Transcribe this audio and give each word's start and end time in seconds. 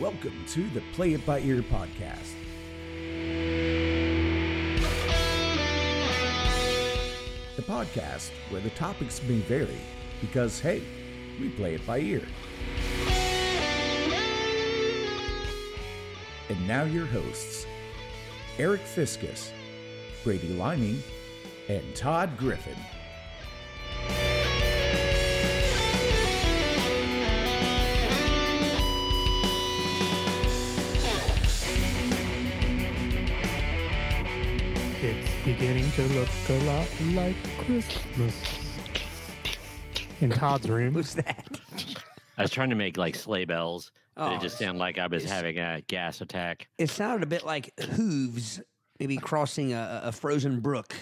Welcome 0.00 0.44
to 0.50 0.68
the 0.68 0.80
Play 0.92 1.14
It 1.14 1.26
By 1.26 1.40
Ear 1.40 1.60
podcast. 1.60 2.34
The 7.56 7.62
podcast 7.62 8.30
where 8.50 8.60
the 8.60 8.70
topics 8.70 9.20
may 9.24 9.40
vary 9.40 9.80
because, 10.20 10.60
hey, 10.60 10.84
we 11.40 11.48
play 11.48 11.74
it 11.74 11.84
by 11.84 11.98
ear. 11.98 12.22
And 16.48 16.68
now 16.68 16.84
your 16.84 17.06
hosts, 17.06 17.66
Eric 18.56 18.82
Fiskus, 18.82 19.50
Brady 20.22 20.50
Liming, 20.50 21.02
and 21.68 21.82
Todd 21.96 22.38
Griffin. 22.38 22.78
Beginning 35.58 35.90
to 35.90 36.02
look 36.08 36.28
a 36.50 36.58
lot 36.64 36.86
like 37.14 37.34
Christmas. 37.58 38.34
In 40.20 40.30
Todd's 40.30 40.68
room. 40.70 40.94
What's 40.94 41.14
that? 41.14 41.48
I 42.36 42.42
was 42.42 42.52
trying 42.52 42.70
to 42.70 42.76
make 42.76 42.96
like 42.96 43.16
sleigh 43.16 43.44
bells, 43.44 43.90
but 44.14 44.32
Oh, 44.32 44.34
it 44.36 44.40
just 44.40 44.56
sounded 44.56 44.78
like 44.78 44.98
I 44.98 45.08
was 45.08 45.24
having 45.24 45.58
a 45.58 45.80
gas 45.88 46.20
attack. 46.20 46.68
It 46.78 46.90
sounded 46.90 47.24
a 47.24 47.26
bit 47.26 47.44
like 47.44 47.72
hooves, 47.80 48.60
maybe 49.00 49.16
crossing 49.16 49.72
a, 49.72 50.02
a 50.04 50.12
frozen 50.12 50.60
brook. 50.60 50.94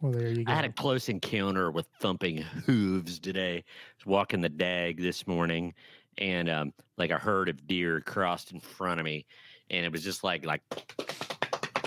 Well, 0.00 0.12
there 0.12 0.28
you 0.28 0.44
go. 0.44 0.52
I 0.52 0.54
had 0.54 0.64
a 0.64 0.72
close 0.72 1.10
encounter 1.10 1.70
with 1.70 1.86
thumping 2.00 2.38
hooves 2.38 3.18
today. 3.18 3.56
I 3.58 3.64
was 3.98 4.06
walking 4.06 4.40
the 4.40 4.48
dag 4.48 4.98
this 4.98 5.26
morning, 5.26 5.74
and 6.16 6.48
um, 6.48 6.72
like 6.96 7.10
a 7.10 7.18
herd 7.18 7.50
of 7.50 7.66
deer 7.66 8.00
crossed 8.00 8.52
in 8.52 8.60
front 8.60 9.00
of 9.00 9.04
me, 9.04 9.26
and 9.68 9.84
it 9.84 9.92
was 9.92 10.02
just 10.02 10.24
like 10.24 10.46
like, 10.46 10.62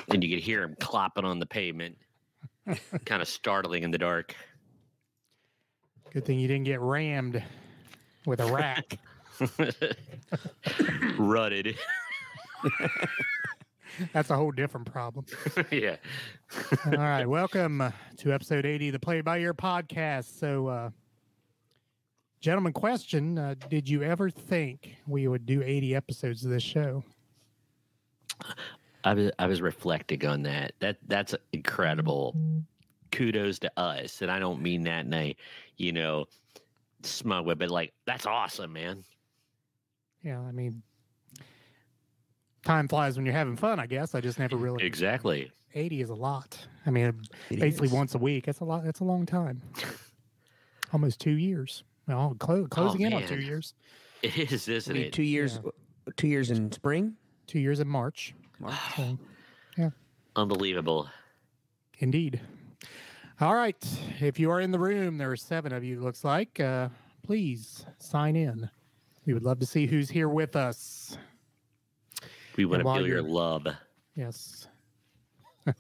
and 0.10 0.24
you 0.24 0.36
could 0.36 0.44
hear 0.44 0.64
him 0.64 0.76
clopping 0.76 1.24
on 1.24 1.40
the 1.40 1.46
pavement, 1.46 1.98
kind 3.06 3.22
of 3.22 3.28
startling 3.28 3.84
in 3.84 3.92
the 3.92 3.98
dark. 3.98 4.36
Good 6.12 6.26
thing 6.26 6.40
you 6.40 6.48
didn't 6.48 6.66
get 6.66 6.82
rammed 6.82 7.44
with 8.26 8.40
a 8.40 8.52
rack. 8.52 9.00
Rutted, 11.18 11.76
That's 14.14 14.30
a 14.30 14.36
whole 14.36 14.52
different 14.52 14.92
problem. 14.92 15.26
yeah. 15.72 15.96
All 16.86 16.92
right. 16.94 17.26
Welcome 17.26 17.92
to 18.18 18.32
episode 18.34 18.66
80 18.66 18.90
of 18.90 18.94
the 18.94 19.00
Play 19.00 19.22
By 19.22 19.40
Ear 19.40 19.54
podcast. 19.54 20.40
So, 20.40 20.68
uh, 20.68 20.90
gentleman, 22.40 22.74
question 22.74 23.38
uh, 23.38 23.56
Did 23.70 23.90
you 23.90 24.04
ever 24.04 24.30
think 24.30 24.96
we 25.08 25.28
would 25.28 25.46
do 25.46 25.62
80 25.64 25.96
episodes 25.96 26.46
of 26.46 26.52
this 26.52 26.64
show? 26.64 27.04
I 29.04 29.14
was 29.14 29.32
I 29.40 29.48
was 29.48 29.62
reflecting 29.62 30.26
on 30.26 30.44
that. 30.44 30.74
That 30.80 30.98
that's 31.08 31.36
incredible. 31.52 32.36
Kudos 33.12 33.60
to 33.60 33.72
us, 33.78 34.22
and 34.22 34.32
I 34.32 34.40
don't 34.40 34.62
mean 34.62 34.84
that 34.84 35.06
in 35.06 35.14
a 35.14 35.36
you 35.78 35.92
know 35.92 36.26
smug 37.04 37.46
way, 37.46 37.54
but 37.54 37.70
like 37.70 37.94
that's 38.06 38.26
awesome, 38.26 38.74
man. 38.74 39.04
Yeah. 40.24 40.40
I 40.40 40.52
mean, 40.52 40.82
time 42.66 42.88
flies 42.88 43.18
when 43.18 43.26
you're 43.26 43.36
having 43.36 43.58
fun, 43.58 43.80
I 43.80 43.88
guess. 43.88 44.16
I 44.16 44.22
just 44.22 44.40
never 44.40 44.56
really. 44.56 44.86
Exactly. 44.86 45.52
80 45.76 46.02
is 46.02 46.10
a 46.10 46.16
lot. 46.16 46.58
I 46.86 46.92
mean, 46.92 47.20
It 47.50 47.60
basically 47.60 47.88
is. 47.88 47.94
once 47.94 48.16
a 48.16 48.20
week. 48.20 48.46
That's 48.46 48.60
a 48.60 48.64
lot. 48.64 48.84
That's 48.84 49.00
a 49.00 49.04
long 49.04 49.26
time. 49.26 49.62
Almost 50.94 51.20
two 51.20 51.32
years. 51.32 51.84
Well, 52.08 52.36
clo- 52.40 52.68
closing 52.68 53.04
oh, 53.06 53.08
in 53.08 53.14
on 53.14 53.26
two 53.28 53.40
years. 53.40 53.74
It 54.22 54.52
is, 54.52 54.68
isn't 54.68 54.94
Maybe 54.94 55.08
it? 55.08 55.14
two 55.14 55.24
years, 55.24 55.60
two 56.16 56.28
years 56.28 56.52
in 56.52 56.72
spring. 56.72 57.16
Two 57.48 57.60
years 57.60 57.80
in 57.80 57.88
March. 57.88 58.36
So, 58.96 59.18
yeah, 59.78 59.90
Unbelievable. 60.36 61.10
indeed. 62.00 62.42
All 63.42 63.56
right. 63.56 63.76
If 64.20 64.40
you 64.40 64.52
are 64.52 64.62
in 64.62 64.70
the 64.72 64.78
room, 64.80 65.18
there 65.18 65.32
are 65.32 65.36
seven 65.36 65.74
of 65.74 65.84
you, 65.84 65.98
it 66.00 66.04
looks 66.04 66.24
like. 66.24 66.60
Uh, 66.60 66.90
please 67.24 67.86
sign 67.98 68.36
in. 68.36 68.70
We 69.26 69.34
would 69.34 69.42
love 69.44 69.58
to 69.60 69.66
see 69.66 69.88
who's 69.88 70.10
here 70.10 70.30
with 70.30 70.56
us. 70.56 71.18
We 72.56 72.66
want 72.66 72.84
to 72.84 72.94
feel 72.94 73.08
your 73.08 73.24
love. 73.24 73.66
Yes. 74.16 74.68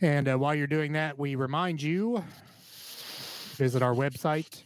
and 0.00 0.28
uh, 0.28 0.38
while 0.38 0.54
you're 0.54 0.66
doing 0.66 0.92
that, 0.94 1.18
we 1.18 1.34
remind 1.34 1.82
you 1.82 2.24
visit 3.56 3.82
our 3.82 3.92
website 3.94 4.62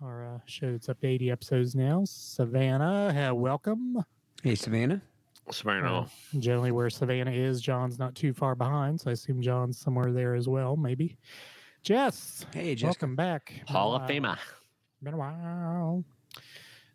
Our 0.00 0.34
uh, 0.34 0.38
show 0.46 0.68
it's 0.68 0.88
up 0.88 1.00
to 1.00 1.06
80 1.08 1.30
episodes 1.30 1.74
now. 1.74 2.02
Savannah, 2.06 3.30
uh, 3.30 3.34
welcome. 3.34 4.04
Hey, 4.42 4.54
Savannah. 4.54 5.02
Savannah. 5.50 6.02
Uh, 6.02 6.06
generally, 6.38 6.70
where 6.70 6.88
Savannah 6.88 7.32
is, 7.32 7.60
John's 7.60 7.98
not 7.98 8.14
too 8.14 8.32
far 8.32 8.54
behind, 8.54 9.00
so 9.00 9.10
I 9.10 9.14
assume 9.14 9.42
John's 9.42 9.76
somewhere 9.78 10.12
there 10.12 10.34
as 10.34 10.48
well, 10.48 10.76
maybe. 10.76 11.16
Jess, 11.82 12.46
Hey, 12.54 12.74
Jessica. 12.76 12.86
welcome 13.06 13.16
back. 13.16 13.62
Hall 13.66 13.94
of 13.96 14.02
Famer. 14.02 14.38
been 15.02 15.14
a 15.14 15.16
while. 15.16 16.04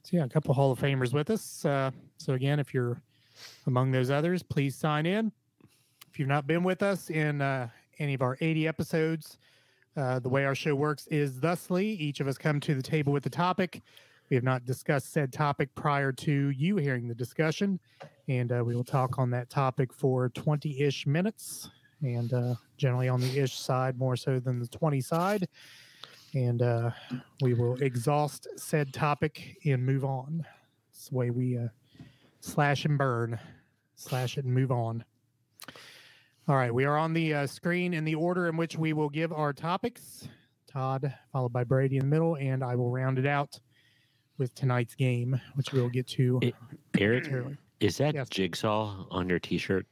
So 0.04 0.16
yeah, 0.16 0.24
a 0.24 0.30
couple 0.30 0.54
Hall 0.54 0.72
of 0.72 0.80
Famers 0.80 1.12
with 1.12 1.30
us. 1.30 1.66
Uh, 1.66 1.92
so 2.18 2.34
again, 2.34 2.58
if 2.60 2.74
you're 2.74 3.02
among 3.66 3.92
those 3.92 4.10
others, 4.10 4.44
please 4.44 4.76
sign 4.78 5.06
in. 5.06 5.34
If 6.10 6.20
you've 6.20 6.30
not 6.30 6.48
been 6.48 6.64
with 6.64 6.82
us 6.82 7.10
in 7.10 7.42
uh, 7.42 7.68
any 8.00 8.14
of 8.14 8.22
our 8.22 8.38
80 8.40 8.66
episodes, 8.66 9.38
uh, 9.98 10.20
the 10.20 10.30
way 10.30 10.46
our 10.46 10.56
show 10.56 10.76
works 10.76 11.08
is 11.08 11.40
thusly: 11.40 11.88
each 11.88 12.20
of 12.20 12.28
us 12.28 12.38
come 12.38 12.60
to 12.62 12.76
the 12.76 12.82
table 12.82 13.12
with 13.12 13.26
a 13.26 13.30
topic. 13.30 13.82
We 14.30 14.36
have 14.36 14.44
not 14.44 14.66
discussed 14.66 15.12
said 15.12 15.32
topic 15.32 15.74
prior 15.76 16.12
to 16.12 16.50
you 16.50 16.78
hearing 16.78 17.08
the 17.08 17.16
discussion, 17.16 17.80
and 18.28 18.52
uh, 18.52 18.64
we 18.66 18.76
will 18.76 18.84
talk 18.84 19.20
on 19.20 19.30
that 19.32 19.50
topic 19.50 19.94
for 19.94 20.30
20-ish 20.30 21.08
minutes, 21.08 21.70
and 22.02 22.34
uh, 22.34 22.56
generally 22.78 23.10
on 23.10 23.22
the 23.22 23.40
ish 23.40 23.58
side 23.58 23.98
more 23.98 24.16
so 24.16 24.40
than 24.40 24.60
the 24.60 24.68
20 24.68 25.02
side 25.02 25.48
and 26.34 26.62
uh, 26.62 26.92
we 27.42 27.54
will 27.54 27.76
exhaust 27.82 28.48
said 28.58 28.94
topic 28.94 29.58
and 29.66 29.86
move 29.86 30.04
on. 30.04 30.46
It's 30.92 31.10
the 31.10 31.16
way 31.16 31.30
we 31.30 31.58
uh, 31.58 31.68
slash 32.42 32.86
and 32.86 32.98
burn, 32.98 33.40
slash 33.96 34.38
it 34.38 34.46
and 34.46 34.54
move 34.54 34.72
on. 34.72 35.04
All 36.48 36.56
right, 36.56 36.74
we 36.74 36.86
are 36.86 36.98
on 36.98 37.14
the 37.14 37.34
uh, 37.34 37.48
screen 37.48 37.94
in 37.94 38.06
the 38.06 38.16
order 38.16 38.48
in 38.48 38.56
which 38.56 38.78
we 38.78 38.94
will 38.94 39.10
give 39.10 39.34
our 39.34 39.52
topics. 39.52 40.28
Todd, 40.72 41.14
followed 41.34 41.52
by 41.52 41.64
Brady 41.64 41.98
in 41.98 42.02
the 42.04 42.08
middle, 42.08 42.36
and 42.36 42.64
I 42.64 42.76
will 42.76 42.90
round 42.92 43.20
it 43.20 43.26
out 43.26 43.60
with 44.38 44.54
tonight's 44.56 44.96
game, 44.96 45.40
which 45.56 45.74
we'll 45.74 45.90
get 45.90 46.08
to. 46.10 46.40
It- 46.42 46.56
Eric, 46.98 47.28
is 47.80 47.98
that 47.98 48.16
Yes. 48.16 48.30
jigsaw 48.30 49.06
on 49.12 49.28
your 49.30 49.40
T-shirt? 49.40 49.86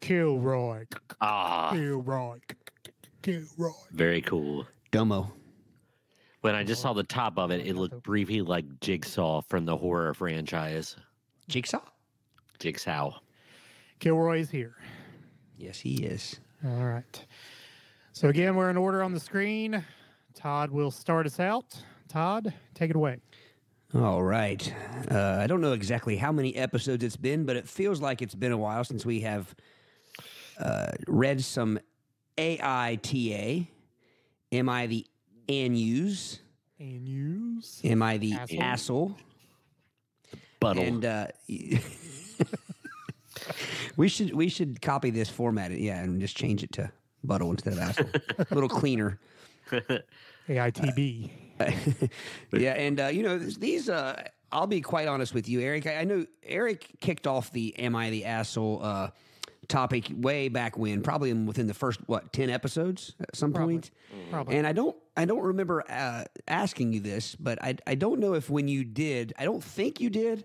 Kilroy, 0.00 0.86
Ah, 1.20 1.70
Kilroy, 1.72 2.38
Kilroy. 3.22 3.70
very 3.92 4.22
cool. 4.22 4.66
Domo. 4.92 5.30
When 6.40 6.54
I 6.54 6.64
just 6.64 6.80
saw 6.80 6.94
the 6.94 7.02
top 7.04 7.38
of 7.38 7.50
it, 7.50 7.66
it 7.66 7.76
looked 7.76 8.02
briefly 8.02 8.40
like 8.40 8.80
Jigsaw 8.80 9.42
from 9.42 9.66
the 9.66 9.76
horror 9.76 10.14
franchise. 10.14 10.96
Jigsaw. 11.48 11.82
Jigsaw. 12.58 13.18
Kilroy 14.00 14.40
is 14.40 14.50
here. 14.50 14.74
Yes, 15.58 15.78
he 15.78 15.96
is. 16.04 16.40
All 16.64 16.84
right. 16.86 17.26
So 18.12 18.28
again, 18.28 18.56
we're 18.56 18.70
in 18.70 18.76
order 18.76 19.02
on 19.02 19.12
the 19.12 19.20
screen. 19.20 19.84
Todd 20.34 20.70
will 20.70 20.90
start 20.90 21.26
us 21.26 21.38
out. 21.38 21.76
Todd, 22.08 22.52
take 22.74 22.90
it 22.90 22.96
away. 22.96 23.18
All 23.94 24.22
right. 24.22 24.74
Uh, 25.10 25.38
I 25.40 25.46
don't 25.46 25.60
know 25.60 25.72
exactly 25.72 26.16
how 26.16 26.32
many 26.32 26.56
episodes 26.56 27.04
it's 27.04 27.16
been, 27.16 27.44
but 27.44 27.56
it 27.56 27.68
feels 27.68 28.00
like 28.00 28.22
it's 28.22 28.34
been 28.34 28.52
a 28.52 28.56
while 28.56 28.84
since 28.84 29.04
we 29.04 29.20
have 29.20 29.54
uh, 30.58 30.92
read 31.06 31.42
some 31.44 31.78
AITA. 32.38 33.66
Am 34.52 34.68
I 34.68 34.86
the 34.86 35.06
ANUs? 35.48 36.38
And 36.78 37.06
use. 37.06 37.80
Am 37.84 38.02
I 38.02 38.16
the 38.16 38.32
Asshole. 38.32 38.62
asshole? 38.62 39.16
Buttle. 40.60 40.82
And 40.82 41.04
uh, 41.04 41.26
we 43.96 44.08
should 44.08 44.34
we 44.34 44.48
should 44.48 44.80
copy 44.80 45.10
this 45.10 45.28
format, 45.28 45.70
yeah, 45.72 46.00
and 46.02 46.20
just 46.20 46.36
change 46.36 46.62
it 46.62 46.72
to 46.72 46.90
buttle 47.24 47.50
instead 47.50 47.74
of 47.74 47.78
asshole. 47.80 48.10
a 48.38 48.54
little 48.54 48.68
cleaner. 48.68 49.18
AITB. 50.48 51.30
Yeah, 52.52 52.72
and 52.72 52.98
uh, 52.98 53.06
you 53.08 53.22
know 53.22 53.38
these. 53.38 53.90
Uh, 53.90 54.22
I'll 54.50 54.66
be 54.66 54.80
quite 54.80 55.06
honest 55.06 55.34
with 55.34 55.46
you, 55.46 55.60
Eric. 55.60 55.86
I, 55.86 55.96
I 55.96 56.04
know 56.04 56.24
Eric 56.42 56.86
kicked 57.00 57.26
off 57.26 57.52
the 57.52 57.78
"Am 57.78 57.94
I 57.94 58.08
the 58.08 58.24
asshole?" 58.24 58.80
Uh, 58.82 59.10
topic 59.68 60.10
way 60.16 60.48
back 60.48 60.76
when, 60.76 61.02
probably 61.02 61.32
within 61.32 61.66
the 61.66 61.74
first 61.74 62.00
what 62.06 62.32
ten 62.32 62.50
episodes 62.50 63.14
at 63.20 63.36
some 63.36 63.52
point. 63.52 63.90
Probably. 64.30 64.56
And 64.56 64.66
I 64.66 64.72
don't, 64.72 64.96
I 65.16 65.24
don't 65.24 65.42
remember 65.42 65.84
uh, 65.88 66.24
asking 66.48 66.92
you 66.92 67.00
this, 67.00 67.34
but 67.34 67.62
I, 67.62 67.76
I 67.86 67.94
don't 67.94 68.20
know 68.20 68.34
if 68.34 68.50
when 68.50 68.68
you 68.68 68.84
did, 68.84 69.32
I 69.38 69.44
don't 69.44 69.62
think 69.62 70.00
you 70.00 70.10
did, 70.10 70.44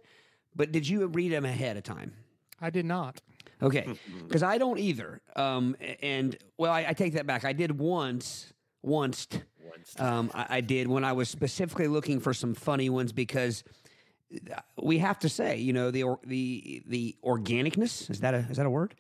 but 0.56 0.72
did 0.72 0.88
you 0.88 1.08
read 1.08 1.32
them 1.32 1.46
ahead 1.46 1.76
of 1.78 1.84
time? 1.84 2.14
I 2.62 2.70
did 2.70 2.86
not. 2.86 3.22
Okay, 3.66 3.88
because 4.28 4.44
I 4.44 4.58
don't 4.58 4.80
either. 4.80 5.22
Um, 5.36 5.76
and 6.02 6.38
well, 6.58 6.72
I, 6.72 6.86
I 6.90 6.94
take 6.94 7.14
that 7.14 7.26
back. 7.26 7.46
I 7.46 7.54
did 7.54 7.78
once, 7.78 8.54
once. 8.82 9.28
Once. 9.64 10.00
Um, 10.00 10.32
I, 10.34 10.46
I 10.50 10.62
did 10.62 10.88
when 10.88 11.04
I 11.04 11.14
was 11.14 11.30
specifically 11.30 11.88
looking 11.88 12.20
for 12.20 12.34
some 12.34 12.54
funny 12.54 12.90
ones 12.90 13.12
because 13.12 13.64
uh, 14.34 14.60
we 14.82 15.00
have 15.00 15.20
to 15.20 15.30
say, 15.30 15.58
you 15.58 15.74
know, 15.74 15.90
the 15.90 16.04
or, 16.04 16.20
the 16.26 16.84
the 16.86 17.16
organicness 17.24 18.10
is 18.10 18.20
that 18.20 18.34
a 18.34 18.46
is 18.50 18.58
that 18.58 18.66
a 18.66 18.70
word? 18.70 18.96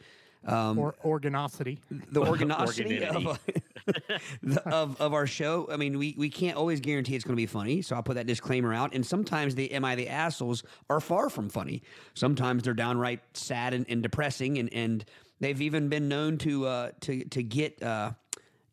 Um, 0.45 0.77
or 0.77 0.95
organosity. 1.03 1.80
the 1.89 2.21
organicity 2.27 3.03
of, 3.03 3.24
the, 4.44 4.62
of 4.69 5.01
of 5.01 5.13
our 5.13 5.25
show. 5.25 5.68
I 5.71 5.77
mean, 5.77 5.97
we 5.97 6.15
we 6.18 6.30
can't 6.30 6.57
always 6.57 6.80
guarantee 6.80 7.15
it's 7.15 7.25
going 7.25 7.36
to 7.36 7.42
be 7.42 7.47
funny, 7.47 7.81
so 7.81 7.95
I'll 7.95 8.03
put 8.03 8.15
that 8.15 8.27
disclaimer 8.27 8.74
out. 8.74 8.94
And 8.94 9.06
sometimes 9.06 9.56
the 9.56 9.71
"Am 9.71 9.83
I 9.83 9.95
the 9.95 10.07
assholes?" 10.07 10.63
are 10.89 11.00
far 11.00 11.30
from 11.30 11.50
funny. 11.50 11.81
Sometimes 12.13 12.63
they're 12.63 12.74
downright 12.74 13.21
sad 13.33 13.74
and, 13.74 13.86
and 13.89 14.03
depressing, 14.03 14.59
and 14.59 14.71
and 14.74 15.06
they've 15.39 15.62
even 15.62 15.89
been 15.89 16.07
known 16.07 16.38
to 16.39 16.68
uh, 16.68 16.92
to 17.01 17.24
to 17.25 17.44
get 17.44 17.81
uh, 17.81 18.12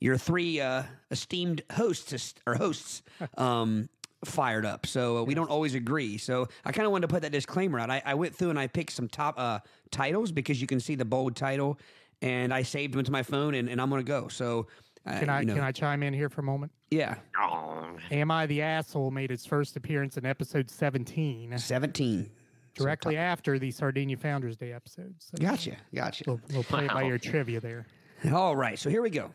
your 0.01 0.19
three 0.19 0.61
uh, 0.61 0.83
esteemed 1.11 1.63
hosts 1.73 2.35
or 2.47 2.55
hosts. 2.55 3.03
Um, 3.39 3.89
fired 4.25 4.65
up. 4.65 4.87
So 4.87 5.19
uh, 5.19 5.23
we 5.23 5.35
don't 5.35 5.51
always 5.51 5.75
agree. 5.75 6.17
So 6.19 6.49
i 6.65 6.73
kind 6.73 6.87
of 6.87 6.93
wanted 6.93 7.09
to 7.09 7.13
put 7.15 7.23
that 7.23 7.33
disclaimer 7.33 7.79
out. 7.81 7.91
I, 7.91 8.03
I 8.05 8.15
went 8.15 8.35
through 8.35 8.51
and 8.51 8.59
i 8.59 8.67
picked 8.67 8.93
some 8.93 9.09
top 9.09 9.35
uh, 9.39 9.59
titles 9.91 10.31
because 10.33 10.61
you 10.61 10.67
can 10.67 10.81
see 10.81 10.95
the 10.95 11.05
bold 11.05 11.35
title 11.37 11.79
and 12.23 12.55
i 12.55 12.63
saved 12.63 12.95
them 12.95 13.03
to 13.05 13.11
my 13.13 13.23
phone 13.23 13.55
and, 13.55 13.69
and 13.69 13.81
i'm 13.81 13.91
gonna 13.91 14.03
go. 14.03 14.29
So 14.29 14.67
uh, 15.05 15.19
Can 15.19 15.29
I 15.29 15.41
you 15.41 15.47
know, 15.47 15.55
can 15.55 15.65
I 15.65 15.73
chime 15.73 16.05
in 16.05 16.15
here 16.15 16.29
for 16.29 16.43
a 16.43 16.45
moment? 16.45 16.71
yeah. 16.91 17.17
Oh, 17.41 17.85
Am 18.13 18.31
I 18.31 18.47
the 18.47 18.63
asshole 18.63 19.11
made 19.11 19.33
its 19.33 19.45
first 19.45 19.77
appearance 19.77 20.17
in 20.17 20.25
episode 20.25 20.71
17, 20.71 21.59
17 21.59 22.31
directly 22.75 23.17
after 23.17 23.59
the 23.59 23.71
Sardinia 23.71 24.17
Founders 24.17 24.57
Day 24.57 24.73
episode. 24.73 25.15
So 25.19 25.37
gotcha 25.41 25.77
gotcha. 25.95 26.25
We'll, 26.27 26.41
we'll 26.53 26.63
play 26.65 26.85
it 26.85 26.93
by 26.93 27.03
your 27.03 27.19
trivia 27.19 27.61
there. 27.61 27.87
all 28.33 28.55
right 28.55 28.79
so 28.79 28.89
here 28.89 29.03
we 29.03 29.11
go. 29.11 29.33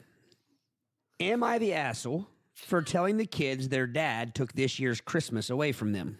Am 1.19 1.43
i 1.43 1.57
the 1.57 1.73
asshole 1.73 2.25
for 2.65 2.81
telling 2.81 3.17
the 3.17 3.25
kids 3.25 3.69
their 3.69 3.87
dad 3.87 4.33
took 4.35 4.53
this 4.53 4.79
year's 4.79 4.99
christmas 5.01 5.49
away 5.49 5.71
from 5.71 5.93
them 5.93 6.17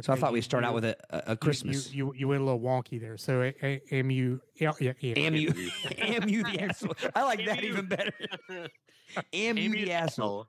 so 0.00 0.12
i 0.12 0.16
thought 0.16 0.30
you- 0.30 0.34
we'd 0.34 0.40
start 0.44 0.62
you- 0.64 0.68
out 0.68 0.74
with 0.74 0.84
a, 0.84 0.96
a, 1.10 1.32
a 1.32 1.36
christmas 1.36 1.92
You, 1.92 2.06
you 2.08 2.14
you 2.20 2.28
went 2.28 2.40
a 2.42 2.44
little 2.44 2.60
wonky 2.60 3.00
there. 3.00 3.16
So 3.16 3.42
a, 3.42 3.54
a, 3.62 3.80
am 3.92 4.10
you? 4.10 4.40
Yeah, 4.56 4.72
yeah, 4.80 4.92
yeah. 5.00 5.14
Am 5.18 5.34
you, 5.36 5.52
am 5.98 6.28
you 6.28 6.42
the 6.44 6.60
asshole? 6.62 6.94
I 7.14 7.22
like 7.24 7.44
that 7.46 7.62
even 7.64 7.86
better. 7.86 8.12
Am 9.32 9.56
you 9.58 9.70
the 9.70 9.92
asshole? 9.92 10.46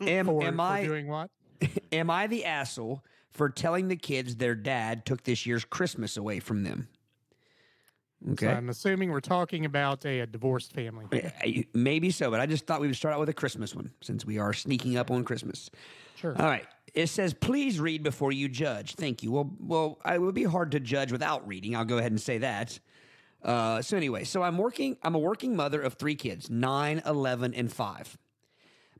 Am, 0.00 0.26
for, 0.26 0.42
am 0.42 0.60
I 0.60 0.84
doing 0.84 1.06
what? 1.06 1.30
am 1.92 2.10
I 2.10 2.26
the 2.26 2.44
asshole 2.44 3.02
for 3.30 3.48
telling 3.48 3.88
the 3.88 3.96
kids 3.96 4.36
their 4.36 4.54
dad 4.54 5.06
took 5.06 5.22
this 5.24 5.46
year's 5.46 5.64
Christmas 5.64 6.16
away 6.16 6.40
from 6.40 6.64
them? 6.64 6.88
So 8.26 8.32
Okay, 8.32 8.48
I'm 8.48 8.70
assuming 8.70 9.10
we're 9.10 9.20
talking 9.20 9.66
about 9.66 10.04
a, 10.06 10.20
a 10.20 10.26
divorced 10.26 10.72
family. 10.72 11.06
Maybe 11.74 12.10
so, 12.10 12.30
but 12.30 12.40
I 12.40 12.46
just 12.46 12.66
thought 12.66 12.80
we 12.80 12.86
would 12.86 12.96
start 12.96 13.14
out 13.14 13.20
with 13.20 13.28
a 13.28 13.34
Christmas 13.34 13.74
one 13.74 13.90
since 14.00 14.24
we 14.24 14.38
are 14.38 14.52
sneaking 14.52 14.96
up 14.96 15.10
on 15.10 15.24
Christmas. 15.24 15.70
Sure. 16.16 16.34
All 16.38 16.46
right. 16.46 16.66
It 16.94 17.08
says, 17.08 17.34
please 17.34 17.80
read 17.80 18.02
before 18.02 18.32
you 18.32 18.48
judge. 18.48 18.94
Thank 18.94 19.22
you. 19.22 19.32
Well, 19.32 19.50
well, 19.58 19.98
it 20.06 20.20
would 20.20 20.34
be 20.34 20.44
hard 20.44 20.70
to 20.72 20.80
judge 20.80 21.12
without 21.12 21.46
reading. 21.46 21.76
I'll 21.76 21.84
go 21.84 21.98
ahead 21.98 22.12
and 22.12 22.20
say 22.20 22.38
that. 22.38 22.78
Uh, 23.42 23.82
so 23.82 23.96
anyway, 23.96 24.24
so 24.24 24.42
I'm 24.42 24.56
working. 24.56 24.96
I'm 25.02 25.14
a 25.14 25.18
working 25.18 25.54
mother 25.54 25.82
of 25.82 25.94
three 25.94 26.14
kids, 26.14 26.48
9, 26.48 27.02
11, 27.04 27.52
and 27.52 27.70
5. 27.70 28.18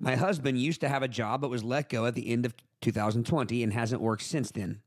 My 0.01 0.17
husband 0.17 0.59
used 0.59 0.81
to 0.83 0.89
have 0.89 1.03
a 1.03 1.09
job 1.09 1.41
but 1.41 1.51
was 1.51 1.65
let 1.65 1.89
go 1.89 2.05
at 2.05 2.15
the 2.15 2.29
end 2.29 2.45
of 2.45 2.55
2020 2.83 3.63
and 3.63 3.73
hasn't 3.73 4.03
worked 4.03 4.23
since 4.23 4.51
then. 4.51 4.81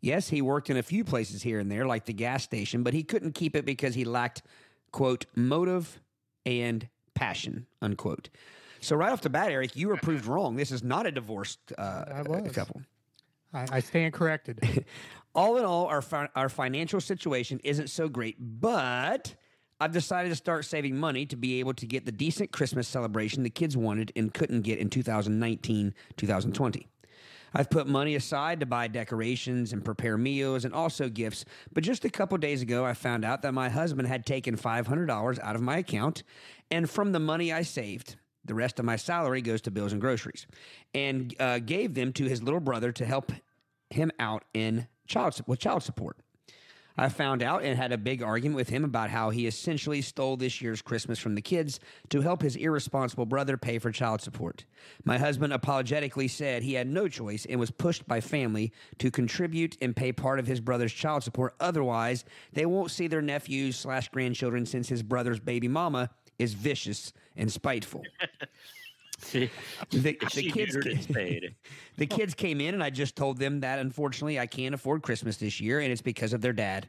Yes, 0.00 0.28
he 0.28 0.42
worked 0.42 0.70
in 0.70 0.76
a 0.76 0.82
few 0.82 1.04
places 1.04 1.42
here 1.42 1.58
and 1.58 1.70
there, 1.70 1.86
like 1.86 2.04
the 2.04 2.12
gas 2.12 2.44
station, 2.44 2.82
but 2.82 2.94
he 2.94 3.02
couldn't 3.02 3.32
keep 3.34 3.56
it 3.56 3.64
because 3.64 3.94
he 3.94 4.04
lacked, 4.04 4.42
quote, 4.92 5.26
motive 5.34 6.00
and 6.46 6.88
passion, 7.14 7.66
unquote. 7.82 8.28
So 8.80 8.94
right 8.94 9.10
off 9.10 9.22
the 9.22 9.30
bat, 9.30 9.50
Eric, 9.50 9.74
you 9.74 9.88
were 9.88 9.96
proved 9.96 10.26
wrong. 10.26 10.56
This 10.56 10.70
is 10.70 10.84
not 10.84 11.06
a 11.06 11.10
divorced 11.10 11.72
uh, 11.76 12.04
I 12.12 12.48
couple. 12.48 12.82
I, 13.52 13.66
I 13.72 13.80
stand 13.80 14.12
corrected. 14.12 14.84
All 15.34 15.56
in 15.56 15.64
all, 15.64 15.86
our 15.86 16.02
fi- 16.02 16.28
our 16.34 16.48
financial 16.48 17.00
situation 17.00 17.60
isn't 17.62 17.88
so 17.88 18.08
great, 18.08 18.36
but 18.40 19.34
I've 19.80 19.92
decided 19.92 20.30
to 20.30 20.34
start 20.34 20.64
saving 20.64 20.96
money 20.96 21.26
to 21.26 21.36
be 21.36 21.60
able 21.60 21.74
to 21.74 21.86
get 21.86 22.04
the 22.04 22.12
decent 22.12 22.50
Christmas 22.50 22.88
celebration 22.88 23.44
the 23.44 23.50
kids 23.50 23.76
wanted 23.76 24.10
and 24.16 24.34
couldn't 24.34 24.62
get 24.62 24.78
in 24.80 24.90
2019, 24.90 25.94
2020. 26.16 26.88
I've 27.54 27.70
put 27.70 27.86
money 27.86 28.14
aside 28.14 28.60
to 28.60 28.66
buy 28.66 28.88
decorations 28.88 29.72
and 29.72 29.84
prepare 29.84 30.18
meals 30.18 30.64
and 30.64 30.74
also 30.74 31.08
gifts, 31.08 31.44
but 31.72 31.84
just 31.84 32.04
a 32.04 32.10
couple 32.10 32.38
days 32.38 32.62
ago 32.62 32.84
I 32.84 32.94
found 32.94 33.24
out 33.24 33.42
that 33.42 33.54
my 33.54 33.68
husband 33.68 34.08
had 34.08 34.26
taken 34.26 34.56
$500 34.56 35.38
out 35.40 35.56
of 35.56 35.62
my 35.62 35.78
account 35.78 36.22
and 36.70 36.88
from 36.88 37.12
the 37.12 37.20
money 37.20 37.52
I 37.52 37.62
saved, 37.62 38.16
the 38.44 38.54
rest 38.54 38.78
of 38.78 38.84
my 38.84 38.96
salary 38.96 39.42
goes 39.42 39.60
to 39.62 39.70
bills 39.70 39.92
and 39.92 40.00
groceries, 40.00 40.46
and 40.94 41.34
uh, 41.38 41.58
gave 41.58 41.94
them 41.94 42.12
to 42.14 42.24
his 42.24 42.42
little 42.42 42.60
brother 42.60 42.92
to 42.92 43.04
help 43.04 43.32
him 43.90 44.10
out 44.18 44.44
in 44.54 44.86
child 45.06 45.40
with 45.46 45.58
child 45.58 45.82
support. 45.82 46.16
I 47.00 47.08
found 47.08 47.44
out 47.44 47.62
and 47.62 47.78
had 47.78 47.92
a 47.92 47.96
big 47.96 48.24
argument 48.24 48.56
with 48.56 48.68
him 48.68 48.82
about 48.82 49.08
how 49.08 49.30
he 49.30 49.46
essentially 49.46 50.02
stole 50.02 50.36
this 50.36 50.60
year's 50.60 50.82
Christmas 50.82 51.20
from 51.20 51.36
the 51.36 51.40
kids 51.40 51.78
to 52.08 52.22
help 52.22 52.42
his 52.42 52.56
irresponsible 52.56 53.24
brother 53.24 53.56
pay 53.56 53.78
for 53.78 53.92
child 53.92 54.20
support. 54.20 54.64
My 55.04 55.16
husband 55.16 55.52
apologetically 55.52 56.26
said 56.26 56.64
he 56.64 56.74
had 56.74 56.88
no 56.88 57.06
choice 57.06 57.46
and 57.46 57.60
was 57.60 57.70
pushed 57.70 58.08
by 58.08 58.20
family 58.20 58.72
to 58.98 59.12
contribute 59.12 59.76
and 59.80 59.94
pay 59.94 60.10
part 60.10 60.40
of 60.40 60.48
his 60.48 60.60
brother's 60.60 60.92
child 60.92 61.22
support. 61.22 61.54
Otherwise, 61.60 62.24
they 62.52 62.66
won't 62.66 62.90
see 62.90 63.06
their 63.06 63.22
nephews 63.22 63.76
slash 63.76 64.08
grandchildren 64.08 64.66
since 64.66 64.88
his 64.88 65.04
brother's 65.04 65.38
baby 65.38 65.68
mama 65.68 66.10
is 66.36 66.54
vicious 66.54 67.12
and 67.36 67.52
spiteful. 67.52 68.02
See, 69.18 69.50
The, 69.90 69.98
the 70.34 70.50
kids. 70.50 70.76
The 71.96 72.06
kids 72.06 72.34
came 72.34 72.60
in, 72.60 72.74
and 72.74 72.82
I 72.82 72.90
just 72.90 73.16
told 73.16 73.38
them 73.38 73.60
that 73.60 73.80
unfortunately 73.80 74.38
I 74.38 74.46
can't 74.46 74.74
afford 74.74 75.02
Christmas 75.02 75.36
this 75.36 75.60
year, 75.60 75.80
and 75.80 75.90
it's 75.90 76.02
because 76.02 76.32
of 76.32 76.40
their 76.40 76.52
dad, 76.52 76.88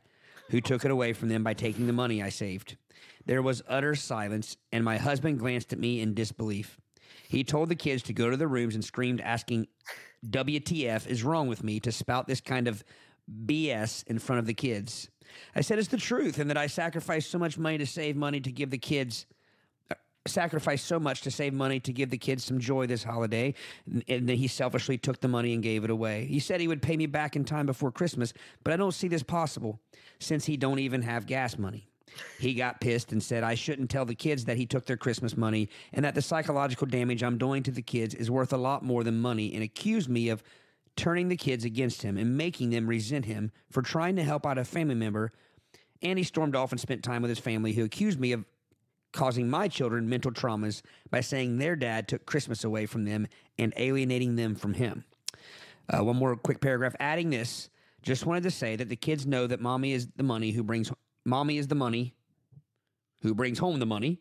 who 0.51 0.61
took 0.61 0.85
it 0.85 0.91
away 0.91 1.13
from 1.13 1.29
them 1.29 1.43
by 1.43 1.53
taking 1.53 1.87
the 1.87 1.93
money 1.93 2.21
I 2.21 2.29
saved. 2.29 2.77
There 3.25 3.41
was 3.41 3.63
utter 3.67 3.95
silence, 3.95 4.57
and 4.71 4.83
my 4.83 4.97
husband 4.97 5.39
glanced 5.39 5.73
at 5.73 5.79
me 5.79 6.01
in 6.01 6.13
disbelief. 6.13 6.79
He 7.27 7.43
told 7.43 7.69
the 7.69 7.75
kids 7.75 8.03
to 8.03 8.13
go 8.13 8.29
to 8.29 8.37
their 8.37 8.47
rooms 8.47 8.75
and 8.75 8.85
screamed, 8.85 9.21
asking, 9.21 9.67
WTF 10.27 11.07
is 11.07 11.23
wrong 11.23 11.47
with 11.47 11.63
me 11.63 11.79
to 11.79 11.91
spout 11.91 12.27
this 12.27 12.41
kind 12.41 12.67
of 12.67 12.83
BS 13.45 14.05
in 14.07 14.19
front 14.19 14.39
of 14.39 14.45
the 14.45 14.53
kids? 14.53 15.09
I 15.55 15.61
said 15.61 15.79
it's 15.79 15.87
the 15.87 15.97
truth, 15.97 16.39
and 16.39 16.49
that 16.49 16.57
I 16.57 16.67
sacrificed 16.67 17.29
so 17.29 17.37
much 17.37 17.57
money 17.57 17.77
to 17.77 17.85
save 17.85 18.15
money 18.15 18.39
to 18.41 18.51
give 18.51 18.69
the 18.69 18.77
kids 18.77 19.25
sacrificed 20.29 20.85
so 20.85 20.99
much 20.99 21.21
to 21.21 21.31
save 21.31 21.53
money 21.53 21.79
to 21.81 21.91
give 21.91 22.09
the 22.09 22.17
kids 22.17 22.43
some 22.43 22.59
joy 22.59 22.87
this 22.87 23.03
holiday, 23.03 23.53
and, 24.07 24.29
then 24.29 24.37
he 24.37 24.47
selfishly 24.47 24.97
took 24.97 25.19
the 25.19 25.27
money 25.27 25.53
and 25.53 25.63
gave 25.63 25.83
it 25.83 25.89
away. 25.89 26.25
He 26.25 26.39
said 26.39 26.61
he 26.61 26.67
would 26.67 26.81
pay 26.81 26.97
me 26.97 27.05
back 27.05 27.35
in 27.35 27.45
time 27.45 27.65
before 27.65 27.91
Christmas, 27.91 28.33
but 28.63 28.73
I 28.73 28.77
don't 28.77 28.93
see 28.93 29.07
this 29.07 29.23
possible 29.23 29.79
since 30.19 30.45
he 30.45 30.57
don't 30.57 30.79
even 30.79 31.01
have 31.01 31.25
gas 31.25 31.57
money. 31.57 31.87
He 32.39 32.53
got 32.53 32.81
pissed 32.81 33.11
and 33.11 33.21
said 33.21 33.43
I 33.43 33.55
shouldn't 33.55 33.89
tell 33.89 34.05
the 34.05 34.15
kids 34.15 34.45
that 34.45 34.57
he 34.57 34.65
took 34.65 34.85
their 34.85 34.97
Christmas 34.97 35.37
money 35.37 35.69
and 35.93 36.03
that 36.05 36.15
the 36.15 36.21
psychological 36.21 36.87
damage 36.87 37.23
I'm 37.23 37.37
doing 37.37 37.63
to 37.63 37.71
the 37.71 37.81
kids 37.81 38.15
is 38.15 38.31
worth 38.31 38.53
a 38.53 38.57
lot 38.57 38.83
more 38.83 39.03
than 39.03 39.19
money 39.19 39.53
and 39.53 39.63
accused 39.63 40.09
me 40.09 40.29
of 40.29 40.43
turning 40.95 41.29
the 41.29 41.37
kids 41.37 41.65
against 41.65 42.01
him 42.01 42.17
and 42.17 42.35
making 42.35 42.71
them 42.71 42.87
resent 42.87 43.25
him 43.25 43.51
for 43.69 43.81
trying 43.81 44.15
to 44.15 44.23
help 44.23 44.45
out 44.45 44.57
a 44.57 44.65
family 44.65 44.95
member. 44.95 45.31
And 46.01 46.17
he 46.17 46.23
stormed 46.23 46.55
off 46.55 46.71
and 46.71 46.79
spent 46.79 47.03
time 47.03 47.21
with 47.21 47.29
his 47.29 47.39
family, 47.39 47.73
who 47.73 47.83
accused 47.83 48.19
me 48.19 48.31
of 48.31 48.45
causing 49.11 49.49
my 49.49 49.67
children 49.67 50.09
mental 50.09 50.31
traumas 50.31 50.81
by 51.09 51.21
saying 51.21 51.57
their 51.57 51.75
dad 51.75 52.07
took 52.07 52.25
Christmas 52.25 52.63
away 52.63 52.85
from 52.85 53.05
them 53.05 53.27
and 53.57 53.73
alienating 53.77 54.35
them 54.35 54.55
from 54.55 54.73
him. 54.73 55.03
Uh, 55.89 56.03
one 56.03 56.15
more 56.15 56.35
quick 56.35 56.61
paragraph. 56.61 56.95
Adding 56.99 57.29
this, 57.29 57.69
just 58.01 58.25
wanted 58.25 58.43
to 58.43 58.51
say 58.51 58.75
that 58.75 58.89
the 58.89 58.95
kids 58.95 59.25
know 59.25 59.47
that 59.47 59.59
mommy 59.59 59.93
is 59.93 60.07
the 60.15 60.23
money 60.23 60.51
who 60.51 60.63
brings 60.63 60.91
mommy 61.25 61.57
is 61.57 61.67
the 61.67 61.75
money 61.75 62.13
who 63.21 63.33
brings 63.33 63.59
home 63.59 63.79
the 63.79 63.85
money. 63.85 64.19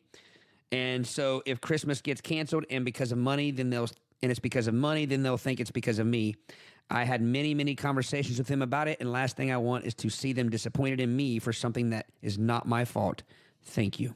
And 0.72 1.06
so 1.06 1.42
if 1.46 1.60
Christmas 1.60 2.00
gets 2.00 2.20
canceled 2.20 2.64
and 2.70 2.84
because 2.84 3.12
of 3.12 3.18
money, 3.18 3.50
then 3.50 3.70
they'll 3.70 3.88
and 4.22 4.30
it's 4.30 4.40
because 4.40 4.66
of 4.66 4.74
money, 4.74 5.06
then 5.06 5.22
they'll 5.22 5.36
think 5.36 5.60
it's 5.60 5.70
because 5.70 5.98
of 5.98 6.06
me. 6.06 6.34
I 6.90 7.04
had 7.04 7.20
many, 7.20 7.54
many 7.54 7.74
conversations 7.74 8.38
with 8.38 8.48
them 8.48 8.62
about 8.62 8.88
it, 8.88 8.98
and 9.00 9.12
last 9.12 9.36
thing 9.36 9.52
I 9.52 9.58
want 9.58 9.84
is 9.84 9.94
to 9.96 10.08
see 10.08 10.32
them 10.32 10.48
disappointed 10.48 11.00
in 11.00 11.14
me 11.14 11.38
for 11.38 11.52
something 11.52 11.90
that 11.90 12.06
is 12.22 12.38
not 12.38 12.66
my 12.66 12.84
fault. 12.84 13.22
Thank 13.62 14.00
you. 14.00 14.14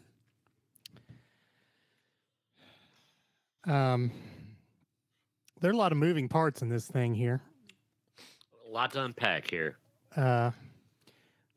Um, 3.66 4.11
there 5.61 5.71
are 5.71 5.75
a 5.75 5.76
lot 5.76 5.92
of 5.92 5.99
moving 5.99 6.28
parts 6.28 6.62
in 6.62 6.69
this 6.69 6.87
thing 6.87 7.14
here. 7.14 7.40
A 8.69 8.71
lot 8.71 8.92
to 8.92 9.04
unpack 9.04 9.50
here. 9.50 9.76
Uh, 10.16 10.50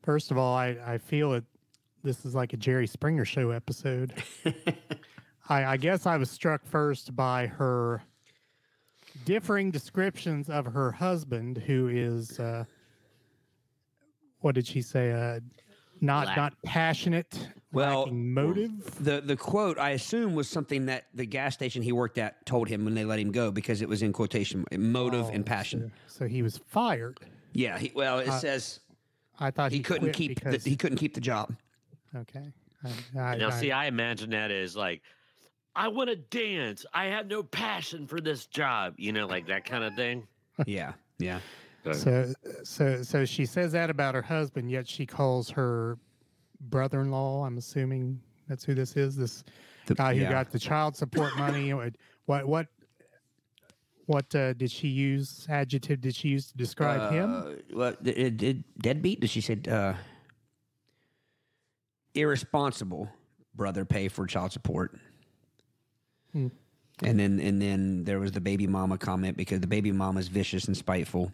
first 0.02 0.30
of 0.30 0.38
all, 0.38 0.54
I, 0.56 0.76
I 0.86 0.98
feel 0.98 1.30
that 1.32 1.44
this 2.04 2.24
is 2.24 2.34
like 2.34 2.52
a 2.52 2.56
Jerry 2.56 2.86
Springer 2.86 3.24
show 3.24 3.50
episode. 3.50 4.14
I, 5.48 5.64
I 5.64 5.76
guess 5.76 6.06
I 6.06 6.16
was 6.16 6.30
struck 6.30 6.64
first 6.64 7.16
by 7.16 7.46
her 7.46 8.02
differing 9.24 9.70
descriptions 9.70 10.48
of 10.48 10.66
her 10.66 10.92
husband, 10.92 11.58
who 11.58 11.88
is, 11.88 12.38
uh, 12.38 12.64
what 14.40 14.54
did 14.54 14.66
she 14.66 14.82
say? 14.82 15.12
Uh, 15.12 15.40
not 16.00 16.26
Lack- 16.28 16.36
not 16.36 16.52
passionate, 16.64 17.48
Well, 17.72 18.06
motive. 18.06 19.04
The 19.04 19.20
the 19.20 19.36
quote 19.36 19.78
I 19.78 19.90
assume 19.90 20.34
was 20.34 20.48
something 20.48 20.86
that 20.86 21.06
the 21.14 21.26
gas 21.26 21.54
station 21.54 21.82
he 21.82 21.92
worked 21.92 22.16
at 22.16 22.44
told 22.46 22.68
him 22.68 22.84
when 22.84 22.94
they 22.94 23.04
let 23.04 23.18
him 23.18 23.32
go 23.32 23.50
because 23.50 23.82
it 23.82 23.88
was 23.88 24.02
in 24.02 24.12
quotation 24.12 24.64
motive 24.76 25.26
Oh, 25.26 25.30
and 25.32 25.44
passion. 25.44 25.92
So, 26.06 26.20
so 26.20 26.28
he 26.28 26.42
was 26.42 26.58
fired. 26.68 27.18
Yeah, 27.52 27.78
he, 27.78 27.92
well, 27.94 28.18
it 28.20 28.28
Uh, 28.28 28.38
says 28.38 28.80
I 29.40 29.50
thought 29.50 29.72
he 29.72 29.78
he, 29.78 29.82
couldn't 29.82 30.04
quit 30.04 30.14
keep 30.14 30.40
the, 30.40 30.58
he 30.64 30.76
couldn't 30.76 30.98
keep 30.98 31.14
the 31.14 31.20
job. 31.20 31.54
okay. 32.14 32.52
I, 32.84 33.20
I, 33.20 33.36
Now, 33.36 33.48
I- 33.48 33.50
see, 33.50 33.72
I 33.72 33.86
imagine 33.86 34.30
that 34.30 34.50
as 34.50 34.76
like, 34.76 35.02
I 35.74 35.88
want 35.88 36.08
to 36.08 36.16
dance. 36.16 36.86
I 36.94 37.06
have 37.06 37.26
no 37.26 37.42
passion 37.42 38.06
for 38.06 38.20
this 38.20 38.46
job. 38.46 38.94
You 38.96 39.12
know, 39.12 39.26
like 39.26 39.46
that 39.48 39.64
kind 39.64 39.84
of 39.84 39.94
thing. 39.94 40.26
yeah, 40.66 40.92
yeah. 41.18 41.40
so 41.92 42.32
so 42.64 43.02
so 43.02 43.24
she 43.26 43.44
says 43.44 43.72
that 43.72 43.90
about 43.90 44.14
her 44.14 44.22
husband, 44.22 44.70
yet 44.70 44.88
she 44.88 45.04
calls 45.04 45.50
her 45.50 45.98
brother-in-law. 46.60 47.44
I'm 47.44 47.58
assuming 47.58 48.20
that's 48.48 48.64
who 48.64 48.74
this 48.74 48.96
is. 48.96 49.16
This 49.16 49.44
The- 49.86 49.94
guy 49.94 50.14
who 50.14 50.22
yeah. 50.22 50.30
got 50.30 50.50
the 50.50 50.58
child 50.58 50.96
support 50.96 51.36
money. 51.36 51.72
What 52.26 52.46
what 52.46 52.66
what 54.06 54.32
uh, 54.34 54.52
did 54.52 54.70
she 54.70 54.88
use? 54.88 55.46
Adjective 55.48 56.00
did 56.00 56.14
she 56.14 56.28
use 56.28 56.46
to 56.48 56.56
describe 56.56 57.10
him? 57.12 57.34
Uh, 57.34 57.52
Well, 57.74 57.94
it, 58.04 58.18
it, 58.18 58.42
it- 58.42 58.78
deadbeat. 58.82 59.20
Did 59.20 59.30
she 59.30 59.40
said 59.40 59.66
uh, 59.68 59.94
irresponsible 62.14 63.08
brother 63.54 63.84
pay 63.84 64.08
for 64.08 64.26
child 64.26 64.52
support? 64.52 64.98
Hmm. 66.32 66.48
And 67.02 67.20
then 67.20 67.40
and 67.40 67.60
then 67.60 68.04
there 68.04 68.18
was 68.18 68.32
the 68.32 68.40
baby 68.40 68.66
mama 68.66 68.96
comment 68.96 69.36
because 69.36 69.60
the 69.60 69.66
baby 69.66 69.92
mama 69.92 70.18
is 70.20 70.28
vicious 70.28 70.64
and 70.66 70.76
spiteful. 70.76 71.30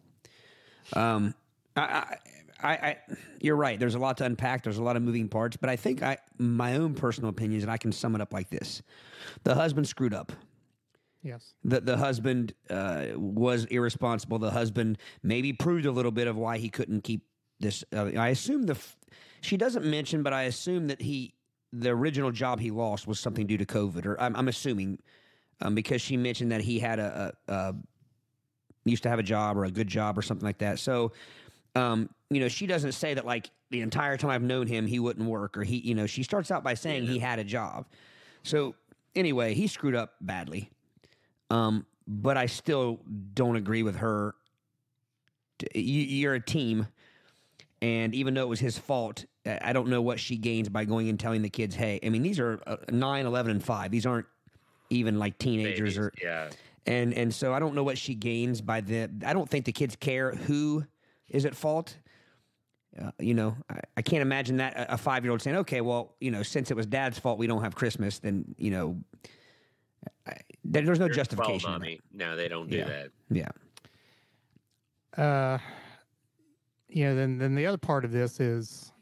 Um, 0.95 1.35
I, 1.77 2.17
I, 2.63 2.73
I, 2.73 2.97
you're 3.41 3.57
right. 3.57 3.79
There's 3.79 3.95
a 3.95 3.99
lot 3.99 4.19
to 4.19 4.25
unpack. 4.25 4.63
There's 4.63 4.79
a 4.79 4.83
lot 4.83 4.97
of 4.97 5.03
moving 5.03 5.29
parts, 5.29 5.57
but 5.57 5.69
I 5.69 5.77
think 5.77 6.03
I, 6.03 6.19
my 6.39 6.77
own 6.77 6.95
personal 6.95 7.31
opinions, 7.31 7.63
and 7.65 7.73
I 7.73 7.77
can 7.77 7.93
sum 7.93 8.15
it 8.15 8.21
up 8.21 8.33
like 8.33 8.51
this: 8.51 8.83
the 9.45 9.55
husband 9.55 9.89
screwed 9.89 10.15
up 10.15 10.33
Yes. 11.23 11.55
the 11.63 11.81
the 11.81 11.97
husband 11.97 12.53
uh, 12.69 13.07
was 13.15 13.65
irresponsible. 13.67 14.39
The 14.39 14.51
husband 14.51 14.99
maybe 15.23 15.53
proved 15.53 15.87
a 15.87 15.93
little 15.93 16.11
bit 16.11 16.27
of 16.27 16.37
why 16.37 16.59
he 16.59 16.69
couldn't 16.69 17.05
keep 17.05 17.23
this. 17.61 17.85
Uh, 17.95 18.11
I 18.17 18.29
assume 18.29 18.65
the 18.65 18.75
f- 18.75 18.97
she 19.41 19.57
doesn't 19.57 19.85
mention, 19.85 20.23
but 20.23 20.33
I 20.33 20.43
assume 20.45 20.89
that 20.89 21.01
he 21.01 21.35
the 21.73 21.91
original 21.91 22.33
job 22.33 22.61
he 22.61 22.71
lost 22.71 23.07
was 23.07 23.21
something 23.21 23.47
due 23.47 23.57
to 23.59 23.65
COVID, 23.65 24.05
or 24.05 24.21
I'm, 24.21 24.35
I'm 24.37 24.49
assuming 24.49 24.99
um, 25.61 25.75
because 25.75 26.03
she 26.03 26.17
mentioned 26.17 26.53
that 26.53 26.61
he 26.61 26.79
had 26.81 26.99
a, 26.99 27.35
a, 27.49 27.53
a 27.53 27.75
used 28.85 29.05
to 29.05 29.09
have 29.09 29.21
a 29.21 29.23
job 29.23 29.57
or 29.57 29.65
a 29.65 29.71
good 29.71 29.87
job 29.87 30.19
or 30.19 30.23
something 30.23 30.45
like 30.45 30.59
that. 30.59 30.79
So. 30.79 31.13
Um, 31.75 32.11
you 32.31 32.41
know, 32.41 32.49
she 32.49 32.67
doesn't 32.67 32.93
say 32.93 33.15
that 33.15 33.27
like 33.27 33.51
the 33.71 33.81
entire 33.81 34.17
time 34.17 34.31
I've 34.31 34.43
known 34.43 34.67
him, 34.67 34.87
he 34.87 34.99
wouldn't 34.99 35.29
work, 35.29 35.57
or 35.57 35.65
he, 35.65 35.77
you 35.79 35.95
know, 35.95 36.07
she 36.07 36.23
starts 36.23 36.51
out 36.51 36.63
by 36.63 36.75
saying 36.75 37.07
he 37.07 37.19
had 37.19 37.39
a 37.39 37.45
job. 37.45 37.87
So 38.43 38.75
anyway, 39.15 39.55
he 39.55 39.67
screwed 39.67 39.95
up 39.95 40.15
badly. 40.21 40.71
Um, 41.51 41.87
but 42.07 42.37
I 42.37 42.47
still 42.47 43.01
don't 43.35 43.57
agree 43.57 43.83
with 43.83 43.97
her. 43.97 44.35
You, 45.75 45.83
you're 45.83 46.35
a 46.35 46.41
team, 46.41 46.89
and 47.81 48.15
even 48.15 48.35
though 48.35 48.43
it 48.43 48.49
was 48.49 48.61
his 48.61 48.79
fault, 48.79 49.27
I 49.47 49.73
don't 49.73 49.89
know 49.89 50.03
what 50.03 50.19
she 50.19 50.37
gains 50.37 50.69
by 50.69 50.85
going 50.85 51.09
and 51.09 51.21
telling 51.21 51.43
the 51.43 51.51
kids, 51.51 51.75
"Hey, 51.75 52.01
I 52.03 52.09
mean, 52.09 52.23
these 52.23 52.41
are 52.41 52.61
uh, 52.67 52.77
9, 52.91 53.27
11, 53.27 53.51
and 53.51 53.63
five. 53.63 53.91
These 53.91 54.07
aren't 54.07 54.27
even 54.91 55.19
like 55.19 55.39
teenagers 55.39 55.97
Babies, 55.97 55.99
or 55.99 56.13
yeah. 56.21 56.51
and 56.87 57.15
and 57.15 57.35
so 57.35 57.53
I 57.53 57.59
don't 57.59 57.75
know 57.75 57.85
what 57.85 57.99
she 57.99 58.15
gains 58.15 58.61
by 58.61 58.81
the. 58.81 59.11
I 59.25 59.33
don't 59.33 59.49
think 59.49 59.65
the 59.65 59.73
kids 59.73 59.97
care 59.97 60.33
who 60.33 60.85
is 61.33 61.45
at 61.47 61.55
fault. 61.57 61.97
Uh, 63.01 63.11
you 63.19 63.33
know, 63.35 63.57
I, 63.71 63.81
I 63.97 64.03
can't 64.03 64.21
imagine 64.23 64.59
that 64.59 64.75
a, 64.77 64.95
a 64.95 64.99
five 64.99 65.25
year 65.25 65.33
old 65.33 65.41
saying, 65.43 65.57
"Okay, 65.57 65.81
well, 65.81 66.15
you 66.21 66.31
know, 66.31 66.43
since 66.43 66.71
it 66.71 66.77
was 66.77 66.87
dad's 66.87 67.19
fault, 67.19 67.39
we 67.39 67.47
don't 67.47 67.63
have 67.63 67.75
Christmas." 67.75 68.19
Then 68.19 68.55
you 68.59 68.71
know, 68.71 68.97
I, 70.27 70.35
there- 70.65 70.83
there's 70.83 70.99
no 71.01 71.07
They're 71.07 71.15
justification. 71.15 71.69
in 71.71 71.73
mommy. 71.73 72.01
No, 72.13 72.37
they 72.37 72.49
don't 72.49 72.69
do 72.71 72.77
Yeah. 72.77 72.85
that. 72.85 73.11
Yeah. 73.31 73.49
Uh, 75.23 75.59
you 76.89 77.05
know, 77.05 77.15
Then 77.17 77.39
then 77.39 77.55
the 77.55 77.67
other 77.67 77.79
part 77.79 78.05
of 78.05 78.13
this 78.13 78.39
is 78.41 78.93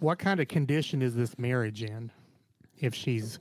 what 0.00 0.18
kind 0.18 0.40
of 0.40 0.48
condition 0.48 1.02
is 1.02 1.14
this 1.14 1.38
marriage 1.38 1.82
in? 1.82 2.10
If 2.78 2.94
she's 2.94 3.38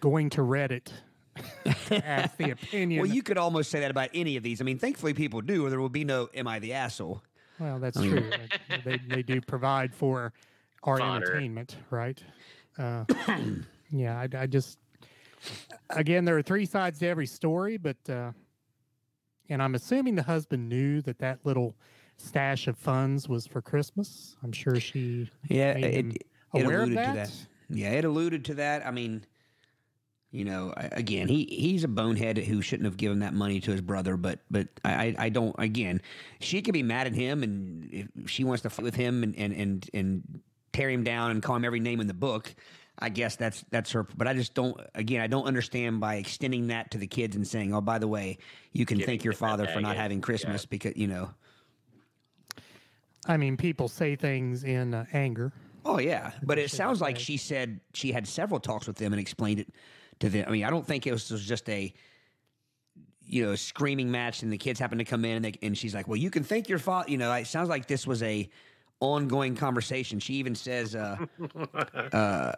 going 0.00 0.28
to 0.30 0.40
Reddit 0.42 0.84
to 0.86 0.92
ask 1.90 2.36
the 2.36 2.50
opinion. 2.50 3.02
Well, 3.02 3.10
you 3.10 3.22
could 3.22 3.38
almost 3.38 3.70
say 3.70 3.80
that 3.80 3.90
about 3.90 4.10
any 4.14 4.36
of 4.36 4.42
these. 4.42 4.60
I 4.60 4.64
mean, 4.64 4.78
thankfully 4.78 5.14
people 5.14 5.40
do, 5.40 5.66
or 5.66 5.70
there 5.70 5.80
will 5.80 5.88
be 5.88 6.04
no 6.04 6.28
"Am 6.34 6.46
I 6.48 6.58
the 6.58 6.72
asshole?" 6.72 7.22
Well, 7.58 7.78
that's 7.78 7.98
I 7.98 8.08
true. 8.08 8.32
They 8.84 8.98
they 8.98 9.22
do 9.22 9.40
provide 9.40 9.94
for 9.94 10.32
our 10.82 10.98
Fodder. 10.98 11.26
entertainment, 11.26 11.76
right? 11.90 12.22
Uh, 12.78 13.04
yeah, 13.90 14.18
I, 14.18 14.28
I 14.34 14.46
just 14.46 14.78
again, 15.90 16.24
there 16.24 16.36
are 16.38 16.42
three 16.42 16.64
sides 16.64 16.98
to 17.00 17.06
every 17.06 17.26
story, 17.26 17.76
but 17.76 17.96
uh, 18.08 18.32
and 19.50 19.62
I'm 19.62 19.74
assuming 19.74 20.14
the 20.14 20.22
husband 20.22 20.68
knew 20.70 21.02
that 21.02 21.18
that 21.18 21.44
little 21.44 21.76
stash 22.16 22.66
of 22.68 22.78
funds 22.78 23.28
was 23.28 23.46
for 23.46 23.60
Christmas. 23.60 24.36
I'm 24.42 24.52
sure 24.52 24.80
she 24.80 25.30
Yeah, 25.48 25.74
made 25.74 25.84
it, 25.84 25.94
him 25.96 26.10
it 26.12 26.26
aware 26.54 26.82
of 26.82 26.90
alluded 26.90 26.98
that. 26.98 27.28
to 27.28 27.36
that. 27.36 27.46
Yeah, 27.68 27.90
it 27.90 28.04
alluded 28.04 28.44
to 28.46 28.54
that. 28.54 28.86
I 28.86 28.90
mean, 28.90 29.24
you 30.32 30.46
know, 30.46 30.72
again, 30.76 31.28
he 31.28 31.44
he's 31.44 31.84
a 31.84 31.88
bonehead 31.88 32.38
who 32.38 32.62
shouldn't 32.62 32.86
have 32.86 32.96
given 32.96 33.18
that 33.18 33.34
money 33.34 33.60
to 33.60 33.70
his 33.70 33.82
brother. 33.82 34.16
But 34.16 34.40
but 34.50 34.68
I 34.82 34.90
I- 34.90 35.14
I 35.18 35.28
don't. 35.28 35.54
Again, 35.58 36.00
she 36.40 36.62
could 36.62 36.72
be 36.72 36.82
mad 36.82 37.06
at 37.06 37.12
him, 37.12 37.42
and 37.42 37.88
if 37.92 38.30
she 38.30 38.42
wants 38.42 38.62
to 38.62 38.70
fight 38.70 38.82
with 38.84 38.94
him 38.94 39.22
and 39.22 39.36
and 39.36 39.52
and 39.52 39.90
and 39.92 40.40
tear 40.72 40.88
him 40.88 41.04
down 41.04 41.30
and 41.32 41.42
call 41.42 41.56
him 41.56 41.64
every 41.66 41.80
name 41.80 42.00
in 42.00 42.06
the 42.06 42.14
book. 42.14 42.54
I 42.98 43.10
guess 43.10 43.36
that's 43.36 43.64
that's 43.70 43.92
her. 43.92 44.04
But 44.04 44.26
I 44.26 44.32
just 44.34 44.54
don't. 44.54 44.78
Again, 44.94 45.20
I 45.20 45.26
don't 45.26 45.44
understand 45.46 46.00
by 46.00 46.16
extending 46.16 46.68
that 46.68 46.90
to 46.92 46.98
the 46.98 47.06
kids 47.06 47.36
and 47.36 47.46
saying, 47.46 47.74
"Oh, 47.74 47.80
by 47.80 47.98
the 47.98 48.08
way, 48.08 48.38
you 48.72 48.86
can 48.86 48.98
Giving 48.98 49.12
thank 49.12 49.24
your 49.24 49.34
father 49.34 49.66
for 49.66 49.80
not 49.80 49.90
baggage, 49.90 50.00
having 50.00 50.18
yeah. 50.18 50.22
Christmas 50.22 50.66
because 50.66 50.96
you 50.96 51.08
know." 51.08 51.30
I 53.26 53.36
mean, 53.36 53.56
people 53.56 53.88
say 53.88 54.16
things 54.16 54.64
in 54.64 54.94
uh, 54.94 55.04
anger. 55.12 55.52
Oh 55.84 55.98
yeah, 55.98 56.32
but 56.42 56.58
it 56.58 56.70
sounds 56.70 57.00
like 57.00 57.16
like 57.16 57.20
she 57.20 57.36
said 57.36 57.80
she 57.92 58.12
had 58.12 58.26
several 58.26 58.60
talks 58.60 58.86
with 58.86 58.96
them 58.96 59.12
and 59.12 59.20
explained 59.20 59.60
it 59.60 59.68
to 60.22 60.30
them. 60.30 60.44
I 60.48 60.50
mean, 60.50 60.64
I 60.64 60.70
don't 60.70 60.86
think 60.86 61.06
it 61.06 61.12
was, 61.12 61.30
was 61.30 61.44
just 61.44 61.68
a 61.68 61.92
you 63.24 63.44
know 63.44 63.54
screaming 63.54 64.10
match 64.10 64.42
and 64.42 64.52
the 64.52 64.58
kids 64.58 64.80
happened 64.80 64.98
to 64.98 65.04
come 65.04 65.24
in 65.24 65.36
and 65.36 65.44
they, 65.44 65.54
and 65.62 65.76
she's 65.76 65.94
like, 65.94 66.08
"Well, 66.08 66.16
you 66.16 66.30
can 66.30 66.42
thank 66.42 66.68
your 66.68 66.78
father." 66.78 67.10
You 67.10 67.18
know, 67.18 67.32
it 67.32 67.46
sounds 67.46 67.68
like 67.68 67.86
this 67.86 68.06
was 68.06 68.22
a 68.22 68.48
ongoing 69.00 69.54
conversation. 69.56 70.18
She 70.20 70.34
even 70.34 70.54
says, 70.54 70.94
uh, 70.94 71.16
uh, 72.12 72.52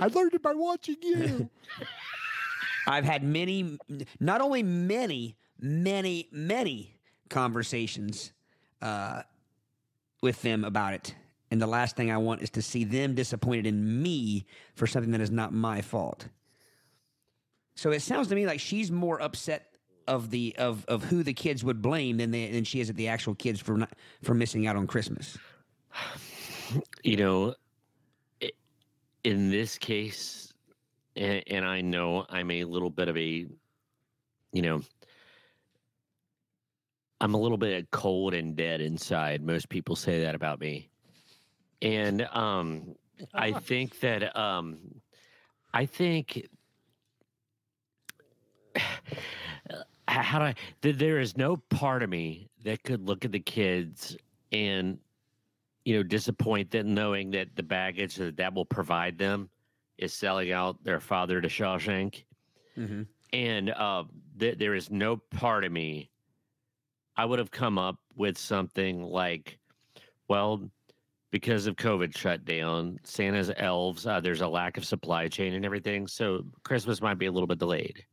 I 0.00 0.06
learned 0.08 0.34
it 0.34 0.42
by 0.42 0.54
watching 0.54 0.96
you. 1.02 1.50
"I've 2.86 3.04
had 3.04 3.22
many, 3.22 3.78
not 4.20 4.40
only 4.40 4.62
many, 4.62 5.36
many, 5.58 6.28
many 6.30 6.96
conversations 7.28 8.32
uh, 8.80 9.22
with 10.22 10.40
them 10.42 10.64
about 10.64 10.94
it." 10.94 11.14
And 11.50 11.60
the 11.60 11.66
last 11.66 11.96
thing 11.96 12.10
I 12.10 12.16
want 12.16 12.40
is 12.40 12.48
to 12.50 12.62
see 12.62 12.84
them 12.84 13.14
disappointed 13.14 13.66
in 13.66 14.02
me 14.02 14.46
for 14.74 14.86
something 14.86 15.12
that 15.12 15.20
is 15.20 15.30
not 15.30 15.52
my 15.52 15.82
fault. 15.82 16.28
So 17.74 17.90
it 17.90 18.00
sounds 18.00 18.28
to 18.28 18.34
me 18.34 18.46
like 18.46 18.60
she's 18.60 18.90
more 18.90 19.20
upset 19.20 19.68
of 20.08 20.30
the 20.30 20.54
of 20.58 20.84
of 20.86 21.04
who 21.04 21.22
the 21.22 21.32
kids 21.32 21.64
would 21.64 21.80
blame 21.80 22.16
than 22.16 22.30
they 22.30 22.50
than 22.50 22.64
she 22.64 22.80
is 22.80 22.90
at 22.90 22.96
the 22.96 23.08
actual 23.08 23.34
kids 23.34 23.60
for 23.60 23.76
not 23.78 23.90
for 24.22 24.34
missing 24.34 24.66
out 24.66 24.76
on 24.76 24.86
Christmas. 24.86 25.38
You 27.04 27.16
know, 27.18 27.54
i- 28.42 28.50
in 29.24 29.50
this 29.50 29.76
case, 29.76 30.54
and, 31.16 31.42
and 31.48 31.66
I 31.66 31.82
know 31.82 32.24
I'm 32.30 32.50
a 32.50 32.64
little 32.64 32.88
bit 32.88 33.08
of 33.08 33.16
a, 33.18 33.20
you 34.52 34.62
know, 34.62 34.80
I'm 37.20 37.34
a 37.34 37.38
little 37.38 37.58
bit 37.58 37.90
cold 37.90 38.32
and 38.34 38.56
dead 38.56 38.80
inside. 38.80 39.42
Most 39.42 39.68
people 39.68 39.96
say 39.96 40.22
that 40.22 40.34
about 40.34 40.60
me. 40.60 40.88
And 41.82 42.22
um, 42.32 42.94
I 43.34 43.52
think 43.60 44.00
that 44.00 44.34
um, 44.36 44.78
I 45.74 45.84
think 45.84 46.48
how 50.08 50.38
do 50.38 50.44
I? 50.46 50.54
There 50.80 51.20
is 51.20 51.36
no 51.36 51.56
part 51.56 52.02
of 52.02 52.10
me 52.10 52.48
that 52.64 52.82
could 52.82 53.06
look 53.06 53.24
at 53.24 53.32
the 53.32 53.40
kids 53.40 54.16
and 54.50 54.98
you 55.84 55.96
know 55.96 56.02
disappoint 56.02 56.70
them, 56.70 56.94
knowing 56.94 57.30
that 57.32 57.56
the 57.56 57.62
baggage 57.62 58.16
that 58.16 58.36
that 58.36 58.54
will 58.54 58.64
provide 58.64 59.18
them 59.18 59.48
is 59.98 60.12
selling 60.12 60.52
out 60.52 60.82
their 60.84 61.00
father 61.00 61.40
to 61.40 61.48
Shawshank, 61.48 62.24
Mm-hmm. 62.78 63.02
and 63.32 63.70
uh, 63.70 64.04
th- 64.38 64.58
there 64.58 64.74
is 64.74 64.90
no 64.90 65.16
part 65.16 65.64
of 65.64 65.72
me. 65.72 66.10
I 67.16 67.26
would 67.26 67.38
have 67.38 67.50
come 67.50 67.78
up 67.78 67.98
with 68.16 68.38
something 68.38 69.02
like, 69.02 69.58
well, 70.28 70.70
because 71.30 71.66
of 71.66 71.76
COVID 71.76 72.16
shutdown, 72.16 72.98
Santa's 73.04 73.50
elves, 73.56 74.06
uh, 74.06 74.20
there's 74.20 74.40
a 74.40 74.48
lack 74.48 74.78
of 74.78 74.86
supply 74.86 75.28
chain 75.28 75.52
and 75.52 75.64
everything, 75.66 76.06
so 76.06 76.44
Christmas 76.62 77.02
might 77.02 77.18
be 77.18 77.26
a 77.26 77.32
little 77.32 77.46
bit 77.46 77.58
delayed. 77.58 78.04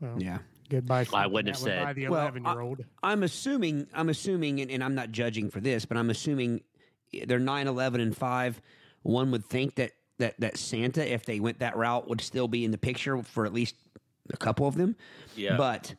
Well, 0.00 0.20
Yeah, 0.20 0.38
Goodbye. 0.68 1.06
I 1.12 1.26
wouldn't 1.26 1.54
have 1.56 1.64
that 1.64 1.80
By 1.82 1.86
said- 1.90 1.96
the 1.96 2.08
Well, 2.08 2.20
I- 2.20 2.22
eleven-year-old. 2.24 2.84
I'm 3.02 3.22
assuming, 3.22 3.86
I'm 3.94 4.08
assuming, 4.08 4.60
and, 4.60 4.70
and 4.70 4.84
I'm 4.84 4.94
not 4.94 5.12
judging 5.12 5.50
for 5.50 5.60
this, 5.60 5.84
but 5.84 5.96
I'm 5.96 6.10
assuming 6.10 6.62
they're 7.26 7.38
9, 7.38 7.66
11, 7.66 8.00
and 8.00 8.16
5. 8.16 8.60
One 9.02 9.30
would 9.30 9.46
think 9.46 9.76
that, 9.76 9.92
that, 10.18 10.38
that 10.40 10.56
Santa, 10.58 11.10
if 11.10 11.24
they 11.24 11.40
went 11.40 11.60
that 11.60 11.76
route, 11.76 12.08
would 12.08 12.20
still 12.20 12.48
be 12.48 12.64
in 12.64 12.70
the 12.70 12.78
picture 12.78 13.22
for 13.22 13.46
at 13.46 13.52
least 13.54 13.76
a 14.30 14.36
couple 14.36 14.66
of 14.66 14.74
them. 14.76 14.94
Yeah. 15.36 15.56
But 15.56 15.94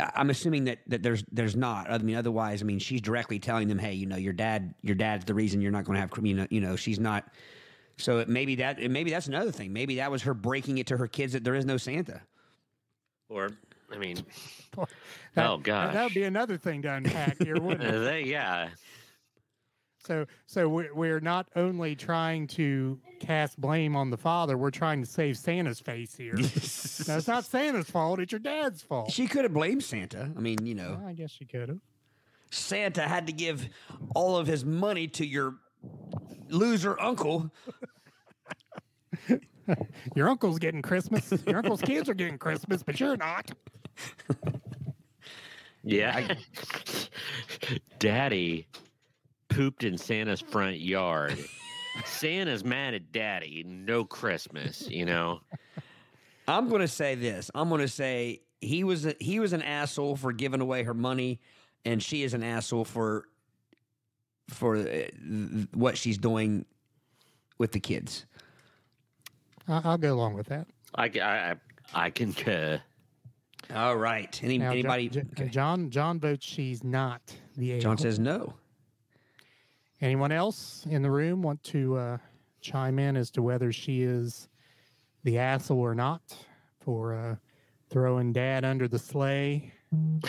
I- 0.00 0.12
I'm 0.14 0.30
assuming 0.30 0.64
that, 0.64 0.78
that 0.86 1.02
there's 1.02 1.22
there's 1.30 1.54
not. 1.56 1.90
I 1.90 1.98
mean, 1.98 2.16
otherwise, 2.16 2.62
I 2.62 2.64
mean, 2.64 2.78
she's 2.78 3.00
directly 3.02 3.38
telling 3.38 3.68
them, 3.68 3.78
hey, 3.78 3.92
you 3.92 4.06
know, 4.06 4.16
your 4.16 4.32
dad, 4.32 4.74
your 4.82 4.94
dad's 4.94 5.26
the 5.26 5.34
reason 5.34 5.60
you're 5.60 5.72
not 5.72 5.84
going 5.84 5.96
to 5.96 6.00
have, 6.00 6.10
you 6.24 6.34
know, 6.34 6.46
you 6.50 6.60
know, 6.62 6.76
she's 6.76 6.98
not. 6.98 7.28
So 7.98 8.18
it, 8.20 8.28
maybe 8.28 8.54
that, 8.56 8.78
maybe 8.90 9.10
that's 9.10 9.26
another 9.26 9.52
thing. 9.52 9.72
Maybe 9.72 9.96
that 9.96 10.10
was 10.10 10.22
her 10.22 10.32
breaking 10.34 10.78
it 10.78 10.86
to 10.88 10.96
her 10.96 11.06
kids 11.08 11.32
that 11.34 11.44
there 11.44 11.54
is 11.54 11.64
no 11.66 11.76
Santa. 11.76 12.22
Or, 13.28 13.50
I 13.92 13.98
mean, 13.98 14.16
That- 15.34 15.50
oh, 15.50 15.56
that- 15.64 15.92
That 15.92 16.04
would 16.04 16.14
be 16.14 16.24
another 16.24 16.56
thing 16.56 16.82
to 16.82 16.92
unpack 16.92 17.42
here, 17.42 17.60
wouldn't 17.60 17.82
it? 17.82 17.98
they, 18.04 18.22
yeah. 18.24 18.68
So, 20.04 20.26
so 20.46 20.68
we're, 20.68 20.94
we're 20.94 21.18
not 21.20 21.48
only 21.56 21.96
trying 21.96 22.46
to 22.48 23.00
cast 23.18 23.60
blame 23.60 23.96
on 23.96 24.10
the 24.10 24.16
father, 24.16 24.56
we're 24.56 24.70
trying 24.70 25.02
to 25.02 25.08
save 25.08 25.36
Santa's 25.36 25.80
face 25.80 26.14
here. 26.14 26.34
no, 26.36 26.44
it's 26.44 27.26
not 27.26 27.44
Santa's 27.44 27.90
fault; 27.90 28.20
it's 28.20 28.30
your 28.30 28.38
dad's 28.38 28.82
fault. 28.82 29.10
She 29.10 29.26
could 29.26 29.42
have 29.42 29.52
blamed 29.52 29.82
Santa. 29.82 30.30
I 30.36 30.40
mean, 30.40 30.64
you 30.64 30.76
know. 30.76 30.96
Well, 31.00 31.08
I 31.08 31.12
guess 31.12 31.32
she 31.32 31.44
could 31.44 31.68
have. 31.68 31.80
Santa 32.52 33.02
had 33.02 33.26
to 33.26 33.32
give 33.32 33.68
all 34.14 34.36
of 34.36 34.46
his 34.46 34.64
money 34.64 35.08
to 35.08 35.26
your 35.26 35.54
loser 36.50 36.98
uncle. 37.00 37.50
Your 40.16 40.28
uncle's 40.28 40.58
getting 40.58 40.82
Christmas. 40.82 41.32
Your 41.46 41.58
uncle's 41.58 41.82
kids 41.82 42.08
are 42.08 42.14
getting 42.14 42.38
Christmas, 42.38 42.82
but 42.82 42.98
you're 43.00 43.16
not. 43.16 43.50
Yeah. 45.82 46.34
Daddy 47.98 48.66
pooped 49.48 49.84
in 49.84 49.96
Santa's 49.96 50.40
front 50.40 50.80
yard. 50.80 51.38
Santa's 52.04 52.64
mad 52.64 52.94
at 52.94 53.12
daddy. 53.12 53.64
No 53.64 54.04
Christmas, 54.04 54.88
you 54.90 55.04
know? 55.04 55.40
I'm 56.48 56.68
going 56.68 56.80
to 56.80 56.88
say 56.88 57.14
this. 57.14 57.50
I'm 57.54 57.68
going 57.68 57.80
to 57.80 57.88
say 57.88 58.42
he 58.60 58.84
was 58.84 59.06
a, 59.06 59.14
he 59.20 59.40
was 59.40 59.52
an 59.52 59.62
asshole 59.62 60.16
for 60.16 60.32
giving 60.32 60.60
away 60.60 60.82
her 60.82 60.94
money, 60.94 61.40
and 61.84 62.02
she 62.02 62.22
is 62.22 62.34
an 62.34 62.42
asshole 62.42 62.84
for 62.84 63.24
for 64.48 64.76
uh, 64.76 64.82
th- 64.82 65.68
what 65.72 65.96
she's 65.98 66.18
doing 66.18 66.64
with 67.58 67.72
the 67.72 67.80
kids. 67.80 68.26
I- 69.68 69.80
I'll 69.84 69.98
go 69.98 70.14
along 70.14 70.34
with 70.34 70.46
that. 70.48 70.66
I, 70.94 71.08
ca- 71.08 71.20
I, 71.20 71.50
I, 71.50 71.56
I 72.06 72.10
concur. 72.10 72.80
All 73.74 73.96
right. 73.96 74.38
Any, 74.44 74.58
Now, 74.58 74.70
anybody? 74.70 75.08
Jo- 75.08 75.22
okay. 75.32 75.48
John 75.48 75.90
John 75.90 76.20
votes 76.20 76.46
she's 76.46 76.84
not 76.84 77.20
the 77.56 77.72
a 77.72 77.80
John 77.80 77.98
says 77.98 78.18
no. 78.18 78.54
Anyone 80.00 80.30
else 80.30 80.86
in 80.88 81.02
the 81.02 81.10
room 81.10 81.42
want 81.42 81.62
to 81.64 81.96
uh, 81.96 82.18
chime 82.60 82.98
in 82.98 83.16
as 83.16 83.30
to 83.32 83.42
whether 83.42 83.72
she 83.72 84.02
is 84.02 84.48
the 85.24 85.38
asshole 85.38 85.80
or 85.80 85.94
not 85.94 86.20
for 86.80 87.14
uh, 87.14 87.36
throwing 87.90 88.32
dad 88.32 88.64
under 88.64 88.86
the 88.88 88.98
sleigh? 88.98 89.72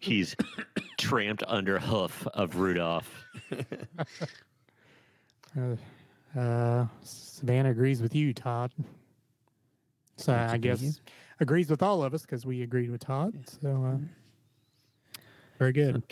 He's 0.00 0.36
tramped 0.98 1.42
under 1.46 1.78
hoof 1.78 2.26
of 2.34 2.56
Rudolph. 2.56 3.24
Uh, 5.56 6.38
uh, 6.38 6.86
Savannah 7.02 7.70
agrees 7.70 8.00
with 8.00 8.14
you, 8.14 8.32
Todd. 8.32 8.72
So 10.16 10.32
I 10.32 10.54
opinion. 10.54 10.76
guess 10.78 11.00
agrees 11.40 11.68
with 11.70 11.82
all 11.82 12.02
of 12.04 12.14
us 12.14 12.22
because 12.22 12.46
we 12.46 12.62
agreed 12.62 12.90
with 12.90 13.00
Todd. 13.00 13.34
So 13.60 13.84
uh, 13.84 15.20
very 15.58 15.72
good. 15.72 16.02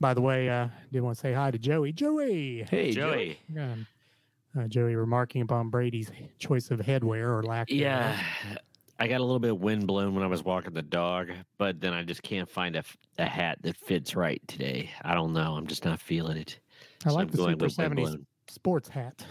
By 0.00 0.14
the 0.14 0.20
way, 0.20 0.48
uh, 0.48 0.68
did 0.92 1.00
want 1.02 1.16
to 1.16 1.20
say 1.20 1.32
hi 1.32 1.50
to 1.50 1.58
Joey. 1.58 1.92
Joey, 1.92 2.64
Hey, 2.70 2.92
Joey. 2.92 3.38
Um, 3.56 3.86
uh, 4.58 4.66
Joey 4.68 4.94
remarking 4.94 5.42
upon 5.42 5.70
Brady's 5.70 6.10
choice 6.38 6.70
of 6.70 6.80
headwear 6.80 7.26
or 7.28 7.42
lack. 7.42 7.68
thereof. 7.68 7.80
Yeah. 7.80 8.20
I 9.00 9.06
got 9.06 9.20
a 9.20 9.24
little 9.24 9.38
bit 9.38 9.52
of 9.52 9.60
wind 9.60 9.86
blown 9.86 10.14
when 10.14 10.24
I 10.24 10.26
was 10.26 10.42
walking 10.42 10.72
the 10.72 10.82
dog, 10.82 11.30
but 11.56 11.80
then 11.80 11.92
I 11.92 12.02
just 12.02 12.22
can't 12.22 12.50
find 12.50 12.74
a, 12.74 12.82
a 13.18 13.26
hat 13.26 13.58
that 13.62 13.76
fits 13.76 14.16
right 14.16 14.40
today. 14.48 14.90
I 15.02 15.14
don't 15.14 15.32
know. 15.32 15.54
I'm 15.54 15.68
just 15.68 15.84
not 15.84 16.00
feeling 16.00 16.36
it. 16.36 16.58
I 17.04 17.10
So 17.10 17.14
like 17.14 17.22
I'm 17.26 17.28
the 17.30 17.36
going 17.36 17.50
Super 17.60 17.66
70s 17.66 17.94
blown. 17.96 18.26
Sports 18.50 18.88
hat. 18.88 19.24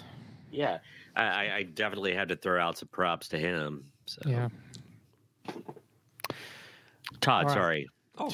Yeah, 0.51 0.77
I, 1.15 1.23
I, 1.23 1.55
I 1.57 1.63
definitely 1.63 2.13
had 2.13 2.29
to 2.29 2.35
throw 2.35 2.61
out 2.61 2.77
some 2.77 2.87
props 2.89 3.27
to 3.29 3.37
him. 3.37 3.85
So. 4.05 4.21
Yeah. 4.25 4.49
Todd, 7.21 7.43
All 7.43 7.49
right. 7.49 7.53
sorry. 7.53 7.87
Oh, 8.17 8.31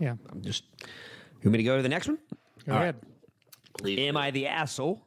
Yeah. 0.00 0.14
I'm 0.32 0.42
just. 0.42 0.64
You 0.82 1.50
want 1.50 1.52
me 1.52 1.58
to 1.58 1.64
go 1.64 1.76
to 1.76 1.82
the 1.82 1.88
next 1.88 2.08
one? 2.08 2.18
Go 2.66 2.72
All 2.72 2.78
right. 2.78 2.82
ahead. 2.84 2.96
Please. 3.78 3.98
Am 4.00 4.16
I 4.16 4.30
the 4.30 4.46
asshole 4.46 5.02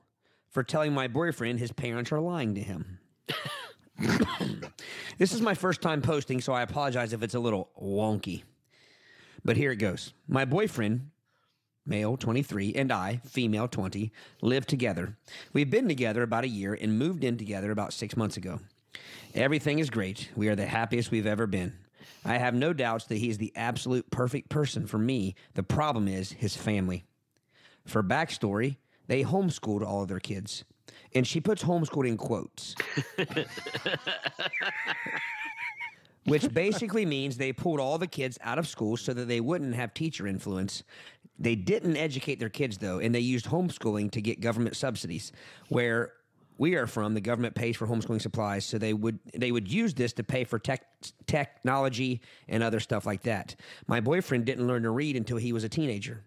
for 0.52 0.64
telling 0.64 0.94
my 0.94 1.08
boyfriend 1.08 1.60
his 1.60 1.72
parents 1.72 2.12
are 2.12 2.20
lying 2.20 2.56
to 2.56 2.62
him? 2.62 3.00
this 5.18 5.34
is 5.34 5.42
my 5.42 5.54
first 5.54 5.82
time 5.82 6.02
posting, 6.02 6.40
so 6.40 6.54
I 6.54 6.62
apologize 6.62 7.14
if 7.14 7.22
it's 7.24 7.36
a 7.36 7.40
little 7.40 7.70
wonky. 7.82 8.44
But 9.44 9.58
here 9.58 9.72
it 9.72 9.78
goes. 9.78 10.14
My 10.28 10.46
boyfriend, 10.46 11.10
male 11.90 12.16
23, 12.16 12.74
and 12.76 12.92
I, 12.92 13.20
female 13.26 13.68
20, 13.68 14.12
live 14.42 14.66
together. 14.66 15.18
We've 15.52 15.70
been 15.70 15.88
together 15.88 16.24
about 16.24 16.44
a 16.44 16.50
year 16.50 16.78
and 16.80 16.98
moved 16.98 17.24
in 17.24 17.38
together 17.38 17.72
about 17.72 17.94
six 17.94 18.16
months 18.16 18.38
ago. 18.38 18.60
Everything 19.34 19.80
is 19.80 19.90
great. 19.90 20.30
We 20.36 20.48
are 20.48 20.56
the 20.56 20.66
happiest 20.66 21.12
we've 21.12 21.26
ever 21.26 21.48
been. 21.48 21.74
I 22.24 22.38
have 22.38 22.54
no 22.54 22.74
doubts 22.74 23.06
that 23.06 23.18
he 23.18 23.30
is 23.30 23.38
the 23.38 23.54
absolute 23.56 24.10
perfect 24.12 24.50
person 24.50 24.88
for 24.88 24.98
me. 24.98 25.36
The 25.56 25.64
problem 25.64 26.08
is 26.08 26.32
his 26.32 26.56
family. 26.56 27.06
For 27.86 28.04
backstory, 28.04 28.78
they 29.08 29.24
homeschooled 29.24 29.86
all 29.86 30.04
of 30.04 30.08
their 30.08 30.20
kids. 30.20 30.64
And 31.16 31.26
she 31.26 31.40
puts 31.40 31.64
homeschooled 31.64 32.08
in 32.08 32.18
quotes. 32.18 32.76
Which 36.26 36.54
basically 36.54 37.06
means 37.06 37.38
they 37.38 37.54
pulled 37.54 37.80
all 37.80 37.98
the 37.98 38.06
kids 38.06 38.38
out 38.44 38.60
of 38.60 38.68
school 38.68 38.98
so 38.98 39.14
that 39.14 39.28
they 39.28 39.40
wouldn't 39.40 39.74
have 39.74 39.94
teacher 39.94 40.28
influence. 40.28 40.84
They 41.40 41.56
didn't 41.56 41.98
educate 41.98 42.40
their 42.40 42.50
kids 42.50 42.78
though, 42.78 43.00
and 43.00 43.16
they 43.16 43.20
used 43.22 43.46
homeschooling 43.46 44.12
to 44.12 44.22
get 44.22 44.42
government 44.42 44.76
subsidies. 44.76 45.32
Where 45.70 46.14
we 46.58 46.76
are 46.76 46.88
from, 46.88 47.14
the 47.14 47.22
government 47.22 47.56
pays 47.56 47.78
for 47.78 47.88
homeschooling 47.88 48.22
supplies, 48.22 48.66
so 48.66 48.78
they 48.78 48.94
would 48.94 49.20
they 49.34 49.52
would 49.52 49.72
use 49.72 49.94
this 49.94 50.14
to 50.14 50.24
pay 50.24 50.44
for 50.44 50.60
tech 50.60 50.86
technology 51.26 52.22
and 52.50 52.62
other 52.62 52.82
stuff 52.82 53.06
like 53.06 53.24
that. 53.24 53.56
My 53.88 54.02
boyfriend 54.02 54.46
didn't 54.46 54.68
learn 54.68 54.84
to 54.84 54.92
read 54.92 55.16
until 55.16 55.38
he 55.38 55.54
was 55.54 55.64
a 55.64 55.70
teenager 55.70 56.26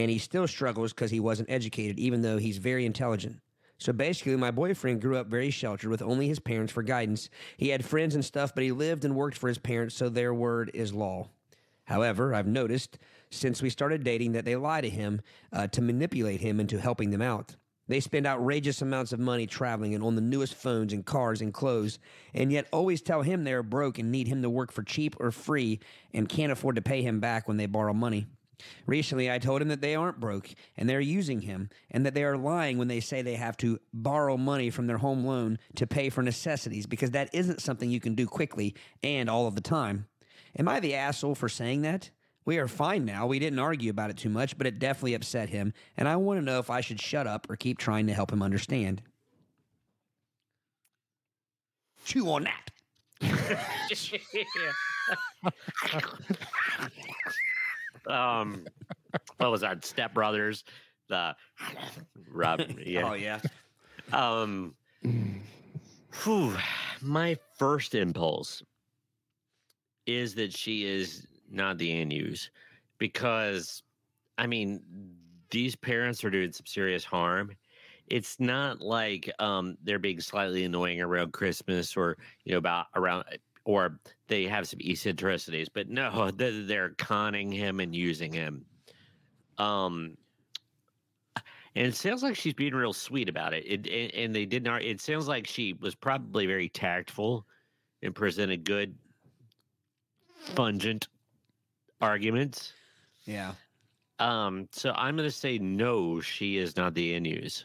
and 0.00 0.10
he 0.10 0.18
still 0.18 0.48
struggles 0.48 0.92
because 0.92 1.10
he 1.10 1.20
wasn't 1.20 1.50
educated, 1.50 1.98
even 1.98 2.22
though 2.22 2.38
he's 2.38 2.58
very 2.58 2.86
intelligent. 2.86 3.40
So 3.78 3.92
basically, 3.92 4.36
my 4.36 4.50
boyfriend 4.50 5.00
grew 5.00 5.16
up 5.16 5.28
very 5.28 5.50
sheltered 5.50 5.90
with 5.90 6.02
only 6.02 6.28
his 6.28 6.38
parents 6.38 6.72
for 6.72 6.82
guidance. 6.82 7.30
He 7.56 7.68
had 7.68 7.84
friends 7.84 8.14
and 8.14 8.24
stuff, 8.24 8.54
but 8.54 8.64
he 8.64 8.72
lived 8.72 9.04
and 9.04 9.14
worked 9.14 9.38
for 9.38 9.48
his 9.48 9.58
parents, 9.58 9.94
so 9.94 10.08
their 10.08 10.34
word 10.34 10.70
is 10.74 10.92
law. 10.92 11.28
However, 11.84 12.34
I've 12.34 12.46
noticed 12.46 12.98
since 13.30 13.62
we 13.62 13.70
started 13.70 14.04
dating 14.04 14.32
that 14.32 14.44
they 14.44 14.56
lie 14.56 14.80
to 14.80 14.90
him 14.90 15.20
uh, 15.52 15.66
to 15.68 15.82
manipulate 15.82 16.40
him 16.40 16.60
into 16.60 16.80
helping 16.80 17.10
them 17.10 17.22
out. 17.22 17.56
They 17.90 17.98
spend 17.98 18.24
outrageous 18.24 18.82
amounts 18.82 19.12
of 19.12 19.18
money 19.18 19.48
traveling 19.48 19.94
and 19.94 20.04
on 20.04 20.14
the 20.14 20.20
newest 20.20 20.54
phones 20.54 20.92
and 20.92 21.04
cars 21.04 21.40
and 21.40 21.52
clothes, 21.52 21.98
and 22.32 22.52
yet 22.52 22.68
always 22.72 23.02
tell 23.02 23.22
him 23.22 23.42
they're 23.42 23.64
broke 23.64 23.98
and 23.98 24.12
need 24.12 24.28
him 24.28 24.42
to 24.42 24.50
work 24.50 24.70
for 24.70 24.84
cheap 24.84 25.16
or 25.18 25.32
free 25.32 25.80
and 26.14 26.28
can't 26.28 26.52
afford 26.52 26.76
to 26.76 26.82
pay 26.82 27.02
him 27.02 27.18
back 27.18 27.48
when 27.48 27.56
they 27.56 27.66
borrow 27.66 27.92
money. 27.92 28.26
Recently, 28.86 29.28
I 29.28 29.38
told 29.38 29.60
him 29.60 29.68
that 29.68 29.80
they 29.80 29.96
aren't 29.96 30.20
broke 30.20 30.50
and 30.76 30.88
they're 30.88 31.00
using 31.00 31.40
him, 31.40 31.68
and 31.90 32.06
that 32.06 32.14
they 32.14 32.22
are 32.22 32.36
lying 32.36 32.78
when 32.78 32.86
they 32.86 33.00
say 33.00 33.22
they 33.22 33.34
have 33.34 33.56
to 33.56 33.80
borrow 33.92 34.36
money 34.36 34.70
from 34.70 34.86
their 34.86 34.98
home 34.98 35.24
loan 35.24 35.58
to 35.74 35.86
pay 35.86 36.10
for 36.10 36.22
necessities 36.22 36.86
because 36.86 37.10
that 37.10 37.30
isn't 37.32 37.60
something 37.60 37.90
you 37.90 38.00
can 38.00 38.14
do 38.14 38.26
quickly 38.26 38.76
and 39.02 39.28
all 39.28 39.48
of 39.48 39.56
the 39.56 39.60
time. 39.60 40.06
Am 40.56 40.68
I 40.68 40.78
the 40.78 40.94
asshole 40.94 41.34
for 41.34 41.48
saying 41.48 41.82
that? 41.82 42.10
We 42.44 42.58
are 42.58 42.68
fine 42.68 43.04
now. 43.04 43.26
We 43.26 43.38
didn't 43.38 43.58
argue 43.58 43.90
about 43.90 44.10
it 44.10 44.16
too 44.16 44.30
much, 44.30 44.56
but 44.56 44.66
it 44.66 44.78
definitely 44.78 45.14
upset 45.14 45.50
him, 45.50 45.72
and 45.96 46.08
I 46.08 46.16
want 46.16 46.40
to 46.40 46.44
know 46.44 46.58
if 46.58 46.70
I 46.70 46.80
should 46.80 47.00
shut 47.00 47.26
up 47.26 47.48
or 47.50 47.56
keep 47.56 47.78
trying 47.78 48.06
to 48.06 48.14
help 48.14 48.32
him 48.32 48.42
understand. 48.42 49.02
Chew 52.04 52.30
on 52.30 52.44
that. 52.44 52.70
um, 58.06 58.66
what 59.36 59.50
was 59.50 59.60
that? 59.60 59.84
Step 59.84 60.14
Brothers, 60.14 60.64
the 61.08 61.36
Rob. 62.30 62.62
Yeah. 62.84 63.10
Oh 63.10 63.14
yeah. 63.14 63.40
Um, 64.12 64.74
whew, 66.22 66.56
my 67.00 67.36
first 67.58 67.94
impulse 67.94 68.62
is 70.06 70.34
that 70.34 70.56
she 70.56 70.86
is 70.86 71.26
not 71.50 71.78
the 71.78 71.92
Anus 71.92 72.50
because, 72.98 73.82
I 74.38 74.46
mean, 74.46 74.82
these 75.50 75.76
parents 75.76 76.24
are 76.24 76.30
doing 76.30 76.52
some 76.52 76.66
serious 76.66 77.04
harm. 77.04 77.52
it's 78.06 78.40
not 78.40 78.80
like 78.80 79.30
um 79.38 79.76
they're 79.84 79.98
being 79.98 80.20
slightly 80.20 80.64
annoying 80.64 81.00
around 81.00 81.32
Christmas 81.32 81.96
or 81.96 82.16
you 82.44 82.52
know 82.52 82.58
about 82.58 82.86
around 82.96 83.24
or 83.64 84.00
they 84.28 84.44
have 84.44 84.66
some 84.66 84.80
eccentricities, 84.80 85.68
but 85.68 85.88
no, 85.88 86.30
they're, 86.34 86.90
conning 86.90 87.52
him 87.52 87.80
and 87.80 87.94
using 87.94 88.32
him. 88.32 88.64
Um, 89.58 90.16
and 91.76 91.86
it 91.86 91.94
sounds 91.94 92.22
like 92.22 92.36
she's 92.36 92.54
being 92.54 92.74
real 92.74 92.92
sweet 92.92 93.28
about 93.28 93.54
it. 93.54 93.64
it 93.66 93.86
and, 93.86 94.14
and 94.14 94.34
they 94.34 94.46
did 94.46 94.64
not. 94.64 94.82
It 94.82 95.00
sounds 95.00 95.28
like 95.28 95.46
she 95.46 95.74
was 95.74 95.94
probably 95.94 96.46
very 96.46 96.68
tactful 96.68 97.46
and 98.02 98.14
presented 98.14 98.64
good, 98.64 98.94
pungent 100.56 101.08
arguments. 102.00 102.72
Yeah. 103.24 103.52
Um, 104.18 104.68
so 104.72 104.92
I'm 104.92 105.16
going 105.16 105.28
to 105.28 105.34
say 105.34 105.58
no. 105.58 106.20
She 106.20 106.58
is 106.58 106.76
not 106.76 106.94
the 106.94 107.12
Inus. 107.18 107.64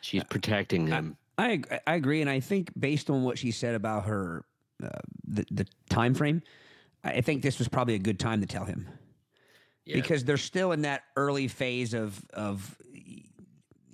She's 0.00 0.24
protecting 0.24 0.86
him. 0.86 1.16
I 1.38 1.52
ag- 1.52 1.80
I 1.86 1.94
agree, 1.94 2.20
and 2.20 2.30
I 2.30 2.40
think 2.40 2.70
based 2.78 3.10
on 3.10 3.22
what 3.24 3.38
she 3.38 3.50
said 3.50 3.74
about 3.74 4.04
her 4.06 4.44
uh, 4.82 4.88
the 5.26 5.44
the 5.50 5.66
time 5.90 6.14
frame, 6.14 6.42
I 7.04 7.20
think 7.20 7.42
this 7.42 7.58
was 7.58 7.68
probably 7.68 7.94
a 7.94 7.98
good 7.98 8.18
time 8.18 8.40
to 8.40 8.46
tell 8.46 8.64
him 8.64 8.88
Yeah. 9.84 9.96
because 9.96 10.24
they're 10.24 10.36
still 10.36 10.72
in 10.72 10.82
that 10.82 11.02
early 11.16 11.48
phase 11.48 11.92
of 11.94 12.24
of. 12.32 12.76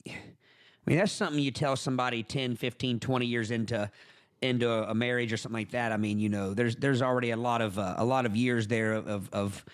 I 0.07 0.91
mean, 0.91 0.99
that's 0.99 1.13
something 1.13 1.41
you 1.41 1.53
tell 1.53 1.77
somebody 1.77 2.25
10, 2.25 2.57
15, 2.57 2.99
20 2.99 3.27
years 3.27 3.53
into 3.53 3.89
into 4.43 4.71
a 4.71 4.95
marriage 4.95 5.33
or 5.33 5.37
something 5.37 5.61
like 5.61 5.71
that. 5.71 5.93
I 5.93 5.97
mean, 5.97 6.19
you 6.19 6.29
know, 6.29 6.53
there's 6.53 6.77
there's 6.77 7.01
already 7.01 7.31
a 7.31 7.37
lot 7.37 7.63
of 7.63 7.79
uh, 7.79 7.95
a 7.97 8.05
lot 8.05 8.27
of 8.27 8.37
years 8.37 8.67
there 8.67 8.93
of 8.95 9.31
of 9.33 9.65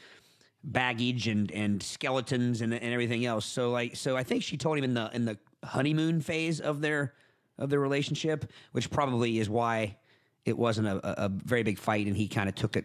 baggage 0.63 1.29
and 1.29 1.51
and 1.53 1.83
skeletons 1.83 2.61
and, 2.61 2.73
and 2.75 2.93
everything 2.93 3.25
else. 3.25 3.47
So 3.47 3.71
like 3.71 3.97
so 3.97 4.17
I 4.17 4.23
think 4.23 4.43
she 4.43 4.57
told 4.57 4.79
him 4.79 4.85
in 4.85 4.95
the 4.95 5.11
in 5.13 5.25
the 5.25 5.39
honeymoon 5.65 6.21
phase 6.21 6.61
of 6.61 6.81
their 6.81 7.15
of 7.59 7.71
their 7.71 7.81
relationship, 7.81 8.51
which 8.73 8.91
probably 8.91 9.39
is 9.39 9.49
why 9.49 9.97
it 10.45 10.57
wasn't 10.57 10.87
a, 10.87 11.25
a, 11.25 11.29
very 11.29 11.63
big 11.63 11.79
fight 11.79 12.07
and 12.07 12.17
he 12.17 12.29
kind 12.29 12.49
of 12.49 12.55
took 12.55 12.77
it 12.77 12.85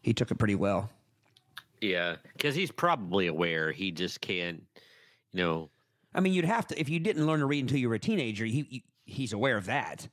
he 0.00 0.12
took 0.12 0.30
it 0.30 0.36
pretty 0.36 0.54
well. 0.54 0.90
Yeah, 1.80 2.16
because 2.32 2.54
he's 2.54 2.70
probably 2.70 3.26
aware. 3.26 3.70
He 3.70 3.90
just 3.90 4.20
can't, 4.20 4.62
you 5.32 5.42
know. 5.42 5.70
I 6.14 6.20
mean, 6.20 6.32
you'd 6.32 6.44
have 6.44 6.66
to 6.68 6.80
if 6.80 6.88
you 6.88 6.98
didn't 7.00 7.26
learn 7.26 7.40
to 7.40 7.46
read 7.46 7.60
until 7.64 7.78
you 7.78 7.88
were 7.88 7.96
a 7.96 8.00
teenager. 8.00 8.44
He, 8.44 8.66
he 8.70 8.84
he's 9.04 9.32
aware 9.32 9.56
of 9.56 9.66
that. 9.66 10.08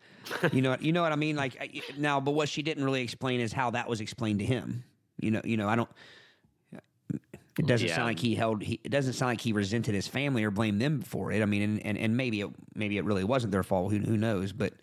You 0.51 0.61
know, 0.61 0.77
you 0.79 0.91
know 0.93 1.01
what 1.01 1.11
I 1.11 1.15
mean. 1.15 1.35
Like 1.35 1.83
now, 1.97 2.19
but 2.19 2.31
what 2.31 2.49
she 2.49 2.61
didn't 2.61 2.83
really 2.83 3.01
explain 3.01 3.39
is 3.39 3.51
how 3.53 3.71
that 3.71 3.87
was 3.89 4.01
explained 4.01 4.39
to 4.39 4.45
him. 4.45 4.83
You 5.19 5.31
know, 5.31 5.41
you 5.43 5.57
know, 5.57 5.67
I 5.67 5.75
don't. 5.75 5.89
It 7.59 7.67
doesn't 7.67 7.87
Yeah. 7.89 7.95
sound 7.95 8.07
like 8.07 8.19
he 8.19 8.33
held. 8.33 8.61
He, 8.63 8.79
it 8.83 8.89
doesn't 8.89 9.13
sound 9.13 9.31
like 9.31 9.41
he 9.41 9.51
resented 9.51 9.93
his 9.93 10.07
family 10.07 10.43
or 10.43 10.51
blamed 10.51 10.81
them 10.81 11.01
for 11.01 11.31
it. 11.33 11.41
I 11.41 11.45
mean, 11.45 11.61
and, 11.61 11.85
and, 11.85 11.97
and 11.97 12.15
maybe 12.15 12.41
it 12.41 12.49
maybe 12.75 12.97
it 12.97 13.03
really 13.03 13.25
wasn't 13.25 13.51
their 13.51 13.63
fault. 13.63 13.91
Who 13.91 13.99
who 13.99 14.15
knows? 14.17 14.53
But 14.53 14.73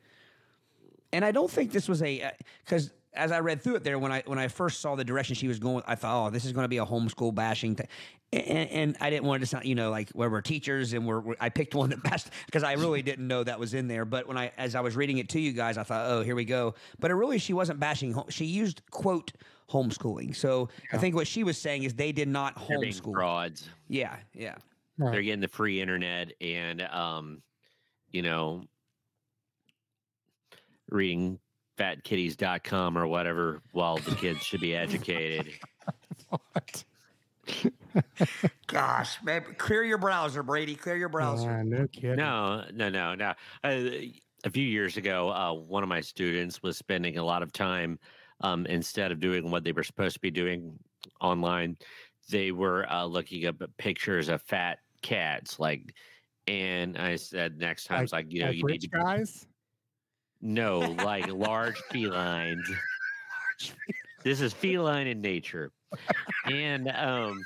and 1.13 1.25
I 1.25 1.33
don't 1.33 1.51
think 1.51 1.73
this 1.73 1.89
was 1.89 2.03
a 2.03 2.23
uh, 2.23 2.31
because 2.65 2.91
as 3.19 3.33
I 3.33 3.41
read 3.41 3.63
through 3.63 3.77
it 3.77 3.85
there 3.85 3.99
when 3.99 4.13
I 4.13 4.23
when 4.27 4.39
I 4.39 4.49
first 4.49 4.81
saw 4.81 4.95
the 4.95 5.05
direction 5.05 5.35
she 5.35 5.49
was 5.49 5.59
going, 5.59 5.83
I 5.87 5.95
thought, 5.95 6.27
oh, 6.27 6.31
this 6.31 6.45
is 6.45 6.53
going 6.53 6.65
to 6.65 6.69
be 6.69 6.79
a 6.79 6.87
homeschool 6.87 7.35
bashing 7.35 7.75
thing. 7.75 7.89
And, 8.33 8.69
and 8.71 8.97
I 9.01 9.09
didn't 9.11 9.25
want 9.25 9.43
it 9.43 9.47
to 9.47 9.47
sound, 9.47 9.65
you 9.65 9.75
know, 9.75 9.91
like 9.91 10.11
where 10.11 10.29
we're 10.31 10.43
teachers 10.43 10.93
and 10.93 11.07
we're, 11.07 11.21
we're 11.21 11.35
I 11.41 11.49
picked 11.49 11.75
one 11.75 11.91
that 11.91 12.03
best 12.11 12.31
because 12.47 12.63
I 12.63 12.75
really 12.75 13.03
didn't 13.03 13.27
know 13.27 13.43
that 13.45 13.59
was 13.59 13.75
in 13.75 13.89
there. 13.89 14.05
But 14.05 14.29
when 14.29 14.37
I, 14.39 14.53
as 14.59 14.75
I 14.75 14.81
was 14.81 14.97
reading 14.97 15.19
it 15.19 15.29
to 15.31 15.41
you 15.41 15.53
guys, 15.53 15.77
I 15.79 15.83
thought, 15.83 16.11
oh, 16.11 16.23
here 16.23 16.35
we 16.37 16.45
go. 16.45 16.75
But 17.01 17.11
it 17.11 17.15
really, 17.15 17.39
she 17.39 17.53
wasn't 17.55 17.81
bashing. 17.81 18.13
home- 18.13 18.29
She 18.29 18.45
used 18.45 18.83
quote 18.91 19.33
homeschooling. 19.71 20.37
So 20.37 20.69
I 20.93 20.99
think 20.99 21.15
what 21.15 21.27
she 21.27 21.43
was 21.45 21.59
saying 21.59 21.83
is 21.85 21.95
they 21.95 22.13
did 22.13 22.29
not 22.29 22.55
homeschool. 22.57 23.13
frauds. 23.15 23.69
Yeah, 23.89 24.17
yeah. 24.35 24.57
Right. 24.99 25.13
They're 25.13 25.23
getting 25.23 25.41
the 25.41 25.49
free 25.49 25.81
internet 25.81 26.33
and, 26.41 26.83
um, 26.83 27.43
you 28.11 28.23
know, 28.23 28.63
reading 30.91 31.39
fatkitties.com 31.79 32.99
or 32.99 33.07
whatever 33.07 33.63
while 33.73 33.99
the 33.99 34.15
kids 34.15 34.43
should 34.43 34.61
be 34.61 34.75
educated. 34.75 35.53
What? 36.29 36.85
Gosh, 38.67 39.23
man, 39.23 39.45
clear 39.57 39.83
your 39.83 39.99
browser, 39.99 40.43
Brady. 40.43 40.75
Clear 40.75 40.97
your 40.97 41.09
browser. 41.09 41.51
Uh, 41.51 41.63
no 41.63 41.87
kidding. 41.87 42.17
No, 42.17 42.65
no, 42.75 42.91
no, 42.91 43.15
no. 43.15 43.33
Uh, 43.65 43.91
a 44.45 44.51
few 44.51 44.65
years 44.65 44.97
ago, 44.97 45.31
uh, 45.31 45.53
one 45.55 45.83
of 45.83 45.89
my 45.89 46.01
students 46.01 46.63
was 46.63 46.77
spending 46.77 47.19
a 47.19 47.25
lot 47.25 47.43
of 47.43 47.53
time 47.53 47.99
um, 48.43 48.67
instead 48.67 49.11
of 49.11 49.21
doing 49.21 49.51
what 49.51 49.65
they 49.65 49.73
were 49.73 49.83
supposed 49.83 50.15
to 50.15 50.21
be 50.21 50.31
doing 50.31 50.79
online. 51.21 51.77
They 52.29 52.53
were 52.53 52.91
uh, 52.91 53.07
looking 53.07 53.47
up 53.47 53.57
pictures 53.79 54.29
of 54.29 54.43
fat 54.43 54.79
cats, 55.03 55.59
like. 55.59 55.95
And 56.47 56.97
I 56.97 57.17
said, 57.17 57.59
next 57.59 57.85
time, 57.85 58.05
it's 58.05 58.13
like 58.13 58.33
you 58.33 58.41
know, 58.41 58.47
Like 58.47 58.57
you 58.57 58.65
need 58.65 58.81
to 58.81 58.89
guys. 58.89 59.47
No, 60.41 60.81
like 61.05 61.29
large 61.29 61.79
felines. 61.91 62.71
This 64.23 64.41
is 64.41 64.53
feline 64.53 65.07
in 65.07 65.21
nature, 65.21 65.73
and 66.47 66.89
um, 66.89 67.45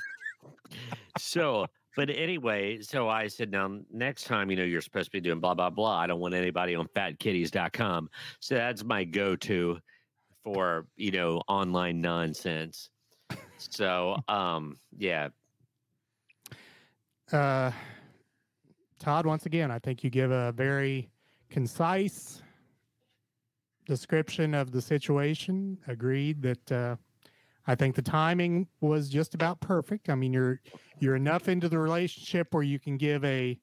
so 1.17 1.67
but 1.95 2.09
anyway, 2.09 2.81
so 2.81 3.07
I 3.07 3.27
said, 3.27 3.51
now 3.51 3.79
next 3.91 4.23
time, 4.23 4.49
you 4.49 4.57
know, 4.57 4.63
you're 4.63 4.81
supposed 4.81 5.05
to 5.05 5.11
be 5.11 5.21
doing 5.21 5.39
blah 5.39 5.53
blah 5.53 5.69
blah. 5.69 5.97
I 5.97 6.07
don't 6.07 6.19
want 6.19 6.33
anybody 6.33 6.75
on 6.75 6.87
fatkitties.com. 6.95 8.09
So 8.39 8.55
that's 8.55 8.83
my 8.83 9.03
go-to 9.03 9.79
for 10.43 10.85
you 10.95 11.11
know 11.11 11.41
online 11.47 12.01
nonsense. 12.01 12.89
So 13.57 14.17
um, 14.27 14.77
yeah, 14.97 15.29
Uh, 17.31 17.71
Todd, 18.99 19.25
once 19.25 19.45
again, 19.45 19.71
I 19.71 19.79
think 19.79 20.03
you 20.03 20.09
give 20.09 20.31
a 20.31 20.51
very 20.51 21.09
concise 21.49 22.42
description 23.85 24.53
of 24.53 24.71
the 24.71 24.81
situation. 24.81 25.77
Agreed 25.87 26.41
that 26.41 26.71
uh, 26.71 26.95
I 27.67 27.75
think 27.75 27.95
the 27.95 28.01
timing 28.01 28.67
was 28.81 29.09
just 29.09 29.33
about 29.35 29.59
perfect. 29.61 30.09
I 30.09 30.15
mean, 30.15 30.33
you're 30.33 30.61
you're 30.99 31.15
enough 31.15 31.47
into 31.49 31.69
the 31.69 31.79
relationship 31.79 32.53
where 32.53 32.63
you 32.63 32.79
can 32.79 32.97
give 32.97 33.23
a 33.25 33.59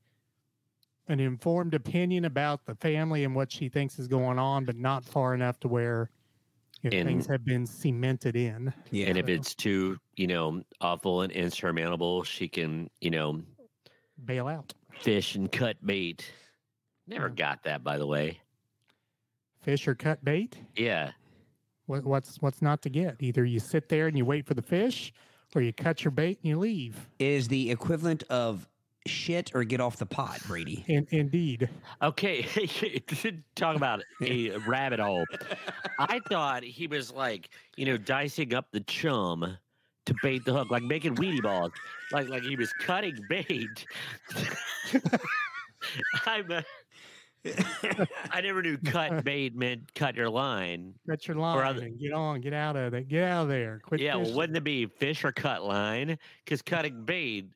an 1.09 1.19
informed 1.21 1.75
opinion 1.75 2.25
about 2.27 2.65
the 2.67 2.75
family 2.77 3.25
and 3.25 3.35
what 3.35 3.51
she 3.51 3.69
thinks 3.69 3.99
is 3.99 4.07
going 4.07 4.39
on, 4.39 4.65
but 4.65 4.77
not 4.77 5.05
far 5.05 5.35
enough 5.35 5.59
to 5.61 5.69
where 5.69 6.11
you 6.83 6.91
know, 6.91 6.97
And- 6.99 7.09
things 7.09 7.27
have 7.27 7.45
been 7.45 7.67
cemented 7.67 8.37
in. 8.37 8.73
Yeah. 8.91 9.07
and 9.09 9.19
if 9.19 9.29
it's 9.29 9.55
too 9.55 9.99
you 10.17 10.27
know 10.27 10.63
awful 10.81 11.23
and 11.23 11.33
insurmountable, 11.33 12.23
she 12.23 12.49
can 12.49 12.89
you 13.01 13.11
know 13.11 13.43
Bail 14.25 14.49
out. 14.49 14.73
fish 15.01 15.35
and 15.35 15.51
cut 15.51 15.77
bait. 15.85 16.31
Never 17.07 17.29
Yeah. 17.29 17.35
got 17.35 17.63
that, 17.65 17.83
by 17.83 17.99
the 17.99 18.07
way. 18.07 18.41
Fish 19.63 19.87
or 19.87 19.95
cut 19.95 20.25
bait. 20.25 20.57
Yeah. 20.77 21.13
What, 21.87 22.05
what's 22.05 22.37
what's 22.41 22.63
not 22.63 22.83
to 22.83 22.89
get? 22.91 23.17
Either 23.21 23.45
you 23.45 23.59
sit 23.61 23.89
there 23.89 24.07
and 24.07 24.17
you 24.17 24.25
wait 24.25 24.47
for 24.47 24.55
the 24.55 24.63
fish, 24.63 25.13
or 25.55 25.61
you 25.63 25.73
cut 25.73 26.05
your 26.05 26.13
bait 26.13 26.39
and 26.43 26.49
you 26.51 26.59
leave. 26.59 27.09
is 27.19 27.49
the 27.49 27.71
equivalent 27.71 28.23
of 28.31 28.67
shit 29.07 29.51
or 29.55 29.65
get 29.65 29.81
off 29.81 29.97
the 29.97 30.07
pot, 30.07 30.39
Brady. 30.47 30.85
In, 30.89 31.07
indeed, 31.11 31.69
Okay. 32.03 32.43
Talk 33.57 33.77
about 33.77 34.03
a 34.23 34.57
rabbit 34.59 35.01
hole. 35.01 35.25
I 35.99 36.21
thought 36.29 36.63
he 36.63 36.87
was 36.87 37.11
like, 37.13 37.51
you 37.77 37.87
know, 37.87 37.97
dicing 37.97 38.55
up 38.55 38.67
the 38.73 38.81
chum 38.81 39.57
to 40.07 40.15
bait 40.23 40.45
the 40.45 40.53
hook, 40.53 40.71
like 40.71 40.83
making 40.83 41.15
weedy 41.17 41.41
balls, 41.41 41.73
like 42.13 42.29
like 42.29 42.43
he 42.45 42.57
was 42.57 42.73
cutting 42.75 43.19
bait. 43.29 43.85
I'm. 46.27 46.51
Uh, 46.51 46.63
I 47.45 48.41
never 48.43 48.63
knew 48.63 48.77
cut 48.79 49.25
bait 49.25 49.55
meant 49.57 49.95
cut 49.95 50.15
your 50.15 50.29
line. 50.29 50.95
cut 51.09 51.27
your 51.27 51.37
line 51.37 51.67
other- 51.67 51.83
and 51.87 51.99
get 51.99 52.13
on, 52.13 52.41
get 52.41 52.53
out 52.53 52.77
of 52.77 52.93
there, 52.93 53.01
get 53.01 53.25
out 53.25 53.43
of 53.45 53.49
there. 53.49 53.81
Quit. 53.85 54.01
Yeah, 54.01 54.17
well, 54.17 54.35
wouldn't 54.35 54.57
it 54.57 54.65
be 54.65 54.87
fish 54.87 55.25
or 55.25 55.33
cut 55.33 55.65
line? 55.65 56.19
Because 56.45 56.61
cutting 56.63 57.05
bait 57.05 57.47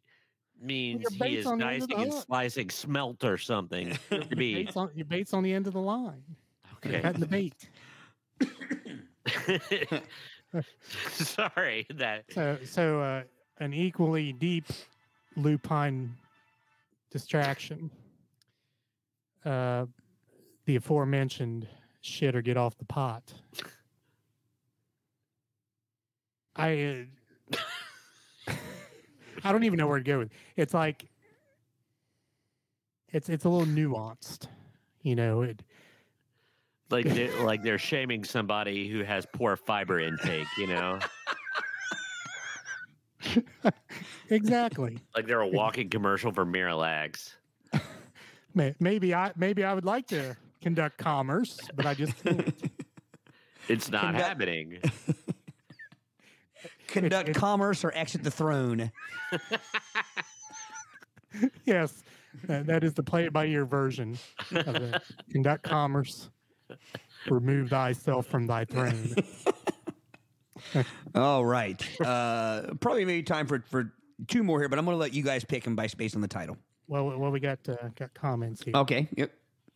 means 0.61 1.05
he 1.13 1.37
is 1.37 1.47
on 1.47 1.59
the 1.59 1.67
end 1.67 1.89
dicing 1.89 2.03
and 2.03 2.15
slicing 2.15 2.71
smelt 2.71 3.25
or 3.25 3.37
something. 3.37 3.99
Your 4.11 4.23
be 4.25 4.55
bait's 4.55 4.77
on, 4.77 4.91
your 4.95 5.05
bait's 5.05 5.35
on 5.35 5.43
the 5.43 5.53
end 5.53 5.67
of 5.67 5.75
the 5.75 5.81
line. 5.81 6.23
Okay. 6.77 7.01
Cutting 7.01 7.21
the 7.21 7.27
bait. 7.27 7.55
Sorry 11.11 11.87
that 11.95 12.25
So, 12.31 12.59
so 12.65 13.01
uh, 13.01 13.23
an 13.59 13.75
equally 13.75 14.33
deep 14.33 14.65
lupine 15.37 16.15
distraction. 17.11 17.91
Uh, 19.45 19.87
the 20.67 20.77
aforementioned 20.77 21.69
shit 22.01 22.35
or 22.35 22.43
get 22.43 22.57
off 22.57 22.79
the 22.79 22.85
pot. 22.85 23.35
I 26.57 27.07
uh, 27.53 27.57
I 29.45 29.53
don't 29.53 29.65
even 29.65 29.79
know 29.79 29.87
where 29.87 29.99
to 29.99 30.05
go 30.05 30.19
with. 30.21 30.31
It's 30.57 30.73
like 30.73 31.07
it's 33.09 33.29
it's 33.29 33.45
a 33.45 33.49
little 33.49 33.67
nuanced, 33.67 34.47
you 35.03 35.15
know. 35.15 35.43
It 35.43 35.63
like 36.91 37.07
they're, 37.07 37.45
like 37.45 37.63
they're 37.63 37.79
shaming 37.79 38.25
somebody 38.25 38.89
who 38.89 39.03
has 39.03 39.27
poor 39.33 39.57
fiber 39.57 40.01
intake. 40.01 40.47
You 40.59 40.69
know, 40.69 40.99
exactly. 44.31 44.99
Like 45.15 45.27
they're 45.27 45.41
a 45.41 45.49
walking 45.49 45.89
commercial 45.89 46.33
for 46.33 46.47
Miralax. 46.47 47.35
May- 48.55 48.75
Maybe 48.81 49.15
I 49.15 49.33
maybe 49.37 49.65
I 49.65 49.75
would 49.75 49.85
like 49.85 50.07
to 50.09 50.37
conduct 50.63 50.99
commerce, 50.99 51.59
but 51.75 51.87
I 51.87 51.95
just 51.95 52.23
can't. 52.23 52.55
It's 53.67 53.91
not 53.91 54.03
Conduct- 54.03 54.25
happening. 54.27 54.79
Conduct 56.87 57.31
it- 57.31 57.35
commerce 57.35 57.83
or 57.83 57.93
exit 57.95 58.23
the 58.23 58.31
throne. 58.31 58.93
yes, 61.65 62.03
that, 62.45 62.67
that 62.67 62.85
is 62.85 62.93
the 62.93 63.03
play 63.03 63.25
it 63.25 63.33
by 63.33 63.47
ear 63.47 63.65
version 63.65 64.19
of 64.53 64.67
the 64.67 65.01
conduct 65.33 65.63
commerce. 65.65 66.29
Remove 67.31 67.71
thyself 67.71 68.27
from 68.27 68.47
thy 68.47 68.67
throne. 68.67 69.15
All 71.15 71.43
right. 71.45 71.83
Uh, 72.01 72.75
probably 72.81 73.05
maybe 73.07 73.23
time 73.23 73.47
for, 73.47 73.65
for 73.71 73.93
two 74.29 74.43
more 74.43 74.61
here, 74.61 74.69
but 74.69 74.79
I'm 74.79 74.85
going 74.85 74.95
to 74.95 75.01
let 75.01 75.15
you 75.15 75.23
guys 75.23 75.43
pick 75.45 75.65
them 75.65 75.75
by 75.75 75.89
based 75.97 76.15
on 76.17 76.21
the 76.21 76.29
title. 76.29 76.59
Well, 76.87 77.19
well, 77.19 77.31
we 77.31 77.41
got 77.41 77.59
uh, 77.69 77.77
got 77.97 78.13
comments 78.15 78.63
here. 78.63 78.75
Okay. 78.77 79.09
Yep. 79.17 79.33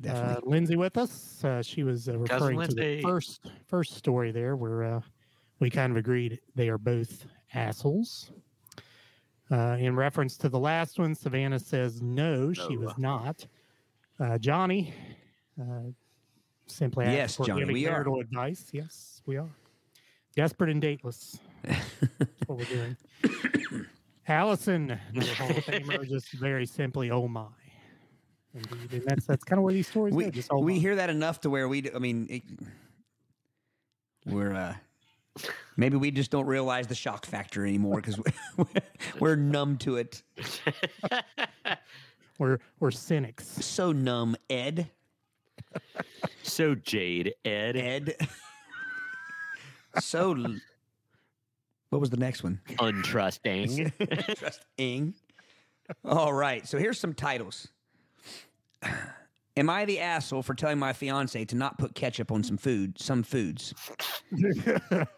uh, 0.08 0.36
Lindsay 0.42 0.76
with 0.76 0.96
us. 0.98 1.42
Uh, 1.42 1.62
she 1.62 1.82
was 1.82 2.08
uh, 2.08 2.18
referring 2.18 2.60
to 2.60 2.74
the 2.74 3.00
first 3.02 3.50
first 3.66 3.94
story 3.94 4.30
there, 4.30 4.56
where 4.56 4.84
uh, 4.84 5.00
we 5.60 5.70
kind 5.70 5.90
of 5.90 5.96
agreed 5.96 6.40
they 6.54 6.68
are 6.68 6.78
both 6.78 7.26
assholes. 7.54 8.30
Uh, 9.50 9.76
in 9.80 9.96
reference 9.96 10.36
to 10.36 10.48
the 10.50 10.58
last 10.58 10.98
one, 10.98 11.14
Savannah 11.14 11.58
says 11.58 12.02
no, 12.02 12.52
she 12.52 12.74
No. 12.76 12.80
was 12.86 12.98
not. 12.98 13.46
Uh, 14.20 14.36
Johnny 14.36 14.92
uh, 15.58 15.64
simply 16.66 17.06
asked 17.06 17.14
Yes, 17.14 17.36
for 17.36 17.46
Johnny, 17.46 17.60
giving 17.60 17.72
we 17.72 17.86
are. 17.86 17.92
marital 17.92 18.20
advice. 18.20 18.66
Yes, 18.72 19.22
we 19.24 19.38
are. 19.38 19.48
Desperate 20.36 20.68
and 20.70 20.82
dateless. 20.82 21.38
That's 21.64 21.80
what 22.46 22.58
we're 22.58 22.64
doing. 22.66 22.96
Allison, 24.28 24.90
Hall 24.90 25.50
of 25.50 25.56
Famer, 25.64 26.08
just 26.08 26.30
very 26.32 26.66
simply, 26.66 27.10
oh 27.10 27.28
my. 27.28 27.46
Indeed. 28.54 28.92
And 28.92 29.02
that's 29.04 29.26
that's 29.26 29.44
kind 29.44 29.58
of 29.58 29.64
where 29.64 29.74
these 29.74 29.88
stories 29.88 30.14
we 30.14 30.24
go. 30.24 30.30
Just 30.30 30.48
oh 30.50 30.58
we 30.60 30.74
my. 30.74 30.78
hear 30.78 30.96
that 30.96 31.10
enough 31.10 31.40
to 31.42 31.50
where 31.50 31.68
we, 31.68 31.90
I 31.94 31.98
mean, 31.98 32.26
it, 32.30 32.42
we're, 34.26 34.54
uh, 34.54 34.74
maybe 35.76 35.96
we 35.96 36.10
just 36.10 36.30
don't 36.30 36.46
realize 36.46 36.86
the 36.86 36.94
shock 36.94 37.26
factor 37.26 37.64
anymore 37.64 37.96
because 37.96 38.18
we're, 38.56 38.66
we're 39.20 39.36
numb 39.36 39.76
to 39.78 39.96
it. 39.96 40.22
We're 42.38 42.60
we're 42.78 42.92
cynics. 42.92 43.48
So 43.66 43.90
numb, 43.90 44.36
Ed. 44.48 44.90
So 46.44 46.76
Jade, 46.76 47.34
Ed. 47.44 47.76
Ed. 47.76 48.16
so. 49.98 50.36
L- 51.90 51.96
What 51.96 52.01
was 52.01 52.11
the 52.11 52.16
next 52.16 52.42
one? 52.42 52.61
Untrusting. 52.79 53.92
Trusting. 54.38 55.14
All 56.05 56.33
right. 56.33 56.66
So 56.66 56.79
here's 56.79 56.98
some 57.01 57.14
titles. 57.14 57.68
Am 59.57 59.68
I 59.70 59.85
the 59.87 59.98
asshole 60.01 60.42
for 60.42 60.55
telling 60.55 60.79
my 60.79 60.92
fiance 60.92 61.44
to 61.46 61.57
not 61.57 61.79
put 61.79 61.94
ketchup 61.94 62.31
on 62.31 62.42
some 62.44 62.57
food, 62.59 62.98
some 63.01 63.22
foods? 63.24 63.74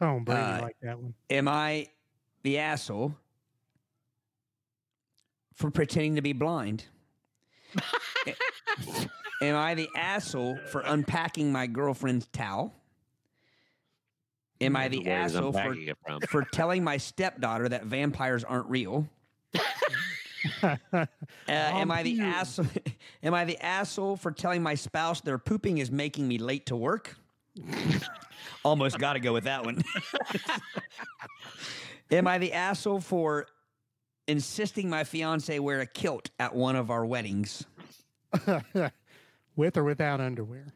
oh, 0.00 0.20
Brady 0.20 0.40
Uh, 0.40 0.60
like 0.62 0.76
that 0.82 0.98
one. 0.98 1.14
Am 1.28 1.46
I 1.48 1.88
the 2.42 2.58
asshole 2.58 3.14
for 5.54 5.70
pretending 5.70 6.16
to 6.16 6.22
be 6.22 6.32
blind? 6.32 6.84
Am 9.42 9.56
I 9.56 9.74
the 9.74 9.88
asshole 9.96 10.58
for 10.70 10.80
unpacking 10.82 11.52
my 11.52 11.66
girlfriend's 11.66 12.26
towel? 12.32 12.74
Am 14.60 14.76
I 14.76 14.88
the 14.88 15.08
asshole 15.08 15.52
for, 15.52 15.58
unpacking 15.58 15.88
it 15.88 15.98
from? 16.04 16.20
for 16.22 16.42
telling 16.52 16.84
my 16.84 16.96
stepdaughter 16.96 17.68
that 17.68 17.84
vampires 17.84 18.44
aren't 18.44 18.68
real? 18.68 19.08
Uh, 20.92 21.06
am 21.46 21.90
I 21.90 22.02
the 22.02 22.18
asshole? 22.20 22.64
Am 23.22 23.34
I 23.34 23.44
the 23.44 23.58
asshole 23.58 24.16
for 24.16 24.32
telling 24.32 24.62
my 24.62 24.74
spouse 24.74 25.20
their 25.20 25.36
pooping 25.36 25.76
is 25.76 25.90
making 25.90 26.26
me 26.26 26.38
late 26.38 26.64
to 26.66 26.76
work? 26.76 27.16
Almost 28.64 28.98
got 28.98 29.14
to 29.14 29.20
go 29.20 29.34
with 29.34 29.44
that 29.44 29.66
one. 29.66 29.82
am 32.10 32.26
I 32.26 32.38
the 32.38 32.54
asshole 32.54 33.00
for 33.00 33.48
insisting 34.26 34.88
my 34.88 35.04
fiance 35.04 35.58
wear 35.58 35.80
a 35.80 35.86
kilt 35.86 36.30
at 36.38 36.54
one 36.54 36.74
of 36.74 36.90
our 36.90 37.04
weddings? 37.04 37.66
With 39.56 39.76
or 39.76 39.84
without 39.84 40.22
underwear. 40.22 40.72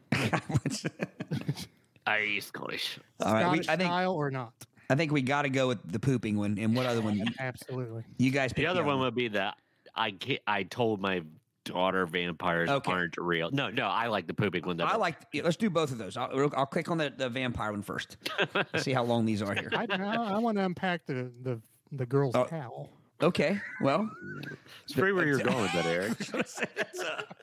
Are 2.07 2.19
you 2.19 2.41
Scottish? 2.41 2.99
All 3.21 3.33
right, 3.33 3.51
we, 3.51 3.63
Scottish 3.63 3.69
I 3.69 3.75
think 3.77 3.87
style 3.89 4.13
or 4.13 4.29
not? 4.31 4.53
I 4.89 4.95
think 4.95 5.11
we 5.11 5.21
got 5.23 5.41
to 5.43 5.49
go 5.49 5.67
with 5.67 5.79
the 5.91 5.99
pooping 5.99 6.37
one. 6.37 6.57
And 6.59 6.75
what 6.75 6.85
other 6.85 7.01
one? 7.01 7.23
Absolutely. 7.39 8.03
you 8.17 8.29
guys 8.31 8.53
pick 8.53 8.63
The 8.63 8.67
other 8.67 8.83
one 8.83 8.99
would 8.99 9.15
be 9.15 9.29
that 9.29 9.55
I 9.95 10.11
ca- 10.11 10.41
I 10.45 10.63
told 10.63 11.01
my 11.01 11.23
daughter 11.63 12.05
vampires 12.05 12.69
Okay. 12.69 12.91
aren't 12.91 13.15
real. 13.17 13.49
No, 13.51 13.69
no, 13.71 13.87
I 13.87 14.05
like 14.07 14.27
the 14.27 14.35
pooping 14.35 14.63
one. 14.67 14.77
though. 14.77 14.85
I 14.85 14.97
like. 14.97 15.15
yeah, 15.33 15.41
Let's 15.43 15.57
do 15.57 15.71
both 15.71 15.91
of 15.91 15.97
those. 15.97 16.15
I'll, 16.15 16.51
I'll 16.55 16.67
click 16.67 16.91
on 16.91 16.99
the, 16.99 17.11
the 17.17 17.27
vampire 17.29 17.71
one 17.71 17.81
first. 17.81 18.17
See 18.77 18.93
how 18.93 19.03
long 19.03 19.25
these 19.25 19.41
are 19.41 19.55
here. 19.55 19.71
I, 19.73 19.87
I, 19.89 20.15
I 20.35 20.37
want 20.37 20.57
to 20.59 20.63
unpack 20.65 21.07
the 21.07 21.31
the 21.41 21.59
the 21.91 22.05
girl's 22.05 22.35
Oh. 22.35 22.45
towel. 22.45 22.91
Okay. 23.23 23.59
Well, 23.81 24.07
It's 24.83 24.93
pretty 24.93 25.13
where 25.13 25.25
you're 25.25 25.39
going 25.39 25.61
with 25.63 25.73
that, 25.73 25.85
Eric. 25.87 26.17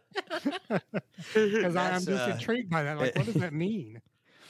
Because 1.34 1.64
I'm 1.64 1.72
That's, 1.74 2.04
just 2.04 2.28
uh, 2.28 2.32
intrigued 2.32 2.70
by 2.70 2.82
that. 2.82 2.98
Like, 2.98 3.16
what 3.16 3.26
does 3.26 3.34
that 3.36 3.52
mean? 3.54 4.00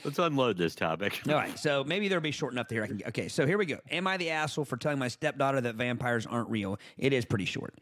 Let's 0.04 0.18
unload 0.18 0.56
this 0.56 0.74
topic. 0.74 1.20
All 1.28 1.34
right, 1.34 1.58
so 1.58 1.84
maybe 1.84 2.08
there'll 2.08 2.22
be 2.22 2.30
short 2.30 2.52
enough 2.52 2.68
to 2.68 2.74
here 2.74 2.84
I 2.84 2.86
can. 2.88 3.00
Okay, 3.08 3.28
so 3.28 3.46
here 3.46 3.58
we 3.58 3.66
go. 3.66 3.78
Am 3.90 4.06
I 4.06 4.16
the 4.16 4.30
asshole 4.30 4.64
for 4.64 4.76
telling 4.76 4.98
my 4.98 5.08
stepdaughter 5.08 5.60
that 5.60 5.76
vampires 5.76 6.26
aren't 6.26 6.50
real? 6.50 6.78
It 6.96 7.12
is 7.12 7.24
pretty 7.24 7.44
short. 7.44 7.74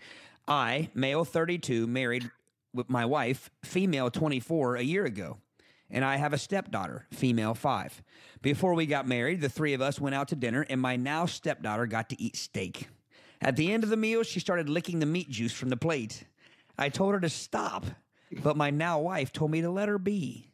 I, 0.47 0.91
male 0.95 1.25
32, 1.25 1.87
married 1.87 2.31
with 2.75 2.91
my 2.91 3.05
wife, 3.05 3.51
female 3.65 4.11
24, 4.11 4.77
a 4.77 4.83
year 4.83 5.05
ago. 5.05 5.39
And 5.91 6.05
I 6.05 6.17
have 6.17 6.33
a 6.33 6.39
stepdaughter, 6.39 7.07
female 7.11 7.55
5. 7.55 8.03
Before 8.43 8.75
we 8.75 8.87
got 8.87 9.09
married, 9.09 9.41
the 9.41 9.49
three 9.49 9.75
of 9.75 9.81
us 9.81 10.01
went 10.01 10.15
out 10.15 10.29
to 10.29 10.37
dinner, 10.37 10.65
and 10.69 10.81
my 10.81 10.97
now 10.97 11.27
stepdaughter 11.27 11.87
got 11.87 12.09
to 12.11 12.23
eat 12.23 12.37
steak. 12.37 12.89
At 13.41 13.57
the 13.57 13.73
end 13.73 13.83
of 13.83 13.91
the 13.91 13.97
meal, 13.97 14.23
she 14.23 14.39
started 14.39 14.69
licking 14.69 15.01
the 15.01 15.07
meat 15.07 15.31
juice 15.31 15.53
from 15.53 15.69
the 15.69 15.77
plate. 15.77 16.25
I 16.79 16.91
told 16.91 17.15
her 17.15 17.21
to 17.21 17.29
stop, 17.29 17.87
but 18.43 18.57
my 18.57 18.71
now 18.71 19.01
wife 19.01 19.33
told 19.33 19.51
me 19.51 19.63
to 19.63 19.71
let 19.71 19.89
her 19.89 19.99
be. 19.99 20.50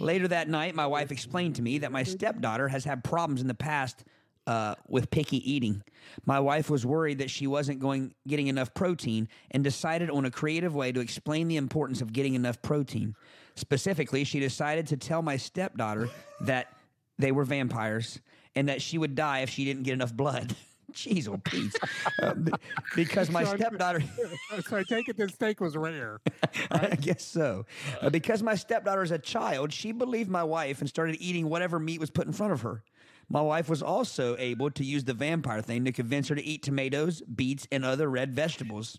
Later 0.00 0.28
that 0.28 0.48
night, 0.48 0.74
my 0.74 0.86
wife 0.86 1.10
explained 1.12 1.56
to 1.56 1.62
me 1.62 1.78
that 1.78 1.92
my 1.92 2.02
stepdaughter 2.02 2.68
has 2.68 2.84
had 2.84 3.04
problems 3.04 3.40
in 3.40 3.48
the 3.48 3.54
past 3.54 4.04
uh, 4.46 4.74
with 4.88 5.10
picky 5.10 5.50
eating. 5.50 5.82
My 6.26 6.38
wife 6.40 6.68
was 6.68 6.84
worried 6.84 7.18
that 7.18 7.30
she 7.30 7.46
wasn't 7.46 7.80
going 7.80 8.14
getting 8.26 8.48
enough 8.48 8.74
protein 8.74 9.28
and 9.50 9.64
decided 9.64 10.10
on 10.10 10.24
a 10.24 10.30
creative 10.30 10.74
way 10.74 10.92
to 10.92 11.00
explain 11.00 11.48
the 11.48 11.56
importance 11.56 12.00
of 12.02 12.12
getting 12.12 12.34
enough 12.34 12.60
protein. 12.60 13.14
Specifically, 13.54 14.24
she 14.24 14.40
decided 14.40 14.86
to 14.88 14.96
tell 14.96 15.22
my 15.22 15.36
stepdaughter 15.36 16.10
that 16.42 16.72
they 17.18 17.32
were 17.32 17.44
vampires 17.44 18.20
and 18.54 18.68
that 18.68 18.82
she 18.82 18.98
would 18.98 19.14
die 19.14 19.40
if 19.40 19.50
she 19.50 19.64
didn't 19.64 19.84
get 19.84 19.94
enough 19.94 20.14
blood. 20.14 20.54
Jeez, 20.94 21.28
oh 21.28 21.38
Pete. 21.44 21.74
Uh, 22.22 22.32
b- 22.34 22.52
because 22.94 23.28
my 23.30 23.42
So 23.42 23.50
I'm- 23.50 23.58
stepdaughter. 23.58 24.02
so 24.68 24.76
I 24.76 24.82
take 24.84 25.08
it 25.08 25.16
this 25.16 25.32
steak 25.32 25.60
was 25.60 25.76
rare. 25.76 26.20
I 26.70 26.94
guess 26.94 27.24
so. 27.24 27.66
Uh, 28.00 28.08
because 28.10 28.42
my 28.42 28.54
stepdaughter 28.54 29.02
is 29.02 29.10
a 29.10 29.18
child, 29.18 29.72
she 29.72 29.90
believed 29.92 30.30
my 30.30 30.44
wife 30.44 30.80
and 30.80 30.88
started 30.88 31.16
eating 31.18 31.48
whatever 31.48 31.78
meat 31.80 31.98
was 31.98 32.10
put 32.10 32.26
in 32.26 32.32
front 32.32 32.52
of 32.52 32.60
her. 32.62 32.82
My 33.28 33.40
wife 33.40 33.68
was 33.68 33.82
also 33.82 34.36
able 34.38 34.70
to 34.72 34.84
use 34.84 35.02
the 35.04 35.14
vampire 35.14 35.60
thing 35.62 35.84
to 35.86 35.92
convince 35.92 36.28
her 36.28 36.34
to 36.34 36.44
eat 36.44 36.62
tomatoes, 36.62 37.22
beets, 37.22 37.66
and 37.72 37.84
other 37.84 38.08
red 38.08 38.32
vegetables. 38.34 38.98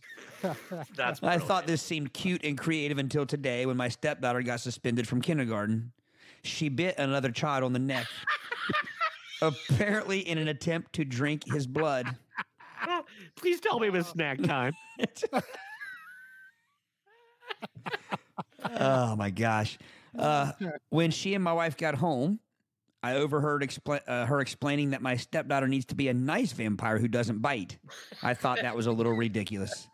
That's 0.95 1.21
I 1.23 1.38
thought 1.38 1.67
this 1.67 1.81
seemed 1.81 2.12
cute 2.12 2.43
and 2.43 2.58
creative 2.58 2.97
until 2.97 3.25
today 3.25 3.65
when 3.65 3.77
my 3.77 3.88
stepdaughter 3.88 4.41
got 4.41 4.60
suspended 4.60 5.08
from 5.08 5.21
kindergarten. 5.21 5.91
She 6.43 6.69
bit 6.69 6.97
another 6.97 7.31
child 7.31 7.63
on 7.63 7.73
the 7.73 7.79
neck, 7.79 8.08
apparently 9.41 10.19
in 10.19 10.38
an 10.38 10.48
attempt 10.48 10.93
to 10.93 11.06
drink 11.06 11.43
his 11.45 11.67
blood. 11.67 12.15
Please 13.36 13.60
tell 13.60 13.80
me 13.80 13.88
it 13.88 13.93
was 13.93 14.08
snack 14.08 14.41
time. 14.41 14.74
Oh 18.80 19.15
my 19.15 19.30
gosh. 19.30 19.78
Uh, 20.17 20.52
when 20.89 21.12
she 21.12 21.36
and 21.36 21.43
my 21.43 21.54
wife 21.54 21.78
got 21.78 21.95
home, 21.95 22.39
I 23.04 23.15
overheard 23.15 23.62
expla- 23.62 24.02
uh, 24.08 24.26
her 24.26 24.39
explaining 24.41 24.89
that 24.91 25.02
my 25.02 25.15
stepdaughter 25.17 25.67
needs 25.67 25.86
to 25.86 25.95
be 25.95 26.08
a 26.08 26.13
nice 26.13 26.52
vampire 26.52 26.98
who 26.98 27.08
doesn't 27.08 27.39
bite. 27.41 27.78
I 28.24 28.34
thought 28.34 28.60
that 28.62 28.76
was 28.76 28.88
a 28.88 28.91
little 28.91 29.13
ridiculous. 29.13 29.88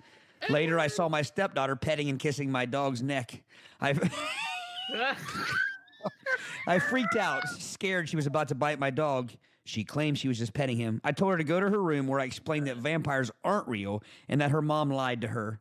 Later, 0.50 0.80
I 0.80 0.88
saw 0.88 1.10
my 1.10 1.22
stepdaughter 1.22 1.76
petting 1.76 2.10
and 2.10 2.18
kissing 2.18 2.50
my 2.50 2.66
dog's 2.66 3.04
neck. 3.04 3.44
I, 3.82 3.94
I 6.68 6.80
freaked 6.80 7.16
out, 7.16 7.48
scared 7.48 8.10
she 8.10 8.16
was 8.16 8.28
about 8.28 8.48
to 8.50 8.56
bite 8.56 8.80
my 8.80 8.90
dog. 8.90 9.32
She 9.64 9.84
claimed 9.84 10.18
she 10.18 10.28
was 10.28 10.38
just 10.40 10.54
petting 10.54 10.78
him. 10.78 11.02
I 11.04 11.12
told 11.12 11.32
her 11.32 11.38
to 11.38 11.44
go 11.44 11.60
to 11.60 11.70
her 11.70 11.82
room 11.82 12.08
where 12.08 12.20
I 12.20 12.26
explained 12.26 12.68
that 12.68 12.78
vampires 12.78 13.32
aren't 13.44 13.68
real 13.68 14.04
and 14.28 14.42
that 14.42 14.52
her 14.52 14.62
mom 14.62 14.90
lied 14.90 15.22
to 15.22 15.28
her. 15.28 15.60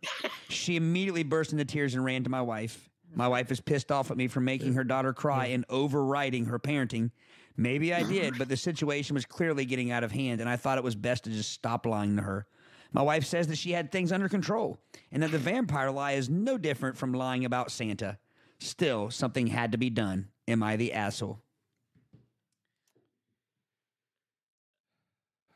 She 0.48 0.76
immediately 0.76 1.22
burst 1.22 1.52
into 1.52 1.64
tears 1.64 1.94
and 1.94 2.04
ran 2.04 2.24
to 2.24 2.30
my 2.30 2.42
wife. 2.42 2.88
My 3.14 3.28
wife 3.28 3.50
is 3.50 3.60
pissed 3.60 3.92
off 3.92 4.10
at 4.10 4.16
me 4.16 4.28
for 4.28 4.40
making 4.40 4.74
her 4.74 4.84
daughter 4.84 5.12
cry 5.12 5.46
and 5.46 5.64
overriding 5.68 6.46
her 6.46 6.58
parenting. 6.58 7.10
Maybe 7.56 7.92
I 7.92 8.04
did, 8.04 8.38
but 8.38 8.48
the 8.48 8.56
situation 8.56 9.14
was 9.14 9.26
clearly 9.26 9.64
getting 9.64 9.90
out 9.90 10.04
of 10.04 10.12
hand, 10.12 10.40
and 10.40 10.48
I 10.48 10.56
thought 10.56 10.78
it 10.78 10.84
was 10.84 10.94
best 10.94 11.24
to 11.24 11.30
just 11.30 11.52
stop 11.52 11.84
lying 11.84 12.16
to 12.16 12.22
her. 12.22 12.46
My 12.92 13.02
wife 13.02 13.24
says 13.24 13.48
that 13.48 13.58
she 13.58 13.72
had 13.72 13.92
things 13.92 14.12
under 14.12 14.28
control, 14.28 14.78
and 15.12 15.22
that 15.22 15.30
the 15.30 15.38
vampire 15.38 15.90
lie 15.90 16.12
is 16.12 16.30
no 16.30 16.56
different 16.56 16.96
from 16.96 17.12
lying 17.12 17.44
about 17.44 17.70
Santa. 17.70 18.18
Still, 18.60 19.10
something 19.10 19.46
had 19.46 19.72
to 19.72 19.78
be 19.78 19.90
done. 19.90 20.28
Am 20.46 20.62
I 20.62 20.76
the 20.76 20.92
asshole? 20.92 21.40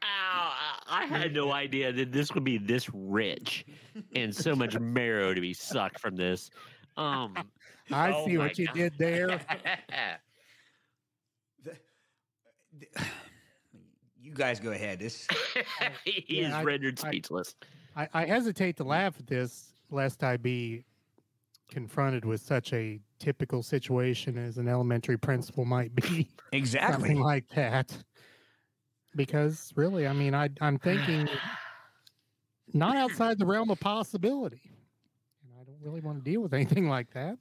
Ow, 0.02 0.06
I 0.86 1.02
I 1.02 1.06
had 1.06 1.34
no 1.34 1.52
idea 1.52 1.92
that 1.92 2.12
this 2.12 2.32
would 2.34 2.44
be 2.44 2.58
this 2.58 2.88
rich 2.92 3.64
and 4.14 4.34
so 4.34 4.54
much 4.54 4.78
marrow 4.78 5.34
to 5.34 5.40
be 5.40 5.52
sucked 5.54 5.98
from 6.00 6.16
this. 6.16 6.50
Um, 6.96 7.34
I 7.90 8.12
oh 8.12 8.24
see 8.26 8.38
what 8.38 8.58
you 8.58 8.66
God. 8.66 8.74
did 8.74 8.92
there. 8.98 9.40
You 14.26 14.32
guys 14.32 14.58
go 14.58 14.70
ahead. 14.72 15.00
This 15.00 15.28
he 16.06 16.40
Yeah, 16.40 16.48
is 16.48 16.54
I- 16.54 16.62
rendered 16.64 16.98
I- 17.04 17.08
speechless. 17.08 17.54
I, 17.94 18.08
I 18.14 18.24
hesitate 18.24 18.78
to 18.78 18.84
laugh 18.84 19.14
at 19.18 19.26
this, 19.26 19.74
lest 19.90 20.24
I 20.24 20.38
be 20.38 20.82
confronted 21.74 22.24
with 22.24 22.40
such 22.40 22.72
a 22.72 23.00
typical 23.18 23.62
situation 23.62 24.38
as 24.38 24.58
an 24.58 24.68
elementary 24.68 25.18
principal 25.18 25.64
might 25.64 25.94
be. 25.94 26.30
exactly. 26.52 26.92
Something 26.92 27.20
like 27.20 27.48
that. 27.56 27.92
Because 29.16 29.72
really, 29.76 30.06
I 30.06 30.12
mean, 30.12 30.34
I, 30.34 30.48
I'm 30.60 30.78
thinking 30.78 31.28
not 32.72 32.96
outside 32.96 33.38
the 33.38 33.46
realm 33.46 33.70
of 33.70 33.80
possibility. 33.80 34.62
And 35.42 35.52
I 35.60 35.64
don't 35.64 35.80
really 35.82 36.00
want 36.00 36.24
to 36.24 36.30
deal 36.30 36.40
with 36.40 36.54
anything 36.54 36.88
like 36.88 37.12
that. 37.14 37.36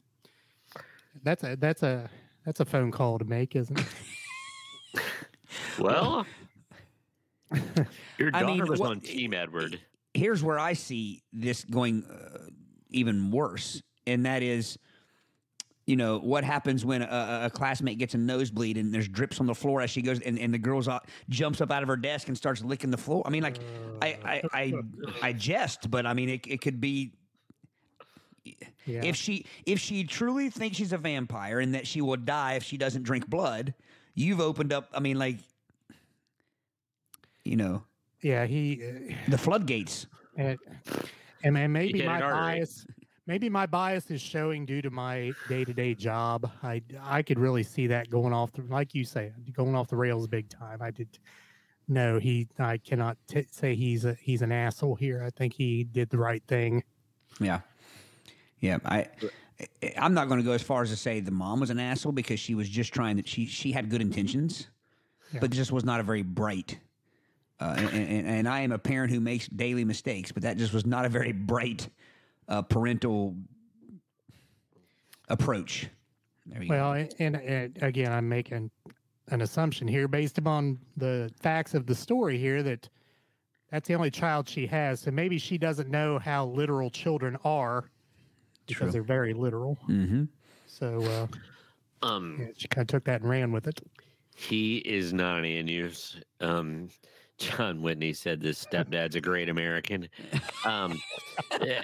That's 1.24 1.44
a 1.44 1.56
that's 1.56 1.84
a 1.84 2.10
that's 2.44 2.60
a 2.60 2.66
phone 2.66 2.90
call 2.92 3.20
to 3.20 3.26
make, 3.26 3.56
isn't 3.56 3.80
it? 3.80 3.86
Well, 5.80 6.26
your 8.18 8.30
I 8.34 8.42
daughter 8.42 8.46
mean, 8.46 8.68
was 8.68 8.80
what- 8.80 8.90
on 8.90 9.00
Team 9.02 9.34
Edward. 9.34 9.80
Here's 10.16 10.44
where 10.44 10.60
I 10.60 10.74
see 10.74 11.24
this 11.32 11.64
going 11.64 12.04
uh, 12.06 12.50
even 12.90 13.32
worse, 13.32 13.82
and 14.08 14.26
that 14.26 14.44
is, 14.44 14.78
you 15.86 15.96
know, 15.96 16.18
what 16.20 16.44
happens 16.44 16.86
when 16.86 17.02
a- 17.02 17.06
a, 17.06 17.46
a 17.46 17.50
classmate 17.50 17.98
gets 17.98 18.14
a 18.14 18.18
nosebleed 18.18 18.78
and 18.78 18.94
there's 18.94 19.08
drips 19.08 19.40
on 19.40 19.46
the 19.48 19.56
floor 19.56 19.82
as 19.82 19.90
she 19.90 20.02
goes, 20.02 20.20
and, 20.22 20.40
and 20.40 20.54
the 20.54 20.58
girl's 20.58 20.88
out, 20.88 21.08
jumps 21.30 21.60
up 21.62 21.72
out 21.72 21.84
of 21.84 21.90
her 21.90 21.98
desk 21.98 22.28
and 22.28 22.38
starts 22.38 22.62
licking 22.64 22.90
the 22.92 22.98
floor. 22.98 23.22
I 23.26 23.30
mean, 23.30 23.44
like, 23.44 23.58
I 24.02 24.18
I 24.24 24.42
I, 24.54 24.74
I 25.22 25.34
jest, 25.34 25.92
but 25.92 26.06
I 26.06 26.14
mean, 26.14 26.30
it, 26.30 26.48
it 26.48 26.62
could 26.62 26.80
be 26.80 27.12
Yeah. 28.86 29.04
if 29.04 29.16
she 29.16 29.46
if 29.66 29.80
she 29.80 30.04
truly 30.06 30.50
thinks 30.50 30.78
she's 30.78 30.94
a 30.94 30.98
vampire 30.98 31.60
and 31.60 31.74
that 31.76 31.86
she 31.88 32.02
will 32.02 32.18
die 32.18 32.54
if 32.54 32.64
she 32.64 32.78
doesn't 32.78 33.04
drink 33.04 33.28
blood. 33.30 33.74
You've 34.16 34.40
opened 34.42 34.72
up. 34.72 34.90
I 34.94 35.00
mean, 35.00 35.18
like, 35.18 35.38
you 37.44 37.56
know, 37.56 37.84
yeah, 38.22 38.46
he 38.46 38.82
uh, 38.86 39.14
the 39.28 39.38
floodgates. 39.38 40.06
And, 40.38 40.58
and, 41.44 41.58
and 41.58 41.74
maybe 41.74 42.04
my 42.06 42.18
it 42.18 42.22
bias, 42.22 42.86
maybe 43.26 43.50
my 43.50 43.66
bias 43.66 44.10
is 44.12 44.22
showing 44.22 44.66
due 44.66 44.82
to 44.82 44.90
my 44.90 45.32
day 45.48 45.64
to 45.66 45.74
day 45.74 45.94
job. 45.94 46.50
I 46.62 46.82
I 47.02 47.22
could 47.22 47.40
really 47.40 47.64
see 47.64 47.88
that 47.88 48.10
going 48.10 48.34
off 48.34 48.52
the, 48.54 48.64
like 48.64 48.94
you 48.96 49.06
say, 49.06 49.32
going 49.54 49.76
off 49.76 49.88
the 49.88 49.96
rails 49.96 50.28
big 50.28 50.50
time. 50.50 50.82
I 50.82 50.92
did. 50.92 51.08
No, 51.88 52.18
he. 52.20 52.48
I 52.60 52.78
cannot 52.78 53.18
t- 53.28 53.46
say 53.52 53.76
he's 53.76 54.06
a 54.06 54.16
he's 54.22 54.42
an 54.42 54.52
asshole 54.52 54.96
here. 54.96 55.24
I 55.26 55.30
think 55.30 55.54
he 55.54 55.84
did 55.84 56.10
the 56.10 56.18
right 56.18 56.44
thing. 56.48 56.84
Yeah, 57.40 57.60
yeah. 58.60 58.78
I, 58.86 59.08
I- 59.82 59.94
I'm 59.98 60.14
not 60.14 60.28
going 60.30 60.40
to 60.40 60.46
go 60.46 60.54
as 60.54 60.64
far 60.64 60.82
as 60.82 60.90
to 60.90 60.96
say 60.96 61.20
the 61.20 61.32
mom 61.32 61.60
was 61.60 61.70
an 61.70 61.80
asshole 61.80 62.12
because 62.14 62.40
she 62.40 62.56
was 62.56 62.70
just 62.70 62.94
trying 62.94 63.18
to. 63.18 63.28
She 63.28 63.46
she 63.46 63.72
had 63.74 63.90
good 63.90 64.02
intentions, 64.02 64.68
Yeah. 65.34 65.42
but 65.42 65.52
just 65.52 65.72
was 65.72 65.84
not 65.84 66.00
a 66.00 66.04
very 66.04 66.22
bright. 66.24 66.80
Uh, 67.60 67.76
and, 67.78 67.90
and, 67.90 68.28
and 68.28 68.50
I 68.50 68.62
am 68.62 68.72
a 68.72 68.80
parent 68.80 69.12
who 69.12 69.20
makes 69.22 69.48
daily 69.48 69.86
mistakes, 69.86 70.32
but 70.32 70.44
that 70.44 70.58
just 70.58 70.74
was 70.74 70.86
not 70.86 71.06
a 71.06 71.10
very 71.10 71.32
bright 71.32 71.88
uh, 72.48 72.62
parental 72.62 73.36
approach. 75.30 75.88
There 76.46 76.62
you 76.64 76.70
Well, 76.70 76.94
go. 76.94 77.08
and, 77.20 77.36
and 77.38 77.78
again, 77.82 78.12
I'm 78.12 78.28
making 78.28 78.70
an 79.30 79.42
assumption 79.42 79.88
here 79.88 80.08
based 80.08 80.38
upon 80.38 80.78
the 80.98 81.32
facts 81.42 81.74
of 81.74 81.86
the 81.86 81.96
story 81.96 82.38
here 82.38 82.62
that 82.64 82.90
that's 83.72 83.88
the 83.88 83.96
only 83.96 84.12
child 84.12 84.48
she 84.48 84.68
has. 84.68 85.00
So 85.00 85.12
maybe 85.12 85.38
she 85.38 85.58
doesn't 85.58 85.90
know 85.90 86.20
how 86.20 86.46
literal 86.48 86.90
children 86.90 87.38
are 87.46 87.90
because 88.68 88.78
True. 88.84 88.92
they're 88.92 89.04
very 89.04 89.34
literal. 89.34 89.78
Mm-hmm. 89.90 90.26
So 90.68 91.02
uh, 92.04 92.06
Um, 92.06 92.38
yeah, 92.40 92.48
she 92.58 92.68
kind 92.68 92.84
of 92.84 92.88
took 92.88 93.06
that 93.06 93.22
and 93.22 93.30
ran 93.30 93.52
with 93.52 93.68
it. 93.68 93.80
he 94.36 94.78
is 94.80 95.14
not 95.14 95.40
an 95.40 95.46
Andrews. 95.46 96.18
Um, 96.42 96.90
John 97.38 97.82
Whitney 97.82 98.14
said 98.14 98.42
this 98.42 98.64
stepdad's 98.64 99.16
a 99.16 99.22
great 99.22 99.50
American. 99.50 100.08
Um, 100.66 101.00
eh, 101.62 101.82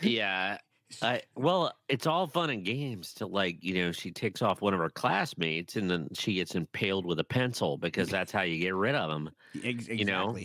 yeah. 0.00 0.58
I, 1.02 1.22
well, 1.34 1.72
it's 1.88 2.06
all 2.06 2.26
fun 2.26 2.50
and 2.50 2.64
games 2.64 3.14
to 3.14 3.26
like 3.26 3.62
you 3.62 3.74
know 3.74 3.92
she 3.92 4.10
takes 4.10 4.42
off 4.42 4.60
one 4.60 4.74
of 4.74 4.80
her 4.80 4.90
classmates 4.90 5.76
and 5.76 5.90
then 5.90 6.08
she 6.12 6.34
gets 6.34 6.54
impaled 6.54 7.04
with 7.04 7.18
a 7.18 7.24
pencil 7.24 7.76
because 7.78 8.08
that's 8.08 8.30
how 8.30 8.42
you 8.42 8.58
get 8.58 8.74
rid 8.74 8.94
of 8.94 9.10
them. 9.10 9.30
Ex- 9.62 9.88
you 9.88 10.04
know. 10.04 10.36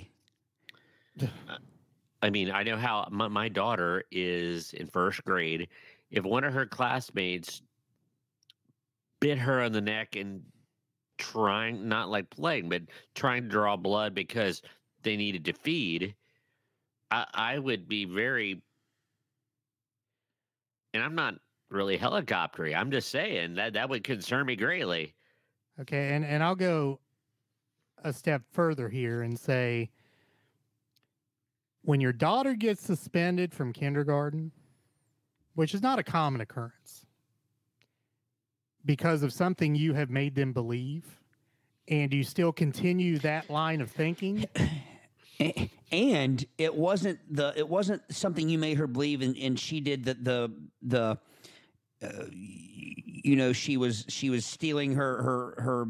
Uh, 1.21 1.27
I 2.21 2.29
mean, 2.29 2.51
I 2.51 2.63
know 2.63 2.77
how 2.77 3.07
my, 3.11 3.27
my 3.27 3.49
daughter 3.49 4.03
is 4.11 4.73
in 4.73 4.87
first 4.87 5.23
grade. 5.23 5.69
If 6.11 6.25
one 6.25 6.43
of 6.43 6.53
her 6.53 6.65
classmates 6.65 7.61
bit 9.19 9.37
her 9.37 9.61
on 9.61 9.71
the 9.71 9.81
neck 9.81 10.15
and 10.15 10.41
trying, 11.17 11.87
not 11.87 12.09
like 12.09 12.29
playing, 12.29 12.69
but 12.69 12.83
trying 13.15 13.43
to 13.43 13.49
draw 13.49 13.77
blood 13.77 14.13
because 14.13 14.61
they 15.03 15.15
needed 15.15 15.45
to 15.45 15.53
feed, 15.53 16.15
I, 17.11 17.25
I 17.33 17.59
would 17.59 17.87
be 17.87 18.05
very, 18.05 18.61
and 20.93 21.03
I'm 21.03 21.15
not 21.15 21.35
really 21.69 21.97
helicoptery. 21.97 22.75
I'm 22.75 22.91
just 22.91 23.09
saying 23.09 23.55
that 23.55 23.73
that 23.73 23.89
would 23.89 24.03
concern 24.03 24.45
me 24.45 24.55
greatly. 24.55 25.13
Okay, 25.81 26.13
and 26.13 26.25
and 26.25 26.43
I'll 26.43 26.55
go 26.55 26.99
a 28.03 28.13
step 28.13 28.43
further 28.51 28.89
here 28.89 29.21
and 29.21 29.37
say 29.37 29.89
when 31.81 32.01
your 32.01 32.13
daughter 32.13 32.53
gets 32.53 32.83
suspended 32.83 33.53
from 33.53 33.73
kindergarten, 33.73 34.51
which 35.55 35.73
is 35.73 35.81
not 35.81 35.99
a 35.99 36.03
common 36.03 36.41
occurrence, 36.41 37.05
because 38.85 39.23
of 39.23 39.33
something 39.33 39.75
you 39.75 39.93
have 39.93 40.09
made 40.09 40.35
them 40.35 40.53
believe, 40.53 41.19
and 41.87 42.13
you 42.13 42.23
still 42.23 42.51
continue 42.51 43.17
that 43.19 43.49
line 43.49 43.81
of 43.81 43.89
thinking, 43.91 44.45
A- 44.55 44.69
and 45.91 46.45
it 46.57 46.73
wasn't 46.73 47.19
the 47.33 47.53
it 47.55 47.67
wasn't 47.67 48.01
something 48.11 48.49
you 48.49 48.57
made 48.57 48.77
her 48.77 48.87
believe 48.87 49.21
and, 49.21 49.37
and 49.37 49.59
she 49.59 49.79
did 49.79 50.03
the 50.03 50.13
the 50.15 50.51
the 50.81 51.17
uh, 52.01 52.25
you 52.31 53.35
know 53.35 53.53
she 53.53 53.77
was 53.77 54.05
she 54.07 54.29
was 54.29 54.45
stealing 54.45 54.95
her 54.95 55.21
her 55.23 55.61
her 55.61 55.87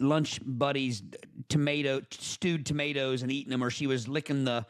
lunch 0.00 0.40
buddies 0.44 1.02
tomato 1.48 2.00
stewed 2.10 2.64
tomatoes 2.64 3.22
and 3.22 3.32
eating 3.32 3.50
them 3.50 3.62
or 3.62 3.70
she 3.70 3.86
was 3.86 4.08
licking 4.08 4.44
the 4.44 4.64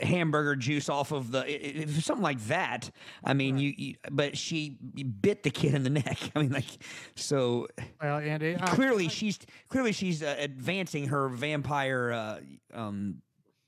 hamburger 0.00 0.56
juice 0.56 0.88
off 0.88 1.12
of 1.12 1.30
the 1.30 1.86
something 2.00 2.22
like 2.22 2.40
that 2.46 2.90
i 3.24 3.32
mean 3.34 3.58
you, 3.58 3.72
you 3.76 3.94
but 4.10 4.36
she 4.36 4.76
bit 5.20 5.42
the 5.42 5.50
kid 5.50 5.74
in 5.74 5.82
the 5.82 5.90
neck 6.04 6.18
i 6.34 6.40
mean 6.40 6.52
like 6.52 6.82
so 7.14 7.66
well, 8.02 8.18
and 8.18 8.42
it, 8.42 8.62
I- 8.62 8.66
clearly 8.74 9.08
she's 9.08 9.38
clearly 9.68 9.92
she's 9.92 10.22
uh, 10.22 10.34
advancing 10.38 11.06
her 11.08 11.28
vampire 11.28 12.12
uh, 12.12 12.40
um, 12.78 13.22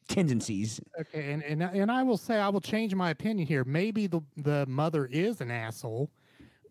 tendencies. 0.09 0.81
Okay, 1.01 1.33
and, 1.33 1.43
and 1.43 1.63
I- 1.65 1.73
and 1.73 1.91
I 1.91 2.03
will 2.03 2.17
say 2.17 2.37
I 2.37 2.49
will 2.49 2.61
change 2.61 2.95
my 2.95 3.11
opinion 3.11 3.47
here. 3.47 3.65
Maybe 3.65 4.07
the 4.07 4.21
the 4.37 4.67
mother 4.67 5.07
is 5.07 5.41
an 5.41 5.51
asshole 5.51 6.11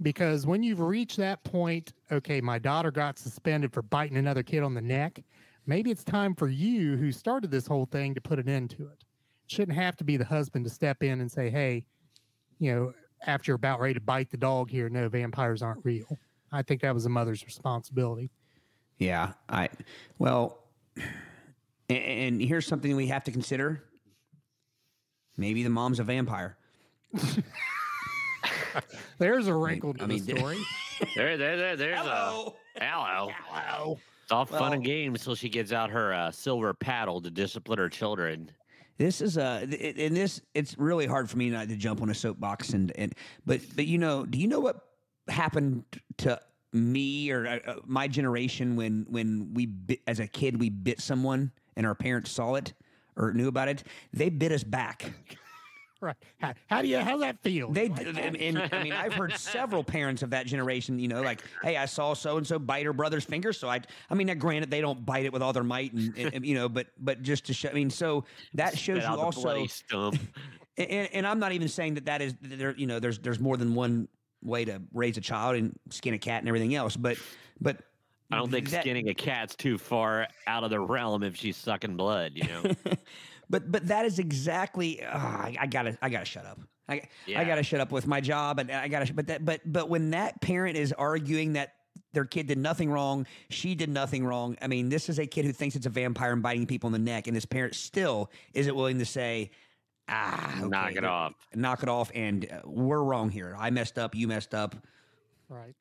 because 0.01 0.45
when 0.45 0.63
you've 0.63 0.79
reached 0.81 1.17
that 1.17 1.43
point, 1.43 1.93
okay, 2.11 2.41
my 2.41 2.59
daughter 2.59 2.91
got 2.91 3.17
suspended 3.17 3.71
for 3.73 3.81
biting 3.81 4.17
another 4.17 4.43
kid 4.43 4.63
on 4.63 4.73
the 4.73 4.81
neck. 4.81 5.21
Maybe 5.65 5.91
it's 5.91 6.03
time 6.03 6.33
for 6.35 6.47
you, 6.49 6.97
who 6.97 7.11
started 7.11 7.51
this 7.51 7.67
whole 7.67 7.85
thing, 7.85 8.15
to 8.15 8.21
put 8.21 8.39
an 8.39 8.49
end 8.49 8.71
to 8.71 8.83
it. 8.87 9.03
Shouldn't 9.49 9.77
have 9.77 9.97
to 9.97 10.03
be 10.03 10.15
the 10.15 10.25
husband 10.25 10.65
to 10.65 10.71
step 10.71 11.01
in 11.01 11.21
and 11.21 11.31
say, 11.31 11.49
"Hey, 11.49 11.85
you 12.59 12.73
know, 12.73 12.93
after 13.25 13.49
you're 13.49 13.55
about 13.55 13.79
ready 13.79 13.95
to 13.95 14.01
bite 14.01 14.29
the 14.29 14.37
dog 14.37 14.69
here, 14.69 14.89
no, 14.89 15.09
vampires 15.09 15.63
aren't 15.63 15.83
real." 15.83 16.19
I 16.51 16.61
think 16.61 16.81
that 16.81 16.93
was 16.93 17.05
a 17.05 17.09
mother's 17.09 17.43
responsibility. 17.43 18.29
Yeah, 18.99 19.33
I 19.47 19.69
well, 20.19 20.59
and, 21.89 21.97
and 21.97 22.41
here's 22.41 22.67
something 22.67 22.95
we 22.95 23.07
have 23.07 23.23
to 23.23 23.31
consider. 23.31 23.83
Maybe 25.35 25.63
the 25.63 25.69
mom's 25.69 25.99
a 25.99 26.03
vampire. 26.03 26.57
There's 29.17 29.47
a 29.47 29.53
wrinkle 29.53 29.93
to 29.95 30.03
I 30.03 30.07
mean, 30.07 30.25
the 30.25 30.35
story. 30.37 30.57
There, 31.15 31.37
there, 31.37 31.57
there 31.57 31.75
there's 31.75 31.97
Hello. 31.97 32.55
a 32.75 32.83
hello. 32.83 33.31
Hello. 33.47 33.99
It's 34.23 34.31
all 34.31 34.45
fun 34.45 34.73
and 34.73 34.83
games 34.83 35.21
until 35.21 35.33
she 35.33 35.49
gets 35.49 35.71
out 35.71 35.89
her 35.89 36.13
uh, 36.13 36.29
silver 36.29 36.73
paddle 36.73 37.19
to 37.21 37.31
discipline 37.31 37.79
her 37.79 37.89
children. 37.89 38.51
This 38.99 39.21
is 39.21 39.37
a 39.37 39.61
and 39.61 40.15
this. 40.15 40.41
It's 40.53 40.77
really 40.77 41.07
hard 41.07 41.29
for 41.29 41.37
me 41.37 41.49
not 41.49 41.69
to 41.69 41.77
jump 41.77 42.01
on 42.01 42.09
a 42.09 42.13
soapbox 42.13 42.71
and 42.71 42.91
and 42.97 43.15
but 43.45 43.61
but 43.73 43.87
you 43.87 43.97
know, 43.97 44.25
do 44.25 44.37
you 44.37 44.47
know 44.49 44.59
what 44.59 44.81
happened 45.29 45.85
to 46.17 46.37
me 46.73 47.31
or 47.31 47.47
uh, 47.47 47.59
uh, 47.65 47.75
my 47.85 48.09
generation 48.09 48.75
when 48.75 49.05
when 49.09 49.53
we 49.53 49.67
bit, 49.67 50.01
as 50.05 50.19
a 50.19 50.27
kid 50.27 50.59
we 50.59 50.69
bit 50.69 50.99
someone 50.99 51.51
and 51.77 51.85
our 51.85 51.95
parents 51.95 52.29
saw 52.29 52.55
it 52.55 52.73
or 53.15 53.31
knew 53.31 53.47
about 53.47 53.69
it, 53.69 53.83
they 54.11 54.27
bit 54.27 54.51
us 54.51 54.65
back. 54.65 55.13
Right. 56.01 56.15
How, 56.37 56.53
how 56.67 56.81
do 56.81 56.87
you? 56.87 56.99
How's 56.99 57.19
that 57.19 57.41
feel? 57.41 57.71
They 57.71 57.89
d- 57.89 58.05
and, 58.05 58.17
oh. 58.17 58.39
and 58.39 58.69
I 58.73 58.83
mean 58.83 58.93
I've 58.93 59.13
heard 59.13 59.33
several 59.37 59.83
parents 59.83 60.23
of 60.23 60.29
that 60.29 60.45
generation, 60.45 60.97
you 60.97 61.09
know, 61.09 61.21
like, 61.21 61.43
hey, 61.61 61.75
I 61.75 61.85
saw 61.85 62.13
so 62.13 62.37
and 62.37 62.47
so 62.47 62.57
bite 62.57 62.85
her 62.85 62.93
brother's 62.93 63.25
finger, 63.25 63.51
so 63.51 63.67
I. 63.69 63.81
I 64.09 64.15
mean, 64.15 64.27
now, 64.27 64.35
granted, 64.35 64.71
they 64.71 64.79
don't 64.79 65.05
bite 65.05 65.25
it 65.25 65.33
with 65.33 65.41
all 65.41 65.51
their 65.51 65.63
might, 65.63 65.91
and, 65.91 66.17
and 66.17 66.45
you 66.45 66.55
know, 66.55 66.69
but 66.69 66.87
but 66.99 67.21
just 67.21 67.45
to 67.47 67.53
show. 67.53 67.69
I 67.69 67.73
mean, 67.73 67.89
so 67.89 68.23
that 68.53 68.77
shows 68.77 69.03
Spit 69.03 69.11
you 69.11 69.21
also. 69.21 69.65
stump. 69.67 70.19
And, 70.77 71.09
and 71.11 71.27
I'm 71.27 71.39
not 71.39 71.51
even 71.51 71.67
saying 71.67 71.95
that 71.95 72.05
that 72.05 72.21
is 72.21 72.35
there. 72.41 72.73
You 72.77 72.87
know, 72.87 73.01
there's 73.01 73.19
there's 73.19 73.41
more 73.41 73.57
than 73.57 73.75
one 73.75 74.07
way 74.41 74.63
to 74.63 74.81
raise 74.93 75.17
a 75.17 75.21
child 75.21 75.57
and 75.57 75.77
skin 75.89 76.13
a 76.13 76.17
cat 76.17 76.39
and 76.39 76.47
everything 76.47 76.73
else, 76.73 76.95
but 76.95 77.17
but 77.59 77.81
I 78.31 78.37
don't 78.37 78.49
think 78.49 78.69
that- 78.69 78.83
skinning 78.83 79.09
a 79.09 79.13
cat's 79.13 79.57
too 79.57 79.77
far 79.77 80.27
out 80.47 80.63
of 80.63 80.69
the 80.69 80.79
realm 80.79 81.23
if 81.23 81.35
she's 81.35 81.57
sucking 81.57 81.97
blood. 81.97 82.31
You 82.35 82.43
know. 82.43 82.63
but 83.49 83.71
but 83.71 83.87
that 83.87 84.05
is 84.05 84.19
exactly 84.19 85.03
uh, 85.03 85.17
I, 85.17 85.55
I 85.59 85.67
gotta 85.67 85.97
I 86.01 86.09
gotta 86.09 86.25
shut 86.25 86.45
up. 86.45 86.59
I, 86.87 87.03
I 87.35 87.43
gotta 87.45 87.61
shut 87.63 87.79
up 87.79 87.91
with 87.91 88.07
my 88.07 88.19
job 88.19 88.57
and 88.59 88.71
I 88.71 88.87
gotta 88.87 89.13
but 89.13 89.27
that 89.27 89.45
but 89.45 89.61
but 89.65 89.89
when 89.89 90.11
that 90.11 90.41
parent 90.41 90.75
is 90.77 90.91
arguing 90.93 91.53
that 91.53 91.73
their 92.13 92.25
kid 92.25 92.47
did 92.47 92.57
nothing 92.57 92.89
wrong, 92.89 93.27
she 93.49 93.75
did 93.75 93.89
nothing 93.89 94.25
wrong. 94.25 94.57
I 94.61 94.67
mean, 94.67 94.89
this 94.89 95.09
is 95.09 95.19
a 95.19 95.27
kid 95.27 95.45
who 95.45 95.51
thinks 95.51 95.75
it's 95.75 95.85
a 95.85 95.89
vampire 95.91 96.33
and 96.33 96.41
biting 96.41 96.65
people 96.65 96.87
in 96.87 96.93
the 96.93 96.97
neck, 96.99 97.27
and 97.27 97.35
his 97.35 97.45
parent 97.45 97.75
still 97.75 98.31
isn't 98.55 98.73
willing 98.75 98.97
to 98.97 99.05
say, 99.05 99.51
"Ah, 100.07 100.57
okay, 100.59 100.67
Knock 100.69 100.95
it 100.95 101.03
off. 101.05 101.33
knock 101.53 101.83
it 101.83 101.89
off," 101.89 102.11
and 102.15 102.45
uh, 102.51 102.61
we're 102.65 103.03
wrong 103.03 103.29
here. 103.29 103.55
I 103.59 103.69
messed 103.69 103.99
up. 103.99 104.15
You 104.15 104.27
messed 104.27 104.55
up. 104.55 104.75
right. 105.49 105.75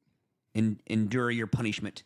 and 0.55 0.81
endure 0.87 1.31
your 1.31 1.47
punishment. 1.47 2.03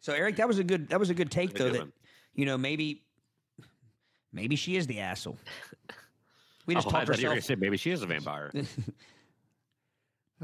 So 0.00 0.12
Eric, 0.12 0.36
that 0.36 0.46
was 0.46 0.58
a 0.58 0.64
good 0.64 0.88
that 0.90 1.00
was 1.00 1.10
a 1.10 1.14
good 1.14 1.30
take 1.30 1.54
though. 1.54 1.70
That 1.70 1.78
one. 1.78 1.92
You 2.34 2.46
know 2.46 2.58
maybe 2.58 3.02
maybe 4.32 4.56
she 4.56 4.76
is 4.76 4.86
the 4.86 5.00
asshole. 5.00 5.38
We 6.66 6.74
just 6.74 6.86
oh, 6.86 6.90
I 6.90 6.92
talked 6.92 7.06
thought 7.08 7.20
you 7.20 7.28
ourselves. 7.28 7.46
say 7.46 7.54
maybe 7.56 7.76
she 7.76 7.90
is 7.90 8.02
a 8.02 8.06
vampire. 8.06 8.50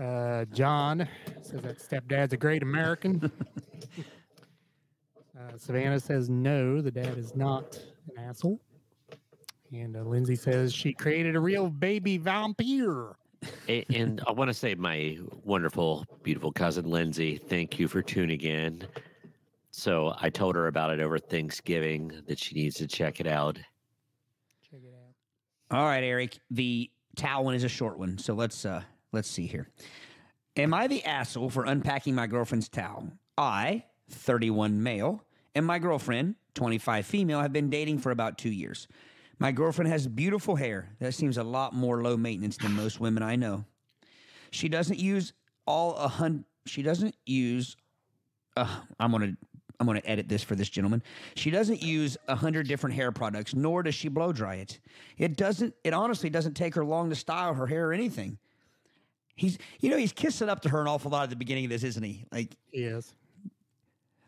Uh, 0.01 0.45
John 0.47 1.07
says 1.43 1.61
that 1.61 1.79
stepdad's 1.79 2.33
a 2.33 2.37
great 2.37 2.63
American. 2.63 3.31
uh, 5.37 5.59
Savannah 5.59 6.01
says 6.01 6.31
no, 6.31 6.81
the 6.81 6.91
dad 6.91 7.19
is 7.19 7.35
not 7.35 7.79
an 8.09 8.25
asshole. 8.25 8.61
And 9.73 9.97
uh, 9.97 10.03
Lindsay 10.03 10.37
says 10.37 10.73
she 10.73 10.93
created 10.93 11.37
a 11.37 11.41
real 11.41 11.69
baby 11.69 12.19
vampire. 12.19 13.17
And 13.69 14.21
I 14.27 14.33
want 14.33 14.49
to 14.49 14.55
say, 14.55 14.75
my 14.75 15.19
wonderful, 15.45 16.05
beautiful 16.23 16.53
cousin 16.53 16.89
Lindsay, 16.89 17.37
thank 17.37 17.79
you 17.79 17.89
for 17.89 18.03
tuning 18.03 18.41
in. 18.41 18.87
So 19.81 20.13
I 20.21 20.29
told 20.29 20.57
her 20.57 20.67
about 20.67 20.91
it 20.91 21.01
over 21.01 21.19
Thanksgiving 21.19 22.13
that 22.27 22.39
she 22.39 22.55
needs 22.55 22.77
to 22.77 22.87
check 22.87 23.19
it 23.19 23.27
out. 23.27 23.57
Check 24.71 24.81
it 24.85 24.95
out. 24.95 25.75
All 25.75 25.87
right, 25.87 26.05
Eric. 26.05 26.39
The 26.51 26.91
towel 27.17 27.45
one 27.45 27.55
is 27.55 27.65
a 27.65 27.69
short 27.69 27.99
one, 27.99 28.19
so 28.19 28.35
let's 28.35 28.67
uh 28.67 28.83
let's 29.13 29.27
see 29.27 29.47
here. 29.47 29.71
Am 30.57 30.75
I 30.75 30.87
the 30.87 31.03
asshole 31.07 31.49
for 31.49 31.65
unpacking 31.65 32.15
my 32.15 32.27
girlfriend's 32.27 32.69
towel? 32.69 33.11
I, 33.39 33.85
31 34.11 34.83
male, 34.83 35.25
and 35.55 35.65
my 35.65 35.79
girlfriend, 35.79 36.35
25 36.57 37.07
female, 37.07 37.41
have 37.41 37.55
been 37.55 37.71
dating 37.71 38.01
for 38.01 38.11
about 38.11 38.37
two 38.37 38.51
years. 38.51 38.87
My 39.39 39.51
girlfriend 39.51 39.91
has 39.91 40.07
beautiful 40.07 40.57
hair. 40.57 40.91
That 40.99 41.15
seems 41.15 41.39
a 41.39 41.43
lot 41.43 41.73
more 41.73 42.03
low 42.03 42.19
maintenance 42.19 42.59
than 42.59 42.73
most 42.73 43.01
women 43.01 43.23
I 43.23 43.37
know. 43.37 43.65
She 44.51 44.69
doesn't 44.69 44.99
use 44.99 45.33
all 45.67 45.95
a 45.95 46.09
hundred. 46.09 46.45
She 46.67 46.83
doesn't 46.83 47.17
use. 47.25 47.79
Uh, 48.59 48.81
I'm 48.99 49.13
gonna. 49.13 49.37
I'm 49.81 49.87
gonna 49.87 50.03
edit 50.05 50.29
this 50.29 50.43
for 50.43 50.55
this 50.55 50.69
gentleman. 50.69 51.03
She 51.35 51.51
doesn't 51.51 51.83
use 51.83 52.19
a 52.29 52.37
hundred 52.37 52.69
different 52.69 52.95
hair 52.95 53.11
products, 53.11 53.55
nor 53.55 53.83
does 53.83 53.95
she 53.95 54.09
blow 54.09 54.31
dry 54.33 54.57
it. 54.57 54.79
It 55.17 55.37
doesn't. 55.37 55.75
It 55.83 55.95
honestly 55.95 56.29
doesn't 56.29 56.55
take 56.55 56.75
her 56.75 56.85
long 56.85 57.09
to 57.09 57.17
style 57.17 57.55
her 57.55 57.67
hair 57.67 57.89
or 57.89 57.93
anything. 57.95 58.39
He's, 59.35 59.57
you 59.81 59.89
know, 59.89 59.97
he's 59.97 60.13
kissing 60.13 60.51
up 60.51 60.61
to 60.63 60.69
her 60.69 60.83
an 60.83 60.87
awful 60.87 61.11
lot 61.11 61.23
at 61.25 61.31
the 61.31 61.37
beginning 61.37 61.65
of 61.65 61.71
this, 61.71 61.83
isn't 61.83 62.03
he? 62.03 62.27
Like, 62.31 62.57
Yes. 62.73 63.15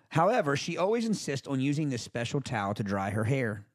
However, 0.08 0.56
she 0.56 0.78
always 0.78 1.06
insists 1.06 1.46
on 1.46 1.60
using 1.60 1.90
this 1.90 2.02
special 2.02 2.40
towel 2.40 2.72
to 2.74 2.82
dry 2.82 3.10
her 3.10 3.24
hair. 3.24 3.66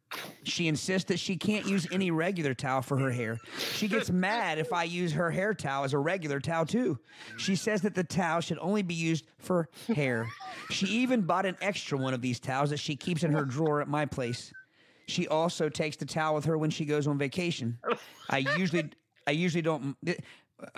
She 0.44 0.68
insists 0.68 1.10
that 1.10 1.20
she 1.20 1.36
can't 1.36 1.68
use 1.68 1.88
any 1.92 2.12
regular 2.12 2.54
towel 2.54 2.82
for 2.82 2.98
her 2.98 3.12
hair. 3.12 3.38
She 3.74 3.88
gets 3.88 4.10
mad 4.10 4.58
if 4.58 4.72
I 4.72 4.84
use 4.84 5.12
her 5.14 5.30
hair 5.30 5.54
towel 5.54 5.84
as 5.84 5.94
a 5.94 5.98
regular 5.98 6.40
towel 6.40 6.66
too. 6.66 7.00
She 7.38 7.56
says 7.56 7.82
that 7.82 7.96
the 7.96 8.04
towel 8.04 8.42
should 8.42 8.58
only 8.60 8.82
be 8.82 8.94
used 8.94 9.26
for 9.38 9.70
hair. 9.94 10.28
She 10.72 10.86
even 10.88 11.22
bought 11.22 11.46
an 11.46 11.58
extra 11.62 11.98
one 11.98 12.14
of 12.14 12.22
these 12.22 12.40
towels 12.40 12.70
that 12.70 12.80
she 12.80 12.96
keeps 12.96 13.24
in 13.24 13.32
her 13.34 13.44
drawer 13.44 13.82
at 13.82 13.88
my 13.88 14.06
place. 14.06 14.54
She 15.08 15.28
also 15.28 15.70
takes 15.70 15.98
the 15.98 16.06
towel 16.06 16.36
with 16.36 16.46
her 16.46 16.58
when 16.58 16.70
she 16.70 16.86
goes 16.86 17.08
on 17.08 17.18
vacation. 17.18 17.80
I 18.30 18.40
usually 18.58 18.90
I 19.26 19.32
usually 19.32 19.62
don't 19.62 19.98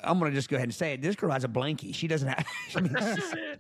I'm 0.04 0.20
to 0.20 0.32
just 0.32 0.50
go 0.50 0.56
ahead 0.56 0.68
and 0.68 0.76
say 0.76 0.94
it. 0.94 1.02
This 1.02 1.16
girl 1.16 1.32
has 1.32 1.44
a 1.44 1.48
blankie. 1.48 1.94
She 1.94 2.08
doesn't 2.08 2.28
have 2.28 2.46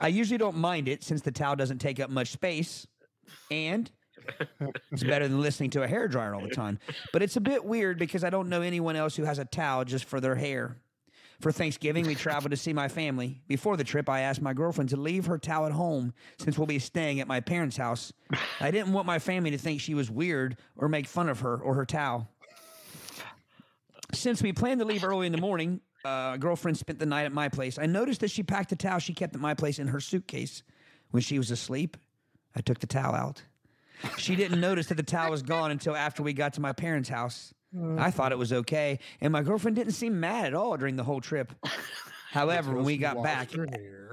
I 0.00 0.08
usually 0.08 0.38
don't 0.38 0.56
mind 0.56 0.88
it 0.88 1.02
since 1.02 1.22
the 1.22 1.32
towel 1.32 1.56
doesn't 1.56 1.78
take 1.78 1.98
up 2.00 2.08
much 2.08 2.30
space 2.30 2.86
and 3.50 3.90
it's 4.90 5.04
better 5.04 5.28
than 5.28 5.40
listening 5.40 5.70
to 5.70 5.82
a 5.82 5.88
hair 5.88 6.08
dryer 6.08 6.34
all 6.34 6.42
the 6.42 6.48
time. 6.48 6.78
But 7.12 7.22
it's 7.22 7.36
a 7.36 7.40
bit 7.40 7.64
weird 7.64 7.98
because 7.98 8.24
I 8.24 8.30
don't 8.30 8.48
know 8.48 8.62
anyone 8.62 8.96
else 8.96 9.16
who 9.16 9.24
has 9.24 9.38
a 9.38 9.44
towel 9.44 9.84
just 9.84 10.04
for 10.04 10.20
their 10.20 10.34
hair. 10.34 10.76
For 11.40 11.52
Thanksgiving, 11.52 12.04
we 12.04 12.16
traveled 12.16 12.50
to 12.50 12.56
see 12.56 12.72
my 12.72 12.88
family. 12.88 13.40
Before 13.46 13.76
the 13.76 13.84
trip, 13.84 14.08
I 14.08 14.22
asked 14.22 14.42
my 14.42 14.52
girlfriend 14.52 14.90
to 14.90 14.96
leave 14.96 15.26
her 15.26 15.38
towel 15.38 15.66
at 15.66 15.72
home 15.72 16.12
since 16.38 16.58
we'll 16.58 16.66
be 16.66 16.80
staying 16.80 17.20
at 17.20 17.28
my 17.28 17.38
parents' 17.38 17.76
house. 17.76 18.12
I 18.60 18.72
didn't 18.72 18.92
want 18.92 19.06
my 19.06 19.20
family 19.20 19.52
to 19.52 19.58
think 19.58 19.80
she 19.80 19.94
was 19.94 20.10
weird 20.10 20.56
or 20.76 20.88
make 20.88 21.06
fun 21.06 21.28
of 21.28 21.40
her 21.40 21.56
or 21.56 21.74
her 21.74 21.86
towel. 21.86 22.28
Since 24.12 24.42
we 24.42 24.52
planned 24.52 24.80
to 24.80 24.86
leave 24.86 25.04
early 25.04 25.26
in 25.26 25.32
the 25.32 25.40
morning, 25.40 25.80
uh, 26.04 26.38
girlfriend 26.38 26.76
spent 26.76 26.98
the 26.98 27.06
night 27.06 27.24
at 27.24 27.32
my 27.32 27.48
place. 27.48 27.78
I 27.78 27.86
noticed 27.86 28.20
that 28.22 28.32
she 28.32 28.42
packed 28.42 28.70
the 28.70 28.76
towel 28.76 28.98
she 28.98 29.14
kept 29.14 29.34
at 29.34 29.40
my 29.40 29.54
place 29.54 29.78
in 29.78 29.86
her 29.88 30.00
suitcase. 30.00 30.64
When 31.10 31.22
she 31.22 31.38
was 31.38 31.50
asleep, 31.50 31.96
I 32.56 32.60
took 32.60 32.80
the 32.80 32.86
towel 32.86 33.14
out. 33.14 33.42
She 34.16 34.36
didn't 34.36 34.60
notice 34.60 34.86
that 34.86 34.96
the 34.96 35.02
towel 35.02 35.30
was 35.30 35.42
gone 35.42 35.70
until 35.70 35.96
after 35.96 36.22
we 36.22 36.32
got 36.32 36.54
to 36.54 36.60
my 36.60 36.72
parents' 36.72 37.08
house. 37.08 37.52
I 37.98 38.10
thought 38.10 38.32
it 38.32 38.38
was 38.38 38.52
okay, 38.52 38.98
and 39.20 39.32
my 39.32 39.42
girlfriend 39.42 39.76
didn't 39.76 39.92
seem 39.92 40.18
mad 40.18 40.46
at 40.46 40.54
all 40.54 40.76
during 40.76 40.96
the 40.96 41.04
whole 41.04 41.20
trip. 41.20 41.52
However, 42.30 42.74
when 42.74 42.84
we 42.84 42.96
got 42.98 43.22
back 43.22 43.50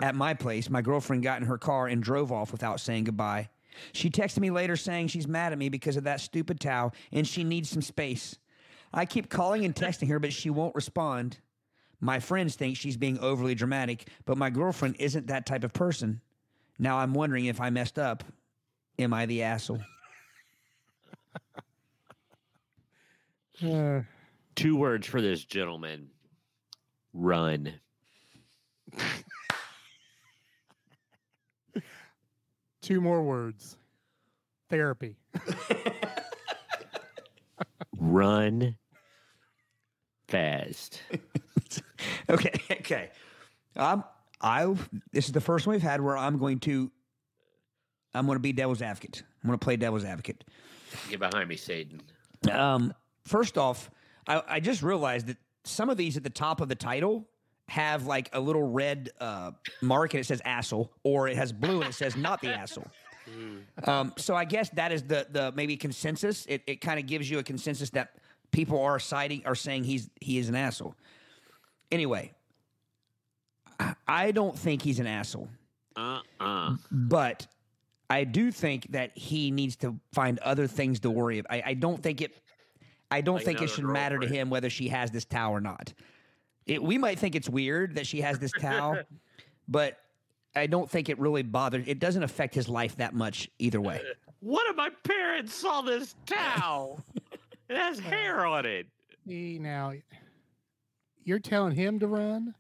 at 0.02 0.16
my 0.16 0.34
place, 0.34 0.70
my 0.70 0.82
girlfriend 0.82 1.24
got 1.24 1.42
in 1.42 1.48
her 1.48 1.58
car 1.58 1.88
and 1.88 2.02
drove 2.02 2.32
off 2.32 2.52
without 2.52 2.80
saying 2.80 3.06
goodbye. 3.06 3.50
She 3.92 4.10
texted 4.10 4.40
me 4.40 4.52
later 4.52 4.76
saying 4.76 5.08
she's 5.08 5.28
mad 5.28 5.52
at 5.52 5.58
me 5.58 5.70
because 5.70 5.98
of 5.98 6.06
that 6.06 6.22
stupid 6.22 6.60
towel 6.60 6.94
and 7.12 7.28
she 7.28 7.44
needs 7.44 7.70
some 7.70 7.82
space. 7.82 8.38
I 8.94 9.06
keep 9.06 9.30
calling 9.30 9.66
and 9.66 9.76
texting 9.76 10.08
her, 10.08 10.20
but 10.20 10.32
she 10.32 10.50
won't 10.50 10.76
respond. 10.76 11.40
My 12.00 12.20
friends 12.20 12.56
think 12.56 12.78
she's 12.78 12.98
being 12.98 13.20
overly 13.20 13.56
dramatic, 13.56 14.08
but 14.26 14.38
my 14.38 14.50
girlfriend 14.50 14.96
isn't 15.00 15.28
that 15.28 15.46
type 15.46 15.64
of 15.64 15.74
person. 15.74 16.22
Now 16.80 16.98
I'm 16.98 17.14
wondering 17.14 17.46
if 17.46 17.60
I 17.60 17.70
messed 17.70 18.00
up. 18.00 18.24
Am 19.00 19.14
I 19.14 19.26
the 19.26 19.44
asshole? 19.44 19.82
Uh, 23.66 24.02
Two 24.56 24.76
words 24.76 25.08
for 25.08 25.22
this 25.22 25.46
gentleman 25.46 26.10
run. 27.14 27.74
two 32.82 33.00
more 33.00 33.24
words. 33.24 33.78
Therapy. 34.70 35.16
Run 37.98 38.76
fast. 40.28 41.02
Okay, 42.30 42.52
okay. 42.72 43.12
Um, 43.76 44.04
I 44.42 44.66
this 45.14 45.28
is 45.28 45.32
the 45.32 45.42
first 45.42 45.66
one 45.68 45.76
we've 45.76 45.82
had 45.84 46.02
where 46.02 46.18
I'm 46.18 46.38
going 46.40 46.60
to 46.62 46.92
I'm 48.16 48.26
going 48.26 48.36
to 48.38 48.42
be 48.42 48.54
devil's 48.54 48.82
advocate. 48.82 49.24
I'm 49.44 49.48
going 49.50 49.60
to 49.60 49.64
play 49.64 49.76
devil's 49.76 50.06
advocate. 50.06 50.44
Get 51.10 51.20
behind 51.20 51.50
me, 51.50 51.56
Satan. 51.58 52.02
Um, 52.52 52.94
first 53.26 53.58
off, 53.58 53.90
I, 54.28 54.42
I 54.48 54.60
just 54.60 54.82
realized 54.82 55.28
that 55.28 55.38
some 55.64 55.90
of 55.90 55.98
these 55.98 56.16
at 56.18 56.24
the 56.24 56.30
top 56.30 56.62
of 56.62 56.70
the 56.70 56.76
title 56.76 57.28
have 57.68 58.06
like 58.06 58.30
a 58.34 58.40
little 58.40 58.64
red 58.64 59.10
uh, 59.20 59.52
mark 59.82 60.14
and 60.14 60.22
it 60.22 60.26
says 60.26 60.42
asshole, 60.46 60.92
or 61.04 61.28
it 61.28 61.36
has 61.36 61.52
blue 61.52 61.82
and 61.82 61.90
it 61.90 61.94
says 61.94 62.16
not 62.16 62.42
the 62.42 62.50
asshole. 62.54 62.88
Um, 63.88 64.14
so 64.18 64.36
I 64.36 64.46
guess 64.46 64.70
that 64.76 64.92
is 64.92 65.02
the 65.02 65.26
the 65.32 65.52
maybe 65.56 65.78
consensus. 65.78 66.46
It 66.48 66.62
it 66.68 66.80
kind 66.80 67.00
of 67.00 67.08
gives 67.08 67.28
you 67.28 67.40
a 67.40 67.44
consensus 67.44 67.90
that 67.90 68.12
people 68.52 68.80
are 68.80 69.00
citing 69.00 69.42
are 69.48 69.56
saying 69.56 69.84
he's 69.84 70.12
he 70.22 70.38
is 70.38 70.48
an 70.48 70.54
asshole. 70.56 70.94
Anyway, 71.92 72.34
I- 73.80 73.96
I 74.08 74.32
don't 74.32 74.56
think 74.58 74.84
he's 74.84 75.00
an 75.00 75.08
asshole 75.08 75.50
Uh 75.96 76.20
uh 76.40 76.76
but 76.92 77.48
I 78.10 78.24
do 78.24 78.52
think 78.52 78.92
that 78.92 79.18
he 79.18 79.52
needs 79.52 79.76
to 79.78 80.00
find 80.14 80.38
other 80.40 80.68
things 80.68 81.00
to 81.02 81.10
worry 81.10 81.40
about. 81.40 81.54
I, 81.54 81.64
I 81.68 81.74
don't 81.74 82.02
think 82.02 82.22
it. 82.22 82.36
I 83.12 83.22
don't 83.22 83.36
Like 83.36 83.46
think 83.46 83.62
it 83.62 83.70
should 83.70 83.86
matter 83.86 84.18
to 84.20 84.28
him 84.28 84.50
whether 84.50 84.70
she 84.70 84.90
has 84.90 85.12
this 85.12 85.26
towel 85.26 85.52
or 85.54 85.62
not. 85.62 85.94
it, 86.66 86.82
we 86.82 86.98
might 86.98 87.20
think 87.20 87.36
it's 87.36 87.48
weird 87.50 87.96
that 87.96 88.08
she 88.08 88.22
has 88.22 88.40
this 88.40 88.52
towel, 88.52 88.98
but 89.68 89.98
I 90.56 90.68
don't 90.68 90.90
think 90.90 91.10
it 91.10 91.20
really 91.20 91.44
bothers. 91.44 91.84
It 91.88 92.00
doesn't 92.00 92.24
affect 92.24 92.56
his 92.56 92.68
life 92.68 92.96
that 92.98 93.14
much 93.14 93.50
either 93.60 93.80
way. 93.80 94.02
One 94.40 94.68
of 94.70 94.76
my 94.76 94.90
parents 95.04 95.54
saw 95.54 95.82
this 95.82 96.16
towel. 96.26 97.04
it 97.70 97.78
has 97.78 98.00
hair 98.00 98.46
on 98.46 98.66
it. 98.66 98.88
See 99.28 99.60
now, 99.60 99.94
you're 101.24 101.40
telling 101.40 101.76
him 101.76 102.00
to 102.00 102.08
run. 102.08 102.54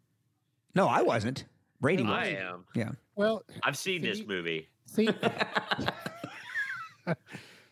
No, 0.73 0.87
I 0.87 1.01
wasn't. 1.03 1.45
Brady 1.81 2.03
was. 2.03 2.11
I 2.11 2.25
am. 2.27 2.65
Yeah. 2.75 2.91
Well, 3.15 3.43
I've 3.63 3.77
seen 3.77 4.01
this 4.01 4.25
movie. 4.25 4.67
See, 4.95 5.09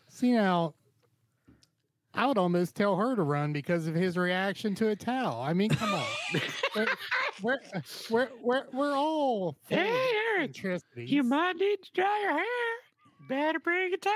see 0.08 0.32
now. 0.32 0.74
I 2.16 2.26
would 2.26 2.38
almost 2.38 2.76
tell 2.76 2.94
her 2.94 3.16
to 3.16 3.22
run 3.22 3.52
because 3.52 3.88
of 3.88 3.94
his 3.96 4.16
reaction 4.16 4.76
to 4.76 4.88
a 4.90 4.94
towel. 4.96 5.40
I 5.42 5.52
mean, 5.52 5.70
come 5.70 5.92
on. 5.92 6.06
we're, 6.76 6.86
we're, 7.42 7.58
we're, 8.08 8.28
we're, 8.40 8.62
we're 8.72 8.92
all 8.96 9.56
full 9.68 9.76
of 9.78 9.84
Hey, 9.84 10.10
Eric, 10.36 10.50
eccentricities. 10.50 11.24
might 11.24 11.56
need 11.56 11.78
to 11.82 11.90
dry 11.92 12.20
your 12.22 12.32
hair. 12.32 12.46
Better 13.28 13.58
bring 13.58 13.92
a 13.94 13.96
towel. 13.96 14.14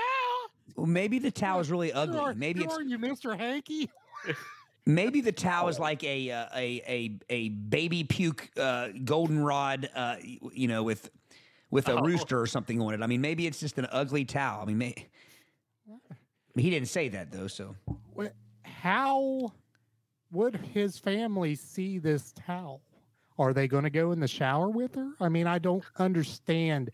Well, 0.77 0.85
maybe 0.85 1.19
the 1.19 1.31
towel 1.31 1.59
is 1.59 1.69
really 1.69 1.91
ugly. 1.91 2.17
are- 2.19 2.33
Maybe 2.33 2.63
it's 2.63 2.73
are 2.73 2.81
you, 2.83 2.97
Mr. 2.97 3.37
Hankey? 3.37 3.89
maybe 4.85 5.19
the 5.19 5.33
towel 5.33 5.67
is 5.67 5.77
like 5.77 6.01
a 6.05 6.31
uh, 6.31 6.45
a 6.55 6.81
a 6.87 7.11
a 7.29 7.49
baby 7.49 8.05
puke 8.05 8.49
uh, 8.57 8.89
goldenrod, 9.03 9.89
uh, 9.93 10.15
you 10.53 10.67
know, 10.69 10.83
with 10.83 11.09
with 11.71 11.87
a 11.87 11.93
Oh. 11.93 12.01
rooster 12.01 12.39
or 12.39 12.47
something 12.47 12.81
on 12.81 12.93
it. 12.93 13.01
I 13.01 13.07
mean, 13.07 13.21
maybe 13.21 13.45
it's 13.47 13.59
just 13.59 13.77
an 13.77 13.87
ugly 13.91 14.25
towel. 14.25 14.61
I 14.63 14.65
mean, 14.65 14.77
may, 14.79 14.93
he 16.55 16.69
didn't 16.69 16.87
say 16.87 17.09
that 17.09 17.31
though. 17.31 17.47
So 17.47 17.75
How 18.63 19.51
would 20.31 20.55
his 20.55 20.97
family 20.97 21.55
see 21.55 21.97
this 21.99 22.31
towel? 22.33 22.81
Are 23.37 23.53
they 23.53 23.67
going 23.67 23.83
to 23.85 23.89
go 23.89 24.11
in 24.11 24.19
the 24.19 24.27
shower 24.27 24.69
with 24.69 24.95
her? 24.95 25.11
I 25.19 25.29
mean, 25.29 25.47
I 25.47 25.59
don't 25.59 25.83
understand. 25.97 26.91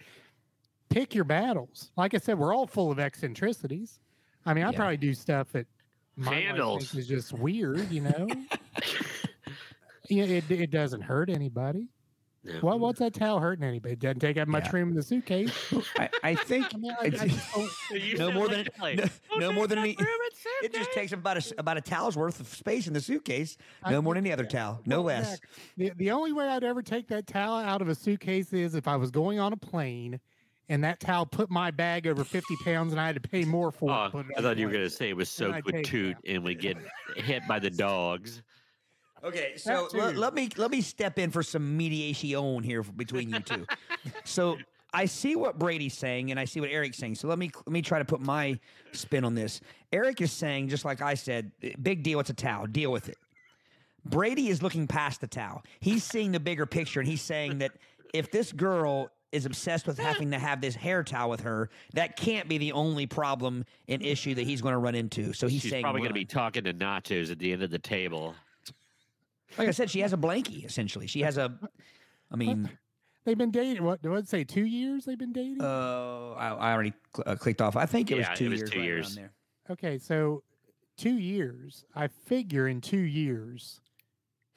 Pick 0.90 1.16
your 1.16 1.24
battles. 1.26 1.92
Like 1.98 2.14
I 2.14 2.18
said, 2.18 2.38
we're 2.38 2.54
all 2.56 2.68
full 2.68 2.92
of 2.92 3.00
eccentricities. 3.00 4.00
I 4.46 4.54
mean, 4.54 4.64
I 4.64 4.72
Yeah. 4.72 4.78
probably 4.78 4.98
do 4.98 5.14
stuff 5.14 5.52
that 5.54 5.68
my 6.16 6.32
wife 6.32 6.44
Vandals. 6.46 6.78
thinks 6.92 6.96
is 6.96 7.08
just 7.08 7.34
weird, 7.34 7.92
you 7.92 8.02
know. 8.02 8.28
yeah, 10.10 10.24
it 10.26 10.50
it 10.52 10.70
doesn't 10.72 11.02
hurt 11.02 11.30
anybody. 11.30 11.90
No. 12.46 12.60
What 12.62 12.80
what's 12.80 13.00
that 13.00 13.14
towel 13.14 13.40
hurting 13.40 13.64
anybody? 13.66 13.94
It 13.94 14.00
doesn't 14.00 14.20
take 14.20 14.38
up 14.38 14.48
much 14.48 14.66
Yeah. 14.66 14.72
room 14.76 14.90
in 14.90 14.96
the 14.96 15.02
suitcase. 15.04 15.52
I, 15.98 16.10
I 16.24 16.36
think 16.50 16.68
I 16.74 16.78
mean, 16.78 16.92
I, 17.00 17.04
I 17.04 17.08
it's- 17.08 17.24
just 17.34 17.54
don't- 17.56 17.72
You 18.04 18.18
No 18.18 18.32
more 18.32 18.48
than- 18.48 18.68
Clay. 18.78 18.96
no- 18.96 19.08
no 19.38 19.52
more 19.52 19.68
than 19.68 19.80
any- 19.80 19.98
it 20.64 20.74
just 20.74 20.92
takes 20.92 21.12
about 21.12 21.38
a 21.38 21.40
s- 21.40 21.54
about 21.58 21.78
a 21.78 21.82
towel's 21.82 22.16
worth 22.16 22.40
of 22.40 22.48
space 22.48 22.88
in 22.88 22.94
the 22.94 23.02
suitcase. 23.02 23.58
I 23.84 23.92
No 23.92 24.02
more 24.02 24.14
than 24.14 24.24
any 24.26 24.32
other 24.34 24.46
towel. 24.46 24.82
No 24.86 24.98
Well, 25.02 25.16
less. 25.18 25.40
The, 25.78 25.92
the 25.96 26.12
only 26.12 26.34
way 26.34 26.48
I'd 26.48 26.64
ever 26.64 26.82
take 26.84 27.08
that 27.08 27.26
towel 27.28 27.58
out 27.58 27.82
of 27.82 27.90
a 27.90 27.96
suitcase 27.96 28.54
is 28.54 28.76
if 28.76 28.88
I 28.88 28.96
was 28.96 29.10
going 29.12 29.40
on 29.40 29.52
a 29.54 29.58
plane 29.58 30.20
and 30.70 30.84
that 30.84 31.00
towel 31.00 31.26
put 31.26 31.50
my 31.50 31.72
bag 31.72 32.06
over 32.08 32.24
50 32.24 32.56
pounds 32.64 32.92
and 32.92 33.00
I 33.02 33.06
had 33.08 33.16
to 33.22 33.28
pay 33.28 33.44
more 33.46 33.72
for 33.72 33.90
it. 33.90 34.04
to 34.06 34.10
put 34.12 34.26
it 34.30 34.34
I 34.38 34.42
thought 34.42 34.58
you 34.58 34.68
were 34.68 34.72
going 34.74 34.84
to 34.86 34.90
say 34.90 35.10
it 35.10 35.16
was 35.18 35.30
soaked 35.30 35.66
with 35.66 35.84
toot 35.84 36.18
and 36.28 36.44
we 36.44 36.54
get 36.56 36.78
hit 37.16 37.48
by 37.48 37.60
the 37.60 37.70
dogs. 37.70 38.42
Okay, 39.26 39.54
so 39.58 39.88
too. 39.88 39.98
let, 39.98 40.16
let 40.18 40.34
me 40.34 40.50
let 40.56 40.70
me 40.70 40.82
step 40.82 41.18
in 41.18 41.32
for 41.32 41.42
some 41.42 41.76
mediation 41.76 42.64
here 42.64 42.84
between 42.84 43.30
you 43.30 43.40
two. 43.40 43.66
so 44.24 44.58
I 44.94 45.06
see 45.06 45.36
what 45.36 45.58
Brady's 45.58 45.98
saying 45.98 46.32
and 46.32 46.40
I 46.40 46.46
see 46.46 46.62
what 46.62 46.70
Eric's 46.70 46.98
saying. 46.98 47.16
So 47.16 47.28
let 47.28 47.40
me 47.40 47.50
let 47.66 47.72
me 47.72 47.82
try 47.82 48.00
to 48.00 48.06
put 48.06 48.22
my 48.22 48.60
spin 48.92 49.26
on 49.26 49.34
this. 49.34 49.62
Eric 49.92 50.22
is 50.22 50.32
saying, 50.32 50.70
just 50.70 50.86
like 50.86 51.02
I 51.02 51.16
said, 51.16 51.52
big 51.82 52.04
deal. 52.04 52.20
It's 52.20 52.30
a 52.30 52.34
towel. 52.34 52.68
Deal 52.68 52.92
with 52.92 53.10
it. 53.10 53.18
Brady 54.06 54.50
is 54.50 54.62
looking 54.62 54.86
past 54.86 55.22
the 55.22 55.28
towel. 55.28 55.64
He's 55.80 56.04
seeing 56.04 56.32
the 56.32 56.40
bigger 56.40 56.68
picture, 56.68 57.00
and 57.00 57.10
he's 57.10 57.24
saying 57.24 57.58
that 57.58 57.72
if 58.14 58.30
this 58.30 58.52
girl 58.52 59.10
is 59.32 59.46
obsessed 59.46 59.88
with 59.88 59.98
having 59.98 60.32
to 60.32 60.40
have 60.40 60.62
this 60.62 60.76
hair 60.76 61.04
towel 61.04 61.30
with 61.32 61.42
her, 61.42 61.70
that 61.94 62.16
can't 62.16 62.48
be 62.48 62.58
the 62.58 62.72
only 62.72 63.06
problem 63.08 63.66
and 63.88 64.02
issue 64.02 64.36
that 64.36 64.44
he's 64.44 64.62
going 64.62 64.74
to 64.74 64.78
run 64.78 64.96
into. 64.96 65.34
So 65.34 65.48
he's 65.48 65.64
She's 65.64 65.72
saying, 65.72 65.84
probably 65.84 66.02
going 66.02 66.12
to 66.12 66.14
be 66.14 66.24
talking 66.24 66.64
to 66.64 66.74
nachos 66.74 67.32
at 67.32 67.40
the 67.40 67.52
end 67.52 67.64
of 67.64 67.72
the 67.72 67.80
table. 67.80 68.36
Like 69.58 69.68
I 69.68 69.72
said, 69.72 69.90
she 69.90 70.00
has 70.02 70.14
a 70.14 70.18
blankie 70.18 70.66
essentially. 70.66 71.08
She 71.08 71.22
has 71.22 71.38
a, 71.38 71.54
I 72.32 72.36
mean. 72.36 72.70
They've 73.26 73.36
been 73.36 73.50
dating, 73.50 73.84
what, 73.84 74.04
do 74.04 74.16
I 74.16 74.22
say, 74.22 74.44
two 74.44 74.66
years 74.66 75.06
they've 75.06 75.18
been 75.18 75.34
dating? 75.34 75.58
Uh, 75.60 76.34
I, 76.38 76.50
I 76.50 76.74
already 76.74 76.94
cl- 77.16 77.24
uh, 77.26 77.36
clicked 77.36 77.60
off. 77.60 77.76
I 77.76 77.88
think 77.88 78.12
it 78.12 78.20
Yeah, 78.20 78.30
was 78.30 78.40
it 78.40 78.44
two 78.44 78.50
was 78.52 78.60
years. 78.60 78.70
two 78.70 78.78
right 78.78 78.86
around 78.88 78.96
years. 78.98 79.16
there. 79.16 79.32
okay, 79.72 79.98
so 79.98 80.44
two 80.96 81.18
years. 81.18 81.86
I 81.96 82.06
figure 82.08 82.68
in 82.68 82.82
two 82.82 83.00
years, 83.00 83.82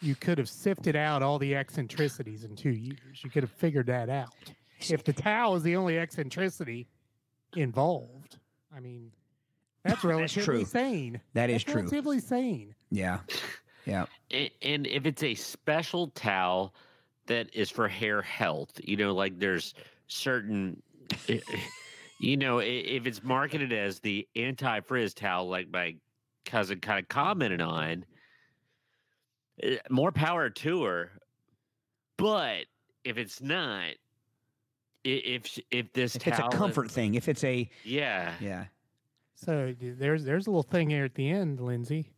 you 0.02 0.14
could 0.14 0.36
have 0.36 0.50
sifted 0.50 0.96
out 0.96 1.22
all 1.22 1.38
the 1.38 1.54
eccentricities 1.54 2.44
in 2.44 2.56
two 2.56 2.68
years. 2.68 3.24
You 3.24 3.30
could 3.30 3.42
have 3.42 3.50
figured 3.52 3.86
that 3.86 4.10
out. 4.10 4.34
If 4.90 5.02
the 5.02 5.14
towel 5.14 5.56
is 5.56 5.62
the 5.62 5.74
only 5.74 5.96
eccentricity 5.98 6.88
involved, 7.56 8.36
I 8.76 8.80
mean, 8.80 9.12
that's 9.82 10.04
relatively 10.04 10.44
true. 10.58 10.64
sane. 10.66 11.20
That 11.32 11.48
is 11.48 11.62
That's 11.64 11.72
true. 11.72 11.80
relatively 11.80 12.20
sane. 12.20 12.74
Yeah, 12.90 13.20
yeah. 13.88 14.04
And 14.62 14.86
if 14.86 15.06
it's 15.06 15.22
a 15.22 15.34
special 15.34 16.08
towel 16.08 16.74
that 17.26 17.48
is 17.54 17.70
for 17.70 17.88
hair 17.88 18.20
health, 18.20 18.72
you 18.82 18.96
know, 18.96 19.14
like 19.14 19.38
there's 19.38 19.74
certain, 20.06 20.82
eh, 21.28 21.40
you 22.20 22.36
know, 22.36 22.58
if 22.58 23.06
it's 23.06 23.22
marketed 23.22 23.72
as 23.72 24.00
the 24.00 24.28
anti 24.36 24.80
frizz 24.80 25.14
towel, 25.14 25.48
like 25.48 25.70
my 25.70 25.96
cousin 26.44 26.80
kind 26.80 27.00
of 27.00 27.08
commented 27.08 27.62
on, 27.62 28.04
eh, 29.62 29.78
more 29.90 30.12
power 30.12 30.50
to 30.50 30.84
her. 30.84 31.10
But 32.18 32.64
if 33.04 33.16
it's 33.16 33.40
not, 33.40 33.94
if 35.04 35.58
if 35.70 35.92
this 35.92 36.16
If 36.16 36.26
it's 36.26 36.38
a 36.38 36.42
towel, 36.42 36.50
comfort 36.50 36.90
thing, 36.90 37.14
if 37.14 37.28
it's 37.28 37.44
a 37.44 37.70
yeah, 37.84 38.34
yeah, 38.40 38.66
So 39.34 39.74
there's 39.80 40.24
there's 40.24 40.46
a 40.46 40.50
little 40.50 40.62
thing 40.62 40.90
here 40.90 41.04
at 41.04 41.14
the 41.14 41.30
end, 41.30 41.60
Lindsay. 41.60 42.12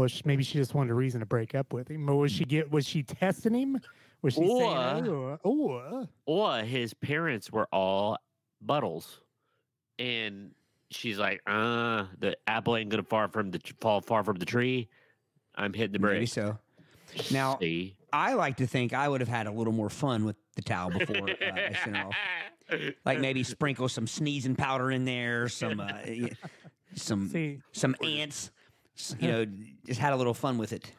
Well, 0.00 0.08
sh- 0.08 0.22
maybe 0.24 0.42
she 0.42 0.56
just 0.56 0.72
wanted 0.72 0.92
a 0.92 0.94
reason 0.94 1.20
to 1.20 1.26
break 1.26 1.54
up 1.54 1.74
with 1.74 1.90
him. 1.90 2.08
Or 2.08 2.16
was 2.16 2.32
she 2.32 2.46
get 2.46 2.70
was 2.70 2.86
she 2.86 3.02
testing 3.02 3.52
him? 3.52 3.78
Was 4.22 4.32
she 4.32 4.40
saying, 4.40 5.06
"Oh, 5.06 5.38
oh, 5.44 6.08
or 6.24 6.60
his 6.60 6.94
parents 6.94 7.52
were 7.52 7.68
all 7.70 8.16
buttles, 8.62 9.20
and 9.98 10.52
she's 10.88 11.18
like, 11.18 11.42
"Uh, 11.46 12.06
the 12.18 12.34
apple 12.46 12.78
ain't 12.78 12.88
gonna 12.88 13.02
far 13.02 13.28
from 13.28 13.50
the 13.50 13.60
fall 13.82 14.00
far 14.00 14.24
from 14.24 14.36
the 14.36 14.46
tree. 14.46 14.88
I'm 15.54 15.74
hitting 15.74 15.92
the 15.92 15.98
maybe 15.98 16.24
so. 16.24 16.56
Now, 17.30 17.58
See? 17.58 17.94
I 18.10 18.32
like 18.32 18.56
to 18.56 18.66
think 18.66 18.94
I 18.94 19.06
would 19.06 19.20
have 19.20 19.28
had 19.28 19.48
a 19.48 19.52
little 19.52 19.74
more 19.74 19.90
fun 19.90 20.24
with 20.24 20.36
the 20.56 20.62
towel 20.62 20.88
before 20.88 21.28
uh, 21.28 21.34
I 21.42 21.76
sent 21.84 21.96
it 21.96 22.06
off. 22.06 22.14
Like 23.04 23.18
maybe 23.18 23.42
sprinkle 23.42 23.88
some 23.88 24.06
sneezing 24.06 24.54
powder 24.54 24.92
in 24.92 25.04
there, 25.04 25.48
some 25.48 25.80
uh, 25.80 25.90
some 26.94 27.28
see, 27.28 27.60
some 27.72 27.96
ants. 28.02 28.52
S- 28.98 29.16
You 29.20 29.28
know, 29.32 29.46
just 29.86 30.00
had 30.00 30.12
a 30.12 30.16
little 30.16 30.34
fun 30.34 30.58
with 30.58 30.72
it. 30.72 30.90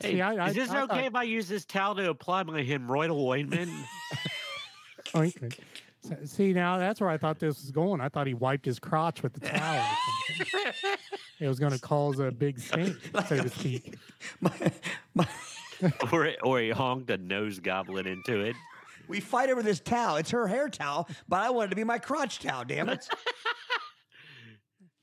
Hey, 0.00 0.12
See, 0.12 0.20
I- 0.22 0.34
I- 0.46 0.48
is 0.50 0.54
this 0.54 0.70
I 0.70 0.82
okay 0.82 0.94
thought- 0.94 1.04
if 1.04 1.14
I 1.14 1.22
use 1.24 1.48
this 1.48 1.64
towel 1.64 1.94
to 1.96 2.08
apply 2.10 2.42
my 2.44 2.62
hemorrhoidal 2.62 3.16
ointment? 3.16 3.70
Oh, 5.14 5.20
ointment. 5.20 5.58
See, 6.26 6.52
now 6.52 6.76
that's 6.76 7.00
where 7.00 7.08
I 7.08 7.16
thought 7.16 7.38
this 7.38 7.62
was 7.62 7.70
going. 7.70 8.00
I 8.02 8.10
thought 8.10 8.26
he 8.26 8.34
wiped 8.34 8.66
his 8.66 8.78
crotch 8.78 9.22
with 9.22 9.32
the 9.32 9.40
towel. 9.48 9.84
it 11.40 11.48
was 11.48 11.58
going 11.58 11.72
to 11.72 11.78
cause 11.78 12.18
a 12.18 12.30
big 12.30 12.58
stink, 12.60 12.96
so 13.26 13.42
to 13.42 13.48
speak. 13.48 13.94
My, 14.40 14.52
my, 15.14 15.26
or 16.12 16.30
or 16.42 16.60
he 16.60 16.68
honked 16.70 17.08
a 17.10 17.16
nose 17.16 17.58
goblin 17.58 18.06
into 18.06 18.38
it? 18.40 18.54
we 19.08 19.18
fight 19.20 19.48
over 19.48 19.62
this 19.62 19.80
towel. 19.80 20.16
It's 20.16 20.30
her 20.30 20.46
hair 20.46 20.68
towel, 20.68 21.08
but 21.26 21.40
I 21.40 21.48
want 21.50 21.68
it 21.68 21.70
to 21.70 21.76
be 21.76 21.84
my 21.84 21.98
crotch 21.98 22.38
towel. 22.40 22.64
Damn 22.66 22.90
it! 22.90 23.08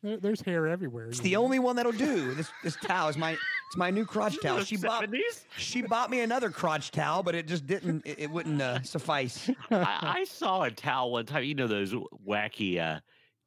There, 0.05 0.17
there's 0.17 0.41
hair 0.41 0.67
everywhere. 0.67 1.07
It's 1.07 1.19
the 1.19 1.33
know. 1.33 1.43
only 1.43 1.57
one 1.57 1.75
that'll 1.75 1.91
do. 1.91 2.35
This 2.35 2.49
this 2.63 2.75
towel 2.75 3.09
is 3.09 3.17
my 3.17 3.31
it's 3.31 3.77
my 3.77 3.89
new 3.89 4.05
crotch 4.05 4.39
towel. 4.41 4.63
She 4.63 4.77
bought 4.77 5.09
she 5.57 5.81
bought 5.81 6.11
me 6.11 6.19
another 6.19 6.51
crotch 6.51 6.91
towel, 6.91 7.23
but 7.23 7.33
it 7.33 7.47
just 7.47 7.65
didn't 7.65 8.05
it, 8.05 8.19
it 8.19 8.29
wouldn't 8.29 8.61
uh, 8.61 8.83
suffice. 8.83 9.49
I, 9.71 10.19
I 10.19 10.23
saw 10.25 10.63
a 10.63 10.71
towel 10.71 11.11
one 11.11 11.25
time. 11.25 11.43
You 11.43 11.55
know 11.55 11.67
those 11.67 11.93
wacky 12.25 12.79
uh, 12.79 12.99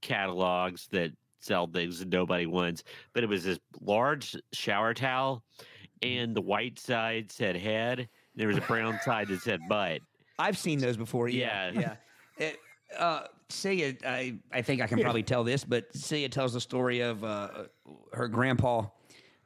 catalogs 0.02 0.88
that 0.90 1.12
sell 1.38 1.68
things 1.68 2.00
that 2.00 2.08
nobody 2.08 2.46
wants, 2.46 2.82
but 3.12 3.22
it 3.22 3.28
was 3.28 3.44
this 3.44 3.60
large 3.80 4.36
shower 4.52 4.94
towel, 4.94 5.44
and 6.02 6.34
the 6.34 6.42
white 6.42 6.78
side 6.80 7.30
said 7.30 7.56
head. 7.56 8.00
And 8.00 8.08
there 8.34 8.48
was 8.48 8.56
a 8.56 8.62
brown 8.62 8.98
side 9.04 9.28
that 9.28 9.42
said 9.42 9.60
butt. 9.68 10.00
I've 10.40 10.58
seen 10.58 10.80
those 10.80 10.96
before. 10.96 11.28
Yeah, 11.28 11.70
Yeah. 11.70 11.80
yeah. 11.80 11.96
It, 12.46 12.60
uh, 12.96 13.22
Celia, 13.50 13.94
I 14.04 14.34
I 14.52 14.62
think 14.62 14.82
I 14.82 14.86
can 14.86 15.00
probably 15.00 15.22
tell 15.22 15.42
this, 15.44 15.64
but 15.64 15.94
Celia 15.96 16.28
tells 16.28 16.52
the 16.52 16.60
story 16.60 17.00
of 17.00 17.24
uh, 17.24 17.48
her 18.12 18.28
grandpa 18.28 18.86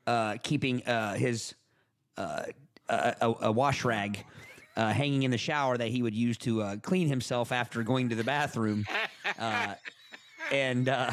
uh, 0.06 0.36
keeping 0.42 0.82
uh, 0.84 1.14
his 1.14 1.54
uh, 2.16 2.44
a, 2.88 3.34
a, 3.42 3.52
wash 3.52 3.84
rag. 3.84 4.24
Uh, 4.74 4.90
hanging 4.90 5.22
in 5.22 5.30
the 5.30 5.36
shower 5.36 5.76
that 5.76 5.88
he 5.88 6.02
would 6.02 6.14
use 6.14 6.38
to 6.38 6.62
uh, 6.62 6.76
clean 6.78 7.06
himself 7.06 7.52
after 7.52 7.82
going 7.82 8.08
to 8.08 8.14
the 8.14 8.24
bathroom, 8.24 8.86
uh, 9.38 9.74
and 10.50 10.88
uh, 10.88 11.10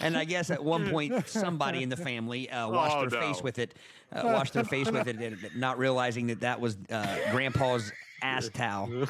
and 0.00 0.18
I 0.18 0.26
guess 0.26 0.50
at 0.50 0.62
one 0.62 0.90
point 0.90 1.26
somebody 1.26 1.82
in 1.82 1.88
the 1.88 1.96
family 1.96 2.50
uh, 2.50 2.68
washed 2.70 2.94
Oh, 2.94 3.08
their 3.08 3.20
face 3.22 3.42
with 3.42 3.58
it. 3.58 3.74
uh, 4.12 4.20
wash 4.22 4.50
their 4.50 4.64
face 4.64 4.90
with 4.90 5.08
it, 5.08 5.16
and 5.16 5.38
not 5.56 5.78
realizing 5.78 6.26
that 6.26 6.40
that 6.40 6.60
was 6.60 6.76
uh, 6.90 7.16
Grandpa's 7.32 7.90
ass 8.20 8.50
towel. 8.52 9.06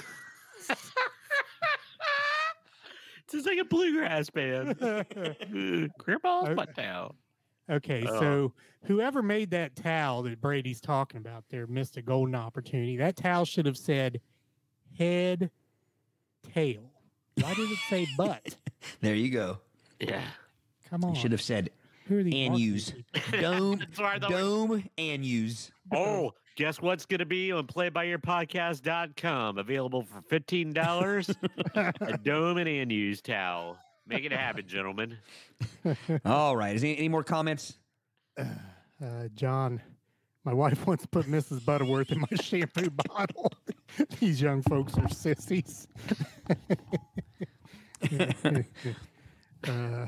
It's 3.36 3.46
like 3.46 3.58
a 3.58 3.64
bluegrass 3.64 4.30
band. 4.30 4.78
Grandpa's 5.98 6.48
Oh. 6.48 6.54
butt 6.54 6.74
towel. 6.74 7.14
Okay, 7.70 8.04
Oh. 8.08 8.20
so 8.20 8.52
whoever 8.84 9.22
made 9.22 9.50
that 9.50 9.74
towel 9.76 10.22
that 10.22 10.40
Brady's 10.40 10.80
talking 10.80 11.18
about 11.18 11.44
there 11.50 11.66
missed 11.66 11.96
a 11.96 12.02
golden 12.02 12.34
opportunity. 12.34 12.96
That 12.96 13.16
towel 13.16 13.44
should 13.44 13.66
have 13.66 13.76
said 13.76 14.20
head, 14.96 15.50
tail. 16.54 16.90
Why 17.40 17.54
did 17.54 17.70
it 17.70 17.78
say 17.90 18.06
butt? 18.16 18.56
There 19.00 19.14
you 19.14 19.30
go. 19.30 19.58
Yeah. 20.00 20.22
Come 20.88 21.04
on. 21.04 21.14
Should 21.14 21.32
have 21.32 21.42
said 21.42 21.70
Who 22.06 22.18
are 22.20 22.22
these 22.22 22.34
and 22.34 22.50
marketing 22.52 22.64
use 22.72 22.92
dome, 23.32 23.78
That's 23.80 23.98
why 23.98 24.14
I 24.14 24.18
thought 24.20 24.30
we- 24.30 24.36
dome, 24.36 24.84
and 24.96 25.24
use. 25.24 25.70
Oh, 25.92 26.32
guess 26.56 26.80
what's 26.80 27.06
going 27.06 27.20
to 27.20 27.26
be 27.26 27.52
on 27.52 27.66
playbyearpodcast.com? 27.66 29.58
Available 29.58 30.02
for 30.02 30.22
$15. 30.22 31.36
a 32.00 32.18
dome 32.24 32.56
and 32.56 32.68
and 32.68 32.90
use 32.90 33.20
towel. 33.20 33.78
Make 34.06 34.24
it 34.24 34.32
happen, 34.32 34.66
gentlemen. 34.66 35.18
All 36.24 36.56
right. 36.56 36.74
Is 36.74 36.82
any, 36.82 36.96
any 36.98 37.08
more 37.08 37.24
comments? 37.24 37.74
Uh, 38.38 38.44
John, 39.34 39.80
my 40.44 40.54
wife 40.54 40.86
wants 40.86 41.02
to 41.02 41.08
put 41.08 41.26
Mrs. 41.26 41.64
Butterworth 41.64 42.12
in 42.12 42.20
my 42.20 42.36
shampoo 42.40 42.90
bottle. 42.90 43.52
These 44.20 44.40
young 44.40 44.62
folks 44.62 44.96
are 44.96 45.08
sissies. 45.08 45.88
uh, 49.68 50.06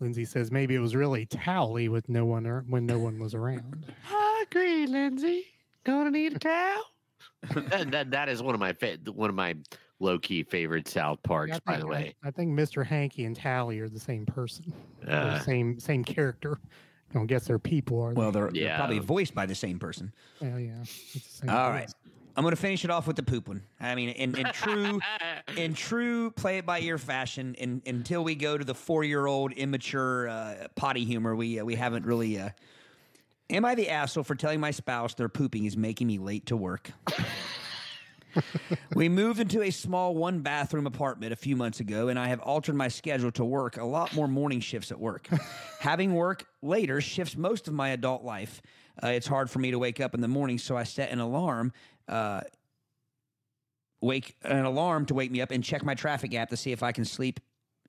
Lindsay 0.00 0.24
says 0.24 0.50
maybe 0.50 0.74
it 0.74 0.80
was 0.80 0.94
really 0.94 1.26
Towelie 1.26 1.88
with 1.88 2.08
no 2.08 2.24
one 2.24 2.46
or, 2.46 2.64
when 2.68 2.86
no 2.86 2.98
one 2.98 3.18
was 3.18 3.34
around. 3.34 3.86
I 4.42 4.44
agree, 4.50 4.86
Lindsay. 4.86 5.44
Gonna 5.84 6.10
need 6.10 6.34
a 6.34 6.38
towel. 6.38 6.82
that, 7.68 7.90
that, 7.92 8.10
that 8.10 8.28
is 8.28 8.42
one 8.42 8.54
of 8.54 8.60
my 8.60 8.72
fa- 8.72 8.98
one 9.12 9.30
of 9.30 9.36
my 9.36 9.54
low 10.00 10.18
key 10.18 10.42
favorite 10.42 10.88
South 10.88 11.22
Parks, 11.22 11.56
I 11.66 11.72
by 11.72 11.78
the 11.78 11.86
way. 11.86 12.14
I, 12.24 12.28
I 12.28 12.30
think 12.32 12.50
Mr. 12.58 12.84
Hankey 12.84 13.24
and 13.24 13.38
Towelie 13.38 13.80
are 13.80 13.88
the 13.88 14.00
same 14.00 14.26
person, 14.26 14.72
or 15.06 15.12
Uh, 15.12 15.38
same 15.40 15.78
same 15.78 16.02
character. 16.04 16.58
I 17.10 17.14
don't 17.14 17.26
guess 17.26 17.44
they're 17.46 17.58
people, 17.58 18.00
are 18.00 18.14
they? 18.14 18.18
Well, 18.18 18.32
they're, 18.32 18.50
they're 18.50 18.62
Yeah. 18.62 18.78
probably 18.78 18.98
voiced 18.98 19.34
by 19.34 19.44
the 19.46 19.54
same 19.54 19.78
person. 19.78 20.12
Well, 20.40 20.58
yeah. 20.58 20.80
it's 20.80 21.12
the 21.12 21.20
same 21.20 21.50
All 21.50 21.70
voice. 21.70 21.80
right. 21.80 21.90
I'm 22.34 22.42
going 22.42 22.54
to 22.56 22.60
finish 22.60 22.84
it 22.84 22.90
off 22.90 23.06
with 23.06 23.16
the 23.16 23.22
poop 23.22 23.46
one. 23.48 23.62
I 23.78 23.94
mean, 23.94 24.08
in, 24.10 24.34
in 24.38 24.46
true 24.46 24.98
in 25.56 25.74
true 25.74 26.30
play 26.30 26.58
it 26.58 26.64
by 26.66 26.80
ear 26.80 26.96
fashion, 26.98 27.54
in, 27.56 27.82
until 27.86 28.24
we 28.24 28.34
go 28.34 28.56
to 28.58 28.64
the 28.64 28.74
four 28.74 29.04
year 29.04 29.26
old 29.26 29.52
immature 29.52 30.28
uh, 30.28 30.68
potty 30.74 31.04
humor, 31.04 31.36
we 31.36 31.60
uh, 31.60 31.64
we 31.64 31.74
haven't 31.76 32.04
really. 32.06 32.40
Uh, 32.40 32.48
am 33.52 33.64
I 33.64 33.74
the 33.74 33.90
asshole 33.90 34.24
for 34.24 34.34
telling 34.34 34.60
my 34.60 34.70
spouse 34.70 35.14
their 35.14 35.28
pooping 35.28 35.66
is 35.66 35.76
making 35.76 36.06
me 36.06 36.18
late 36.18 36.46
to 36.46 36.56
work? 36.56 36.90
we 38.94 39.08
moved 39.08 39.38
into 39.38 39.62
a 39.62 39.70
small 39.70 40.14
one 40.14 40.40
bathroom 40.40 40.86
apartment 40.86 41.32
a 41.32 41.36
few 41.36 41.54
months 41.54 41.80
ago, 41.80 42.08
and 42.08 42.18
I 42.18 42.28
have 42.28 42.40
altered 42.40 42.74
my 42.74 42.88
schedule 42.88 43.30
to 43.32 43.44
work 43.44 43.76
a 43.76 43.84
lot 43.84 44.14
more 44.14 44.26
morning 44.26 44.60
shifts 44.60 44.90
at 44.90 44.98
work. 44.98 45.28
Having 45.80 46.14
work 46.14 46.46
later 46.62 47.00
shifts 47.00 47.36
most 47.36 47.68
of 47.68 47.74
my 47.74 47.90
adult 47.90 48.24
life. 48.24 48.62
Uh, 49.02 49.08
it's 49.08 49.26
hard 49.26 49.50
for 49.50 49.58
me 49.58 49.70
to 49.70 49.78
wake 49.78 50.00
up 50.00 50.14
in 50.14 50.20
the 50.20 50.28
morning, 50.28 50.58
so 50.58 50.76
I 50.76 50.84
set 50.84 51.10
an 51.10 51.20
alarm. 51.20 51.72
Uh, 52.08 52.40
wake 54.00 54.34
an 54.42 54.64
alarm 54.64 55.06
to 55.06 55.14
wake 55.14 55.30
me 55.30 55.40
up 55.40 55.50
and 55.50 55.62
check 55.62 55.84
my 55.84 55.94
traffic 55.94 56.34
app 56.34 56.50
to 56.50 56.56
see 56.56 56.72
if 56.72 56.82
I 56.82 56.92
can 56.92 57.04
sleep 57.04 57.38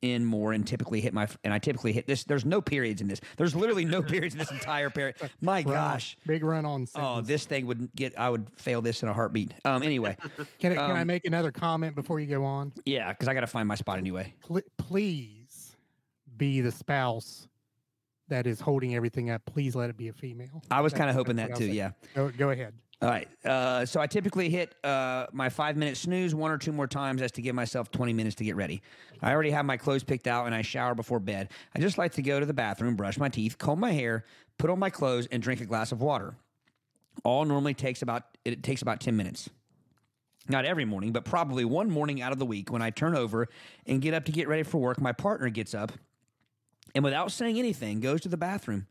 in 0.03 0.25
more 0.25 0.51
and 0.51 0.67
typically 0.67 0.99
hit 0.99 1.13
my 1.13 1.27
and 1.45 1.53
I 1.53 1.59
typically 1.59 1.93
hit 1.93 2.05
this. 2.05 2.25
There's 2.25 2.43
no 2.45 2.61
periods 2.61 3.01
in 3.01 3.07
this. 3.07 3.21
There's 3.37 3.55
literally 3.55 3.85
no 3.85 4.03
periods 4.03 4.35
in 4.35 4.39
this 4.39 4.51
entire 4.51 4.89
period. 4.89 5.15
My 5.41 5.61
Run- 5.61 5.73
gosh. 5.73 6.17
big 6.27 6.43
run 6.43 6.65
on. 6.65 6.87
Oh, 6.95 7.21
this 7.21 7.45
thing 7.45 7.65
would 7.67 7.89
get. 7.95 8.19
I 8.19 8.29
would 8.29 8.47
fail 8.57 8.81
this 8.81 9.01
in 9.01 9.09
a 9.09 9.13
heartbeat. 9.13 9.53
Um. 9.65 9.81
Anyway, 9.81 10.17
Can, 10.59 10.73
I, 10.73 10.75
can 10.75 10.91
I 10.91 11.01
um, 11.01 11.07
make 11.07 11.25
another 11.25 11.51
comment 11.51 11.95
before 11.95 12.19
you 12.19 12.27
go 12.27 12.43
on? 12.43 12.73
yeah, 12.85 13.11
because 13.13 13.29
I 13.29 13.33
got 13.33 13.41
to 13.41 13.47
find 13.47 13.67
my 13.67 13.75
spot 13.75 13.97
anyway. 13.97 14.33
Pl- 14.41 14.61
please 14.77 15.75
be 16.35 16.59
the 16.59 16.71
spouse 16.71 17.47
that 18.27 18.45
is 18.45 18.59
holding 18.59 18.95
everything 18.95 19.29
up. 19.29 19.45
Please 19.45 19.73
let 19.75 19.89
it 19.89 19.95
be 19.97 20.09
a 20.09 20.13
female. 20.13 20.63
I 20.69 20.81
was 20.81 20.93
kind 20.93 21.09
of 21.09 21.15
hoping 21.15 21.37
that 21.37 21.55
too. 21.55 21.67
Yeah. 21.67 21.91
Go, 22.13 22.29
go 22.29 22.49
ahead. 22.49 22.73
All 23.03 23.09
right. 23.09 23.27
Uh, 23.43 23.85
so 23.85 23.99
I 23.99 24.07
typically 24.07 24.49
hit 24.49 24.75
uh, 24.81 25.25
my 25.33 25.49
five 25.49 25.75
minute 25.75 25.97
snooze 25.97 26.33
one 26.33 26.51
or 26.51 26.57
two 26.57 26.71
more 26.71 26.87
times 26.87 27.21
as 27.21 27.33
to 27.33 27.41
give 27.41 27.53
myself 27.53 27.91
20 27.91 28.13
minutes 28.13 28.37
to 28.37 28.45
get 28.45 28.55
ready. 28.55 28.81
I 29.21 29.33
already 29.33 29.51
have 29.51 29.65
my 29.65 29.75
clothes 29.75 30.05
picked 30.05 30.25
out 30.25 30.45
and 30.45 30.55
I 30.55 30.61
shower 30.61 30.95
before 30.95 31.19
bed. 31.19 31.49
I 31.75 31.81
just 31.81 31.97
like 31.97 32.13
to 32.13 32.21
go 32.21 32.39
to 32.39 32.45
the 32.45 32.53
bathroom, 32.53 32.95
brush 32.95 33.17
my 33.17 33.27
teeth, 33.27 33.57
comb 33.57 33.81
my 33.81 33.91
hair, 33.91 34.23
put 34.57 34.69
on 34.69 34.79
my 34.79 34.89
clothes, 34.89 35.27
and 35.33 35.43
drink 35.43 35.59
a 35.59 35.65
glass 35.65 35.91
of 35.91 36.01
water. 36.01 36.35
All 37.25 37.43
normally 37.43 37.73
takes 37.73 38.01
about 38.01 38.23
it 38.45 38.63
takes 38.63 38.81
about 38.81 39.01
10 39.01 39.17
minutes. 39.17 39.49
Not 40.47 40.63
every 40.63 40.85
morning, 40.85 41.11
but 41.11 41.25
probably 41.25 41.65
one 41.65 41.89
morning 41.89 42.21
out 42.21 42.31
of 42.31 42.39
the 42.39 42.45
week 42.45 42.71
when 42.71 42.81
I 42.81 42.89
turn 42.89 43.17
over 43.17 43.49
and 43.85 44.01
get 44.01 44.13
up 44.13 44.23
to 44.25 44.31
get 44.31 44.47
ready 44.47 44.63
for 44.63 44.77
work, 44.77 45.01
my 45.01 45.11
partner 45.11 45.49
gets 45.49 45.73
up 45.73 45.91
and 46.95 47.03
without 47.03 47.33
saying 47.33 47.59
anything 47.59 47.99
goes 47.99 48.21
to 48.21 48.29
the 48.29 48.37
bathroom. 48.37 48.87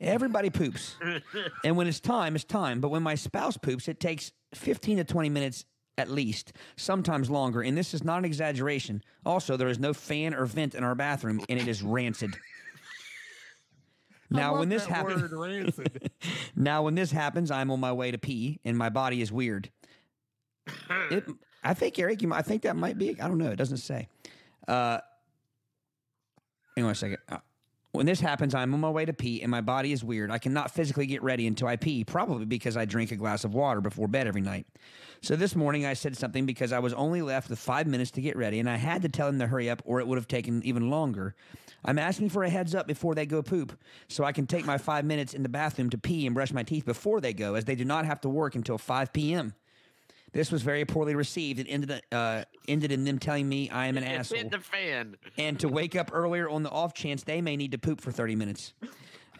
Everybody 0.00 0.50
poops. 0.50 0.96
and 1.64 1.76
when 1.76 1.86
it's 1.86 2.00
time, 2.00 2.34
it's 2.34 2.44
time. 2.44 2.80
But 2.80 2.88
when 2.90 3.02
my 3.02 3.14
spouse 3.14 3.56
poops, 3.56 3.86
it 3.88 4.00
takes 4.00 4.32
15 4.54 4.98
to 4.98 5.04
20 5.04 5.28
minutes 5.28 5.64
at 5.98 6.10
least, 6.10 6.54
sometimes 6.76 7.30
longer. 7.30 7.60
And 7.62 7.76
this 7.76 7.94
is 7.94 8.02
not 8.02 8.18
an 8.18 8.24
exaggeration. 8.24 9.02
Also, 9.24 9.56
there 9.56 9.68
is 9.68 9.78
no 9.78 9.92
fan 9.92 10.34
or 10.34 10.46
vent 10.46 10.74
in 10.74 10.82
our 10.82 10.94
bathroom, 10.94 11.40
and 11.48 11.60
it 11.60 11.68
is 11.68 11.82
rancid. 11.82 12.34
Now, 14.30 14.58
when 14.58 14.70
this 14.70 14.86
happens, 14.86 15.30
now 16.56 16.82
when 16.82 16.94
this 16.94 17.12
happens, 17.12 17.50
I'm 17.50 17.70
on 17.70 17.78
my 17.80 17.92
way 17.92 18.10
to 18.10 18.18
pee, 18.18 18.58
and 18.64 18.76
my 18.78 18.88
body 18.88 19.20
is 19.20 19.30
weird. 19.30 19.70
It, 21.10 21.24
I 21.62 21.74
think 21.74 21.98
Eric, 21.98 22.22
you, 22.22 22.28
might- 22.28 22.38
I 22.38 22.42
think 22.42 22.62
that 22.62 22.74
might 22.74 22.96
be. 22.96 23.20
I 23.20 23.28
don't 23.28 23.36
know. 23.38 23.50
It 23.50 23.56
doesn't 23.56 23.76
say. 23.76 24.08
Uh, 24.66 24.98
hang 26.74 26.86
on 26.86 26.92
a 26.92 26.94
second. 26.94 27.18
Uh, 27.28 27.38
when 27.92 28.06
this 28.06 28.20
happens, 28.20 28.54
I'm 28.54 28.72
on 28.72 28.80
my 28.80 28.88
way 28.88 29.04
to 29.04 29.12
pee, 29.12 29.42
and 29.42 29.50
my 29.50 29.60
body 29.60 29.92
is 29.92 30.02
weird. 30.02 30.30
I 30.30 30.38
cannot 30.38 30.70
physically 30.70 31.04
get 31.04 31.22
ready 31.22 31.46
until 31.46 31.68
I 31.68 31.76
pee, 31.76 32.04
probably 32.04 32.46
because 32.46 32.74
I 32.74 32.86
drink 32.86 33.12
a 33.12 33.16
glass 33.16 33.44
of 33.44 33.52
water 33.52 33.82
before 33.82 34.08
bed 34.08 34.26
every 34.26 34.40
night. 34.40 34.66
So 35.20 35.36
this 35.36 35.54
morning, 35.54 35.84
I 35.84 35.92
said 35.92 36.16
something 36.16 36.46
because 36.46 36.72
I 36.72 36.78
was 36.78 36.94
only 36.94 37.20
left 37.20 37.50
with 37.50 37.58
five 37.58 37.86
minutes 37.86 38.10
to 38.12 38.22
get 38.22 38.34
ready, 38.34 38.60
and 38.60 38.68
I 38.68 38.76
had 38.76 39.02
to 39.02 39.10
tell 39.10 39.28
him 39.28 39.38
to 39.40 39.46
hurry 39.46 39.68
up, 39.68 39.82
or 39.84 40.00
it 40.00 40.06
would 40.06 40.16
have 40.16 40.26
taken 40.26 40.64
even 40.64 40.88
longer. 40.88 41.34
I'm 41.84 41.98
asking 41.98 42.30
for 42.30 42.44
a 42.44 42.50
heads 42.50 42.74
up 42.74 42.86
before 42.86 43.14
they 43.14 43.26
go 43.26 43.42
poop, 43.42 43.78
so 44.08 44.24
I 44.24 44.32
can 44.32 44.46
take 44.46 44.64
my 44.64 44.78
five 44.78 45.04
minutes 45.04 45.34
in 45.34 45.42
the 45.42 45.50
bathroom 45.50 45.90
to 45.90 45.98
pee 45.98 46.24
and 46.24 46.34
brush 46.34 46.52
my 46.52 46.62
teeth 46.62 46.86
before 46.86 47.20
they 47.20 47.34
go, 47.34 47.56
as 47.56 47.66
they 47.66 47.74
do 47.74 47.84
not 47.84 48.06
have 48.06 48.22
to 48.22 48.28
work 48.30 48.54
until 48.54 48.78
5 48.78 49.12
p.m. 49.12 49.52
This 50.32 50.50
was 50.50 50.62
very 50.62 50.84
poorly 50.84 51.14
received 51.14 51.58
and 51.60 51.68
ended 51.68 52.02
uh, 52.10 52.44
ended 52.66 52.90
in 52.90 53.04
them 53.04 53.18
telling 53.18 53.48
me 53.48 53.68
I 53.68 53.86
am 53.86 53.96
an 53.98 54.02
It 54.04 54.06
asshole 54.06 54.38
hit 54.38 54.50
the 54.50 54.58
fan. 54.58 55.16
and 55.36 55.60
to 55.60 55.68
wake 55.68 55.94
up 55.94 56.10
earlier 56.12 56.48
on 56.48 56.62
the 56.62 56.70
off 56.70 56.94
chance 56.94 57.22
they 57.22 57.40
may 57.42 57.56
need 57.56 57.72
to 57.72 57.78
poop 57.78 58.00
for 58.00 58.10
30 58.10 58.36
minutes. 58.36 58.72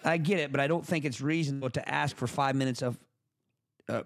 I 0.04 0.18
get 0.18 0.38
it, 0.38 0.52
but 0.52 0.60
I 0.60 0.66
don't 0.66 0.84
think 0.84 1.04
it's 1.04 1.20
reasonable 1.20 1.70
to 1.70 1.88
ask 1.88 2.16
for 2.16 2.26
five 2.26 2.56
minutes 2.56 2.82
of, 2.82 2.98
uh, 3.88 4.02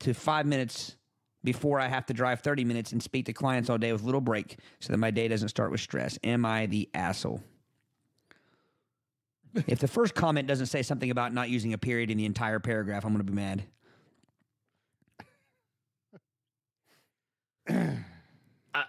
to 0.00 0.12
five 0.14 0.46
minutes 0.46 0.96
before 1.44 1.80
I 1.80 1.88
have 1.88 2.04
to 2.06 2.12
drive 2.12 2.40
30 2.40 2.64
minutes 2.64 2.92
and 2.92 3.02
speak 3.02 3.26
to 3.26 3.32
clients 3.32 3.70
all 3.70 3.78
day 3.78 3.92
with 3.92 4.02
little 4.02 4.20
break 4.20 4.58
so 4.80 4.92
that 4.92 4.98
my 4.98 5.10
day 5.10 5.28
doesn't 5.28 5.48
start 5.48 5.70
with 5.70 5.80
stress. 5.80 6.18
Am 6.24 6.44
I 6.44 6.66
the 6.66 6.88
asshole? 6.92 7.40
if 9.66 9.78
the 9.78 9.88
first 9.88 10.14
comment 10.14 10.46
doesn't 10.46 10.66
say 10.66 10.82
something 10.82 11.10
about 11.10 11.32
not 11.32 11.48
using 11.48 11.72
a 11.72 11.78
period 11.78 12.10
in 12.10 12.18
the 12.18 12.26
entire 12.26 12.58
paragraph, 12.58 13.04
I'm 13.04 13.12
going 13.12 13.24
to 13.24 13.32
be 13.32 13.36
mad. 13.36 13.62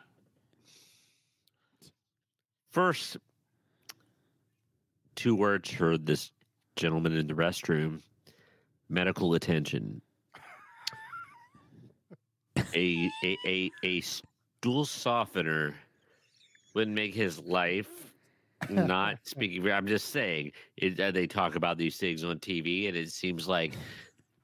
First, 2.71 3.17
two 5.15 5.36
words 5.36 5.69
for 5.69 5.97
this 5.97 6.32
gentleman 6.75 7.17
in 7.17 7.27
the 7.27 7.34
restroom 7.34 8.01
medical 8.89 9.34
attention. 9.34 10.01
a, 12.73 13.09
a, 13.23 13.38
a, 13.45 13.71
a 13.84 14.01
stool 14.01 14.86
softener 14.86 15.75
wouldn't 16.73 16.95
make 16.95 17.13
his 17.13 17.39
life 17.39 18.13
not 18.69 19.17
speaking. 19.23 19.69
I'm 19.71 19.88
just 19.88 20.09
saying, 20.09 20.51
it, 20.77 20.99
uh, 20.99 21.11
they 21.11 21.27
talk 21.27 21.55
about 21.55 21.77
these 21.77 21.97
things 21.97 22.23
on 22.23 22.39
TV, 22.39 22.88
and 22.88 22.95
it 22.95 23.11
seems 23.11 23.47
like 23.47 23.73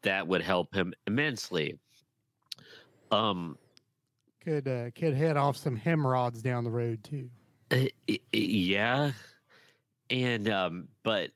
that 0.01 0.27
would 0.27 0.41
help 0.41 0.73
him 0.73 0.93
immensely. 1.05 1.77
Um, 3.11 3.57
could 4.47 4.67
uh, 4.67 4.89
could 4.95 5.13
head 5.13 5.35
off 5.35 5.57
some 5.57 5.75
hemorrhoids 5.75 6.41
down 6.41 6.63
the 6.63 6.69
road 6.69 7.03
too. 7.03 7.29
Uh, 7.69 7.75
y- 7.79 7.89
y- 8.07 8.19
yeah 8.31 9.11
and 10.09 10.47
um 10.47 10.87
but 11.03 11.31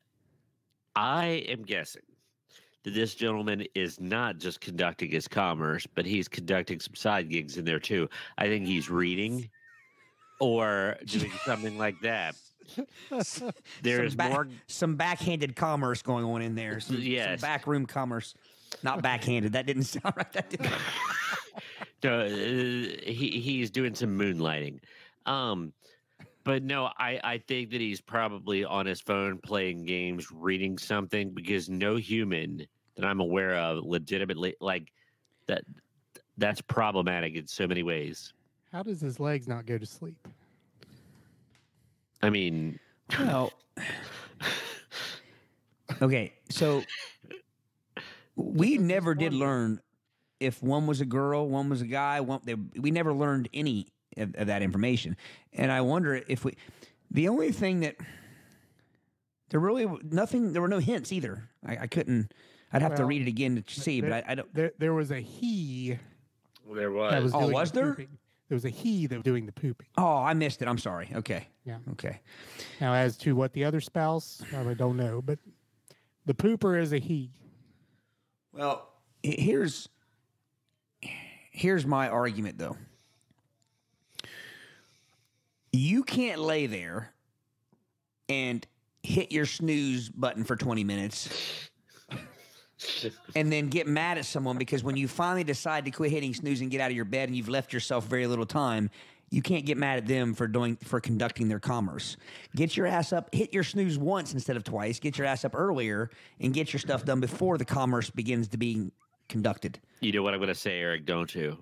i 0.95 1.25
am 1.49 1.61
guessing 1.61 2.03
that 2.83 2.93
this 2.93 3.13
gentleman 3.15 3.65
is 3.75 3.99
not 3.99 4.37
just 4.37 4.61
conducting 4.61 5.11
his 5.11 5.27
commerce 5.27 5.85
but 5.93 6.05
he's 6.05 6.29
conducting 6.29 6.79
some 6.79 6.95
side 6.95 7.29
gigs 7.29 7.57
in 7.57 7.65
there 7.65 7.81
too 7.81 8.07
i 8.37 8.47
think 8.47 8.65
he's 8.65 8.89
reading 8.89 9.49
or 10.39 10.95
doing 11.05 11.31
something 11.43 11.77
like 11.77 11.99
that 12.01 12.33
There's 13.81 14.13
some, 14.13 14.17
back- 14.17 14.31
more. 14.31 14.47
some 14.67 14.95
backhanded 14.95 15.57
commerce 15.57 16.01
going 16.01 16.23
on 16.23 16.41
in 16.41 16.55
there. 16.55 16.79
Some, 16.79 16.95
Yes. 17.01 17.41
some 17.41 17.49
backroom 17.49 17.85
commerce. 17.85 18.33
Not 18.83 19.01
backhanded. 19.01 19.51
That 19.53 19.65
didn't 19.65 19.83
sound 19.83 20.13
right. 20.15 20.31
That 20.31 20.49
didn't. 20.49 20.71
No, 22.03 22.21
uh, 22.21 22.29
he 22.29 23.41
he's 23.43 23.69
doing 23.69 23.93
some 23.93 24.17
moonlighting. 24.17 24.79
Um, 25.25 25.73
but 26.43 26.63
no, 26.63 26.89
I 26.97 27.19
I 27.23 27.37
think 27.47 27.71
that 27.71 27.81
he's 27.81 28.01
probably 28.01 28.63
on 28.63 28.85
his 28.85 29.01
phone 29.01 29.37
playing 29.37 29.85
games, 29.85 30.31
reading 30.31 30.77
something 30.77 31.31
because 31.31 31.69
no 31.69 31.97
human 31.97 32.65
that 32.95 33.05
I'm 33.05 33.19
aware 33.19 33.55
of 33.55 33.83
legitimately 33.83 34.55
like 34.59 34.91
that. 35.47 35.63
That's 36.37 36.61
problematic 36.61 37.35
in 37.35 37.45
so 37.45 37.67
many 37.67 37.83
ways. 37.83 38.33
How 38.71 38.81
does 38.81 39.01
his 39.01 39.19
legs 39.19 39.47
not 39.47 39.65
go 39.65 39.77
to 39.77 39.85
sleep? 39.85 40.27
I 42.23 42.29
mean, 42.29 42.79
Well, 43.19 43.51
okay, 46.01 46.33
so 46.49 46.83
we 48.35 48.77
never 48.77 49.13
did 49.13 49.33
learn 49.33 49.81
if 50.41 50.61
one 50.61 50.87
was 50.87 50.99
a 51.01 51.05
girl, 51.05 51.47
one 51.47 51.69
was 51.69 51.81
a 51.81 51.85
guy. 51.87 52.19
One, 52.19 52.41
they, 52.43 52.55
we 52.55 52.91
never 52.91 53.13
learned 53.13 53.47
any 53.53 53.87
of, 54.17 54.35
of 54.35 54.47
that 54.47 54.61
information, 54.61 55.15
and 55.53 55.71
I 55.71 55.81
wonder 55.81 56.21
if 56.27 56.43
we. 56.43 56.55
The 57.11 57.27
only 57.27 57.51
thing 57.51 57.81
that 57.81 57.95
there 59.49 59.59
really 59.59 59.87
nothing. 60.03 60.53
There 60.53 60.61
were 60.61 60.67
no 60.67 60.79
hints 60.79 61.11
either. 61.11 61.49
I, 61.65 61.77
I 61.81 61.87
couldn't. 61.87 62.33
I'd 62.73 62.81
have 62.81 62.95
to 62.95 63.05
read 63.05 63.21
it 63.21 63.27
again 63.27 63.61
to 63.61 63.81
see, 63.81 64.01
but 64.01 64.11
I, 64.13 64.23
I 64.29 64.35
don't. 64.35 64.53
There, 64.53 64.71
there 64.79 64.93
was 64.93 65.11
a 65.11 65.19
he 65.19 65.97
there 66.73 66.91
was. 66.91 67.23
was 67.23 67.33
Oh, 67.33 67.49
was 67.49 67.71
the 67.71 67.79
there? 67.81 67.89
pooping. 67.91 68.17
There 68.47 68.55
was 68.55 68.65
a 68.65 68.69
he 68.69 69.07
that 69.07 69.15
was 69.15 69.23
doing 69.23 69.45
the 69.45 69.51
pooping. 69.53 69.87
Oh, 69.97 70.17
I 70.17 70.33
missed 70.33 70.61
it. 70.61 70.67
I'm 70.67 70.77
sorry. 70.77 71.09
Okay. 71.15 71.47
Yeah. 71.63 71.77
Okay. 71.91 72.19
Now, 72.81 72.93
as 72.93 73.15
to 73.19 73.35
what 73.35 73.53
the 73.53 73.63
other 73.63 73.79
spouse, 73.79 74.41
I 74.53 74.73
don't 74.73 74.97
know, 74.97 75.21
but 75.21 75.39
the 76.25 76.33
pooper 76.33 76.81
is 76.81 76.91
a 76.91 76.97
he. 76.97 77.31
Well, 78.53 78.89
here's 79.23 79.87
here's 81.51 81.85
my 81.85 82.09
argument 82.09 82.57
though. 82.57 82.77
You 85.71 86.03
can't 86.03 86.41
lay 86.41 86.65
there 86.65 87.13
and 88.27 88.65
hit 89.03 89.31
your 89.31 89.45
snooze 89.45 90.09
button 90.09 90.43
for 90.43 90.55
20 90.55 90.83
minutes 90.83 91.69
and 93.35 93.51
then 93.51 93.67
get 93.67 93.87
mad 93.87 94.17
at 94.17 94.25
someone 94.25 94.57
because 94.57 94.83
when 94.83 94.97
you 94.97 95.07
finally 95.07 95.43
decide 95.43 95.85
to 95.85 95.91
quit 95.91 96.11
hitting 96.11 96.33
snooze 96.33 96.61
and 96.61 96.71
get 96.71 96.81
out 96.81 96.89
of 96.89 96.95
your 96.95 97.05
bed 97.05 97.29
and 97.29 97.35
you've 97.35 97.49
left 97.49 97.73
yourself 97.73 98.05
very 98.05 98.27
little 98.27 98.45
time, 98.45 98.89
you 99.29 99.41
can't 99.41 99.65
get 99.65 99.77
mad 99.77 99.97
at 99.97 100.07
them 100.07 100.33
for 100.33 100.47
doing 100.47 100.75
for 100.77 100.99
conducting 100.99 101.47
their 101.47 101.59
commerce. 101.59 102.17
Get 102.55 102.75
your 102.75 102.85
ass 102.85 103.13
up, 103.13 103.33
hit 103.33 103.53
your 103.53 103.63
snooze 103.63 103.97
once 103.97 104.33
instead 104.33 104.57
of 104.57 104.63
twice. 104.63 104.99
Get 104.99 105.17
your 105.17 105.25
ass 105.25 105.45
up 105.45 105.55
earlier 105.55 106.09
and 106.39 106.53
get 106.53 106.73
your 106.73 106.79
stuff 106.79 107.05
done 107.05 107.21
before 107.21 107.57
the 107.57 107.65
commerce 107.65 108.09
begins 108.09 108.49
to 108.49 108.57
be 108.57 108.91
conducted. 109.31 109.79
You 110.01 110.11
know 110.11 110.21
what 110.21 110.33
I'm 110.33 110.39
going 110.39 110.49
to 110.49 110.55
say, 110.55 110.79
Eric? 110.79 111.05
Don't 111.05 111.33
you? 111.33 111.57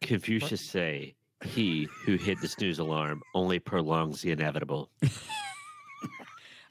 Confucius 0.00 0.60
say, 0.60 1.14
"He 1.44 1.86
who 2.04 2.16
hit 2.16 2.40
the 2.40 2.48
snooze 2.48 2.78
alarm 2.80 3.22
only 3.34 3.58
prolongs 3.60 4.22
the 4.22 4.32
inevitable." 4.32 4.90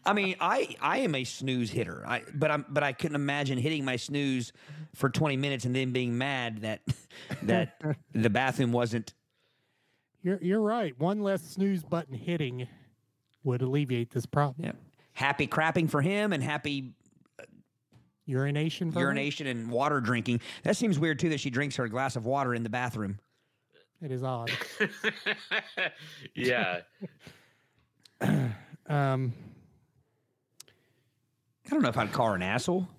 I 0.05 0.13
mean, 0.13 0.35
I 0.41 0.75
I 0.81 0.97
am 0.99 1.13
a 1.15 1.23
snooze 1.23 1.69
hitter. 1.69 2.03
I 2.05 2.23
but 2.33 2.49
I'm 2.51 2.65
but 2.69 2.83
I 2.83 2.91
couldn't 2.91 3.15
imagine 3.15 3.57
hitting 3.57 3.85
my 3.85 3.95
snooze 3.95 4.51
for 4.95 5.09
20 5.09 5.37
minutes 5.37 5.63
and 5.63 5.75
then 5.75 5.91
being 5.91 6.17
mad 6.17 6.61
that 6.61 6.81
that 7.43 7.79
the 8.13 8.29
bathroom 8.29 8.71
wasn't 8.71 9.13
You're 10.23 10.39
you're 10.41 10.59
right. 10.61 10.99
One 10.99 11.21
less 11.21 11.43
snooze 11.43 11.83
button 11.83 12.15
hitting 12.15 12.67
would 13.43 13.61
alleviate 13.61 14.09
this 14.11 14.25
problem. 14.25 14.65
yeah, 14.65 14.71
happy 15.13 15.47
crapping 15.47 15.89
for 15.89 16.01
him 16.01 16.33
and 16.33 16.41
happy 16.43 16.93
Urination. 18.25 18.91
For 18.91 18.99
urination 18.99 19.47
and 19.47 19.69
water 19.69 19.99
drinking. 19.99 20.41
That 20.63 20.77
seems 20.77 20.99
weird 20.99 21.19
too 21.19 21.29
that 21.29 21.39
she 21.39 21.49
drinks 21.49 21.75
her 21.75 21.87
glass 21.87 22.15
of 22.15 22.25
water 22.25 22.53
in 22.53 22.63
the 22.63 22.69
bathroom. 22.69 23.19
It 24.01 24.11
is 24.11 24.23
odd. 24.23 24.51
yeah. 26.35 26.81
Um, 28.87 29.31
I 31.65 31.69
don't 31.69 31.81
know 31.81 31.87
if 31.87 31.97
I'd 31.97 32.11
call 32.11 32.27
her 32.27 32.35
an 32.35 32.41
asshole. 32.41 32.89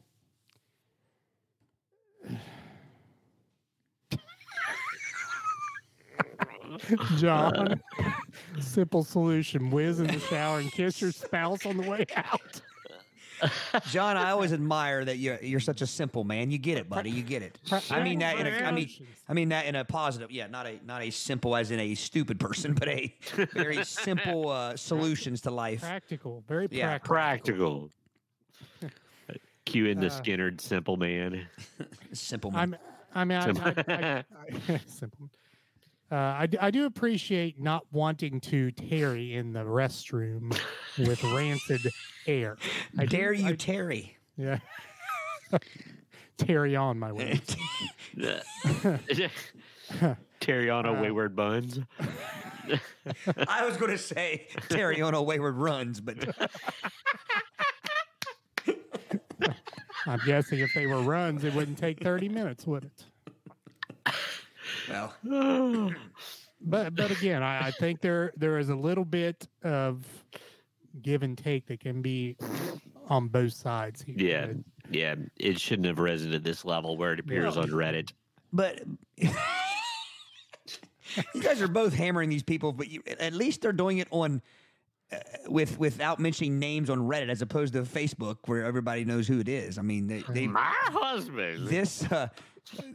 John, 7.18 7.80
simple 8.58 9.04
solution: 9.04 9.70
whiz 9.70 10.00
in 10.00 10.06
the 10.06 10.18
shower 10.18 10.60
and 10.60 10.72
kiss 10.72 11.00
your 11.02 11.12
spouse 11.12 11.66
on 11.66 11.76
the 11.76 11.88
way 11.88 12.06
out. 12.16 12.62
John, 13.90 14.16
I 14.16 14.30
always 14.30 14.52
admire 14.60 15.04
that 15.04 15.18
you're 15.18 15.38
you're 15.42 15.60
such 15.60 15.82
a 15.82 15.86
simple 15.86 16.24
man. 16.24 16.50
You 16.50 16.58
get 16.58 16.78
it, 16.78 16.88
buddy. 16.88 17.10
You 17.10 17.22
get 17.22 17.42
it. 17.42 17.58
I 17.90 18.02
mean 18.02 18.18
that 18.20 18.38
in 18.38 18.46
a, 18.46 18.50
I 18.66 18.70
mean 18.72 18.88
I 19.28 19.32
mean 19.32 19.48
that 19.50 19.66
in 19.66 19.74
a 19.76 19.84
positive. 19.84 20.30
Yeah, 20.30 20.46
not 20.46 20.66
a 20.66 20.78
not 20.84 21.02
a 21.02 21.10
simple 21.10 21.56
as 21.56 21.70
in 21.70 21.80
a 21.80 21.94
stupid 21.94 22.38
person, 22.40 22.74
but 22.74 22.88
a 22.88 23.14
very 23.52 23.84
simple 23.84 24.48
uh, 24.48 24.76
solutions 24.76 25.40
to 25.42 25.50
life. 25.50 25.80
Practical, 25.80 26.42
very 26.46 26.68
Yeah, 26.70 26.98
practical. 26.98 27.90
Practical. 28.80 28.90
Cue 29.64 29.86
in 29.86 30.00
the 30.00 30.06
Uh, 30.06 30.10
Skynyrd 30.10 30.60
simple 30.60 30.96
man. 30.96 31.46
Simple 32.12 32.50
man. 32.50 32.60
I'm. 32.60 32.76
I 33.14 33.24
mean, 33.24 33.38
I, 33.38 33.44
I, 33.44 33.84
I, 33.88 34.24
I, 34.68 34.80
simple. 34.86 35.28
Uh, 36.12 36.36
I, 36.40 36.46
d- 36.46 36.58
I 36.60 36.70
do 36.70 36.84
appreciate 36.84 37.58
not 37.58 37.86
wanting 37.90 38.38
to 38.42 38.70
tarry 38.72 39.34
in 39.34 39.54
the 39.54 39.60
restroom 39.64 40.54
with 40.98 41.24
rancid 41.24 41.80
air. 42.26 42.58
I 42.98 43.06
do- 43.06 43.16
Dare 43.16 43.32
you, 43.32 43.48
I- 43.48 43.54
Terry? 43.54 44.18
yeah. 44.36 44.58
tarry 46.36 46.76
on 46.76 46.98
my 46.98 47.12
way. 47.12 47.40
Terry 50.40 50.68
on 50.70 50.84
a 50.84 50.92
Uh, 50.92 51.00
wayward 51.02 51.34
buns. 51.34 51.78
I 53.48 53.64
was 53.64 53.76
going 53.78 53.92
to 53.92 53.98
say 53.98 54.48
Terry 54.68 55.00
on 55.00 55.14
a 55.14 55.22
wayward 55.22 55.56
runs, 55.56 56.00
but 56.00 56.16
I'm 60.06 60.20
guessing 60.26 60.58
if 60.58 60.74
they 60.74 60.86
were 60.86 61.00
runs, 61.00 61.42
it 61.44 61.54
wouldn't 61.54 61.78
take 61.78 62.02
30 62.02 62.28
minutes, 62.28 62.66
would 62.66 62.84
it? 62.84 63.04
Well, 64.88 65.14
But 66.64 66.94
but 66.94 67.10
again, 67.10 67.42
I, 67.42 67.66
I 67.66 67.70
think 67.72 68.00
there 68.00 68.32
there 68.36 68.58
is 68.58 68.68
a 68.68 68.76
little 68.76 69.04
bit 69.04 69.48
of 69.64 70.04
give 71.02 71.22
and 71.24 71.36
take 71.36 71.66
that 71.66 71.80
can 71.80 72.02
be 72.02 72.36
on 73.08 73.26
both 73.28 73.52
sides 73.52 74.00
here. 74.02 74.14
Yeah. 74.16 74.46
Yeah, 74.90 75.14
it 75.38 75.58
shouldn't 75.58 75.86
have 75.86 75.98
risen 75.98 76.30
to 76.32 76.38
this 76.38 76.64
level 76.64 76.96
where 76.96 77.12
it 77.14 77.20
appears 77.20 77.56
No. 77.56 77.62
on 77.62 77.68
Reddit. 77.70 78.12
but 78.52 78.80
you 81.34 81.42
guys 81.42 81.60
are 81.60 81.68
both 81.68 81.94
hammering 81.94 82.28
these 82.28 82.42
people, 82.42 82.72
but 82.72 82.88
you, 82.88 83.02
at 83.18 83.32
least 83.32 83.60
they're 83.62 83.72
doing 83.72 83.98
it 83.98 84.08
on 84.10 84.40
uh, 85.12 85.16
with 85.48 85.78
without 85.78 86.18
mentioning 86.20 86.58
names 86.58 86.88
on 86.90 86.98
Reddit 87.00 87.28
as 87.28 87.42
opposed 87.42 87.72
to 87.74 87.82
Facebook 87.82 88.36
where 88.46 88.64
everybody 88.64 89.04
knows 89.04 89.26
who 89.28 89.40
it 89.40 89.48
is. 89.48 89.78
I 89.78 89.82
mean, 89.82 90.06
they, 90.06 90.22
they 90.28 90.46
My 90.46 90.72
husband. 90.86 91.66
this 91.68 92.04
uh, 92.10 92.28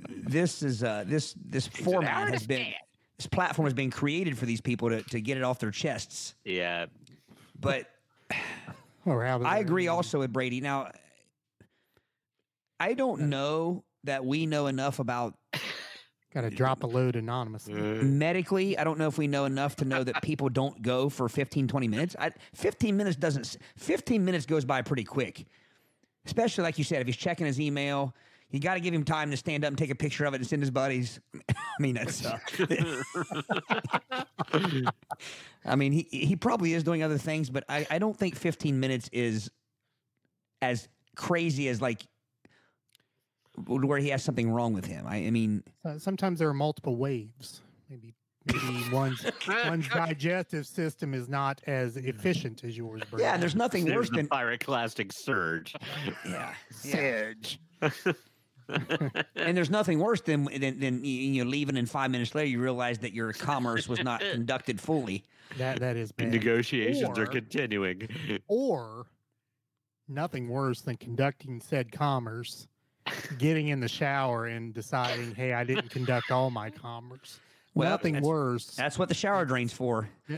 this 0.10 0.64
is 0.64 0.84
uh, 0.84 1.04
this 1.06 1.36
this 1.46 1.68
format 1.68 2.34
has 2.34 2.48
been 2.48 2.74
this 3.18 3.28
platform 3.28 3.66
has 3.66 3.74
been 3.74 3.92
created 3.92 4.38
for 4.38 4.46
these 4.46 4.62
people 4.62 4.90
to, 4.90 5.02
to 5.04 5.22
get 5.22 5.38
it 5.38 5.44
off 5.44 5.60
their 5.60 5.72
chests. 5.72 6.36
yeah. 6.44 6.86
But 7.60 7.88
or 9.06 9.24
how 9.26 9.42
I 9.42 9.60
agree 9.60 9.88
also 9.88 10.20
with 10.20 10.32
Brady. 10.32 10.62
Now, 10.62 10.92
I 12.80 12.94
don't 12.94 13.30
know 13.30 13.84
that 14.04 14.24
we 14.26 14.46
know 14.46 14.68
enough 14.68 15.00
about 15.00 15.36
Got 16.34 16.42
to 16.42 16.50
drop 16.50 16.84
a 16.84 16.88
load 16.88 17.16
anonymously. 17.16 17.74
Medically. 17.74 18.78
I 18.78 18.84
don't 18.84 19.00
know 19.00 19.08
if 19.08 19.18
we 19.18 19.28
know 19.28 19.46
enough 19.46 19.78
to 19.78 19.86
know 19.86 20.04
that 20.04 20.22
people 20.22 20.50
don't 20.50 20.82
go 20.82 21.10
for 21.10 21.30
15, 21.30 21.68
20 21.68 21.88
minutes. 21.88 22.16
I, 22.20 22.32
15 22.54 22.96
minutes 22.96 23.16
doesn't, 23.16 23.58
15 23.78 24.24
minutes 24.24 24.46
goes 24.46 24.66
by 24.66 24.82
pretty 24.82 25.06
quick. 25.06 25.46
Especially 26.26 26.64
like 26.64 26.78
you 26.78 26.84
said, 26.84 27.00
if 27.00 27.08
he's 27.08 27.16
checking 27.16 27.48
his 27.48 27.60
email, 27.62 28.14
you 28.52 28.60
got 28.60 28.76
to 28.76 28.80
give 28.80 28.94
him 28.94 29.04
time 29.04 29.30
to 29.32 29.38
stand 29.38 29.64
up 29.66 29.70
and 29.70 29.78
take 29.78 29.90
a 29.90 29.96
picture 29.96 30.26
of 30.26 30.34
it 30.34 30.38
and 30.38 30.48
send 30.48 30.62
his 30.62 30.72
buddies. 30.72 31.20
I 31.50 31.54
mean, 31.80 31.96
that's. 31.96 32.26
Uh, 32.26 32.38
I 35.66 35.76
mean, 35.76 35.92
he 35.92 36.08
he 36.12 36.36
probably 36.36 36.74
is 36.74 36.84
doing 36.84 37.04
other 37.04 37.18
things, 37.18 37.50
but 37.50 37.64
I, 37.70 37.86
I 37.90 38.00
don't 38.00 38.18
think 38.18 38.36
15 38.36 38.80
minutes 38.80 39.10
is 39.12 39.52
as 40.62 40.88
crazy 41.16 41.68
as 41.68 41.82
like 41.82 42.06
where 43.66 43.98
he 44.00 44.10
has 44.10 44.24
something 44.24 44.50
wrong 44.50 44.74
with 44.74 44.86
him. 44.86 45.06
I, 45.08 45.18
I 45.18 45.32
mean, 45.32 45.64
Uh, 45.84 45.98
sometimes 45.98 46.40
there 46.40 46.48
are 46.48 46.54
multiple 46.54 46.96
waves. 46.96 47.62
Maybe 47.90 48.16
maybe 48.46 48.84
one's 48.94 49.26
one's 49.48 49.90
digestive 49.90 50.66
system 50.66 51.14
is 51.14 51.28
not 51.28 51.62
as 51.68 51.98
efficient 51.98 52.64
as 52.64 52.78
yours. 52.78 53.02
yeah, 53.18 53.36
there's 53.38 53.56
nothing 53.56 53.84
There's 53.86 53.96
worse 53.98 54.10
the 54.10 54.16
than 54.18 54.28
pyroclastic 54.30 55.12
surge. 55.14 55.76
yeah, 56.26 56.54
yeah. 56.86 57.34
And 58.70 59.58
there's 59.58 59.70
nothing 59.70 60.00
worse 60.00 60.22
than 60.22 60.46
than, 60.46 60.80
than 60.80 61.04
you, 61.04 61.12
you 61.12 61.44
know, 61.44 61.50
leaving 61.50 61.78
and 61.78 61.90
five 61.90 62.12
minutes 62.12 62.36
later 62.36 62.48
you 62.48 62.62
realize 62.62 63.00
that 63.00 63.14
your 63.14 63.34
commerce 63.34 63.88
was 63.88 64.04
not 64.04 64.22
conducted 64.32 64.80
fully. 64.80 65.24
That 65.58 65.80
that 65.80 65.96
is 65.96 66.12
bad. 66.12 66.32
Negotiations 66.32 67.18
are 67.18 67.26
continuing. 67.26 68.08
or 68.48 69.08
nothing 70.08 70.50
worse 70.50 70.82
than 70.82 70.98
conducting 70.98 71.62
said 71.62 71.92
commerce, 71.92 72.68
getting 73.38 73.70
in 73.70 73.80
the 73.80 73.88
shower 73.88 74.46
and 74.48 74.74
deciding, 74.74 75.36
hey, 75.36 75.54
I 75.54 75.64
didn't 75.64 75.90
conduct 75.90 76.32
all 76.32 76.50
my 76.50 76.70
commerce. 76.70 77.40
Well, 77.74 77.90
nothing 77.90 78.14
that's- 78.14 78.28
worse. 78.28 78.66
That's 78.76 78.98
what 78.98 79.08
the 79.10 79.16
shower 79.16 79.46
drain's 79.46 79.74
for. 79.74 80.10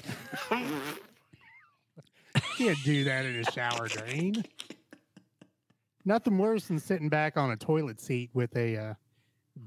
You 2.58 2.66
can't 2.66 2.84
do 2.84 3.04
that 3.06 3.26
in 3.26 3.38
a 3.38 3.52
shower 3.52 3.88
drain. 3.88 4.44
Nothing 6.10 6.40
worse 6.40 6.66
than 6.66 6.80
sitting 6.80 7.08
back 7.08 7.38
on 7.38 7.52
a 7.52 7.56
toilet 7.56 8.02
seat 8.02 8.32
with 8.34 8.56
a 8.58 8.76
uh, 8.76 8.96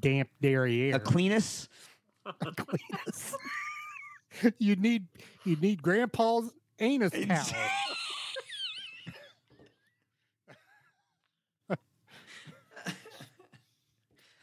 damp 0.01 0.29
derriere. 0.41 0.97
A 0.97 0.99
cleanest. 0.99 1.69
Cletus. 2.27 3.35
you'd 4.59 4.81
need 4.81 5.07
you'd 5.45 5.63
need 5.63 5.81
grandpa's 5.81 6.53
anus 6.81 7.13
towel. 7.13 7.47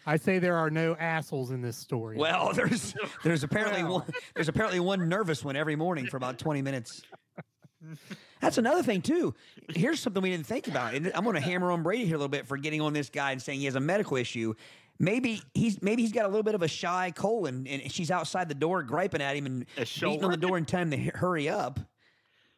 I 0.08 0.16
say 0.16 0.40
there 0.40 0.56
are 0.56 0.70
no 0.70 0.96
assholes 0.96 1.52
in 1.52 1.62
this 1.62 1.76
story. 1.76 2.16
Well, 2.16 2.54
there's 2.54 2.96
there's 3.26 3.44
apparently 3.44 3.84
Well. 3.84 4.00
one 4.00 4.06
there's 4.36 4.48
apparently 4.48 4.80
one 4.80 5.10
nervous 5.10 5.44
one 5.44 5.58
every 5.58 5.76
morning 5.76 6.08
for 6.08 6.16
about 6.16 6.40
20 6.40 6.62
minutes. 6.62 7.02
That's 8.42 8.58
another 8.58 8.84
thing 8.84 9.02
too. 9.02 9.34
Here's 9.70 10.00
something 10.00 10.22
we 10.24 10.30
didn't 10.30 10.46
think 10.48 10.68
about. 10.68 10.94
And 10.94 11.12
I'm 11.14 11.24
going 11.24 11.36
to 11.36 11.42
hammer 11.42 11.72
on 11.72 11.84
Brady 11.84 12.06
here 12.06 12.16
a 12.16 12.18
little 12.18 12.30
bit 12.30 12.48
for 12.48 12.58
getting 12.58 12.82
on 12.82 12.94
this 12.94 13.10
guy 13.10 13.32
and 13.32 13.42
saying 13.42 13.60
he 13.60 13.66
has 13.66 13.76
a 13.76 13.80
medical 13.82 14.18
issue. 14.18 14.54
Maybe 14.98 15.42
he's 15.54 15.82
maybe 15.82 16.02
he's 16.02 16.12
got 16.12 16.26
a 16.26 16.28
little 16.28 16.44
bit 16.44 16.56
of 16.56 16.62
a 16.62 16.68
shy 16.68 17.12
colon 17.16 17.66
and 17.68 17.92
she's 17.92 18.12
outside 18.12 18.50
the 18.50 18.56
door 18.56 18.84
griping 18.84 19.22
at 19.22 19.36
him 19.36 19.46
and 19.46 19.66
beating 19.78 20.24
on 20.24 20.32
the 20.32 20.38
door 20.38 20.58
and 20.58 20.68
telling 20.68 20.92
him 20.92 21.12
to 21.12 21.18
hurry 21.18 21.48
up. 21.48 21.80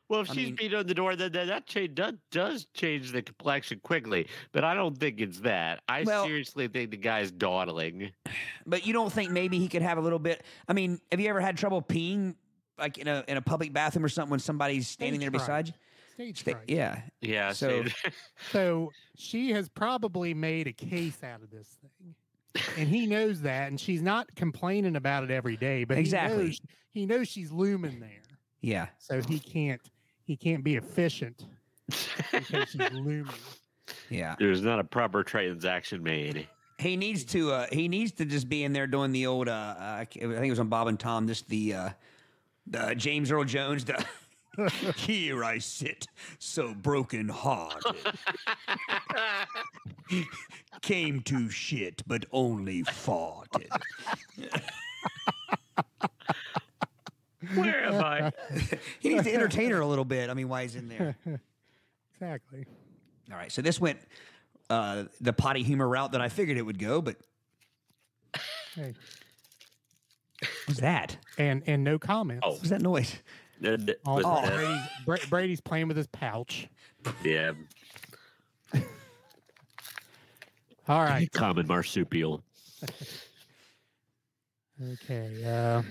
Well, 0.10 0.22
if 0.22 0.30
I 0.32 0.34
she's 0.34 0.46
mean- 0.48 0.56
beat 0.56 0.74
on 0.74 0.88
the 0.88 0.94
door, 0.94 1.16
then 1.16 1.32
then 1.32 1.48
that 1.48 1.68
change 1.68 1.96
does, 1.96 2.16
does 2.32 2.66
change 2.74 3.12
the 3.12 3.22
complexion 3.22 3.80
quickly. 3.82 4.28
But 4.52 4.64
I 4.66 4.74
don't 4.74 4.98
think 4.98 5.22
it's 5.22 5.40
that. 5.42 5.82
I 5.88 6.04
Well- 6.04 6.26
seriously 6.26 6.68
think 6.68 6.92
the 6.92 6.98
guy's 6.98 7.32
dawdling. 7.32 8.12
But 8.68 8.86
you 8.86 8.94
don't 8.94 9.12
think 9.12 9.32
maybe 9.32 9.58
he 9.58 9.68
could 9.68 9.82
have 9.82 9.98
a 9.98 10.02
little 10.02 10.20
bit? 10.20 10.44
I 10.68 10.74
mean, 10.74 11.00
have 11.12 11.20
you 11.20 11.30
ever 11.30 11.42
had 11.42 11.58
trouble 11.58 11.82
peeing 11.82 12.36
like 12.82 12.98
in 12.98 13.08
a 13.08 13.24
in 13.28 13.38
a 13.38 13.42
public 13.42 13.72
bathroom 13.72 14.04
or 14.04 14.10
something 14.10 14.32
when 14.32 14.40
somebody's 14.40 14.88
standing 14.88 15.20
there 15.22 15.30
Stage 15.30 15.42
fright. 15.46 15.66
beside 15.66 15.68
you? 15.68 15.74
Stage 16.14 16.40
Sta- 16.42 16.52
fright. 16.52 16.64
yeah. 16.68 17.02
Yeah. 17.22 17.54
So- 17.54 17.84
So, 17.86 18.10
So 18.52 18.92
she 19.18 19.52
has 19.52 19.70
probably 19.70 20.34
made 20.34 20.68
a 20.68 20.74
case 20.74 21.24
out 21.24 21.42
of 21.42 21.50
this 21.52 21.68
thing. 21.82 22.16
And 22.78 22.90
he 22.90 23.06
knows 23.08 23.42
that, 23.44 23.70
and 23.70 23.80
she's 23.80 24.02
not 24.02 24.28
complaining 24.36 24.98
about 24.98 25.24
it 25.24 25.32
every 25.32 25.56
day, 25.56 25.86
but 25.86 25.98
Exactly. 25.98 26.38
he 26.38 26.44
knows, 26.50 26.62
he 26.92 27.06
knows 27.06 27.28
she's 27.30 27.50
looming 27.50 28.02
there. 28.02 28.10
Yeah. 28.60 28.88
So 28.98 29.22
he 29.22 29.40
can't 29.40 29.80
he 30.26 30.36
can't 30.36 30.64
be 30.64 30.76
efficient 30.76 31.46
because 31.88 32.70
she's 32.70 32.76
looming. 32.94 33.26
Yeah. 34.10 34.36
there's 34.38 34.62
not 34.62 34.80
a 34.80 34.84
proper 34.84 35.24
transaction 35.24 36.04
made. 36.04 36.48
He 36.78 36.98
needs 36.98 37.24
to. 37.26 37.52
Uh, 37.52 37.68
he 37.72 37.88
needs 37.88 38.12
to 38.14 38.26
just 38.26 38.50
be 38.50 38.64
in 38.64 38.74
there 38.74 38.88
doing 38.88 39.12
the 39.12 39.28
old. 39.28 39.48
Uh, 39.48 39.52
uh, 39.52 39.76
I 39.80 40.02
I 40.02 40.06
think 40.06 40.24
it 40.24 40.50
was 40.50 40.60
on 40.60 40.68
Bob 40.68 40.88
and 40.88 41.00
Tom. 41.00 41.28
Just 41.28 41.48
the, 41.48 41.74
uh, 41.76 41.90
the 42.72 42.96
James 42.96 43.32
Earl 43.32 43.44
Jones. 43.44 43.86
The 43.86 44.04
here 44.96 45.44
I 45.44 45.60
sit, 45.60 46.08
so 46.40 46.74
broken 46.74 47.30
hearted. 47.30 47.96
Came 50.82 51.22
to 51.22 51.50
shit, 51.50 52.02
but 52.08 52.26
only 52.32 52.84
farted. 52.84 53.70
Where 57.56 57.86
am 57.86 58.04
I? 58.04 58.32
he 59.00 59.10
needs 59.10 59.24
to 59.24 59.34
entertain 59.34 59.72
her 59.72 59.80
a 59.80 59.86
little 59.86 60.06
bit. 60.06 60.30
I 60.30 60.34
mean, 60.34 60.50
why 60.50 60.64
he's 60.64 60.76
in 60.76 60.90
there? 60.90 61.16
Exactly. 62.14 62.66
All 63.32 63.38
right, 63.38 63.52
so 63.52 63.62
this 63.62 63.80
went 63.80 64.00
uh, 64.70 65.06
the 65.22 65.34
potty 65.34 65.64
humor 65.64 65.88
route 65.88 66.12
that 66.14 66.22
I 66.22 66.30
figured 66.30 66.58
it 66.58 66.64
would 66.64 66.80
go, 66.80 67.02
but 67.02 67.18
Hey. 68.76 68.94
What's 70.66 70.80
that? 70.80 71.18
And 71.38 71.64
and 71.68 71.84
no 71.84 72.00
comments. 72.00 72.42
Oh. 72.46 72.52
What's 72.52 72.70
that 72.70 72.82
noise? 72.82 73.16
Uh, 73.64 73.78
th- 73.78 73.98
All 74.06 74.16
was 74.16 74.50
Brady's, 74.50 74.82
Bra- 75.06 75.18
Brady's 75.30 75.62
playing 75.62 75.88
with 75.88 75.98
his 75.98 76.08
pouch. 76.08 76.68
yeah. 77.24 77.52
All 80.88 81.04
right. 81.04 81.32
Common 81.32 81.68
marsupial. 81.68 82.44
Okay. 84.94 85.44
Uh, 85.46 85.84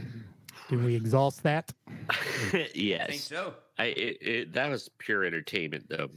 did 0.69 0.85
we 0.85 0.95
exhaust 0.97 1.43
that? 1.45 1.73
yes. 2.75 3.03
I 3.05 3.07
think 3.11 3.21
so. 3.23 3.55
I 3.79 3.85
it, 3.85 4.19
it, 4.21 4.53
that 4.53 4.69
was 4.69 4.89
pure 4.99 5.25
entertainment 5.25 5.87
though. 5.89 6.09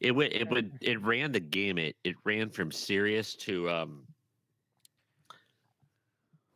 It 0.00 0.10
went 0.10 0.32
it 0.32 0.50
would 0.50 0.72
it 0.80 1.00
ran 1.02 1.32
the 1.32 1.40
gamut. 1.40 1.96
It 2.04 2.16
ran 2.24 2.50
from 2.50 2.70
serious 2.72 3.34
to 3.36 3.70
um 3.70 4.02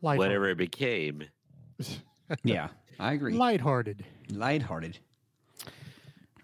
Lighthearted. 0.03 0.29
whatever 0.29 0.49
it 0.51 0.59
became. 0.59 1.25
Yeah, 2.45 2.69
I 3.01 3.15
agree. 3.15 3.33
Lighthearted. 3.33 4.05
Lighthearted. 4.31 4.99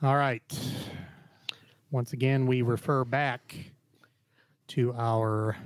All 0.03 0.17
right. 0.17 0.43
Once 1.91 2.15
again, 2.15 2.47
we 2.47 2.63
refer 2.63 3.05
back 3.05 3.55
to 4.69 4.95
our 4.95 5.59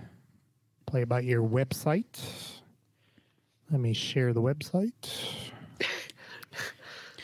play 0.87 1.05
by 1.05 1.23
ear 1.23 1.41
website. 1.41 2.21
Let 3.71 3.81
me 3.81 3.93
share 3.93 4.33
the 4.33 4.43
website. 4.43 5.09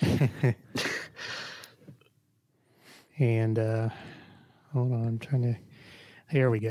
and 3.18 3.58
uh, 3.58 3.88
hold 4.72 4.92
on, 4.92 5.04
I'm 5.04 5.18
trying 5.18 5.42
to. 5.42 5.56
Here 6.30 6.48
we 6.48 6.60
go. 6.60 6.70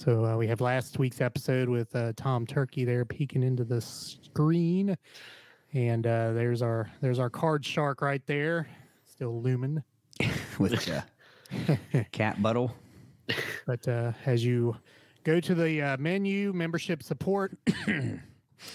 So 0.00 0.24
uh, 0.24 0.36
we 0.38 0.46
have 0.46 0.62
last 0.62 0.98
week's 0.98 1.20
episode 1.20 1.68
with 1.68 1.94
uh, 1.94 2.14
Tom 2.16 2.46
Turkey 2.46 2.86
there 2.86 3.04
peeking 3.04 3.42
into 3.42 3.64
the 3.64 3.82
screen, 3.82 4.96
and 5.74 6.06
uh, 6.06 6.32
there's 6.32 6.62
our 6.62 6.90
there's 7.02 7.18
our 7.18 7.28
card 7.28 7.66
shark 7.66 8.00
right 8.00 8.26
there, 8.26 8.66
still 9.04 9.42
looming. 9.42 9.82
With 10.58 10.88
uh, 10.88 11.76
cat 12.12 12.40
buttle. 12.40 12.74
But 13.66 13.86
uh, 13.86 14.12
as 14.24 14.42
you 14.42 14.74
go 15.22 15.38
to 15.38 15.54
the 15.54 15.82
uh, 15.82 15.96
menu, 15.98 16.54
membership 16.54 17.02
support, 17.02 17.58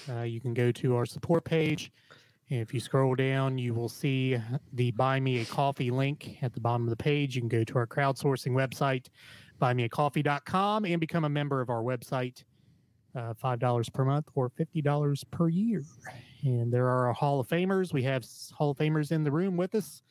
uh, 0.07 0.21
you 0.21 0.39
can 0.39 0.53
go 0.53 0.71
to 0.73 0.95
our 0.95 1.07
support 1.07 1.43
page. 1.43 1.91
If 2.49 2.71
you 2.71 2.79
scroll 2.79 3.15
down, 3.15 3.57
you 3.57 3.73
will 3.73 3.89
see 3.89 4.37
the 4.73 4.91
Buy 4.91 5.19
Me 5.19 5.41
a 5.41 5.45
Coffee 5.45 5.89
link 5.89 6.37
at 6.43 6.53
the 6.53 6.59
bottom 6.59 6.83
of 6.83 6.91
the 6.91 6.95
page. 7.03 7.35
You 7.35 7.41
can 7.41 7.49
go 7.49 7.63
to 7.63 7.77
our 7.79 7.87
crowdsourcing 7.87 8.51
website, 8.51 9.07
buymeacoffee.com, 9.61 10.85
and 10.85 10.99
become 10.99 11.23
a 11.23 11.29
member 11.29 11.61
of 11.61 11.69
our 11.69 11.81
website. 11.81 12.43
Uh, 13.15 13.33
$5 13.33 13.93
per 13.93 14.03
month 14.03 14.27
or 14.35 14.49
$50 14.49 15.23
per 15.31 15.47
year. 15.47 15.81
And 16.43 16.69
there 16.69 16.89
are 16.89 17.13
Hall 17.13 17.39
of 17.39 17.47
Famers. 17.47 17.93
We 17.93 18.03
have 18.03 18.25
Hall 18.51 18.71
of 18.71 18.77
Famers 18.77 19.13
in 19.13 19.23
the 19.23 19.31
room 19.31 19.55
with 19.55 19.73
us. 19.73 20.01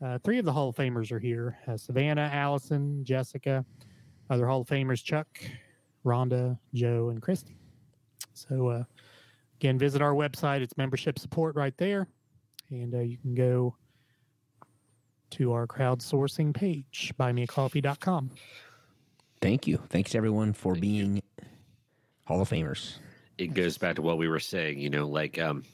Uh, 0.00 0.18
three 0.18 0.38
of 0.38 0.44
the 0.44 0.52
Hall 0.52 0.68
of 0.68 0.76
Famers 0.76 1.10
are 1.10 1.18
here 1.18 1.58
uh, 1.66 1.76
Savannah, 1.76 2.30
Allison, 2.32 3.04
Jessica, 3.04 3.64
other 4.30 4.46
Hall 4.46 4.60
of 4.60 4.68
Famers 4.68 5.02
Chuck, 5.02 5.26
Rhonda, 6.04 6.56
Joe, 6.74 7.08
and 7.08 7.20
Christy. 7.20 7.56
So, 8.34 8.68
uh, 8.68 8.84
again, 9.58 9.78
visit 9.78 10.02
our 10.02 10.12
website. 10.12 10.60
It's 10.60 10.76
membership 10.76 11.18
support 11.18 11.56
right 11.56 11.76
there. 11.76 12.06
And 12.70 12.94
uh, 12.94 13.00
you 13.00 13.18
can 13.18 13.34
go 13.34 13.76
to 15.30 15.52
our 15.52 15.66
crowdsourcing 15.66 16.54
page, 16.54 17.12
buymeacoffee.com. 17.18 18.30
Thank 19.44 19.66
you. 19.66 19.78
Thanks 19.90 20.14
everyone 20.14 20.54
for 20.54 20.74
being 20.74 21.22
Hall 22.24 22.40
of 22.40 22.48
Famers. 22.48 22.94
It 23.36 23.52
goes 23.52 23.76
back 23.76 23.96
to 23.96 24.00
what 24.00 24.16
we 24.16 24.26
were 24.26 24.40
saying, 24.40 24.78
you 24.78 24.88
know, 24.88 25.06
like 25.06 25.38
um 25.38 25.64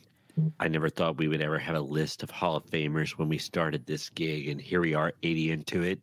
I 0.59 0.67
never 0.67 0.89
thought 0.89 1.19
we 1.19 1.29
would 1.29 1.41
ever 1.41 1.57
have 1.57 1.77
a 1.77 1.81
list 1.81 2.25
of 2.25 2.33
Hall 2.33 2.57
of 2.57 2.67
Famers 2.67 3.11
when 3.11 3.29
we 3.29 3.39
started 3.39 3.87
this 3.87 4.09
gig, 4.11 4.49
and 4.49 4.61
here 4.61 4.81
we 4.81 4.95
are, 4.95 5.13
80 5.23 5.53
into 5.53 5.83
it. 5.85 6.01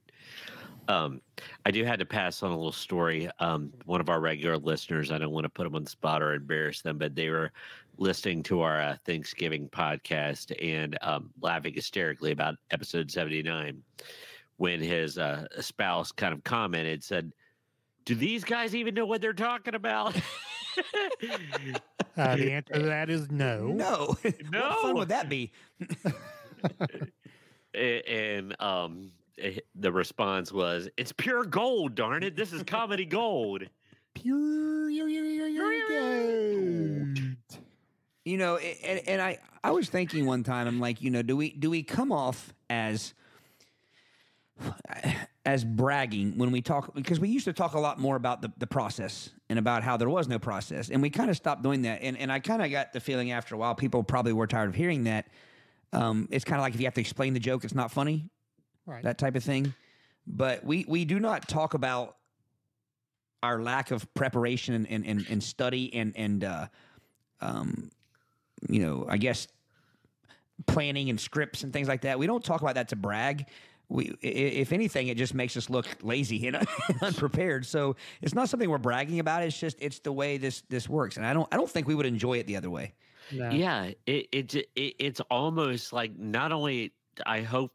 Um, 0.88 1.20
I 1.65 1.72
do 1.72 1.84
have 1.84 1.99
to 1.99 2.05
pass 2.05 2.41
on 2.41 2.51
a 2.51 2.55
little 2.55 2.72
story. 2.72 3.30
Um, 3.39 3.74
one 3.84 3.99
of 3.99 4.07
our 4.07 4.22
regular 4.22 4.57
listeners, 4.57 5.11
I 5.11 5.18
don't 5.18 5.34
want 5.34 5.43
to 5.43 5.49
put 5.49 5.65
them 5.65 5.76
on 5.76 5.84
the 5.84 5.89
spot 5.89 6.24
or 6.24 6.36
embarrass 6.36 6.82
them, 6.82 6.97
but 6.97 7.15
they 7.15 7.30
were 7.30 7.51
listening 7.97 8.43
to 8.43 8.61
our 8.61 8.80
uh, 8.80 8.95
Thanksgiving 9.05 9.68
podcast 9.68 10.55
and 10.65 10.97
um, 11.01 11.32
laughing 11.41 11.74
hysterically 11.74 12.32
about 12.32 12.55
episode 12.72 13.11
79 13.11 13.84
when 14.55 14.80
his 14.80 15.18
uh, 15.18 15.45
spouse 15.59 16.13
kind 16.13 16.34
of 16.34 16.43
commented, 16.45 17.03
said, 17.03 17.34
Do 18.08 18.16
these 18.16 18.45
guys 18.45 18.74
even 18.74 18.93
know 18.93 19.05
what 19.05 19.20
they're 19.22 19.34
talking 19.34 19.76
about? 19.76 20.16
Uh, 22.16 22.36
the 22.36 22.51
answer 22.51 22.74
to 22.74 22.80
that 22.82 23.10
is 23.12 23.32
no. 23.32 23.68
No. 23.68 24.16
what 24.22 24.82
fun 24.82 24.95
would 24.95 25.10
that 25.10 25.28
be? 25.30 25.51
And 27.74 28.60
um 28.60 29.12
eh, 29.39 29.60
the 29.76 29.91
response 29.91 30.51
was 30.51 30.88
it's 30.97 31.12
pure 31.12 31.43
gold 31.45 31.93
darn 31.95 32.24
it 32.24 32.36
this 32.36 32.53
is 32.53 32.64
comedy 32.64 33.05
gold 33.05 33.64
pure 34.16 34.89
gold. 35.89 37.20
you 38.26 38.38
know 38.38 38.58
and, 38.58 39.08
and 39.08 39.22
i 39.22 39.38
i 39.64 39.70
was 39.70 39.89
thinking 39.89 40.26
one 40.26 40.43
time 40.43 40.66
i'm 40.68 40.80
like 40.80 41.03
you 41.03 41.12
know 41.12 41.22
do 41.22 41.38
we 41.38 41.51
do 41.51 41.70
we 41.70 41.84
come 41.84 42.12
off 42.12 42.51
as 42.72 43.14
as 45.48 45.64
bragging 45.64 46.38
when 46.38 46.52
we 46.52 46.62
talk 46.62 46.93
because 46.93 47.20
we 47.20 47.30
used 47.30 47.45
to 47.45 47.54
talk 47.54 47.74
a 47.74 47.80
lot 47.80 47.98
more 47.98 48.16
about 48.16 48.41
the, 48.41 48.52
the 48.58 48.68
process 48.68 49.32
and 49.50 49.58
about 49.58 49.82
how 49.82 49.95
there 49.98 50.10
was 50.10 50.28
no 50.28 50.38
process 50.38 50.89
and 50.89 51.02
we 51.02 51.10
kind 51.10 51.30
of 51.30 51.38
stopped 51.38 51.64
doing 51.64 51.82
that 51.84 52.02
and, 52.02 52.18
and 52.18 52.32
i 52.32 52.38
kind 52.39 52.62
of 52.62 52.70
got 52.70 52.91
the 52.91 53.00
feeling 53.00 53.32
after 53.32 53.56
a 53.56 53.58
while 53.58 53.74
people 53.74 54.04
probably 54.04 54.34
were 54.34 54.45
tired 54.45 54.68
of 54.68 54.76
hearing 54.76 55.06
that 55.06 55.30
um, 55.93 56.28
it's 56.32 56.43
kind 56.43 56.60
of 56.60 56.64
like 56.64 56.74
if 56.74 56.82
you 56.82 56.86
have 56.86 56.93
to 56.93 57.02
explain 57.02 57.34
the 57.34 57.39
joke 57.39 57.64
it's 57.64 57.74
not 57.74 57.91
funny 57.91 58.30
Right. 58.88 59.04
that 59.04 59.18
type 59.18 59.36
of 59.36 59.43
thing. 59.43 59.74
But 60.26 60.64
we 60.64 60.86
we 60.88 61.04
do 61.06 61.20
not 61.20 61.48
talk 61.48 61.74
about 61.74 62.16
our 63.43 63.62
lack 63.62 63.91
of 63.91 64.12
preparation 64.14 64.74
and 64.74 64.88
and, 64.89 65.06
and, 65.06 65.28
and 65.30 65.43
study 65.43 65.93
and 65.93 66.14
and 66.16 66.43
uh, 66.43 66.68
um, 67.41 67.91
you 68.70 68.80
know 68.80 69.06
I 69.10 69.18
guess 69.18 69.48
planning 70.66 71.10
and 71.10 71.20
scripts 71.20 71.64
and 71.64 71.72
things 71.74 71.88
like 71.89 72.02
that. 72.02 72.18
We 72.18 72.28
don't 72.28 72.43
talk 72.43 72.62
about 72.62 72.76
that 72.76 72.88
to 72.89 72.95
brag. 72.95 73.45
We, 73.90 74.16
if 74.22 74.74
anything, 74.74 75.08
it 75.08 75.18
just 75.18 75.34
makes 75.34 75.56
us 75.56 75.70
look 75.70 75.88
lazy 76.02 76.46
and 76.48 76.68
unprepared. 77.02 77.66
So 77.66 77.96
it's 78.22 78.34
not 78.34 78.50
something 78.50 78.70
we're 78.70 78.78
bragging 78.78 79.20
about. 79.20 79.44
It's 79.44 79.58
just 79.58 79.78
it's 79.80 80.00
the 80.00 80.12
way 80.12 80.38
this 80.38 80.64
this 80.70 80.90
works, 80.90 81.18
and 81.18 81.26
I 81.26 81.34
don't 81.34 81.48
I 81.54 81.58
don't 81.58 81.70
think 81.70 81.88
we 81.88 81.96
would 81.96 82.06
enjoy 82.06 82.40
it 82.40 82.48
the 82.48 82.58
other 82.58 82.70
way. 82.70 82.94
No. 83.32 83.50
Yeah, 83.50 83.92
it, 84.06 84.28
it 84.32 84.56
it 84.56 84.68
it's 84.76 85.22
almost 85.32 85.94
like 85.94 86.18
not 86.18 86.52
only 86.52 86.94
I 87.26 87.42
hope 87.42 87.72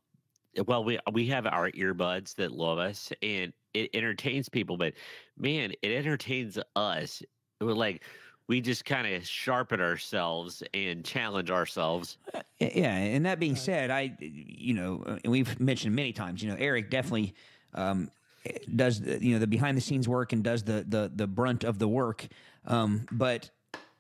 well 0.66 0.84
we 0.84 0.98
we 1.12 1.26
have 1.28 1.46
our 1.46 1.70
earbuds 1.70 2.34
that 2.36 2.52
love 2.52 2.78
us 2.78 3.12
and 3.22 3.52
it 3.74 3.90
entertains 3.94 4.48
people, 4.48 4.76
but 4.76 4.94
man, 5.38 5.72
it 5.82 5.92
entertains 5.92 6.58
us. 6.76 7.22
We're 7.60 7.72
like 7.72 8.04
we 8.52 8.60
just 8.60 8.84
kind 8.84 9.06
of 9.14 9.26
sharpen 9.26 9.80
ourselves 9.80 10.62
and 10.74 11.02
challenge 11.02 11.50
ourselves. 11.50 12.18
Y- 12.60 12.72
Yeah, 12.74 12.94
and 12.94 13.24
that 13.24 13.40
being 13.40 13.56
said, 13.56 13.90
I, 13.90 14.14
you 14.20 14.74
know, 14.74 15.02
uh, 15.06 15.16
and 15.24 15.32
we've 15.32 15.58
mentioned 15.58 15.96
many 15.96 16.12
times, 16.12 16.42
you 16.42 16.50
know, 16.50 16.56
Eric 16.58 16.90
definitely 16.90 17.34
um, 17.72 18.10
eh, 18.44 18.58
does 18.76 19.00
the, 19.00 19.24
you 19.24 19.32
know 19.32 19.38
the 19.38 19.46
behind 19.46 19.74
the 19.78 19.80
scenes 19.80 20.06
work 20.06 20.34
and 20.34 20.44
does 20.44 20.64
the 20.64 20.84
the 20.86 21.10
the 21.14 21.26
brunt 21.26 21.64
of 21.64 21.78
the 21.78 21.88
work. 21.88 22.28
Um, 22.66 23.06
but 23.10 23.48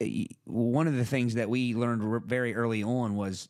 eh, 0.02 0.26
one 0.44 0.86
of 0.86 0.96
the 0.96 1.06
things 1.06 1.32
that 1.36 1.48
we 1.48 1.74
learned 1.74 2.26
very 2.26 2.54
early 2.54 2.82
on 2.82 3.16
was 3.16 3.48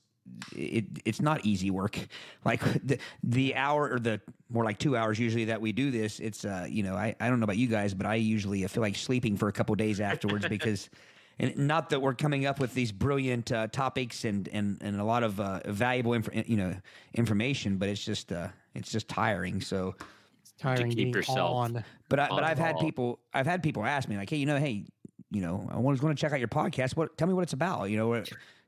it 0.57 0.85
it's 1.05 1.21
not 1.21 1.45
easy 1.45 1.71
work. 1.71 1.99
Like 2.45 2.61
the 2.85 2.99
the 3.23 3.55
hour 3.55 3.89
or 3.93 3.99
the 4.01 4.21
more 4.51 4.65
like 4.65 4.79
two 4.79 4.97
hours 4.97 5.19
usually 5.19 5.45
that 5.47 5.61
we 5.61 5.71
do 5.73 5.91
this, 5.93 6.19
it's 6.19 6.45
uh 6.45 6.67
you 6.69 6.83
know 6.83 6.95
I 6.95 7.15
I 7.21 7.29
don't 7.29 7.39
know 7.41 7.45
about 7.45 7.57
you 7.57 7.69
guys, 7.69 7.95
but 7.95 8.05
I 8.07 8.17
usually 8.17 8.67
feel 8.67 8.83
like 8.83 8.97
sleeping 8.97 9.37
for 9.37 9.49
a 9.49 9.53
couple 9.53 9.75
days 9.77 10.01
afterwards 10.01 10.47
because. 10.57 10.91
And 11.39 11.57
not 11.67 11.89
that 11.91 12.01
we're 12.03 12.13
coming 12.15 12.45
up 12.45 12.61
with 12.61 12.75
these 12.75 12.93
brilliant 12.93 13.51
uh, 13.51 13.67
topics 13.67 14.25
and, 14.27 14.47
and, 14.53 14.77
and 14.83 15.01
a 15.01 15.03
lot 15.03 15.23
of 15.23 15.41
uh, 15.41 15.61
valuable 15.67 16.13
inf- 16.13 16.29
you 16.47 16.59
know 16.59 16.75
information, 17.15 17.79
but 17.79 17.89
it's 17.89 18.05
just 18.05 18.31
uh, 18.33 18.49
it's 18.75 18.93
just 18.93 19.09
tiring. 19.09 19.61
So, 19.63 19.95
It's 20.43 20.53
tiring 20.59 20.91
to 20.91 20.95
keep 20.97 21.15
yourself- 21.15 21.51
on. 21.57 21.85
but 22.11 22.21
I, 22.21 22.29
but 22.29 22.45
I've 22.45 22.59
had 22.59 22.79
people 22.79 23.19
I've 23.33 23.47
had 23.47 23.63
people 23.63 23.85
ask 23.85 24.09
me 24.11 24.17
like, 24.19 24.29
hey, 24.29 24.37
you 24.37 24.47
know, 24.47 24.59
hey, 24.59 24.85
you 25.31 25.41
know, 25.41 25.67
I 25.73 25.79
was 25.79 26.01
going 26.01 26.15
to 26.15 26.21
check 26.21 26.33
out 26.33 26.39
your 26.39 26.49
podcast. 26.49 26.97
What? 26.97 27.17
Tell 27.17 27.27
me 27.27 27.35
what 27.35 27.43
it's 27.45 27.55
about. 27.55 27.89
You 27.91 27.97
know, 27.97 28.23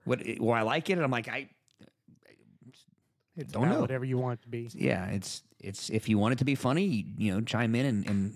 what? 0.04 0.20
What? 0.26 0.40
Why 0.40 0.58
I 0.60 0.62
like 0.62 0.90
it? 0.90 0.94
And 0.94 1.02
I'm 1.02 1.10
like, 1.10 1.28
I 1.28 1.48
It's 3.36 3.52
Don't 3.52 3.68
know. 3.68 3.80
whatever 3.80 4.04
you 4.04 4.18
want 4.18 4.40
it 4.40 4.42
to 4.42 4.48
be. 4.48 4.68
yeah, 4.74 5.06
it's 5.06 5.42
it's 5.60 5.90
if 5.90 6.08
you 6.08 6.18
want 6.18 6.32
it 6.32 6.38
to 6.38 6.44
be 6.44 6.54
funny, 6.54 7.06
you 7.18 7.32
know, 7.34 7.40
chime 7.40 7.74
in 7.74 7.86
and, 7.86 8.06
and 8.06 8.34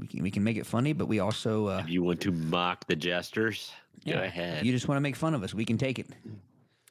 we 0.00 0.06
can 0.06 0.22
we 0.22 0.30
can 0.30 0.44
make 0.44 0.56
it 0.56 0.66
funny, 0.66 0.92
but 0.92 1.06
we 1.06 1.20
also 1.20 1.68
uh, 1.68 1.78
If 1.84 1.88
you 1.90 2.02
want 2.02 2.20
to 2.22 2.32
mock 2.32 2.86
the 2.86 2.96
jesters, 2.96 3.72
yeah, 4.04 4.14
go 4.16 4.20
if 4.22 4.26
ahead. 4.28 4.66
you 4.66 4.72
just 4.72 4.88
want 4.88 4.96
to 4.96 5.00
make 5.00 5.16
fun 5.16 5.34
of 5.34 5.42
us, 5.42 5.54
we 5.54 5.64
can 5.64 5.78
take 5.78 5.98
it. 5.98 6.08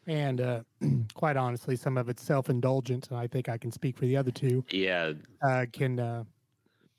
And 0.07 0.41
uh, 0.41 0.61
quite 1.13 1.37
honestly, 1.37 1.75
some 1.75 1.97
of 1.97 2.09
it's 2.09 2.23
self 2.23 2.49
indulgent, 2.49 3.09
and 3.09 3.17
I 3.19 3.27
think 3.27 3.49
I 3.49 3.57
can 3.57 3.71
speak 3.71 3.97
for 3.97 4.05
the 4.05 4.17
other 4.17 4.31
two. 4.31 4.65
yeah. 4.71 5.13
Uh, 5.47 5.65
can 5.71 5.99
uh, 5.99 6.23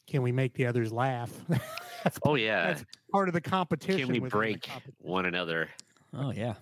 can 0.07 0.22
we 0.22 0.31
make 0.33 0.55
the 0.55 0.66
others 0.66 0.93
laugh? 0.93 1.31
That's 2.05 2.18
Oh 2.25 2.35
yeah. 2.37 2.66
That's 2.68 2.85
part 3.11 3.29
of 3.29 3.35
the 3.35 3.41
competition. 3.41 4.12
Can 4.12 4.22
we 4.22 4.29
break 4.29 4.62
competition. 4.62 4.95
one 5.01 5.27
another? 5.27 5.68
Oh 6.16 6.31
yeah, 6.31 6.55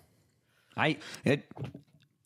I 0.77 0.99
it. 1.25 1.51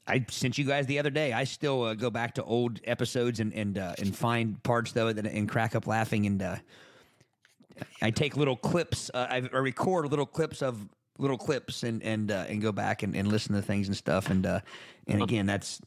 I 0.09 0.25
sent 0.31 0.57
you 0.57 0.65
guys 0.65 0.87
the 0.87 0.99
other 0.99 1.11
day. 1.11 1.33
I 1.33 1.45
still 1.45 1.83
uh, 1.83 1.95
go 1.95 2.11
back 2.11 2.35
to 2.35 2.45
old 2.45 2.81
episodes 2.85 3.41
and 3.41 3.53
and 3.53 3.79
uh, 3.79 3.95
and 3.99 4.17
find 4.17 4.63
parts 4.63 4.93
though 4.93 5.13
that 5.13 5.27
and 5.27 5.49
crack 5.49 5.75
up 5.75 5.87
laughing 5.87 6.27
and 6.27 6.43
uh, 6.43 6.57
I 8.01 8.11
take 8.11 8.37
little 8.37 8.57
clips. 8.57 9.11
Uh, 9.13 9.27
I, 9.29 9.39
record 9.59 10.11
little 10.11 10.27
clips 10.27 10.63
of 10.63 10.89
little 11.19 11.39
clips 11.39 11.83
and 11.83 12.03
and 12.03 12.31
uh, 12.31 12.45
and 12.49 12.61
go 12.63 12.73
back 12.73 13.03
and, 13.03 13.17
and 13.17 13.29
listen 13.29 13.55
to 13.55 13.63
things 13.63 13.89
and 13.89 13.97
stuff 13.97 14.31
and 14.31 14.47
uh, 14.47 14.61
and 15.09 15.23
again 15.23 15.47
that's 15.47 15.81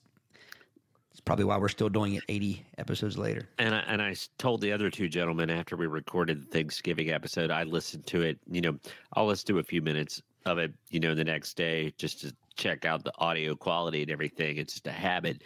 it's 1.20 1.26
probably 1.26 1.44
why 1.44 1.58
we're 1.58 1.68
still 1.68 1.90
doing 1.90 2.14
it 2.14 2.24
80 2.30 2.66
episodes 2.78 3.18
later. 3.18 3.50
And 3.58 3.76
I, 3.76 3.80
and 3.80 4.02
I 4.02 4.16
told 4.38 4.62
the 4.62 4.72
other 4.72 4.90
two 4.90 5.10
gentlemen 5.10 5.50
after 5.50 5.76
we 5.76 5.86
recorded 5.86 6.44
the 6.44 6.46
Thanksgiving 6.46 7.10
episode, 7.10 7.52
I 7.52 7.64
listened 7.64 8.06
to 8.06 8.22
it. 8.22 8.38
You 8.50 8.62
know, 8.62 8.80
I'll 9.14 9.26
listen 9.26 9.48
to 9.48 9.60
a 9.60 9.64
few 9.64 9.82
minutes 9.82 10.22
of 10.46 10.60
it. 10.60 10.72
You 10.92 11.02
know, 11.02 11.14
the 11.14 11.26
next 11.26 11.58
day 11.58 11.94
just 11.98 12.22
to 12.22 12.34
check 12.60 12.86
out 12.86 13.04
the 13.04 13.14
audio 13.18 13.56
quality 13.56 14.04
and 14.04 14.12
everything. 14.12 14.58
It's 14.58 14.74
just 14.74 14.88
a 14.88 14.92
habit. 14.92 15.44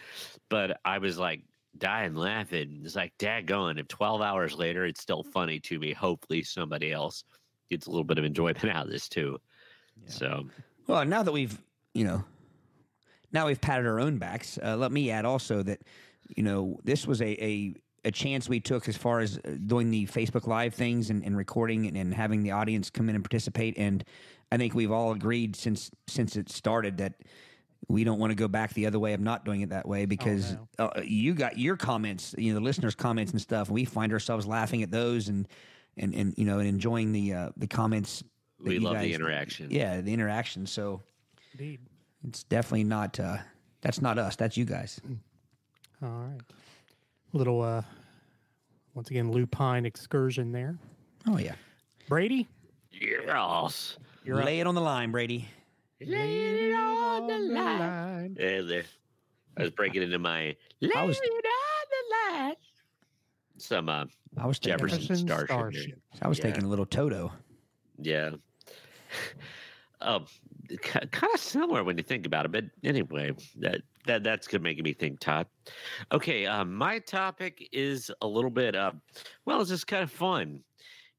But 0.50 0.80
I 0.84 0.98
was 0.98 1.16
like 1.16 1.42
dying 1.78 2.14
laughing. 2.14 2.82
It's 2.84 2.96
like, 2.96 3.12
dad 3.18 3.46
going, 3.46 3.78
if 3.78 3.88
12 3.88 4.20
hours 4.20 4.54
later 4.54 4.84
it's 4.84 5.00
still 5.00 5.22
funny 5.22 5.60
to 5.60 5.78
me, 5.78 5.92
hopefully 5.92 6.42
somebody 6.42 6.92
else 6.92 7.24
gets 7.70 7.86
a 7.86 7.90
little 7.90 8.04
bit 8.04 8.18
of 8.18 8.24
enjoyment 8.24 8.64
out 8.64 8.86
of 8.86 8.92
this 8.92 9.08
too. 9.08 9.38
So 10.06 10.46
Well, 10.86 11.04
now 11.04 11.22
that 11.22 11.32
we've, 11.32 11.58
you 11.94 12.04
know, 12.04 12.24
now 13.32 13.46
we've 13.46 13.60
patted 13.60 13.86
our 13.86 14.00
own 14.00 14.18
backs, 14.18 14.58
uh, 14.62 14.76
let 14.76 14.92
me 14.92 15.10
add 15.10 15.24
also 15.24 15.62
that, 15.62 15.80
you 16.36 16.42
know, 16.42 16.78
this 16.84 17.06
was 17.06 17.20
a, 17.22 17.44
a, 17.44 17.74
a 18.04 18.10
chance 18.10 18.48
we 18.48 18.60
took 18.60 18.88
as 18.88 18.96
far 18.96 19.20
as 19.20 19.38
uh, 19.38 19.50
doing 19.66 19.90
the 19.90 20.06
Facebook 20.06 20.46
Live 20.46 20.74
things 20.74 21.10
and, 21.10 21.24
and 21.24 21.36
recording 21.36 21.86
and, 21.86 21.96
and 21.96 22.12
having 22.12 22.42
the 22.42 22.50
audience 22.50 22.90
come 22.90 23.08
in 23.08 23.14
and 23.14 23.24
participate. 23.24 23.78
And 23.78 24.04
I 24.52 24.56
think 24.56 24.74
we've 24.74 24.92
all 24.92 25.12
agreed 25.12 25.56
since 25.56 25.90
since 26.06 26.36
it 26.36 26.50
started 26.50 26.98
that 26.98 27.14
we 27.88 28.04
don't 28.04 28.18
want 28.18 28.30
to 28.30 28.34
go 28.34 28.48
back 28.48 28.72
the 28.74 28.86
other 28.86 28.98
way 28.98 29.12
of 29.12 29.20
not 29.20 29.44
doing 29.44 29.60
it 29.60 29.70
that 29.70 29.86
way 29.86 30.06
because 30.06 30.56
uh, 30.78 30.88
you 31.02 31.34
got 31.34 31.58
your 31.58 31.76
comments, 31.76 32.34
you 32.38 32.52
know, 32.52 32.58
the 32.58 32.64
listeners' 32.64 32.94
comments 32.94 33.32
and 33.32 33.40
stuff. 33.40 33.68
We 33.68 33.84
find 33.84 34.12
ourselves 34.12 34.46
laughing 34.46 34.82
at 34.82 34.90
those 34.90 35.28
and 35.28 35.46
and 35.96 36.14
and 36.14 36.34
you 36.36 36.44
know 36.44 36.58
and 36.58 36.68
enjoying 36.68 37.12
the 37.12 37.32
uh, 37.34 37.48
the 37.56 37.66
comments. 37.66 38.22
we 38.58 38.74
you 38.74 38.80
love 38.80 39.00
the 39.00 39.12
interaction. 39.12 39.70
Yeah, 39.70 40.00
the 40.00 40.12
interaction. 40.12 40.66
So 40.66 41.02
Indeed. 41.52 41.80
it's 42.26 42.44
definitely 42.44 42.84
not. 42.84 43.18
Uh, 43.18 43.38
that's 43.80 44.00
not 44.00 44.18
us. 44.18 44.36
That's 44.36 44.56
you 44.56 44.64
guys. 44.64 45.00
All 46.02 46.08
right. 46.08 46.40
Little, 47.34 47.60
uh, 47.62 47.82
once 48.94 49.10
again, 49.10 49.30
lupine 49.32 49.84
excursion 49.84 50.52
there. 50.52 50.78
Oh 51.26 51.36
yeah. 51.36 51.56
Brady, 52.08 52.46
Yes. 52.92 53.96
you're 54.24 54.38
up. 54.38 54.44
Lay 54.44 54.60
it 54.60 54.66
on 54.68 54.76
the 54.76 54.80
line, 54.80 55.10
Brady. 55.10 55.48
Lay 56.00 56.68
it 56.70 56.74
on 56.74 57.26
the 57.26 57.38
line. 57.38 57.78
line. 57.80 58.36
Yeah, 58.38 58.60
there. 58.62 58.84
I 59.56 59.62
was 59.62 59.70
breaking 59.72 60.02
into 60.02 60.18
my 60.20 60.54
lay 60.80 60.90
I 60.94 61.02
was- 61.02 61.18
it 61.20 61.44
on 61.44 61.86
the 61.90 62.38
line. 62.44 62.54
Some 63.56 63.88
uh, 63.88 64.04
I 64.36 64.46
was 64.46 64.60
taking. 64.60 64.78
Jefferson 64.78 65.00
Jefferson 65.00 65.26
Starship. 65.26 65.46
Starship. 65.48 66.00
I 66.22 66.28
was 66.28 66.38
Yeah. 66.38 66.44
taking 66.44 66.62
a 66.64 66.68
little 66.68 66.86
Toto. 66.86 67.32
Yeah. 67.98 68.30
Um, 70.00 70.26
kind 70.82 71.08
of 71.32 71.40
similar 71.40 71.82
when 71.82 71.96
you 71.96 72.04
think 72.04 72.26
about 72.26 72.44
it, 72.44 72.52
but 72.52 72.64
anyway, 72.82 73.32
that 73.60 73.80
that 74.06 74.22
that's 74.22 74.46
gonna 74.46 74.62
make 74.62 74.82
me 74.82 74.92
think, 74.92 75.20
Todd. 75.20 75.46
Okay, 76.12 76.46
um, 76.46 76.74
my 76.74 76.98
topic 76.98 77.68
is 77.72 78.10
a 78.20 78.26
little 78.26 78.50
bit, 78.50 78.76
uh, 78.76 78.92
well, 79.44 79.60
it's 79.60 79.70
just 79.70 79.86
kind 79.86 80.02
of 80.02 80.10
fun, 80.10 80.60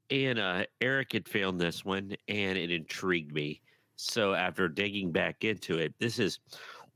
and 0.09 0.39
uh, 0.39 0.65
Eric 0.81 1.13
had 1.13 1.27
found 1.27 1.59
this 1.59 1.83
one, 1.83 2.15
and 2.27 2.57
it 2.57 2.71
intrigued 2.71 3.33
me. 3.33 3.61
So 3.95 4.33
after 4.33 4.67
digging 4.67 5.11
back 5.11 5.43
into 5.43 5.77
it, 5.77 5.93
this 5.99 6.19
is 6.19 6.39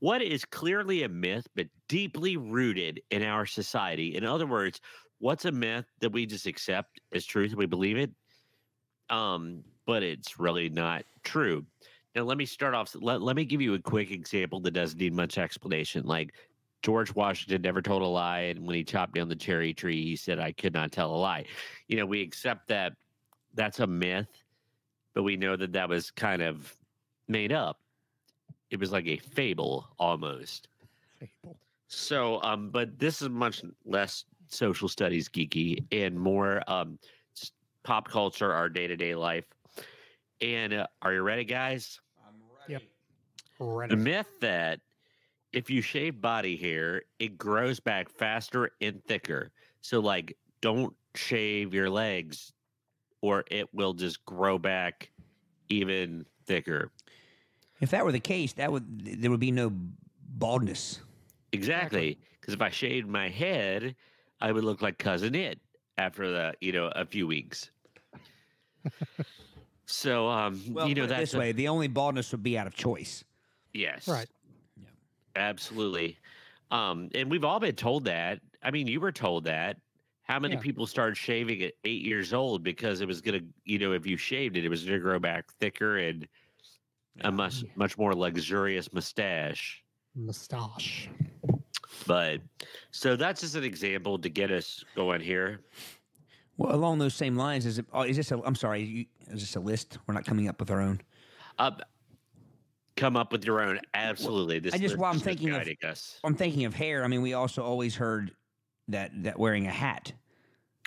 what 0.00 0.22
is 0.22 0.44
clearly 0.44 1.02
a 1.02 1.08
myth, 1.08 1.46
but 1.56 1.66
deeply 1.88 2.36
rooted 2.36 3.00
in 3.10 3.22
our 3.22 3.46
society. 3.46 4.16
In 4.16 4.24
other 4.24 4.46
words, 4.46 4.80
what's 5.18 5.44
a 5.44 5.52
myth 5.52 5.86
that 6.00 6.12
we 6.12 6.26
just 6.26 6.46
accept 6.46 7.00
as 7.12 7.24
truth 7.24 7.50
and 7.50 7.58
we 7.58 7.66
believe 7.66 7.96
it? 7.96 8.10
um, 9.10 9.62
but 9.86 10.02
it's 10.02 10.38
really 10.38 10.70
not 10.70 11.04
true. 11.22 11.66
Now, 12.14 12.22
let 12.22 12.38
me 12.38 12.46
start 12.46 12.74
off. 12.74 12.94
Let, 13.00 13.22
let 13.22 13.36
me 13.36 13.44
give 13.44 13.60
you 13.60 13.74
a 13.74 13.78
quick 13.78 14.10
example 14.10 14.60
that 14.60 14.72
doesn't 14.72 14.98
need 14.98 15.14
much 15.14 15.38
explanation. 15.38 16.04
Like 16.06 16.34
George 16.82 17.14
Washington 17.14 17.62
never 17.62 17.80
told 17.80 18.02
a 18.02 18.06
lie, 18.06 18.40
and 18.40 18.66
when 18.66 18.74
he 18.76 18.84
chopped 18.84 19.14
down 19.14 19.28
the 19.28 19.36
cherry 19.36 19.72
tree, 19.72 20.02
he 20.02 20.16
said, 20.16 20.38
"I 20.38 20.52
could 20.52 20.72
not 20.72 20.90
tell 20.90 21.14
a 21.14 21.16
lie." 21.16 21.44
You 21.88 21.96
know, 21.96 22.06
we 22.06 22.20
accept 22.22 22.68
that 22.68 22.94
that's 23.54 23.80
a 23.80 23.86
myth, 23.86 24.28
but 25.14 25.22
we 25.22 25.36
know 25.36 25.56
that 25.56 25.72
that 25.72 25.88
was 25.88 26.10
kind 26.10 26.42
of 26.42 26.74
made 27.28 27.52
up. 27.52 27.78
It 28.70 28.80
was 28.80 28.92
like 28.92 29.06
a 29.06 29.16
fable 29.16 29.88
almost. 29.98 30.68
Fable. 31.18 31.56
So, 31.88 32.42
um, 32.42 32.70
but 32.70 32.98
this 32.98 33.20
is 33.20 33.28
much 33.28 33.62
less 33.84 34.24
social 34.48 34.88
studies 34.88 35.28
geeky 35.28 35.84
and 35.92 36.18
more 36.18 36.62
um, 36.68 36.98
pop 37.84 38.08
culture, 38.08 38.52
our 38.52 38.68
day 38.68 38.86
to 38.86 38.96
day 38.96 39.14
life. 39.14 39.44
And 40.40 40.72
uh, 40.72 40.86
are 41.02 41.12
you 41.12 41.22
ready, 41.22 41.44
guys? 41.44 42.00
I'm 42.26 42.34
ready. 42.58 42.72
Yep. 42.72 42.82
Ready. 43.58 43.94
The 43.94 44.00
myth 44.00 44.28
that 44.40 44.80
if 45.52 45.68
you 45.68 45.82
shave 45.82 46.20
body 46.20 46.56
hair, 46.56 47.02
it 47.18 47.36
grows 47.36 47.80
back 47.80 48.08
faster 48.08 48.70
and 48.80 49.02
thicker. 49.04 49.50
So, 49.80 50.00
like, 50.00 50.36
don't 50.60 50.94
shave 51.14 51.74
your 51.74 51.90
legs, 51.90 52.52
or 53.20 53.44
it 53.50 53.72
will 53.74 53.92
just 53.92 54.24
grow 54.24 54.58
back 54.58 55.10
even 55.68 56.24
thicker. 56.46 56.90
If 57.80 57.90
that 57.90 58.04
were 58.04 58.12
the 58.12 58.20
case, 58.20 58.52
that 58.54 58.70
would 58.70 59.20
there 59.20 59.30
would 59.30 59.40
be 59.40 59.50
no 59.50 59.72
baldness. 60.38 61.00
Exactly. 61.52 62.18
Because 62.40 62.54
if 62.54 62.62
I 62.62 62.70
shaved 62.70 63.08
my 63.08 63.28
head, 63.28 63.96
I 64.40 64.52
would 64.52 64.64
look 64.64 64.82
like 64.82 64.98
Cousin 64.98 65.34
Itt 65.34 65.58
after 65.98 66.30
the 66.30 66.54
you 66.60 66.72
know 66.72 66.86
a 66.94 67.04
few 67.04 67.26
weeks. 67.26 67.70
so 69.90 70.28
um, 70.28 70.60
Well, 70.72 70.88
you 70.88 70.94
know 70.94 71.02
put 71.02 71.08
that's 71.10 71.32
this 71.32 71.38
way: 71.38 71.52
the 71.52 71.68
only 71.68 71.88
baldness 71.88 72.30
would 72.32 72.42
be 72.42 72.56
out 72.58 72.66
of 72.66 72.74
choice. 72.74 73.24
yes, 73.72 74.06
Right. 74.08 74.28
Yeah. 74.78 74.86
absolutely. 75.36 76.18
Um, 76.70 77.10
and 77.14 77.30
we've 77.30 77.44
all 77.44 77.58
been 77.60 77.74
told 77.74 78.04
that. 78.04 78.40
I 78.62 78.70
mean, 78.70 78.86
you 78.86 79.00
were 79.00 79.12
told 79.12 79.44
that. 79.44 79.76
How 80.22 80.38
many 80.38 80.54
Yeah. 80.54 80.60
people 80.60 80.86
started 80.86 81.16
shaving 81.16 81.60
at 81.62 81.72
eight 81.84 82.02
years 82.02 82.32
old 82.32 82.62
because 82.62 83.00
it 83.00 83.08
was 83.08 83.20
gonna, 83.20 83.40
you 83.64 83.78
know, 83.80 83.92
if 83.92 84.06
you 84.06 84.16
shaved 84.16 84.56
it, 84.56 84.64
it 84.64 84.68
was 84.68 84.84
gonna 84.84 85.00
grow 85.00 85.18
back 85.18 85.50
thicker 85.58 85.98
and 85.98 86.28
a 87.22 87.32
much 87.32 87.64
much 87.74 87.98
more 87.98 88.14
luxurious 88.14 88.92
mustache. 88.92 89.82
Mustache. 90.14 91.08
But 92.06 92.40
so 92.92 93.16
that's 93.16 93.40
just 93.40 93.56
an 93.56 93.64
example 93.64 94.18
to 94.20 94.28
get 94.28 94.50
us 94.52 94.84
going 94.94 95.20
here. 95.20 95.60
Well, 96.60 96.74
along 96.74 96.98
those 96.98 97.14
same 97.14 97.36
lines, 97.36 97.64
is 97.64 97.78
it? 97.78 97.86
Oh, 97.90 98.06
this 98.06 98.30
a? 98.32 98.38
I'm 98.44 98.54
sorry, 98.54 98.82
you, 98.82 99.06
is 99.30 99.40
this 99.40 99.56
a 99.56 99.60
list? 99.60 99.96
We're 100.06 100.12
not 100.12 100.26
coming 100.26 100.46
up 100.46 100.60
with 100.60 100.70
our 100.70 100.82
own. 100.82 101.00
Up, 101.58 101.80
come 102.98 103.16
up 103.16 103.32
with 103.32 103.46
your 103.46 103.62
own. 103.62 103.80
Absolutely. 103.94 104.58
This 104.58 104.74
I 104.74 104.76
just- 104.76 104.92
this 104.92 104.98
well, 104.98 105.08
I'm 105.10 105.16
is 105.16 105.22
thinking 105.22 105.54
of- 105.54 105.66
us. 105.84 106.20
I'm 106.22 106.34
thinking 106.34 106.66
of 106.66 106.74
hair. 106.74 107.02
I 107.02 107.06
mean, 107.06 107.22
we 107.22 107.32
also 107.32 107.62
always 107.62 107.96
heard 107.96 108.32
that 108.88 109.10
that 109.22 109.38
wearing 109.38 109.68
a 109.68 109.70
hat, 109.70 110.12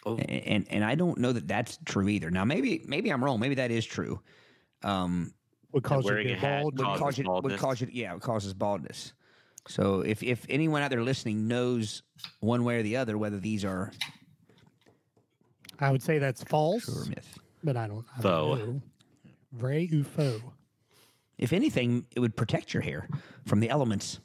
Oh. 0.06 0.16
A- 0.20 0.22
and 0.22 0.68
and 0.70 0.84
I 0.86 0.94
don't 0.94 1.18
know 1.18 1.32
that 1.32 1.48
that's 1.48 1.80
true 1.86 2.08
either. 2.08 2.30
Now, 2.30 2.46
maybe 2.46 2.84
maybe 2.88 3.12
I'm 3.12 3.24
wrong. 3.24 3.40
Maybe 3.40 3.56
that 3.56 3.72
is 3.72 3.84
true. 3.84 4.22
Um, 4.84 5.34
Would 5.72 5.84
cause 5.84 6.04
you 6.04 6.10
to 6.10 6.14
wearing 6.14 6.28
be 6.28 6.34
a 6.34 6.38
hat 6.38 6.62
bald. 6.62 6.78
would 6.78 6.86
Causes 6.86 7.00
cause 7.02 7.18
you 7.18 7.32
would 7.32 7.58
cause 7.58 7.82
you 7.82 7.88
yeah, 7.92 8.14
it 8.16 8.22
causes 8.22 8.54
baldness. 8.54 9.14
So 9.68 10.02
if 10.02 10.22
if 10.22 10.46
anyone 10.50 10.84
out 10.84 10.92
there 10.92 11.02
listening 11.02 11.48
knows 11.48 12.04
one 12.42 12.64
way 12.64 12.78
or 12.80 12.84
the 12.84 12.98
other 12.98 13.18
whether 13.18 13.40
these 13.40 13.66
are 13.66 13.92
I 15.84 15.92
would 15.92 16.02
say 16.02 16.18
that's 16.18 16.44
false, 16.44 16.86
true 16.86 17.02
or 17.04 17.06
myth, 17.06 17.40
but 17.64 17.76
I 17.78 17.88
don't, 17.88 18.06
I 18.18 18.22
Faux. 18.22 18.60
don't 18.60 18.76
know. 18.76 18.82
Vrai 19.54 19.90
ou 19.94 20.04
faux? 20.04 20.42
if 21.38 21.52
anything, 21.54 22.06
it 22.16 22.20
would 22.20 22.36
protect 22.36 22.74
your 22.74 22.82
hair 22.82 23.08
from 23.46 23.60
the 23.60 23.70
elements. 23.70 24.20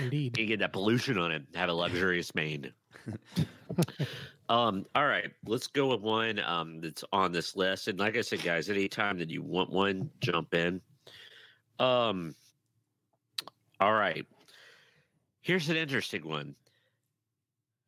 Indeed. 0.00 0.38
You 0.38 0.46
get 0.46 0.60
that 0.60 0.72
pollution 0.72 1.18
on 1.18 1.30
it. 1.32 1.42
Have 1.54 1.68
a 1.68 1.72
luxurious 1.72 2.34
mane. 2.34 2.72
um. 4.48 4.86
All 4.94 5.06
right. 5.06 5.30
Let's 5.46 5.66
go 5.66 5.88
with 5.88 6.00
one 6.00 6.38
um 6.40 6.80
that's 6.80 7.04
on 7.12 7.32
this 7.32 7.56
list. 7.56 7.88
And 7.88 7.98
like 7.98 8.16
I 8.16 8.20
said, 8.20 8.42
guys, 8.42 8.70
anytime 8.70 9.18
that 9.18 9.30
you 9.30 9.42
want 9.42 9.70
one, 9.70 10.10
jump 10.20 10.54
in. 10.54 10.80
Um. 11.78 12.34
All 13.80 13.92
right. 13.92 14.24
Here's 15.42 15.68
an 15.68 15.76
interesting 15.76 16.26
one. 16.26 16.54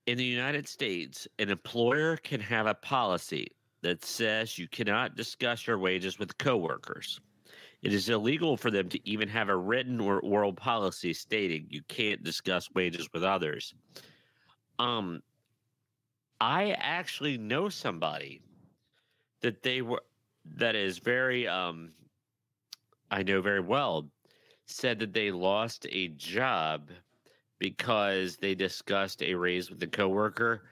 In 0.07 0.18
the 0.18 0.24
United 0.24 0.68
States, 0.68 1.26
an 1.40 1.50
employer 1.50 2.16
can 2.16 2.40
have 2.40 2.66
a 2.66 2.74
policy 2.74 3.48
that 3.82 4.04
says 4.04 4.57
you 4.57 4.68
cannot 4.68 5.16
discuss 5.16 5.66
your 5.66 5.78
wages 5.78 6.18
with 6.18 6.38
coworkers. 6.38 7.20
It 7.82 7.92
is 7.92 8.09
illegal 8.09 8.57
for 8.57 8.70
them 8.70 8.88
to 8.88 9.09
even 9.09 9.28
have 9.28 9.48
a 9.48 9.57
written 9.57 10.00
or 10.00 10.20
oral 10.20 10.52
policy 10.52 11.12
stating 11.12 11.66
you 11.70 11.82
can't 11.88 12.22
discuss 12.22 12.72
wages 12.72 13.09
with 13.12 13.24
others. 13.24 13.74
Um, 14.78 15.22
I 16.40 16.72
actually 16.72 17.36
know 17.36 17.68
somebody 17.68 18.40
that 19.40 19.62
they 19.62 19.82
were 19.82 20.02
that 20.57 20.76
is 20.76 20.98
very 20.98 21.48
um, 21.48 21.92
I 23.11 23.22
know 23.22 23.40
very 23.40 23.61
well 23.61 24.09
said 24.66 24.98
that 25.00 25.12
they 25.12 25.30
lost 25.30 25.86
a 25.90 26.09
job 26.09 26.90
because 27.59 28.36
they 28.36 28.54
discussed 28.54 29.22
a 29.22 29.34
raise 29.34 29.70
with 29.70 29.80
the 29.80 29.86
coworker 29.86 30.62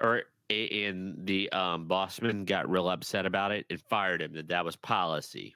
or 0.00 0.22
a- 0.50 0.84
and 0.86 1.26
the 1.26 1.50
um, 1.52 1.86
bossman 1.88 2.44
got 2.46 2.68
real 2.70 2.88
upset 2.88 3.26
about 3.26 3.52
it 3.52 3.66
and 3.70 3.80
fired 3.82 4.22
him 4.22 4.32
that 4.32 4.48
that 4.48 4.64
was 4.64 4.76
policy 4.76 5.54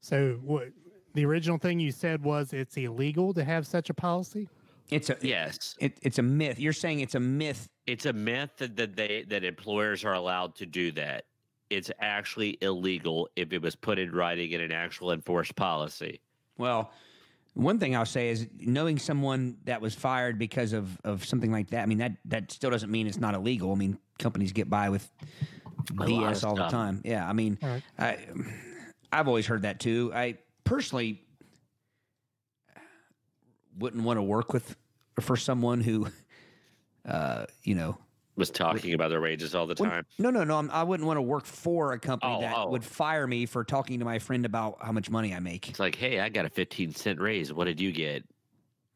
So 0.00 0.38
what? 0.42 0.68
The 1.14 1.24
original 1.26 1.58
thing 1.58 1.80
you 1.80 1.90
said 1.90 2.22
was 2.22 2.52
it's 2.52 2.76
illegal 2.76 3.34
to 3.34 3.42
have 3.42 3.66
such 3.66 3.90
a 3.90 3.94
policy. 3.94 4.48
It's 4.90 5.10
a 5.10 5.16
yes 5.20 5.74
It, 5.80 5.98
it's 6.02 6.18
a 6.18 6.22
myth. 6.22 6.58
You're 6.60 6.72
saying 6.72 7.00
it's 7.00 7.14
a 7.16 7.20
myth. 7.20 7.68
it's 7.86 8.06
a 8.06 8.12
myth 8.12 8.50
that, 8.58 8.76
that 8.76 8.96
they 8.96 9.24
that 9.28 9.44
employers 9.44 10.04
are 10.04 10.14
allowed 10.14 10.54
to 10.56 10.66
do 10.66 10.92
that 10.92 11.24
it's 11.68 11.90
actually 12.00 12.58
illegal 12.62 13.28
if 13.36 13.52
it 13.52 13.62
was 13.62 13.76
put 13.76 13.96
in 13.98 14.10
writing 14.10 14.50
in 14.50 14.60
an 14.60 14.72
actual 14.72 15.12
enforced 15.12 15.54
policy 15.54 16.20
Well, 16.58 16.90
one 17.54 17.78
thing 17.78 17.96
I'll 17.96 18.06
say 18.06 18.28
is 18.28 18.46
knowing 18.58 18.98
someone 18.98 19.58
that 19.64 19.80
was 19.80 19.94
fired 19.94 20.38
because 20.38 20.72
of, 20.72 20.98
of 21.04 21.24
something 21.24 21.50
like 21.50 21.70
that. 21.70 21.82
I 21.82 21.86
mean 21.86 21.98
that 21.98 22.12
that 22.26 22.52
still 22.52 22.70
doesn't 22.70 22.90
mean 22.90 23.06
it's 23.06 23.18
not 23.18 23.34
illegal. 23.34 23.72
I 23.72 23.74
mean 23.74 23.98
companies 24.18 24.52
get 24.52 24.70
by 24.70 24.88
with 24.90 25.10
lot 25.94 26.08
BS 26.08 26.44
all 26.44 26.54
the 26.54 26.68
time. 26.68 27.02
Yeah, 27.04 27.28
I 27.28 27.32
mean 27.32 27.58
Right. 27.62 27.82
I 27.98 28.18
I've 29.12 29.28
always 29.28 29.46
heard 29.46 29.62
that 29.62 29.80
too. 29.80 30.12
I 30.14 30.38
personally 30.64 31.22
wouldn't 33.78 34.04
want 34.04 34.18
to 34.18 34.22
work 34.22 34.52
with 34.52 34.76
for 35.20 35.36
someone 35.36 35.80
who 35.80 36.06
uh 37.08 37.46
you 37.62 37.74
know 37.74 37.98
was 38.40 38.50
talking 38.50 38.94
about 38.94 39.10
their 39.10 39.20
wages 39.20 39.54
all 39.54 39.66
the 39.66 39.74
Wouldn't- 39.78 39.90
time 39.92 40.06
No, 40.18 40.30
no, 40.30 40.42
no. 40.42 40.56
I'm, 40.58 40.68
I 40.72 40.82
wouldn't 40.82 41.06
want 41.06 41.18
to 41.18 41.22
work 41.22 41.44
for 41.46 41.92
a 41.92 41.98
company 42.00 42.34
Oh, 42.36 42.40
that 42.40 42.54
oh. 42.56 42.70
would 42.70 42.82
fire 42.82 43.26
me 43.28 43.46
for 43.46 43.62
talking 43.62 44.00
to 44.00 44.04
my 44.04 44.18
friend 44.18 44.44
about 44.44 44.78
how 44.80 44.90
much 44.90 45.08
money 45.10 45.32
I 45.34 45.38
make. 45.38 45.68
it's 45.68 45.78
like 45.78 45.94
hey 45.94 46.18
i 46.18 46.28
got 46.28 46.44
a 46.46 46.50
15 46.50 46.92
cent 46.94 47.20
raise 47.20 47.52
what 47.52 47.66
did 47.66 47.80
you 47.80 47.92
get 47.92 48.24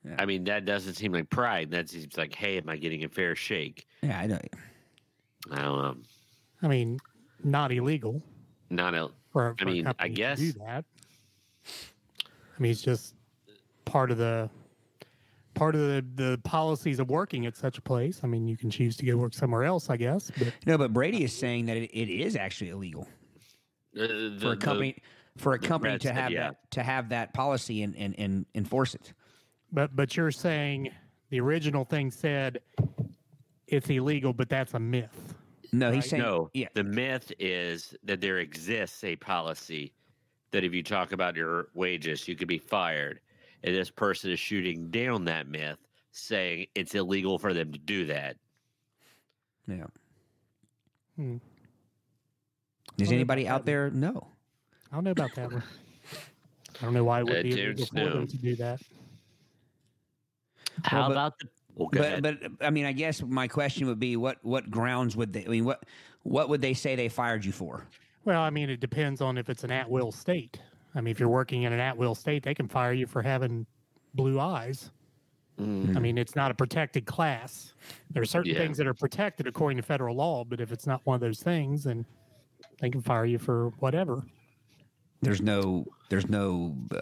Yeah. 0.05 0.17
i 0.19 0.25
mean 0.25 0.43
that 0.45 0.65
doesn't 0.65 0.95
seem 0.95 1.13
like 1.13 1.31
pride 1.31 1.71
that 1.71 1.89
seems 1.91 2.17
like 2.17 2.35
hey 2.35 2.57
am 2.57 2.69
i 2.69 2.77
getting 2.77 3.05
a 3.05 3.09
fair 3.09 3.37
shake 3.37 3.87
Yeah, 4.03 4.19
I 4.19 4.27
know. 4.27 4.41
i 5.53 5.57
don't 5.63 5.83
know 5.83 5.97
I 6.63 6.69
mean, 6.69 6.99
not 7.45 7.71
illegal 7.73 8.23
not 8.71 8.95
a 8.95 9.11
for, 9.31 9.55
for 9.59 9.65
a 9.65 9.67
mean, 9.67 9.87
I 9.87 9.91
company 9.93 10.09
to 10.11 10.15
guess- 10.15 10.39
do 10.39 10.53
that. 10.65 10.85
I 12.57 12.63
mean, 12.63 12.71
it's 12.73 12.81
just 12.83 13.15
part 13.85 14.11
of 14.11 14.17
the 14.19 14.49
part 15.55 15.75
of 15.75 15.81
the, 15.83 16.05
the 16.15 16.39
policies 16.45 16.99
of 17.01 17.09
working 17.11 17.47
at 17.47 17.57
such 17.57 17.79
a 17.79 17.81
place. 17.83 18.21
I 18.23 18.27
mean, 18.27 18.47
you 18.47 18.57
can 18.57 18.71
choose 18.71 18.97
to 18.99 19.07
go 19.07 19.17
work 19.17 19.35
somewhere 19.35 19.65
else, 19.65 19.89
I 19.91 19.97
guess. 19.97 20.31
But 20.39 20.53
No, 20.67 20.77
but 20.79 20.93
Brady 20.93 21.25
is 21.25 21.33
saying 21.37 21.67
that 21.67 21.77
it, 21.77 21.91
it 21.97 22.09
is 22.11 22.37
actually 22.37 22.71
illegal 22.71 23.09
uh, 23.97 24.01
the, 24.07 24.39
for 24.41 24.47
a 24.49 24.51
the- 24.51 24.57
company 24.57 24.97
for 25.37 25.55
a 25.55 25.59
company 25.59 25.99
to 25.99 26.07
said, 26.09 26.15
have 26.17 26.31
yeah. 26.31 26.49
that 26.51 26.71
to 26.71 26.83
have 26.85 27.09
that 27.09 27.35
policy 27.35 27.83
and, 27.83 27.97
and, 27.97 28.15
and 28.19 28.47
enforce 28.55 28.95
it. 28.95 29.13
but 29.73 29.97
but 29.97 30.17
you're 30.17 30.31
saying 30.31 30.91
the 31.31 31.41
original 31.41 31.85
thing 31.85 32.11
said 32.13 32.61
it's 33.67 33.89
illegal, 33.91 34.33
but 34.33 34.49
that's 34.49 34.75
a 34.75 34.79
myth. 34.79 35.35
No, 35.73 35.91
he's 35.91 36.05
Right. 36.05 36.11
saying 36.11 36.23
no 36.23 36.51
Yeah, 36.55 36.69
the 36.75 36.85
myth 36.85 37.33
is 37.41 37.97
that 38.05 38.21
there 38.21 38.39
exists 38.39 39.03
a 39.03 39.17
policy 39.17 39.93
that 40.53 40.63
if 40.63 40.73
you 40.73 40.85
talk 40.85 41.11
about 41.11 41.35
your 41.35 41.67
wages 41.75 42.29
you 42.29 42.37
could 42.37 42.47
be 42.47 42.59
fired 42.59 43.19
and 43.65 43.75
this 43.75 43.91
person 43.91 44.31
is 44.31 44.39
shooting 44.39 44.91
down 44.91 45.25
that 45.25 45.49
myth 45.49 45.79
saying 46.13 46.67
it's 46.77 46.95
illegal 46.95 47.39
for 47.39 47.53
them 47.53 47.73
to 47.73 47.79
do 47.79 48.07
that 48.07 48.37
yeah. 49.67 49.87
Hmm. 51.17 51.39
Does 52.99 53.09
Well, 53.09 53.15
anybody 53.15 53.49
out 53.49 53.63
would- 53.63 53.67
there 53.67 53.91
know? 53.91 54.29
I 54.93 54.95
don't 54.97 55.05
know 55.05 55.11
about 55.13 55.35
that 55.37 55.51
one. 55.51 55.63
I 56.79 56.85
don't 56.85 56.93
know 56.93 57.03
why 57.05 57.21
it 57.21 57.25
would 57.25 57.39
Uh, 57.39 57.43
be 57.43 57.53
illegal 57.53 57.87
for 57.87 57.95
them 57.95 58.27
to 58.27 58.37
do 58.37 58.55
that. 58.57 58.81
how 60.85 61.09
but- 61.09 61.13
about 61.13 61.39
the 61.39 61.49
well, 61.77 61.89
But 61.91 62.01
ahead. 62.03 62.23
but 62.23 62.39
I 62.61 62.71
mean, 62.71 62.85
I 62.85 62.93
guess 62.93 63.21
my 63.23 63.49
question 63.49 63.87
would 63.89 63.99
be 63.99 64.17
what 64.17 64.39
what 64.45 64.71
grounds 64.71 65.17
would 65.17 65.33
they? 65.33 65.45
I 65.45 65.49
mean, 65.49 65.65
what 65.65 65.85
what 66.23 66.49
would 66.51 66.61
they 66.61 66.75
say 66.75 66.95
they 66.95 67.09
fired 67.09 67.45
you 67.45 67.51
for? 67.53 67.89
Well, 68.25 68.41
I 68.43 68.51
mean, 68.51 68.71
it 68.71 68.79
depends 68.81 69.21
on 69.21 69.37
if 69.39 69.49
it's 69.51 69.65
an 69.65 69.71
at 69.73 69.89
will 69.91 70.13
state. 70.13 70.61
I 70.95 71.01
mean, 71.01 71.11
if 71.11 71.19
you're 71.21 71.29
working 71.29 71.63
in 71.65 71.73
an 71.73 71.81
at 71.81 71.97
will 71.97 72.15
state, 72.15 72.43
they 72.43 72.55
can 72.55 72.69
fire 72.69 72.93
you 72.93 73.07
for 73.07 73.23
having 73.23 73.67
blue 74.15 74.39
eyes. 74.39 74.91
Mm, 75.61 75.97
I 75.97 76.01
mean, 76.01 76.19
it's 76.19 76.35
not 76.37 76.51
a 76.51 76.55
protected 76.55 77.07
class. 77.07 77.75
There 78.11 78.23
are 78.23 78.27
certain 78.27 78.53
Yeah. 78.53 78.59
things 78.59 78.77
that 78.79 78.87
are 78.87 78.95
protected 78.95 79.47
according 79.47 79.77
to 79.77 79.83
federal 79.83 80.17
law, 80.17 80.45
but 80.45 80.61
if 80.61 80.73
it's 80.73 80.87
not 80.87 81.01
one 81.05 81.15
of 81.15 81.21
those 81.21 81.43
things, 81.43 81.85
then 81.85 82.05
they 82.81 82.91
can 82.91 83.01
fire 83.01 83.25
you 83.25 83.39
for 83.39 83.71
whatever. 83.79 84.25
There's 85.23 85.41
no 85.41 85.87
there's 86.11 86.29
no 86.29 86.77
uh, 86.93 86.99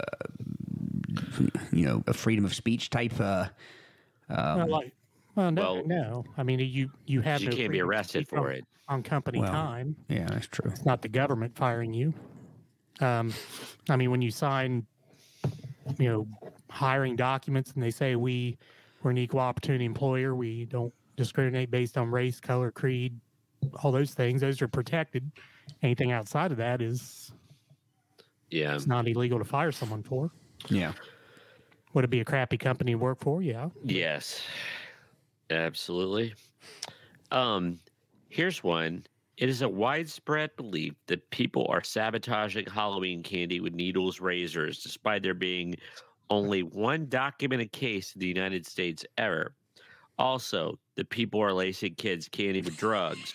you 1.73 1.85
know 1.87 2.05
a 2.07 2.13
freedom 2.15 2.45
of 2.45 2.55
speech 2.55 2.91
type. 2.91 3.19
Uh, 3.19 3.47
um, 4.29 4.59
Well, 4.59 4.69
like 4.69 4.93
Well, 5.35 5.51
no, 5.51 5.63
Well, 5.75 5.87
no. 5.87 6.25
I 6.37 6.43
mean, 6.43 6.59
you 6.61 6.91
you 7.07 7.21
have 7.23 7.41
you 7.41 7.51
no 7.51 7.57
can't 7.57 7.73
be 7.73 7.81
arrested 7.81 8.29
for 8.29 8.51
on- 8.51 8.53
it. 8.57 8.65
on 8.89 9.03
company 9.03 9.41
Well, 9.41 9.51
time. 9.51 9.97
Yeah, 10.09 10.27
that's 10.27 10.47
true. 10.47 10.71
It's 10.71 10.85
not 10.85 11.01
the 11.03 11.09
government 11.09 11.57
firing 11.57 11.95
you. 11.95 12.13
Um, 13.03 13.33
I 13.89 13.97
mean, 13.97 14.11
when 14.11 14.23
you 14.23 14.31
sign, 14.31 14.87
you 15.99 16.09
know, 16.09 16.27
hiring 16.71 17.17
documents 17.17 17.73
and 17.73 17.83
they 17.83 17.91
say 17.91 18.17
we 18.17 18.57
we're 19.03 19.11
an 19.11 19.19
equal 19.19 19.41
opportunity 19.41 19.85
employer, 19.85 20.35
we 20.37 20.67
don't 20.67 20.95
discriminate 21.17 21.71
based 21.71 21.99
on 21.99 22.11
race, 22.11 22.39
color, 22.41 22.71
creed, 22.71 23.19
all 23.83 23.91
those 23.91 24.15
things. 24.15 24.41
Those 24.41 24.63
are 24.63 24.69
protected. 24.69 25.31
Anything 25.83 26.13
outside 26.13 26.53
of 26.53 26.59
that 26.59 26.81
is 26.81 27.33
Yeah. 28.51 28.75
it's 28.77 28.87
not 28.87 29.09
illegal 29.09 29.39
to 29.39 29.45
fire 29.45 29.73
someone 29.73 30.03
for. 30.05 30.31
Yeah. 30.69 30.93
Would 31.95 32.05
it 32.05 32.11
be 32.11 32.21
a 32.21 32.25
crappy 32.25 32.57
company 32.57 32.93
to 32.93 32.99
work 32.99 33.19
for? 33.21 33.43
Yeah. 33.43 33.69
Yes. 33.85 34.41
Absolutely. 35.51 36.35
Um, 37.33 37.81
here's 38.29 38.63
one. 38.63 39.05
It 39.39 39.49
is 39.49 39.63
a 39.63 39.69
widespread 39.69 40.55
belief 40.57 40.95
that 41.07 41.29
people 41.31 41.67
are 41.69 41.83
sabotaging 41.83 42.67
Halloween 42.67 43.23
candy 43.23 43.61
with 43.61 43.75
needles, 43.75 44.21
razors, 44.21 44.83
despite 44.83 45.23
there 45.23 45.35
being 45.35 45.77
only 46.31 46.63
one 46.63 47.09
documented 47.09 47.73
case 47.73 48.15
in 48.15 48.21
the 48.21 48.27
United 48.27 48.67
States 48.67 49.05
ever. 49.19 49.55
Also, 50.19 50.79
the 50.95 51.05
people 51.05 51.41
are 51.41 51.53
lacing 51.53 51.95
kids' 51.95 52.29
candy 52.29 52.61
with 52.61 52.77
drugs. 52.77 53.35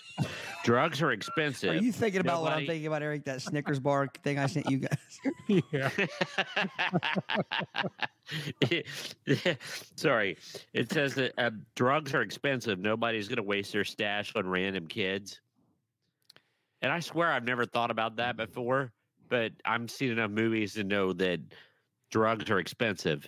drugs 0.63 1.01
are 1.01 1.11
expensive. 1.11 1.71
Are 1.71 1.79
you 1.79 1.91
thinking 1.91 2.21
about 2.21 2.43
what 2.43 2.53
I'm 2.53 2.67
thinking 2.67 2.85
about, 2.85 3.01
Eric? 3.01 3.25
That 3.25 3.41
Snickers 3.41 3.79
bar 3.79 4.07
thing 4.23 4.37
I 4.37 4.45
sent 4.45 4.69
you 4.69 4.77
guys. 4.77 5.19
yeah. 5.73 5.89
Sorry, 9.95 10.37
it 10.73 10.91
says 10.91 11.15
that 11.15 11.33
uh, 11.39 11.49
drugs 11.75 12.13
are 12.13 12.21
expensive. 12.21 12.79
Nobody's 12.79 13.27
going 13.27 13.37
to 13.37 13.43
waste 13.43 13.73
their 13.73 13.83
stash 13.83 14.33
on 14.35 14.47
random 14.47 14.87
kids. 14.87 15.41
And 16.81 16.91
I 16.91 16.99
swear 16.99 17.31
I've 17.31 17.43
never 17.43 17.65
thought 17.65 17.89
about 17.91 18.15
that 18.17 18.37
before, 18.37 18.91
but 19.29 19.51
I'm 19.65 19.87
seeing 19.87 20.11
enough 20.11 20.31
movies 20.31 20.73
to 20.75 20.83
know 20.83 21.11
that 21.13 21.39
drugs 22.11 22.49
are 22.49 22.59
expensive. 22.59 23.27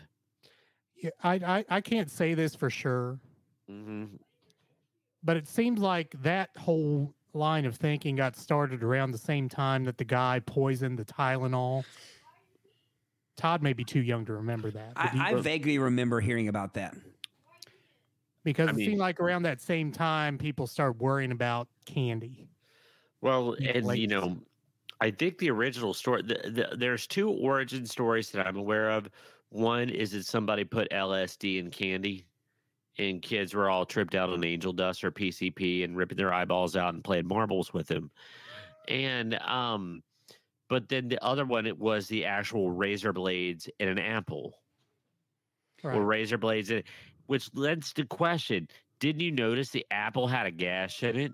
yeah 0.96 1.10
I, 1.24 1.34
I 1.36 1.66
I 1.78 1.82
can't 1.82 2.10
say 2.12 2.34
this 2.34 2.56
for 2.56 2.70
sure. 2.70 3.20
hmm 3.68 4.06
but 5.22 5.36
it 5.36 5.50
seems 5.50 5.82
like 5.82 6.16
that 6.22 6.50
whole 6.58 7.14
line 7.34 7.66
of 7.66 7.76
thinking 7.76 8.16
got 8.16 8.38
started 8.38 8.82
around 8.84 9.12
the 9.12 9.18
same 9.18 9.50
time 9.50 9.84
that 9.84 9.98
the 9.98 10.06
guy 10.06 10.40
poisoned 10.46 10.98
the 10.98 11.04
Tylenol. 11.04 11.84
Todd 13.36 13.62
may 13.62 13.74
be 13.74 13.84
too 13.84 14.00
young 14.00 14.26
to 14.26 14.34
remember 14.34 14.72
that. 14.72 14.94
but 14.96 15.14
I, 15.16 15.32
I 15.32 15.34
vaguely 15.42 15.78
remember 15.78 16.22
hearing 16.22 16.48
about 16.48 16.74
that. 16.76 16.96
because 18.46 18.68
I 18.70 18.72
it 18.72 18.76
mean- 18.78 18.86
seemed 18.92 19.00
like 19.00 19.20
around 19.20 19.44
that 19.44 19.60
same 19.60 19.92
time 19.92 20.38
people 20.38 20.68
started 20.68 21.02
worrying 21.02 21.34
about 21.34 21.68
candy. 21.86 22.48
Well, 23.22 23.56
and 23.60 23.98
you 23.98 24.08
know, 24.08 24.38
I 25.02 25.12
think 25.12 25.38
the 25.38 25.52
original 25.52 25.94
story. 25.94 26.22
The, 26.24 26.50
the, 26.50 26.78
there's 26.78 27.08
two 27.08 27.30
origin 27.30 27.86
stories 27.86 28.32
that 28.32 28.46
I'm 28.46 28.58
aware 28.58 28.90
of. 28.92 29.10
One 29.50 29.90
is 29.90 30.12
that 30.12 30.26
somebody 30.26 30.64
put 30.64 30.90
LSD 30.92 31.60
in 31.60 31.72
candy, 31.72 32.26
and 32.98 33.22
kids 33.22 33.54
were 33.54 33.70
all 33.70 33.86
tripped 33.86 34.16
out 34.16 34.30
on 34.30 34.44
angel 34.44 34.74
dust 34.74 35.04
or 35.04 35.12
PCP 35.12 35.84
and 35.84 35.98
ripping 35.98 36.18
their 36.18 36.34
eyeballs 36.34 36.76
out 36.76 36.94
and 36.94 37.04
playing 37.04 37.28
marbles 37.28 37.74
with 37.74 37.88
them. 37.88 38.12
And 38.88 39.36
um, 39.42 40.04
but 40.70 40.88
then 40.88 41.08
the 41.10 41.24
other 41.24 41.46
one 41.46 41.66
it 41.66 41.78
was 41.78 42.08
the 42.08 42.26
actual 42.26 42.72
razor 42.72 43.12
blades 43.12 43.70
in 43.80 43.90
an 43.90 44.00
apple 44.00 44.54
or 45.84 46.04
razor 46.06 46.38
blades 46.38 46.70
in 46.72 46.84
which 47.26 47.50
leads 47.54 47.94
to 47.94 48.06
question: 48.06 48.68
Didn't 49.00 49.22
you 49.22 49.32
notice 49.32 49.70
the 49.70 49.86
apple 49.92 50.28
had 50.28 50.46
a 50.46 50.52
gash 50.52 51.04
in 51.04 51.18
it, 51.18 51.32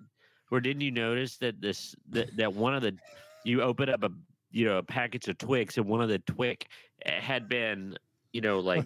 or 0.51 0.59
didn't 0.59 0.81
you 0.81 0.91
notice 0.91 1.37
that 1.37 1.61
this 1.61 1.95
that, 2.09 2.35
that 2.37 2.53
one 2.53 2.75
of 2.75 2.81
the 2.81 2.95
you 3.43 3.61
open 3.61 3.89
up 3.89 4.03
a 4.03 4.11
you 4.51 4.65
know 4.65 4.77
a 4.77 4.83
package 4.83 5.27
of 5.27 5.37
Twix 5.37 5.77
and 5.77 5.85
one 5.85 6.01
of 6.01 6.09
the 6.09 6.19
Twix 6.19 6.65
eh, 7.05 7.19
had 7.19 7.47
been 7.49 7.97
you 8.33 8.41
know 8.41 8.59
like 8.71 8.85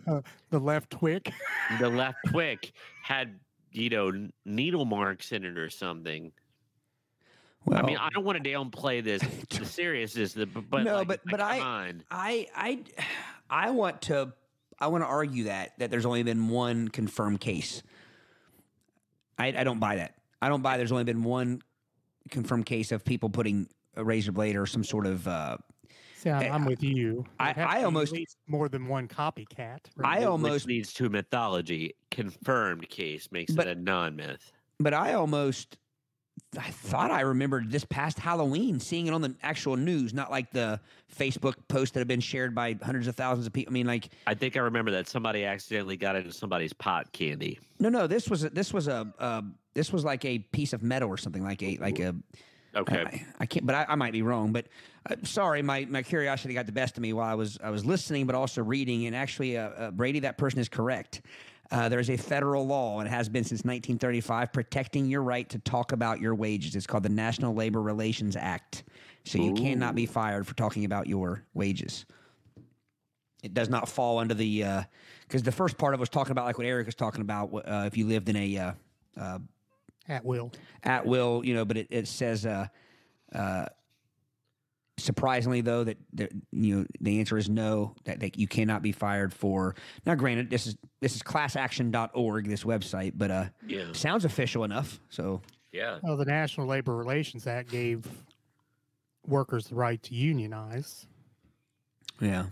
the 0.50 0.60
left 0.60 0.90
Twix 0.92 1.32
the 1.80 1.90
left 2.02 2.18
Twix 2.28 2.72
had 3.04 3.40
you 3.72 3.90
know 3.90 4.30
needle 4.46 4.86
marks 4.86 5.32
in 5.32 5.44
it 5.46 5.58
or 5.58 5.70
something. 5.70 6.32
Well, 7.66 7.78
I 7.78 7.82
mean, 7.82 7.98
I 7.98 8.10
don't 8.10 8.24
want 8.24 8.42
to 8.42 8.50
downplay 8.50 9.04
this 9.04 9.22
the 9.50 9.66
seriousness, 9.66 10.36
of 10.36 10.54
the- 10.54 10.62
but 10.62 10.84
No, 10.84 10.96
like, 10.96 11.08
but- 11.08 11.20
like, 11.26 11.32
but 11.32 11.42
I- 11.42 11.60
on. 11.60 12.04
I 12.10 12.48
I 12.56 12.80
I 13.50 13.72
want 13.72 14.02
to 14.04 14.32
I 14.80 14.88
want 14.88 15.04
to 15.04 15.08
argue 15.08 15.44
that 15.46 15.78
that 15.80 15.92
there's 15.92 16.06
only 16.06 16.24
been 16.24 16.48
one 16.48 16.88
confirmed 16.88 17.42
case. 17.42 17.84
I 19.38 19.48
I 19.48 19.64
don't 19.64 19.80
buy 19.80 19.98
that. 19.98 20.16
I 20.42 20.50
don't 20.50 20.62
buy 20.62 20.78
there's 20.78 20.92
only 20.92 21.04
been 21.04 21.24
one 21.24 21.62
confirmed 22.30 22.66
case 22.66 22.92
of 22.92 23.04
people 23.04 23.30
putting 23.30 23.68
a 23.96 24.04
razor 24.04 24.32
blade 24.32 24.56
or 24.56 24.66
some 24.66 24.84
sort 24.84 25.06
of 25.06 25.28
uh 25.28 25.58
See, 26.16 26.30
I'm, 26.30 26.42
Hey, 26.42 26.50
I'm 26.50 26.66
with 26.66 26.84
you. 26.84 27.26
I- 27.40 27.54
There'd 27.54 27.58
have 27.58 27.68
to 27.70 27.72
I 27.72 27.76
be 27.76 27.80
at 27.82 27.86
almost- 27.86 28.12
least 28.12 28.38
more 28.46 28.68
than 28.68 28.88
one 28.88 29.08
copycat. 29.08 29.80
I 30.04 30.20
Which 30.20 30.28
almost 30.28 30.66
leads 30.68 30.92
to 30.96 31.10
mythology. 31.10 31.96
Confirmed 32.12 32.90
case 32.90 33.30
makes 33.32 33.54
But- 33.54 33.68
it 33.68 33.78
a 33.78 33.82
non-myth. 33.82 34.52
but 34.80 34.94
I 34.94 35.14
almost 35.14 35.78
I 36.58 36.72
thought 36.72 37.12
I 37.12 37.22
remembered 37.22 37.70
this 37.70 37.84
past 37.86 38.18
Halloween 38.18 38.80
seeing 38.80 39.08
it 39.08 39.14
on 39.14 39.22
the 39.22 39.36
actual 39.44 39.76
news, 39.76 40.14
not 40.14 40.32
like 40.32 40.52
the 40.52 40.80
Facebook 41.16 41.56
post 41.68 41.94
that 41.94 42.00
have 42.00 42.08
been 42.08 42.22
shared 42.22 42.56
by 42.56 42.78
hundreds 42.82 43.08
of 43.08 43.16
thousands 43.16 43.46
of 43.46 43.52
people. 43.54 43.72
I 43.72 43.74
mean, 43.74 43.86
like 43.86 44.10
I 44.26 44.34
think 44.36 44.56
I 44.56 44.62
remember 44.62 44.90
that 44.92 45.08
somebody 45.08 45.44
accidentally 45.44 45.98
got 45.98 46.16
into 46.16 46.32
somebody's 46.32 46.72
pot 46.74 47.12
candy. 47.12 47.60
no, 47.80 47.90
no, 47.90 48.08
this 48.08 48.30
was 48.30 48.46
a, 48.46 48.50
this 48.50 48.74
was 48.74 48.88
a 48.88 49.14
uh, 49.20 49.42
this 49.74 49.94
was 49.94 50.04
like 50.04 50.26
a 50.26 50.40
piece 50.40 50.74
of 50.74 50.84
metal 50.84 51.10
or 51.10 51.18
something 51.18 51.44
like 51.44 51.62
a 51.64 51.78
like 51.78 52.00
a 52.00 52.16
Okay. 52.76 53.02
I, 53.02 53.26
I 53.40 53.46
can't, 53.46 53.66
but 53.66 53.76
I, 53.76 53.86
I 53.90 53.96
might 53.96 54.14
be 54.14 54.22
wrong. 54.22 54.52
But 54.52 54.68
uh, 55.10 55.16
sorry, 55.24 55.62
my, 55.62 55.86
my 55.86 56.04
curiosity 56.04 56.54
got 56.54 56.66
the 56.66 56.72
best 56.72 56.98
of 56.98 57.02
me 57.02 57.14
while 57.14 57.30
I 57.30 57.34
was 57.34 57.58
I 57.64 57.70
was 57.70 57.86
listening, 57.86 58.26
but 58.26 58.36
also 58.36 58.62
reading. 58.62 59.08
And 59.08 59.16
actually, 59.16 59.58
uh, 59.58 59.70
uh, 59.70 59.92
Brady, 59.92 60.20
that 60.20 60.38
person 60.38 60.60
is 60.60 60.70
correct. 60.70 61.22
Uh, 61.72 61.88
there 61.88 62.00
is 62.00 62.10
a 62.10 62.18
federal 62.18 62.66
law, 62.66 63.00
and 63.00 63.08
it 63.08 63.12
has 63.12 63.30
been 63.30 63.44
since 63.44 63.60
1935, 63.60 64.52
protecting 64.52 65.06
your 65.06 65.22
right 65.22 65.48
to 65.50 65.60
talk 65.60 65.92
about 65.92 66.20
your 66.20 66.34
wages. 66.34 66.76
It's 66.76 66.88
called 66.88 67.04
the 67.04 67.10
National 67.10 67.54
Labor 67.54 67.82
Relations 67.82 68.36
Act. 68.36 68.84
So 69.24 69.38
you 69.38 69.54
cannot 69.54 69.94
be 69.94 70.08
fired 70.08 70.48
for 70.48 70.56
talking 70.56 70.86
about 70.86 71.06
your 71.06 71.44
wages. 71.54 72.06
It 73.44 73.54
does 73.54 73.70
not 73.70 73.88
fall 73.88 74.18
under 74.18 74.34
the 74.34 74.86
because 75.28 75.44
the 75.44 75.52
first 75.52 75.78
part 75.78 75.94
of 75.94 76.00
it 76.00 76.02
was 76.02 76.10
talking 76.10 76.32
about 76.32 76.46
like 76.46 76.58
what 76.58 76.66
Eric 76.66 76.88
was 76.88 76.96
talking 76.96 77.22
about. 77.22 77.54
Uh, 77.54 77.84
if 77.86 77.96
you 77.96 78.08
lived 78.08 78.30
in 78.30 78.36
a 78.36 78.58
uh, 78.58 78.72
uh, 79.20 79.40
at 80.10 80.26
will. 80.26 80.52
at 80.84 81.06
will, 81.06 81.42
you 81.46 81.54
know, 81.54 81.64
but 81.66 81.78
it, 81.78 81.88
it 81.90 82.08
says, 82.08 82.46
uh, 82.46 82.68
uh, 83.34 83.66
surprisingly 84.98 85.62
though, 85.62 85.84
that, 85.86 85.98
that, 86.14 86.32
you 86.52 86.78
know, 86.80 86.86
the 87.00 87.20
answer 87.20 87.38
is 87.38 87.50
no, 87.50 87.96
that, 88.04 88.20
that 88.20 88.38
you 88.38 88.48
cannot 88.48 88.82
be 88.82 88.92
fired 88.92 89.34
for. 89.34 89.76
Now, 90.06 90.16
granted, 90.16 90.50
this 90.50 90.68
is, 90.68 90.76
this 91.00 91.16
is 91.16 91.22
classaction.org, 91.22 92.48
this 92.48 92.64
website, 92.64 93.14
but, 93.16 93.32
uh, 93.32 93.46
Yeah. 93.66 93.86
sounds 93.94 94.26
official 94.26 94.64
enough. 94.66 95.00
So, 95.10 95.42
Yeah. 95.72 96.00
Well, 96.04 96.18
the 96.18 96.26
National 96.26 96.68
Labor 96.68 96.96
Relations 96.98 97.48
Act 97.48 97.70
gave 97.72 98.06
workers 99.28 99.68
the 99.68 99.76
right 99.76 100.02
to 100.04 100.14
unionize. 100.16 101.06
yeah. 102.20 102.48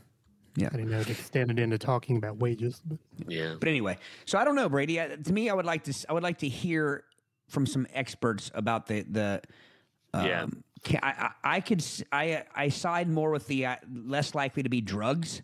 yeah. 0.55 0.67
I 0.71 0.77
didn't 0.77 0.91
know 0.91 0.99
it 1.01 1.09
extended 1.09 1.59
into 1.59 1.77
talking 1.77 2.15
about 2.17 2.38
wages. 2.38 2.81
But 2.85 2.97
Yeah. 3.27 3.55
But 3.59 3.67
anyway, 3.67 3.97
so 4.25 4.38
I 4.38 4.45
don't 4.45 4.55
know, 4.55 4.69
Brady. 4.69 5.01
I, 5.01 5.07
to 5.07 5.34
me, 5.34 5.49
I 5.49 5.53
would 5.53 5.65
like 5.65 5.84
to, 5.85 5.91
s- 5.91 6.05
I 6.07 6.13
would 6.13 6.23
like 6.23 6.38
to 6.39 6.47
hear 6.47 7.03
from 7.47 7.65
some 7.65 7.87
experts 7.93 8.51
about 8.53 8.87
the, 8.87 9.01
the, 9.03 9.41
um, 10.13 10.25
Yeah. 10.25 10.45
ca- 10.83 10.99
I, 11.01 11.09
I, 11.09 11.55
I 11.57 11.59
could, 11.61 11.83
I, 12.11 12.43
I 12.55 12.69
side 12.69 13.09
more 13.09 13.31
with 13.31 13.47
the 13.47 13.65
uh, 13.65 13.75
less 13.93 14.35
likely 14.35 14.63
to 14.63 14.69
be 14.69 14.81
drugs, 14.81 15.41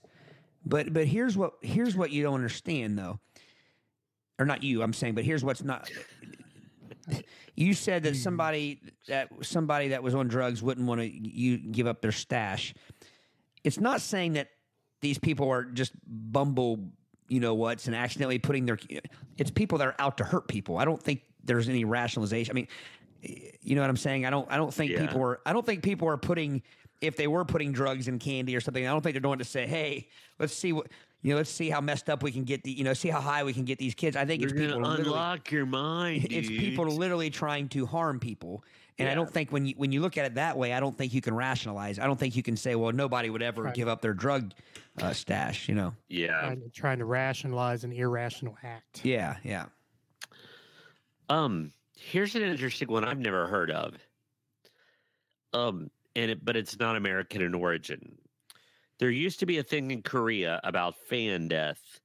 but, 0.65 0.93
but 0.93 1.05
here's 1.07 1.37
what, 1.37 1.53
here's 1.61 1.95
what 1.95 2.11
you 2.11 2.23
don't 2.23 2.35
understand 2.35 2.97
though, 2.97 3.19
or 4.39 4.45
not 4.45 4.63
you. 4.63 4.81
I'm 4.83 4.93
saying, 4.93 5.15
but 5.15 5.23
here's 5.23 5.43
what's 5.43 5.63
not. 5.63 5.89
You 7.55 7.73
said 7.73 8.03
that 8.03 8.15
somebody 8.15 8.79
that 9.09 9.29
somebody 9.41 9.89
that 9.89 10.01
was 10.01 10.15
on 10.15 10.27
drugs 10.29 10.63
wouldn't 10.63 10.87
want 10.87 11.01
to 11.01 11.07
you 11.07 11.57
give 11.57 11.85
up 11.85 12.01
their 12.01 12.13
stash. 12.13 12.73
It's 13.63 13.79
not 13.79 13.99
saying 14.01 14.33
that 14.33 14.47
these 15.01 15.19
people 15.19 15.49
are 15.51 15.63
just 15.65 15.91
bumble, 16.07 16.79
you 17.27 17.41
know 17.41 17.53
what's, 17.55 17.87
and 17.87 17.95
accidentally 17.95 18.39
putting 18.39 18.65
their. 18.65 18.79
It's 19.37 19.51
people 19.51 19.77
that 19.79 19.87
are 19.87 19.95
out 19.99 20.17
to 20.17 20.23
hurt 20.23 20.47
people. 20.47 20.77
I 20.77 20.85
don't 20.85 21.01
think 21.03 21.21
there's 21.43 21.69
any 21.69 21.85
rationalization. 21.85 22.51
I 22.51 22.55
mean, 22.55 22.67
you 23.61 23.75
know 23.75 23.81
what 23.81 23.89
I'm 23.89 23.97
saying? 23.97 24.25
I 24.25 24.29
don't. 24.29 24.49
I 24.51 24.57
don't 24.57 24.73
think 24.73 24.91
Yeah. 24.91 25.01
people 25.05 25.21
are. 25.21 25.39
I 25.45 25.53
don't 25.53 25.65
think 25.65 25.83
people 25.83 26.07
are 26.07 26.17
putting. 26.17 26.61
If 27.01 27.17
they 27.17 27.27
were 27.27 27.43
putting 27.43 27.71
drugs 27.73 28.07
in 28.07 28.17
candy 28.19 28.55
or 28.55 28.61
something, 28.61 28.85
I 28.85 28.89
don't 28.91 29.01
think 29.01 29.13
they're 29.13 29.21
going 29.21 29.39
to 29.39 29.45
say, 29.45 29.67
"Hey, 29.67 30.07
let's 30.39 30.53
see 30.53 30.73
what." 30.73 30.87
You 31.21 31.29
know, 31.31 31.37
let's 31.37 31.49
see 31.49 31.69
how 31.69 31.79
messed 31.79 32.09
up 32.09 32.21
we 32.21 32.33
can 32.33 32.43
get 32.43 32.63
the, 32.63 32.71
you 32.71 32.83
know, 32.83 32.93
see 32.93 33.07
how 33.07 33.21
high 33.21 33.45
we 33.45 33.53
can 33.53 33.63
get 33.63 33.79
these 33.79 33.95
kids. 33.95 34.17
I 34.17 34.25
think 34.25 34.41
You're 34.41 34.51
it's 34.51 34.59
people 34.59 34.75
gonna 34.81 34.89
literally- 34.89 35.09
unlock 35.11 35.51
your 35.51 35.65
mind. 35.65 36.27
it's 36.31 36.49
people 36.49 36.85
literally 36.87 37.29
trying 37.29 37.69
to 37.69 37.85
harm 37.85 38.19
people 38.19 38.61
and 38.99 39.07
i 39.09 39.15
don't 39.15 39.31
think 39.31 39.51
when 39.51 39.65
you 39.65 39.73
when 39.77 39.91
you 39.91 40.01
look 40.01 40.19
at 40.19 40.25
it 40.25 40.35
that 40.35 40.55
way 40.55 40.71
i 40.71 40.79
don't 40.79 40.95
think 40.95 41.15
you 41.15 41.21
can 41.21 41.33
rationalize 41.33 41.97
i 41.97 42.05
don't 42.05 42.19
think 42.19 42.35
you 42.35 42.43
can 42.43 42.55
say 42.55 42.75
well 42.75 42.91
nobody 42.91 43.27
would 43.31 43.41
ever 43.41 43.63
Right. 43.63 43.73
give 43.73 43.87
up 43.87 44.01
their 44.03 44.13
drug 44.13 44.53
uh, 45.01 45.13
stash 45.13 45.67
you 45.67 45.73
know 45.73 45.95
Yeah. 46.09 46.39
trying, 46.41 46.61
to, 46.61 46.69
trying 46.69 46.99
to 46.99 47.05
rationalize 47.05 47.83
an 47.85 47.91
irrational 47.91 48.55
act. 48.61 49.03
yeah 49.03 49.37
yeah 49.43 49.65
Um, 51.29 51.71
here's 51.95 52.35
an 52.35 52.41
interesting 52.41 52.87
one 52.87 53.03
I've 53.03 53.19
never 53.19 53.47
heard 53.47 53.71
of. 53.71 53.95
Um, 55.53 55.89
and 56.15 56.31
it, 56.31 56.45
but 56.45 56.55
it's 56.55 56.79
not 56.79 56.95
American 56.95 57.41
in 57.41 57.53
origin. 57.53 58.17
There 58.99 59.09
used 59.09 59.39
to 59.39 59.45
be 59.45 59.57
a 59.57 59.63
thing 59.63 59.91
in 59.91 60.01
Korea 60.01 60.59
about 60.63 60.95
fan 60.95 61.47
death, 61.47 61.99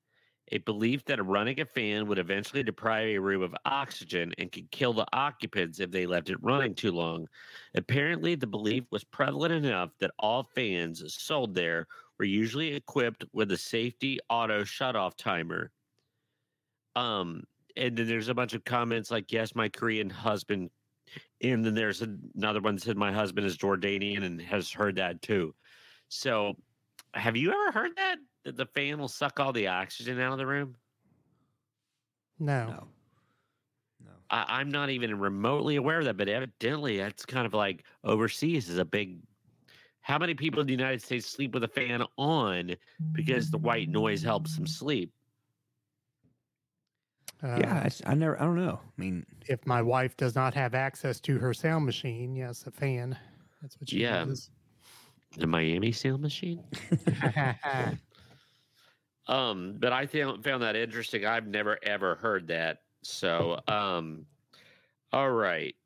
a 0.50 0.58
belief 0.58 1.04
that 1.04 1.24
running 1.24 1.60
a 1.60 1.64
fan 1.64 2.06
would 2.06 2.18
eventually 2.18 2.62
deprive 2.62 3.08
a 3.08 3.18
room 3.18 3.42
of 3.42 3.54
oxygen 3.64 4.32
and 4.38 4.50
could 4.50 4.70
kill 4.70 4.92
the 4.92 5.06
occupants 5.12 5.80
if 5.80 5.90
they 5.90 6.06
left 6.06 6.30
it 6.30 6.42
running 6.42 6.74
too 6.74 6.92
long. 6.92 7.28
Apparently, 7.74 8.34
the 8.34 8.46
belief 8.46 8.84
was 8.90 9.04
prevalent 9.04 9.52
enough 9.52 9.90
that 10.00 10.10
all 10.18 10.42
fans 10.54 11.02
sold 11.14 11.54
there 11.54 11.86
were 12.18 12.24
usually 12.24 12.74
equipped 12.74 13.24
with 13.32 13.52
a 13.52 13.56
safety 13.56 14.18
auto 14.30 14.64
shutoff 14.64 15.16
timer. 15.16 15.70
Um, 16.96 17.44
and 17.76 17.96
then 17.96 18.06
there's 18.08 18.28
a 18.28 18.34
bunch 18.34 18.54
of 18.54 18.64
comments 18.64 19.10
like, 19.10 19.32
"Yes, 19.32 19.54
my 19.54 19.68
Korean 19.68 20.10
husband," 20.10 20.70
and 21.42 21.64
then 21.64 21.74
there's 21.74 22.02
another 22.02 22.60
one 22.60 22.76
that 22.76 22.82
said, 22.82 22.96
"My 22.96 23.12
husband 23.12 23.46
is 23.46 23.58
Jordanian 23.58 24.24
and 24.24 24.40
has 24.42 24.72
heard 24.72 24.96
that 24.96 25.22
too." 25.22 25.54
So, 26.08 26.56
have 27.14 27.36
you 27.36 27.52
ever 27.52 27.72
heard 27.72 27.96
that 27.96 28.18
that 28.44 28.56
the 28.56 28.66
fan 28.66 28.98
will 28.98 29.08
suck 29.08 29.40
all 29.40 29.52
the 29.52 29.68
oxygen 29.68 30.20
out 30.20 30.32
of 30.32 30.38
the 30.38 30.46
room? 30.46 30.76
No. 32.38 32.66
No. 32.66 32.88
No. 34.00 34.12
I, 34.30 34.60
I'm 34.60 34.70
not 34.70 34.90
even 34.90 35.18
remotely 35.18 35.76
aware 35.76 35.98
of 36.00 36.04
that, 36.06 36.16
but 36.16 36.28
evidently 36.28 36.98
that's 36.98 37.26
kind 37.26 37.46
of 37.46 37.54
like 37.54 37.84
overseas 38.04 38.68
is 38.68 38.78
a 38.78 38.84
big. 38.84 39.20
How 40.02 40.18
many 40.18 40.34
people 40.34 40.60
in 40.60 40.66
the 40.66 40.72
United 40.72 41.02
States 41.02 41.26
sleep 41.26 41.54
with 41.54 41.64
a 41.64 41.68
fan 41.68 42.04
on 42.18 42.76
because 43.12 43.50
the 43.50 43.58
white 43.58 43.88
noise 43.88 44.22
helps 44.22 44.56
them 44.56 44.66
sleep? 44.66 45.12
Uh, 47.42 47.46
yeah, 47.58 47.84
it's, 47.84 48.02
I 48.04 48.14
never. 48.14 48.40
I 48.40 48.44
don't 48.44 48.56
know. 48.56 48.80
I 48.82 49.00
mean, 49.00 49.24
If 49.46 49.64
my 49.66 49.80
wife 49.80 50.16
does 50.16 50.34
not 50.34 50.54
have 50.54 50.74
access 50.74 51.20
to 51.20 51.38
her 51.38 51.54
sound 51.54 51.86
machine, 51.86 52.34
yes, 52.34 52.66
a 52.66 52.70
fan. 52.70 53.16
That's 53.62 53.80
what 53.80 53.88
she 53.88 53.98
Yeah. 53.98 54.24
does. 54.24 54.50
The 55.36 55.46
Miami 55.46 55.92
Sound 55.92 56.22
Machine. 56.22 56.64
Um, 59.26 59.76
but 59.78 59.92
I 59.92 60.06
found 60.06 60.42
found 60.42 60.62
that 60.62 60.74
interesting. 60.74 61.26
I've 61.26 61.46
never 61.46 61.78
ever 61.82 62.14
heard 62.14 62.46
that. 62.48 62.78
So, 63.02 63.60
um, 63.68 64.26
all 65.12 65.30
right. 65.30 65.76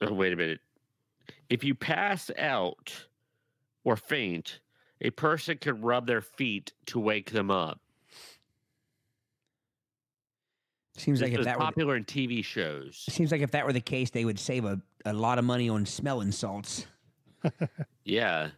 Oh, 0.00 0.12
wait 0.12 0.32
a 0.32 0.36
minute. 0.36 0.60
If 1.48 1.64
you 1.64 1.74
pass 1.74 2.30
out 2.38 3.06
or 3.84 3.96
faint, 3.96 4.60
a 5.00 5.10
person 5.10 5.58
can 5.58 5.80
rub 5.80 6.06
their 6.06 6.22
feet 6.22 6.72
to 6.86 6.98
wake 6.98 7.30
them 7.30 7.50
up. 7.50 7.80
seems 10.96 11.20
like 11.20 11.30
This 11.30 11.34
if 11.34 11.38
was 11.38 11.46
that 11.46 11.58
were 11.58 11.64
popular 11.64 11.96
in 11.96 12.04
TV 12.04 12.44
shows. 12.44 13.04
seems 13.08 13.30
like 13.30 13.40
if 13.40 13.52
that 13.52 13.64
were 13.64 13.72
the 13.72 13.80
case, 13.80 14.10
they 14.10 14.24
would 14.24 14.38
save 14.38 14.64
a, 14.64 14.80
a 15.04 15.12
lot 15.12 15.38
of 15.38 15.44
money 15.44 15.68
on 15.68 15.86
smelling 15.86 16.32
salts. 16.32 16.86
Yeah. 18.04 18.50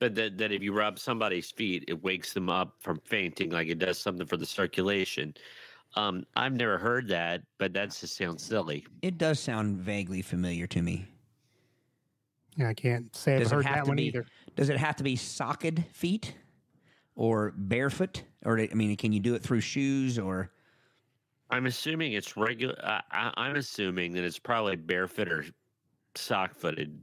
But 0.00 0.14
that, 0.16 0.38
that 0.38 0.50
if 0.50 0.62
you 0.62 0.72
rub 0.72 0.98
somebody's 0.98 1.50
feet, 1.50 1.84
it 1.86 2.02
wakes 2.02 2.32
them 2.32 2.48
up 2.48 2.74
from 2.80 2.98
fainting, 3.04 3.50
like 3.50 3.68
it 3.68 3.78
does 3.78 3.98
something 3.98 4.26
for 4.26 4.36
the 4.36 4.46
circulation. 4.46 5.34
Um, 5.94 6.24
I've 6.34 6.54
never 6.54 6.78
heard 6.78 7.06
that, 7.08 7.42
but 7.58 7.74
that 7.74 7.90
just 7.90 8.16
sounds 8.16 8.42
silly. 8.42 8.84
It 9.02 9.18
does 9.18 9.38
sound 9.38 9.76
vaguely 9.76 10.22
familiar 10.22 10.66
to 10.68 10.82
me. 10.82 11.06
Yeah, 12.56 12.68
I 12.68 12.74
can't 12.74 13.14
say 13.16 13.34
I've 13.34 13.42
Does 13.42 13.52
it 13.52 13.54
heard 13.54 13.66
have 13.66 13.74
that 13.76 13.84
to 13.84 13.90
one 13.90 13.96
be- 13.96 14.04
either. 14.04 14.26
Does 14.56 14.68
it 14.68 14.76
have 14.76 14.96
to 14.96 15.04
be 15.04 15.16
socked 15.16 15.78
feet 15.92 16.34
or 17.14 17.52
barefoot? 17.56 18.22
Or 18.44 18.58
I 18.58 18.68
mean, 18.74 18.94
can 18.96 19.12
you 19.12 19.20
do 19.20 19.34
it 19.34 19.42
through 19.42 19.60
shoes 19.60 20.18
or? 20.18 20.50
I'm 21.50 21.66
assuming 21.66 22.12
it's 22.12 22.36
regular. 22.36 22.76
I, 22.82 23.02
I, 23.10 23.32
I'm 23.36 23.56
assuming 23.56 24.12
that 24.12 24.24
it's 24.24 24.38
probably 24.38 24.76
barefoot 24.76 25.28
or 25.28 25.44
sock 26.14 26.54
footed. 26.54 26.98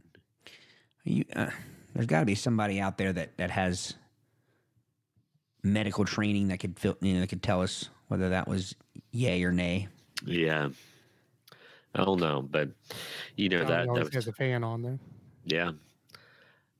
You, 1.04 1.24
uh, 1.36 1.50
there's 1.94 2.08
got 2.08 2.20
to 2.22 2.26
be 2.26 2.36
somebody 2.36 2.80
out 2.80 2.98
there 2.98 3.14
that, 3.14 3.38
that 3.38 3.52
has 3.52 3.96
medical 5.64 6.06
training 6.06 6.48
that 6.50 6.60
could 6.60 6.80
feel, 6.80 6.96
you 7.02 7.16
know, 7.16 7.20
that 7.22 7.28
could 7.28 7.44
tell 7.44 7.62
us 7.62 7.90
whether 8.08 8.30
that 8.30 8.48
was 8.48 8.76
yay 9.12 9.44
or 9.44 9.52
nay. 9.52 9.88
Yeah. 10.26 10.70
I 11.96 12.06
don't 12.06 12.20
know, 12.20 12.42
but 12.42 12.70
you 13.36 13.50
know 13.50 13.64
Johnny 13.64 13.88
that, 13.88 13.94
that 13.96 14.04
was, 14.06 14.14
has 14.14 14.28
a 14.28 14.34
fan 14.34 14.64
on 14.64 14.82
there. 14.84 15.00
Yeah. 15.50 15.72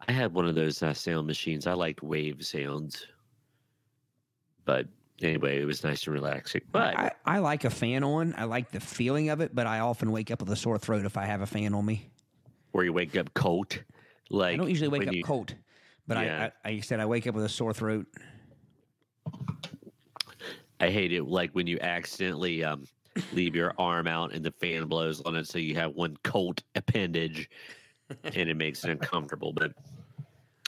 I 0.08 0.12
had 0.12 0.34
one 0.34 0.48
of 0.48 0.56
those 0.56 0.82
uh, 0.82 0.94
sound 0.94 1.28
machines. 1.28 1.68
I 1.68 1.74
liked 1.74 2.02
wave 2.02 2.44
sounds, 2.46 3.06
but 4.66 4.88
anyway, 5.22 5.62
it 5.62 5.66
was 5.66 5.84
nice 5.84 6.06
and 6.08 6.14
relaxing. 6.14 6.62
But 6.72 6.98
I, 6.98 7.12
I 7.26 7.40
like 7.40 7.66
a 7.66 7.70
fan 7.70 8.04
on. 8.04 8.34
I 8.38 8.46
like 8.46 8.72
the 8.72 8.80
feeling 8.80 9.30
of 9.30 9.42
it, 9.42 9.54
but 9.54 9.68
I 9.68 9.80
often 9.80 10.12
wake 10.12 10.32
up 10.32 10.40
with 10.40 10.50
a 10.52 10.56
sore 10.56 10.78
throat 10.78 11.06
if 11.06 11.18
I 11.18 11.26
have 11.26 11.42
a 11.42 11.46
fan 11.46 11.74
on 11.74 11.86
me. 11.86 12.10
where 12.72 12.86
you 12.86 12.94
wake 12.94 13.18
up 13.18 13.34
cold, 13.34 13.78
like 14.30 14.54
I 14.54 14.58
don't 14.58 14.70
usually 14.70 14.88
wake 14.88 15.08
up 15.08 15.14
you- 15.14 15.24
cold, 15.24 15.54
but 16.08 16.18
Yeah. 16.18 16.50
I, 16.64 16.70
I, 16.70 16.72
I 16.76 16.80
said 16.80 17.00
I 17.02 17.06
wake 17.06 17.28
up 17.28 17.36
with 17.36 17.44
a 17.44 17.50
sore 17.50 17.74
throat. 17.74 18.08
I 20.80 20.90
hate 20.90 21.12
it 21.12 21.24
like 21.26 21.52
when 21.52 21.68
you 21.68 21.78
accidentally 21.82 22.64
um, 22.64 22.86
leave 23.34 23.54
your 23.54 23.74
arm 23.78 24.08
out 24.08 24.32
and 24.34 24.46
the 24.46 24.52
fan 24.52 24.86
blows 24.86 25.22
on 25.22 25.36
it, 25.36 25.46
so 25.48 25.58
you 25.60 25.76
have 25.76 25.94
one 25.94 26.18
cold 26.24 26.64
appendage, 26.76 27.50
and 28.24 28.50
it 28.50 28.56
makes 28.56 28.84
it 28.84 28.92
uncomfortable. 28.92 29.54
But 29.54 29.74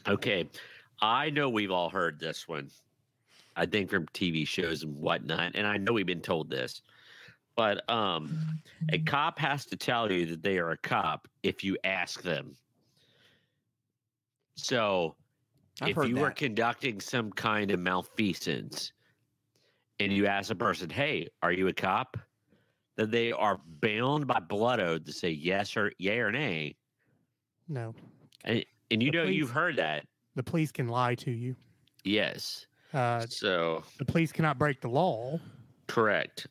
okay, 0.07 0.49
I 1.01 1.29
know 1.29 1.49
we've 1.49 1.71
all 1.71 1.89
heard 1.89 2.19
this 2.19 2.47
one. 2.47 2.69
I 3.55 3.65
think 3.65 3.89
from 3.89 4.05
TV 4.07 4.47
shows 4.47 4.83
and 4.83 4.95
whatnot, 4.95 5.51
and 5.55 5.67
I 5.67 5.77
know 5.77 5.93
we've 5.93 6.05
been 6.05 6.21
told 6.21 6.49
this. 6.49 6.81
But 7.55 7.87
um, 7.89 8.39
a 8.91 8.99
cop 8.99 9.37
has 9.39 9.65
to 9.67 9.75
tell 9.75 10.11
you 10.11 10.25
that 10.27 10.41
they 10.41 10.57
are 10.57 10.71
a 10.71 10.77
cop 10.77 11.27
if 11.43 11.63
you 11.63 11.77
ask 11.83 12.21
them. 12.21 12.55
So 14.55 15.15
I've 15.81 15.89
if 15.89 16.07
you 16.07 16.15
were 16.15 16.29
that. 16.29 16.37
conducting 16.37 17.01
some 17.01 17.31
kind 17.31 17.71
of 17.71 17.79
malfeasance 17.79 18.93
and 19.99 20.13
you 20.13 20.27
ask 20.27 20.49
a 20.49 20.55
person, 20.55 20.89
"Hey, 20.89 21.27
are 21.43 21.51
you 21.51 21.67
a 21.67 21.73
cop?" 21.73 22.17
then 22.95 23.09
they 23.09 23.31
are 23.31 23.59
bound 23.81 24.27
by 24.27 24.39
blood 24.39 24.79
oath 24.79 25.05
to 25.05 25.13
say 25.13 25.29
yes 25.29 25.75
or 25.77 25.91
yay 25.97 26.19
or 26.19 26.31
nay. 26.31 26.75
No, 27.71 27.95
And, 28.43 28.65
and 28.91 29.01
you 29.01 29.11
The 29.11 29.17
know 29.17 29.23
police- 29.23 29.37
you've 29.37 29.49
heard 29.51 29.77
that. 29.77 30.05
the 30.35 30.43
police 30.43 30.71
can 30.73 30.89
lie 30.89 31.15
to 31.15 31.31
you. 31.31 31.55
Yes. 32.03 32.65
Uh, 32.93 33.21
so 33.27 33.83
the 33.97 34.03
police 34.03 34.33
cannot 34.33 34.57
break 34.59 34.81
the 34.81 34.89
law, 34.89 35.39
correct. 35.87 36.47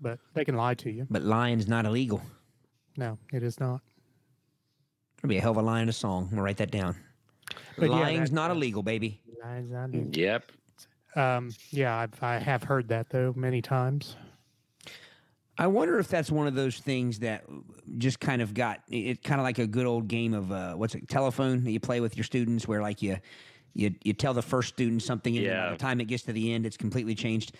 but 0.00 0.18
they 0.34 0.44
can 0.44 0.54
lie 0.56 0.74
to 0.74 0.90
you. 0.90 1.06
But 1.08 1.22
lying's 1.22 1.66
not 1.66 1.86
illegal. 1.86 2.20
No, 2.98 3.16
it 3.32 3.42
is 3.42 3.58
not. 3.58 3.80
It'll 5.18 5.28
be 5.30 5.38
a 5.38 5.40
hell 5.40 5.52
of 5.52 5.56
a 5.56 5.62
line 5.62 5.84
in 5.84 5.88
a 5.88 5.92
song. 5.94 6.24
I'm 6.24 6.30
gonna 6.30 6.42
write 6.42 6.58
that 6.58 6.70
down. 6.70 6.96
But 7.78 7.88
lying's 7.88 8.28
that- 8.30 8.34
not 8.34 8.50
uh, 8.50 8.54
illegal, 8.54 8.82
baby. 8.82 9.22
Lies 9.42 9.72
I 9.72 9.86
do. 9.86 10.10
Yep. 10.12 10.52
Um, 11.16 11.50
yeah, 11.70 11.96
I've, 11.96 12.22
I 12.22 12.36
have 12.38 12.62
heard 12.64 12.88
that 12.88 13.08
though 13.08 13.32
many 13.34 13.62
times. 13.62 14.16
I 15.60 15.66
wonder 15.66 15.98
if 15.98 16.08
that's 16.08 16.30
one 16.30 16.46
of 16.46 16.54
those 16.54 16.78
things 16.78 17.18
that 17.18 17.44
just 17.98 18.18
kind 18.18 18.40
of 18.40 18.54
got 18.54 18.80
it 18.88 19.22
kind 19.22 19.38
of 19.38 19.44
like 19.44 19.58
a 19.58 19.66
good 19.66 19.84
old 19.84 20.08
game 20.08 20.32
of 20.32 20.50
uh, 20.50 20.72
what's 20.72 20.94
it 20.94 21.06
telephone 21.06 21.64
that 21.64 21.70
you 21.70 21.78
play 21.78 22.00
with 22.00 22.16
your 22.16 22.24
students 22.24 22.66
where 22.66 22.80
like 22.80 23.02
you 23.02 23.18
you 23.74 23.94
you 24.02 24.14
tell 24.14 24.32
the 24.32 24.40
first 24.40 24.70
student 24.70 25.02
something 25.02 25.36
and 25.36 25.44
then 25.46 25.58
by 25.58 25.70
the 25.70 25.76
time 25.76 26.00
it 26.00 26.06
gets 26.06 26.22
to 26.22 26.32
the 26.32 26.54
end 26.54 26.64
it's 26.64 26.78
completely 26.78 27.14
changed. 27.14 27.52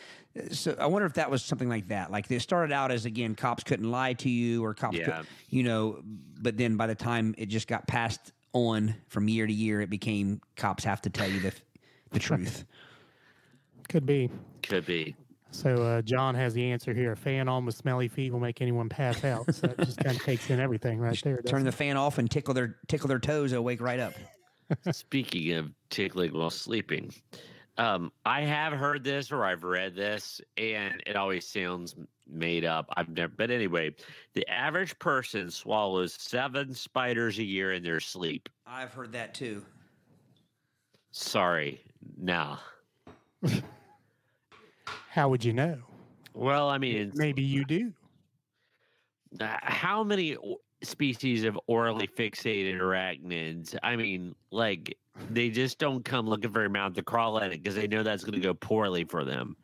So 0.50 0.74
I 0.80 0.86
wonder 0.86 1.04
if 1.04 1.12
that 1.14 1.30
was 1.30 1.44
something 1.44 1.68
like 1.68 1.88
that. 1.88 2.10
Like 2.10 2.30
it 2.30 2.40
started 2.40 2.72
out 2.72 2.90
as 2.90 3.04
again 3.04 3.34
cops 3.34 3.64
couldn't 3.64 3.90
lie 3.90 4.14
to 4.14 4.30
you 4.30 4.64
or 4.64 4.72
cops 4.72 4.96
Yeah. 4.96 5.18
could, 5.18 5.26
you 5.50 5.62
know, 5.62 6.00
but 6.40 6.56
then 6.56 6.78
by 6.78 6.86
the 6.86 6.94
time 6.94 7.34
it 7.36 7.50
just 7.50 7.68
got 7.68 7.86
passed 7.86 8.32
on 8.54 8.94
from 9.08 9.28
year 9.28 9.46
to 9.46 9.52
year 9.52 9.82
it 9.82 9.90
became 9.90 10.40
cops 10.56 10.84
have 10.84 11.02
to 11.02 11.10
tell 11.10 11.28
you 11.28 11.40
the 11.40 11.52
the 12.12 12.18
truth. 12.18 12.64
Could 13.90 14.06
be. 14.06 14.30
Could 14.62 14.86
be. 14.86 15.16
So 15.52 15.82
uh, 15.82 16.02
John 16.02 16.34
has 16.34 16.54
the 16.54 16.70
answer 16.70 16.94
here. 16.94 17.12
A 17.12 17.16
fan 17.16 17.48
on 17.48 17.66
with 17.66 17.74
smelly 17.74 18.08
feet 18.08 18.32
will 18.32 18.40
make 18.40 18.60
anyone 18.60 18.88
pass 18.88 19.24
out. 19.24 19.52
So 19.54 19.66
that 19.66 19.78
just 19.78 19.98
kind 19.98 20.16
of 20.16 20.22
takes 20.22 20.48
in 20.50 20.60
everything 20.60 20.98
right 20.98 21.20
there. 21.22 21.36
Turn 21.36 21.42
doesn't 21.42 21.64
the 21.64 21.72
fan 21.72 21.96
off 21.96 22.18
and 22.18 22.30
tickle 22.30 22.54
their 22.54 22.76
tickle 22.88 23.08
their 23.08 23.18
toes 23.18 23.50
they'll 23.50 23.64
wake 23.64 23.80
right 23.80 24.00
up. 24.00 24.14
Speaking 24.92 25.52
of 25.54 25.70
tickling 25.90 26.32
while 26.32 26.50
sleeping, 26.50 27.12
um, 27.78 28.12
I 28.24 28.42
have 28.42 28.72
heard 28.72 29.02
this 29.02 29.32
or 29.32 29.44
I've 29.44 29.64
read 29.64 29.94
this, 29.94 30.40
and 30.56 31.02
it 31.06 31.16
always 31.16 31.46
sounds 31.46 31.96
made 32.28 32.64
up. 32.64 32.86
I've 32.96 33.08
never, 33.08 33.32
but 33.36 33.50
anyway, 33.50 33.94
the 34.34 34.46
average 34.48 34.98
person 34.98 35.50
swallows 35.50 36.14
seven 36.18 36.74
spiders 36.74 37.38
a 37.38 37.42
year 37.42 37.72
in 37.72 37.82
their 37.82 38.00
sleep. 38.00 38.48
I've 38.66 38.92
heard 38.92 39.12
that 39.12 39.34
too. 39.34 39.64
Sorry, 41.10 41.80
no. 42.16 42.58
it? 45.10 45.14
How 45.14 45.28
would 45.28 45.44
you 45.44 45.52
know? 45.52 45.78
Well, 46.34 46.68
I 46.68 46.78
mean, 46.78 47.12
Maybe 47.14 47.42
you 47.42 47.64
do. 47.64 47.92
uh, 49.40 49.56
how 49.62 50.02
many 50.04 50.36
species 50.82 51.44
of 51.44 51.58
orally 51.66 52.06
fixated 52.06 52.78
arachnids. 52.78 53.76
I 53.82 53.96
mean, 53.96 54.34
like 54.50 54.96
they 55.30 55.50
just 55.50 55.78
don't 55.78 56.04
come 56.04 56.26
looking 56.26 56.50
for 56.50 56.60
your 56.60 56.70
mouth 56.70 56.94
to 56.94 57.02
crawl 57.02 57.38
in 57.38 57.52
it 57.52 57.62
because 57.62 57.74
they 57.74 57.86
know 57.86 58.02
that's 58.02 58.24
going 58.24 58.34
to 58.34 58.40
go 58.40 58.54
poorly 58.54 59.04
for 59.04 59.24
them. 59.24 59.56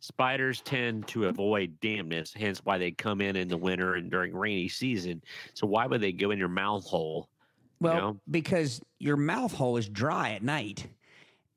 Spiders 0.00 0.60
tend 0.60 1.06
to 1.08 1.26
avoid 1.28 1.78
dampness, 1.80 2.32
hence 2.34 2.60
why 2.64 2.76
they 2.78 2.90
come 2.90 3.20
in 3.20 3.36
in 3.36 3.48
the 3.48 3.56
winter 3.56 3.94
and 3.94 4.10
during 4.10 4.34
rainy 4.34 4.68
season. 4.68 5.22
So 5.54 5.66
why 5.66 5.86
would 5.86 6.00
they 6.00 6.12
go 6.12 6.30
in 6.32 6.38
your 6.38 6.48
mouth 6.48 6.84
hole? 6.84 7.28
you 7.80 7.88
Well, 7.88 7.96
know? 7.96 8.20
because 8.30 8.80
your 8.98 9.16
mouth 9.16 9.52
hole 9.52 9.76
is 9.76 9.88
dry 9.88 10.30
at 10.30 10.42
night. 10.42 10.86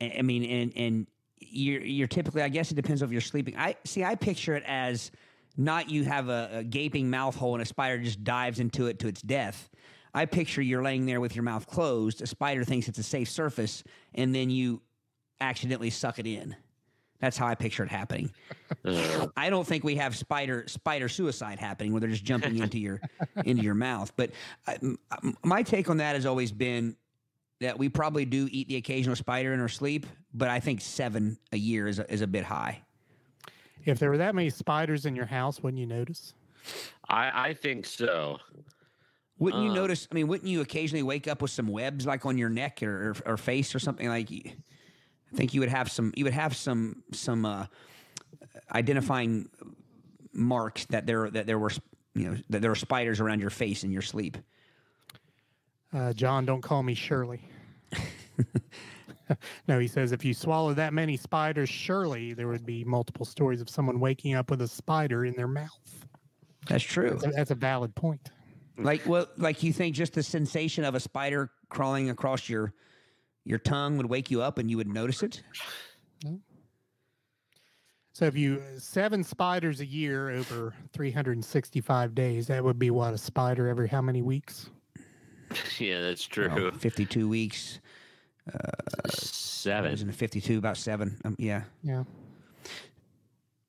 I 0.02 0.16
I 0.20 0.22
mean, 0.22 0.44
and 0.44 0.74
and 0.76 1.08
you're 1.50 1.82
you're 1.82 2.08
typically. 2.08 2.42
I 2.42 2.50
guess 2.50 2.72
it 2.72 2.76
depends 2.76 3.02
if 3.02 3.12
you're 3.12 3.22
sleeping. 3.22 3.56
I 3.58 3.76
see. 3.86 4.04
I 4.04 4.16
picture 4.16 4.56
it 4.56 4.64
as 4.66 5.12
not 5.58 5.90
you 5.90 6.04
have 6.04 6.30
a, 6.30 6.50
a 6.54 6.64
gaping 6.64 7.10
mouth 7.10 7.36
hole 7.36 7.54
and 7.54 7.62
a 7.62 7.66
spider 7.66 7.98
just 8.00 8.24
dives 8.24 8.60
into 8.60 8.88
it 8.88 9.00
to 9.00 9.08
its 9.08 9.22
death. 9.22 9.70
I 10.14 10.26
picture 10.26 10.62
you're 10.62 10.84
laying 10.84 11.06
there 11.06 11.20
with 11.20 11.36
your 11.36 11.44
mouth 11.44 11.68
closed. 11.68 12.22
A 12.22 12.28
spider 12.28 12.64
thinks 12.64 12.88
it's 12.88 13.00
a 13.00 13.04
safe 13.04 13.30
surface, 13.30 13.84
and 14.14 14.34
then 14.34 14.50
you 14.50 14.82
accidentally 15.42 15.90
suck 15.90 16.20
it 16.20 16.28
in. 16.28 16.56
That's 17.20 17.38
how 17.38 17.48
I 17.48 17.56
picture 17.56 17.84
it 17.84 17.90
happening. 17.90 18.32
I 19.38 19.50
don't 19.50 19.66
think 19.66 19.84
we 19.84 19.96
have 19.96 20.16
spider 20.16 20.66
spider 20.68 21.08
suicide 21.10 21.60
happening 21.60 21.92
where 21.94 22.02
they're 22.02 22.10
just 22.10 22.26
jumping 22.26 22.58
into 22.58 22.78
your 22.78 23.02
into 23.46 23.64
your 23.64 23.74
mouth. 23.74 24.12
But 24.16 24.32
I, 24.68 24.76
m- 24.82 25.00
uh, 25.12 25.18
m- 25.24 25.38
my 25.44 25.64
take 25.64 25.90
on 25.90 25.98
that 25.98 26.16
has 26.16 26.26
always 26.26 26.52
been 26.52 26.96
that 27.62 27.78
we 27.80 27.90
probably 27.90 28.26
do 28.26 28.48
eat 28.52 28.68
the 28.68 28.76
occasional 28.76 29.16
spider 29.16 29.54
in 29.54 29.60
our 29.60 29.70
sleep, 29.70 30.06
but 30.34 30.50
I 30.50 30.60
think 30.60 30.82
seven 30.82 31.38
a 31.52 31.58
year 31.58 31.88
is 31.88 32.00
a, 32.00 32.12
is 32.12 32.22
a 32.22 32.28
bit 32.28 32.44
high. 32.44 32.82
If 33.86 34.00
there 34.00 34.10
were 34.10 34.18
that 34.18 34.36
many 34.36 34.50
spiders 34.50 35.06
in 35.06 35.16
your 35.16 35.26
house, 35.28 35.62
wouldn't 35.62 35.80
you 35.80 35.86
notice? 35.86 36.34
I, 37.08 37.50
I 37.50 37.54
think 37.54 37.86
so. 37.86 38.40
Wouldn't 39.38 39.64
you 39.64 39.72
Uh. 39.72 39.76
notice? 39.76 40.08
I 40.12 40.16
mean, 40.16 40.28
wouldn't 40.28 40.50
you 40.50 40.62
occasionally 40.62 41.04
wake 41.04 41.28
up 41.28 41.42
with 41.42 41.52
some 41.52 41.68
webs 41.68 42.06
like 42.06 42.26
on 42.26 42.38
your 42.38 42.50
neck 42.50 42.82
or, 42.82 43.12
or, 43.26 43.34
or 43.34 43.38
face 43.38 43.76
or 43.76 43.80
something 43.80 44.08
like? 44.08 44.32
I 44.32 45.36
think 45.36 45.54
you 45.54 45.60
would 45.60 45.70
have 45.70 45.92
some. 45.92 46.14
You 46.16 46.24
would 46.24 46.34
have 46.34 46.56
some 46.56 47.04
some 47.12 47.46
uh, 47.46 47.66
identifying 48.74 49.50
marks 50.34 50.86
that 50.86 51.06
there 51.06 51.30
that 51.30 51.46
there 51.46 51.60
were 51.60 51.72
you 52.16 52.30
know 52.32 52.38
that 52.50 52.62
there 52.62 52.72
were 52.72 52.76
spiders 52.76 53.20
around 53.20 53.40
your 53.42 53.50
face 53.50 53.84
in 53.84 53.92
your 53.92 54.02
sleep. 54.02 54.38
Uh, 55.96 56.12
John, 56.12 56.46
don't 56.46 56.62
call 56.62 56.84
me 56.84 56.94
Shirley. 56.94 57.42
no, 59.68 59.80
he 59.80 59.88
says 59.88 60.12
if 60.12 60.26
you 60.26 60.34
swallow 60.34 60.74
that 60.74 60.94
many 60.94 61.16
spiders, 61.16 61.70
surely 61.70 62.34
there 62.34 62.50
would 62.50 62.66
be 62.66 62.84
multiple 62.84 63.26
stories 63.26 63.62
of 63.62 63.70
someone 63.70 64.02
waking 64.02 64.34
up 64.34 64.50
with 64.50 64.62
a 64.62 64.68
spider 64.68 65.26
in 65.26 65.34
their 65.36 65.48
mouth. 65.48 66.06
That's 66.68 66.84
true. 66.84 67.12
That's 67.12 67.26
a, 67.26 67.30
that's 67.30 67.52
a 67.52 67.56
valid 67.56 67.96
point. 67.96 68.32
Like 68.78 69.08
well, 69.08 69.28
like 69.38 69.64
you 69.64 69.72
think 69.72 69.96
just 69.96 70.14
the 70.14 70.24
sensation 70.24 70.84
of 70.84 70.96
a 70.96 71.00
spider 71.00 71.52
crawling 71.70 72.10
across 72.10 72.50
your 72.50 72.74
your 73.46 73.60
tongue 73.60 73.96
would 73.96 74.08
wake 74.08 74.30
you 74.30 74.42
up 74.42 74.58
and 74.58 74.70
you 74.70 74.76
would 74.76 74.90
notice 74.90 75.24
it. 75.24 75.42
So 78.12 78.26
if 78.26 78.36
you 78.36 78.62
seven 78.80 79.24
spiders 79.24 79.80
a 79.80 79.86
year 79.86 80.30
over 80.30 80.74
365 80.92 82.16
days, 82.16 82.48
that 82.48 82.64
would 82.64 82.80
be 82.80 82.90
what 82.90 83.14
a 83.14 83.18
spider 83.18 83.70
every 83.70 83.88
how 83.88 84.02
many 84.02 84.22
weeks? 84.22 84.70
Yeah, 85.80 86.02
that's 86.02 86.28
Well, 86.38 86.50
true. 86.50 86.72
Fifty-two 86.72 87.28
weeks. 87.28 87.80
Uh, 88.52 89.10
Seven. 89.10 89.92
Isn't 89.92 90.10
it 90.10 90.16
fifty-two? 90.16 90.58
About 90.58 90.78
seven. 90.78 91.18
Um, 91.26 91.36
yeah. 91.40 91.64
Yeah. 91.84 92.04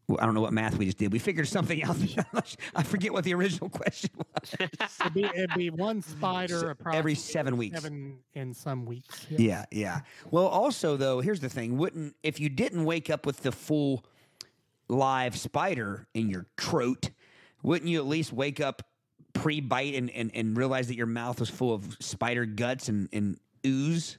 Well, 0.09 0.19
I 0.21 0.25
don't 0.27 0.35
know 0.35 0.41
what 0.41 0.53
math 0.53 0.77
we 0.77 0.85
just 0.85 0.99
did. 0.99 1.13
We 1.13 1.19
figured 1.19 1.49
something 1.49 1.83
out. 1.83 1.97
I 2.77 2.83
forget 2.85 3.13
what 3.13 3.25
the 3.25 3.35
original 3.35 3.69
question 3.69 4.11
was. 4.17 4.55
It'd 5.01 5.15
be, 5.15 5.25
it'd 5.25 5.55
be 5.57 5.71
one 5.71 6.01
spider 6.01 6.71
approximately 6.71 6.99
Every 6.99 7.15
seven 7.17 7.57
weeks. 7.57 7.81
seven 7.83 8.19
in 8.35 8.55
some 8.55 8.85
weeks. 8.85 9.27
Yeah, 9.31 9.65
yeah. 9.73 10.03
Well, 10.31 10.47
also 10.47 10.97
though, 10.97 11.21
here's 11.21 11.41
the 11.41 11.49
thing: 11.49 11.77
wouldn't 11.77 12.15
if 12.23 12.39
you 12.39 12.49
didn't 12.49 12.85
wake 12.85 13.11
up 13.11 13.27
with 13.27 13.43
the 13.43 13.51
full 13.51 14.05
live 14.89 15.37
spider 15.37 16.07
in 16.15 16.29
your 16.31 16.47
throat, 16.57 17.11
wouldn't 17.65 17.91
you 17.91 17.99
at 17.99 18.07
least 18.07 18.33
wake 18.33 18.61
up 18.61 18.83
pre-bite 19.41 19.95
and, 19.95 20.11
and, 20.11 20.31
and 20.35 20.57
realize 20.57 20.89
that 20.89 20.97
your 20.97 21.07
mouth 21.07 21.41
was 21.41 21.51
full 21.51 21.73
of 21.75 21.97
spider 22.01 22.45
guts 22.45 22.89
and, 22.89 23.09
and 23.13 23.39
ooze? 23.65 24.19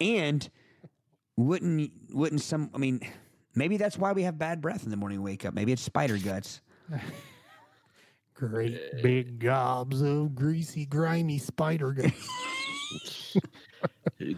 and 0.00 0.48
wouldn't 1.36 1.92
wouldn't 2.10 2.40
some? 2.40 2.70
I 2.74 2.78
mean, 2.78 3.00
maybe 3.54 3.76
that's 3.76 3.96
why 3.98 4.12
we 4.12 4.22
have 4.24 4.38
bad 4.38 4.60
breath 4.60 4.84
in 4.84 4.90
the 4.90 4.96
morning. 4.96 5.22
Wake 5.22 5.44
up. 5.44 5.54
Maybe 5.54 5.72
it's 5.72 5.82
spider 5.82 6.18
guts. 6.18 6.60
Great 8.34 9.02
big 9.02 9.38
gobs 9.38 10.02
of 10.02 10.34
greasy, 10.34 10.84
grimy 10.86 11.38
spider 11.38 11.92
guts. 11.92 13.36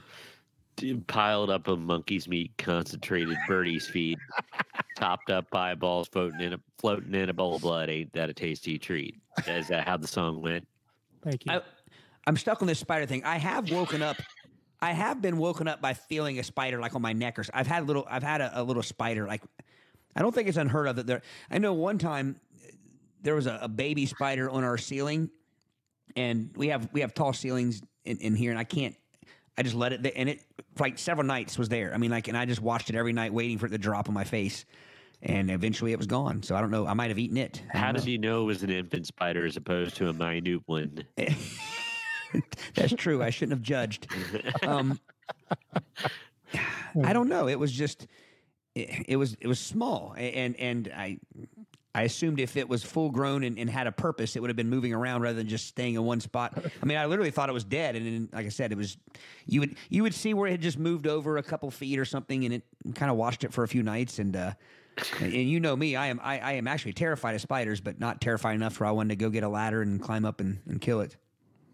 Piled 1.07 1.49
up 1.49 1.69
of 1.69 1.79
monkey's 1.79 2.29
meat, 2.29 2.53
concentrated 2.59 3.39
birdie's 3.49 3.89
feed, 3.89 4.19
topped 4.95 5.31
up 5.31 5.51
by 5.51 5.75
balls 5.75 6.09
floating 6.09 6.41
in 6.41 6.53
a 6.55 6.61
floating 6.79 7.15
in 7.15 7.29
a 7.29 7.33
bowl 7.35 7.57
of 7.57 7.62
blood. 7.62 7.89
Ain't 7.91 8.12
that 8.12 8.31
a 8.31 8.35
tasty 8.35 8.79
treat? 8.79 9.21
Is 9.47 9.69
that 9.69 9.87
how 9.87 9.97
the 9.97 10.07
song 10.07 10.41
went? 10.41 10.66
Thank 11.23 11.45
you. 11.47 11.53
I, 11.53 11.61
I'm 12.27 12.37
stuck 12.37 12.62
on 12.62 12.69
this 12.69 12.79
spider 12.79 13.07
thing. 13.07 13.25
I 13.25 13.37
have 13.39 13.71
woken 13.71 14.03
up. 14.03 14.16
I 14.81 14.93
have 14.93 15.23
been 15.23 15.39
woken 15.39 15.66
up 15.69 15.81
by 15.81 15.95
feeling 15.95 16.39
a 16.39 16.43
spider 16.43 16.79
like 16.81 16.95
on 16.95 17.03
my 17.03 17.12
neck 17.12 17.39
or 17.39 17.43
s- 17.43 17.51
I've 17.55 17.66
had 17.66 17.83
a 17.83 17.87
little. 17.87 18.07
I've 18.11 18.23
had 18.23 18.41
a, 18.41 18.61
a 18.61 18.62
little 18.62 18.83
spider 18.83 19.27
like. 19.27 19.43
I 20.16 20.23
don't 20.23 20.35
think 20.35 20.49
it's 20.49 20.57
unheard 20.59 20.87
of 20.87 20.97
that 20.97 21.07
there. 21.07 21.23
I 21.51 21.59
know 21.59 21.73
one 21.73 21.99
time 21.99 22.41
there 23.23 23.35
was 23.35 23.47
a, 23.47 23.59
a 23.62 23.69
baby 23.69 24.07
spider 24.07 24.49
on 24.49 24.62
our 24.62 24.79
ceiling, 24.79 25.31
and 26.15 26.51
we 26.57 26.69
have 26.69 26.89
we 26.93 27.01
have 27.01 27.15
tall 27.15 27.33
ceilings 27.33 27.83
in, 28.05 28.19
in 28.19 28.35
here, 28.37 28.51
and 28.51 28.59
I 28.59 28.65
can't. 28.65 28.95
I 29.57 29.63
just 29.63 29.75
let 29.75 29.93
it, 29.93 30.13
and 30.17 30.29
it 30.29 30.43
for 30.75 30.85
like 30.85 30.99
several 30.99 31.27
nights 31.27 31.57
was 31.57 31.69
there. 31.69 31.95
I 31.95 31.99
mean, 31.99 32.11
like, 32.11 32.29
and 32.29 32.37
I 32.37 32.45
just 32.45 32.61
watched 32.61 32.91
it 32.91 32.97
every 32.97 33.13
night, 33.13 33.33
waiting 33.33 33.59
for 33.59 33.67
it 33.67 33.71
to 33.71 33.79
drop 33.79 34.09
on 34.09 34.15
my 34.15 34.25
face, 34.25 34.65
and 35.23 35.51
eventually 35.51 35.93
it 35.93 35.99
was 35.99 36.07
gone. 36.07 36.43
So 36.43 36.57
I 36.57 36.61
don't 36.61 36.71
know. 36.71 36.87
I 36.87 36.95
might 36.95 37.11
have 37.11 37.19
eaten 37.19 37.37
it. 37.37 37.63
How 37.71 37.93
don't 37.93 38.05
did 38.05 38.11
you 38.11 38.19
know 38.19 38.43
it 38.43 38.47
was 38.47 38.63
an 38.63 38.71
infant 38.71 39.07
spider 39.07 39.47
as 39.47 39.57
opposed 39.57 39.97
to 39.97 40.09
a 40.09 40.13
minute 40.13 40.63
one? 40.67 41.05
That's 42.75 42.95
true. 42.95 43.23
I 43.23 43.31
shouldn't 43.31 43.53
have 43.53 43.63
judged. 43.63 44.09
Um, 44.63 44.99
I 47.05 47.13
don't 47.13 47.29
know. 47.29 47.49
It 47.49 47.59
was 47.59 47.71
just 47.71 48.09
it, 48.75 49.05
it 49.09 49.17
was 49.17 49.37
it 49.41 49.47
was 49.47 49.61
small, 49.61 50.15
and 50.17 50.57
and 50.57 50.93
I 50.95 51.19
I 51.95 52.03
assumed 52.03 52.41
if 52.41 52.57
it 52.57 52.69
was 52.69 52.83
full 52.83 53.11
grown 53.11 53.45
and, 53.45 53.59
and 53.59 53.71
had 53.71 53.87
a 53.87 53.93
purpose, 53.93 54.35
it 54.35 54.41
would 54.41 54.51
have 54.51 54.57
been 54.57 54.69
moving 54.69 54.93
around 54.93 55.23
rather 55.23 55.37
than 55.37 55.47
just 55.49 55.66
staying 55.69 55.95
in 55.95 56.03
one 56.03 56.21
spot. 56.21 56.53
I 56.83 56.87
mean, 56.87 56.99
I 56.99 57.07
literally 57.07 57.31
thought 57.31 57.49
it 57.49 57.53
was 57.53 57.65
dead, 57.65 57.95
and 57.95 58.05
then, 58.07 58.29
like 58.33 58.47
I 58.47 58.49
said, 58.49 58.73
it 58.73 58.79
was 58.79 58.97
you 59.47 59.61
would 59.61 59.77
you 59.89 60.03
would 60.03 60.15
see 60.15 60.35
where 60.35 60.49
it 60.49 60.53
had 60.53 60.61
just 60.61 60.79
moved 60.79 61.07
over 61.07 61.37
a 61.37 61.43
couple 61.43 61.71
feet 61.71 61.99
or 61.99 62.05
something, 62.05 62.45
and 62.45 62.55
it 62.55 62.62
kind 62.95 63.11
of 63.11 63.16
watched 63.16 63.45
it 63.45 63.53
for 63.53 63.62
a 63.65 63.69
few 63.69 63.83
nights, 63.83 64.19
and. 64.19 64.37
uh 64.37 64.53
and 65.21 65.33
and 65.35 65.51
you 65.51 65.59
know 65.59 65.75
me, 65.75 65.97
I 65.97 66.07
am 66.07 66.21
I, 66.23 66.39
I 66.39 66.53
am 66.53 66.69
actually 66.69 66.93
terrified 66.93 67.35
of 67.35 67.41
spiders, 67.41 67.81
but 67.81 67.99
not 67.99 68.21
terrified 68.21 68.55
enough 68.55 68.79
where 68.79 68.89
I 68.89 68.93
wanted 68.93 69.09
to 69.09 69.16
go 69.16 69.29
get 69.29 69.43
a 69.43 69.49
ladder 69.49 69.83
and 69.83 70.01
climb 70.01 70.25
up 70.25 70.39
and, 70.41 70.61
and 70.69 70.81
kill 70.81 71.01
it. 71.01 71.16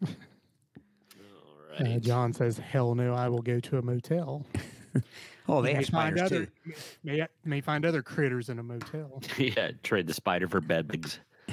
All 0.02 1.86
Uh. 1.86 1.98
John 1.98 2.32
says, 2.32 2.56
"Hell 2.56 2.94
no, 2.94 3.12
I 3.12 3.28
will 3.28 3.42
go 3.42 3.60
to 3.60 3.76
a 3.76 3.82
motel." 3.82 4.47
Oh, 5.48 5.62
they 5.62 5.72
may 5.72 5.76
have 5.76 5.86
spiders 5.86 6.20
other, 6.22 6.46
too. 6.46 6.72
May, 7.02 7.26
may 7.44 7.60
find 7.60 7.84
other 7.84 8.02
critters 8.02 8.48
in 8.48 8.58
a 8.58 8.62
motel. 8.62 9.22
yeah, 9.38 9.70
trade 9.82 10.06
the 10.06 10.14
spider 10.14 10.48
for 10.48 10.60
bed 10.60 10.88
bugs. 10.88 11.18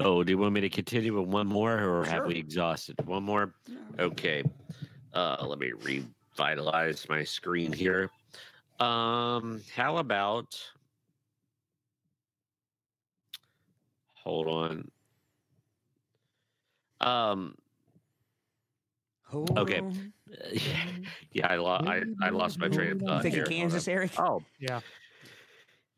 oh, 0.00 0.22
do 0.22 0.30
you 0.30 0.38
want 0.38 0.52
me 0.52 0.60
to 0.60 0.68
continue 0.68 1.18
with 1.18 1.28
one 1.28 1.46
more, 1.46 1.82
or 1.82 2.04
have 2.04 2.26
we 2.26 2.34
exhausted 2.34 2.96
one 3.06 3.22
more? 3.22 3.54
Okay. 3.98 4.42
Uh, 5.14 5.44
let 5.46 5.58
me 5.58 5.72
revitalize 5.82 7.08
my 7.08 7.24
screen 7.24 7.72
here. 7.72 8.10
Um, 8.80 9.62
how 9.74 9.98
about? 9.98 10.58
Hold 14.14 14.48
on. 14.48 14.90
Um, 17.00 17.56
Okay. 19.34 19.80
Oh. 19.82 19.92
yeah, 21.32 21.46
I, 21.48 21.56
lo- 21.56 21.80
I, 21.86 22.02
I 22.22 22.30
lost 22.30 22.58
my 22.58 22.68
train 22.68 22.92
of 22.92 23.00
You 23.02 23.06
thought. 23.06 23.22
Thinking 23.22 23.38
here. 23.38 23.44
Hold 23.44 23.52
Kansas, 23.60 23.88
Eric? 23.88 24.12
Oh, 24.18 24.42
Yeah, 24.58 24.80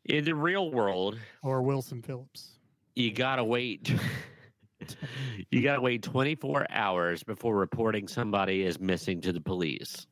in 0.07 0.25
the 0.25 0.35
real 0.35 0.71
world, 0.71 1.19
or 1.43 1.63
Wilson 1.63 2.03
Phillips. 2.03 2.59
you 2.95 3.13
gotta 3.13 3.45
wait. 3.45 3.93
you 5.51 5.63
gotta 5.63 5.81
wait 5.81 6.03
24 6.03 6.67
hours 6.71 7.23
before 7.23 7.57
reporting 7.57 8.07
somebody 8.09 8.63
is 8.63 8.79
missing 8.81 9.21
to 9.23 9.33
the 9.33 9.41
police. 9.41 10.07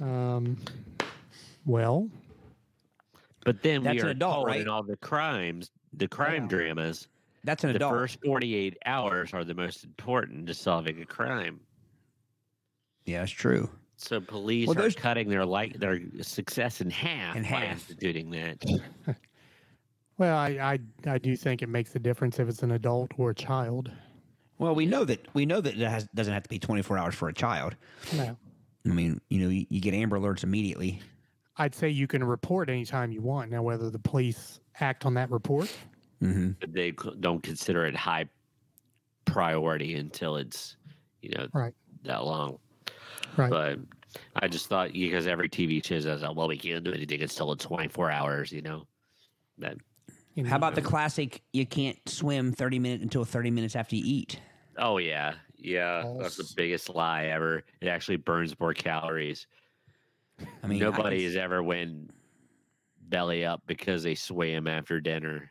Um, 0.00 0.56
well, 1.66 2.08
But 3.44 3.62
then 3.62 3.82
That's 3.82 3.94
we 3.94 4.00
an 4.00 4.06
are 4.06 4.10
adult, 4.10 4.46
right? 4.46 4.60
in 4.60 4.68
all 4.68 4.82
the 4.82 4.96
crimes, 4.96 5.70
the 5.94 6.08
crime 6.08 6.42
Yeah. 6.42 6.48
dramas, 6.48 7.08
That's 7.44 7.64
an 7.64 7.70
the 7.70 7.76
adult. 7.76 7.92
first 7.92 8.18
48 8.24 8.76
hours 8.86 9.32
are 9.32 9.44
the 9.44 9.54
most 9.54 9.84
important 9.84 10.46
to 10.48 10.54
solving 10.54 11.00
a 11.00 11.06
crime. 11.06 11.60
Yeah, 13.06 13.22
it's 13.22 13.32
true. 13.32 13.70
So 13.96 14.20
police 14.20 14.68
Well, 14.68 14.80
are 14.82 14.90
cutting 14.90 15.28
their 15.28 15.44
like 15.44 15.74
their 15.78 16.00
success 16.22 16.80
in 16.80 16.90
half 16.90 17.36
In 17.36 17.42
by 17.42 17.48
half. 17.48 17.72
instituting 17.72 18.30
that. 18.30 18.64
Well, 20.18 20.36
I, 20.36 20.78
I 21.06 21.10
I 21.12 21.16
do 21.16 21.34
think 21.34 21.62
it 21.62 21.70
makes 21.70 21.94
a 21.96 21.98
difference 21.98 22.38
if 22.38 22.46
it's 22.46 22.62
an 22.62 22.72
adult 22.72 23.10
or 23.16 23.30
a 23.30 23.34
child. 23.34 23.90
Well, 24.58 24.74
we 24.74 24.84
know 24.84 25.06
that 25.06 25.26
we 25.32 25.46
know 25.46 25.62
that 25.62 25.74
it 25.74 25.88
has, 25.88 26.06
doesn't 26.14 26.34
have 26.34 26.42
to 26.42 26.48
be 26.50 26.58
24 26.58 26.98
hours 26.98 27.14
for 27.14 27.30
a 27.30 27.32
child. 27.32 27.74
No. 28.14 28.36
I 28.84 28.88
mean, 28.90 29.18
you 29.30 29.40
know, 29.40 29.48
you, 29.48 29.64
you 29.70 29.80
get 29.80 29.94
Amber 29.94 30.18
Alerts 30.18 30.44
immediately. 30.44 31.00
I'd 31.56 31.74
say 31.74 31.88
you 31.88 32.06
can 32.06 32.22
report 32.22 32.68
anytime 32.68 33.12
you 33.12 33.22
want. 33.22 33.50
Now, 33.50 33.62
whether 33.62 33.88
the 33.88 33.98
police 33.98 34.60
act 34.80 35.06
on 35.06 35.14
that 35.14 35.30
report, 35.30 35.74
Mm-hmm. 36.22 36.50
But 36.60 36.72
they 36.72 36.92
don't 37.20 37.42
consider 37.42 37.86
it 37.86 37.96
high 37.96 38.28
priority 39.24 39.94
until 39.94 40.36
it's 40.36 40.76
you 41.22 41.30
know 41.30 41.46
Right. 41.52 41.72
that 42.02 42.24
long. 42.24 42.58
right? 43.36 43.50
But 43.50 43.78
I 44.36 44.48
just 44.48 44.66
thought 44.68 44.92
because 44.92 45.26
every 45.26 45.48
TV 45.48 45.84
show 45.84 46.00
says, 46.00 46.22
"Oh, 46.24 46.32
well, 46.32 46.48
we 46.48 46.58
can't 46.58 46.84
do 46.84 46.92
anything 46.92 47.22
until 47.22 47.52
it's 47.52 47.64
24 47.64 48.10
hours," 48.10 48.52
you 48.52 48.62
know. 48.62 48.86
That 49.58 49.76
You 50.34 50.44
How 50.46 50.56
about 50.56 50.74
the 50.74 50.82
classic? 50.82 51.42
You 51.52 51.66
can't 51.66 51.98
swim 52.08 52.52
30 52.52 52.78
minutes 52.78 53.02
until 53.02 53.24
30 53.24 53.50
minutes 53.50 53.76
after 53.76 53.96
you 53.96 54.02
eat. 54.04 54.40
oh 54.78 54.98
yeah, 54.98 55.34
yeah, 55.56 56.02
that's 56.18 56.36
the 56.36 56.50
biggest 56.56 56.88
lie 56.88 57.26
ever. 57.26 57.62
It 57.80 57.88
actually 57.88 58.16
burns 58.16 58.58
more 58.58 58.74
calories. 58.74 59.46
I 60.62 60.66
mean, 60.66 60.78
Nobody 60.80 61.20
I, 61.20 61.22
has 61.24 61.36
ever 61.36 61.62
went 61.62 62.10
belly 63.08 63.44
up 63.44 63.62
because 63.66 64.02
they 64.02 64.14
swam 64.14 64.66
after 64.66 65.00
dinner. 65.00 65.50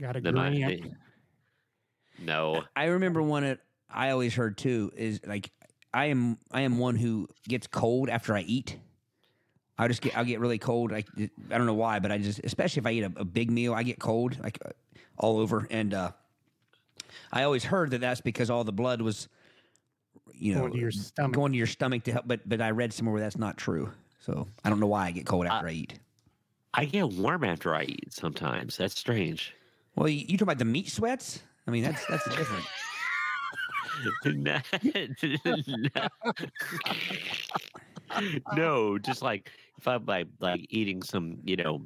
Got 0.00 0.16
a 0.16 0.20
The 0.20 0.32
night- 0.32 0.56
grant? 0.58 0.82
the- 0.82 0.90
no, 2.20 2.64
I 2.74 2.86
remember 2.86 3.22
one 3.22 3.44
that 3.44 3.60
I 3.88 4.10
always 4.10 4.34
heard 4.34 4.58
too 4.58 4.90
is 4.96 5.20
like 5.24 5.50
I 5.94 6.06
am 6.06 6.38
I 6.50 6.62
am 6.62 6.78
one 6.78 6.96
who 6.96 7.28
gets 7.46 7.66
cold 7.66 8.08
after 8.08 8.34
I 8.36 8.40
eat. 8.40 8.76
I 9.78 9.86
just 9.86 10.00
get 10.02 10.16
I 10.16 10.24
get 10.24 10.40
really 10.40 10.58
cold. 10.58 10.90
Like 10.90 11.06
I 11.18 11.56
don't 11.56 11.66
know 11.66 11.74
why, 11.74 12.00
but 12.00 12.10
I 12.10 12.18
just 12.18 12.40
especially 12.42 12.80
if 12.80 12.86
I 12.86 12.90
eat 12.92 13.02
a, 13.04 13.12
a 13.16 13.24
big 13.24 13.50
meal, 13.50 13.72
I 13.74 13.84
get 13.84 14.00
cold 14.00 14.38
like 14.42 14.58
uh, 14.64 14.70
all 15.16 15.38
over. 15.38 15.66
And 15.70 15.94
uh, 15.94 16.10
I 17.32 17.44
always 17.44 17.64
heard 17.64 17.92
that 17.92 18.00
that's 18.00 18.20
because 18.20 18.50
all 18.50 18.64
the 18.64 18.72
blood 18.72 19.00
was, 19.00 19.28
you 20.34 20.54
know, 20.54 20.62
Going 20.62 20.72
to 20.72 20.78
your 20.78 20.90
stomach. 20.90 21.32
going 21.32 21.52
to 21.52 21.58
your 21.58 21.66
stomach 21.68 22.02
to 22.04 22.12
help. 22.12 22.26
But 22.26 22.48
but 22.48 22.60
I 22.60 22.72
read 22.72 22.92
somewhere 22.92 23.12
where 23.14 23.22
that's 23.22 23.38
not 23.38 23.56
true. 23.56 23.92
So 24.18 24.48
I 24.64 24.70
don't 24.70 24.80
know 24.80 24.88
why 24.88 25.06
I 25.06 25.10
get 25.12 25.24
cold 25.24 25.46
after 25.46 25.68
I 25.68 25.72
eat. 25.72 26.00
I 26.74 26.84
get 26.84 27.08
warm 27.08 27.44
after 27.44 27.74
I 27.76 27.84
eat 27.84 28.12
sometimes. 28.12 28.76
That's 28.76 28.98
strange. 28.98 29.54
Well, 29.98 30.08
you, 30.08 30.24
you 30.28 30.38
talk 30.38 30.46
about 30.46 30.58
the 30.58 30.64
meat 30.64 30.88
sweats. 30.88 31.42
I 31.66 31.72
mean, 31.72 31.82
that's 31.82 32.06
that's 32.06 32.28
different. 32.28 32.64
no, 34.26 34.60
no, 38.56 38.98
just 38.98 39.22
like 39.22 39.50
if 39.76 39.88
I'm 39.88 40.04
like 40.06 40.28
like 40.38 40.66
eating 40.70 41.02
some, 41.02 41.38
you 41.44 41.56
know, 41.56 41.82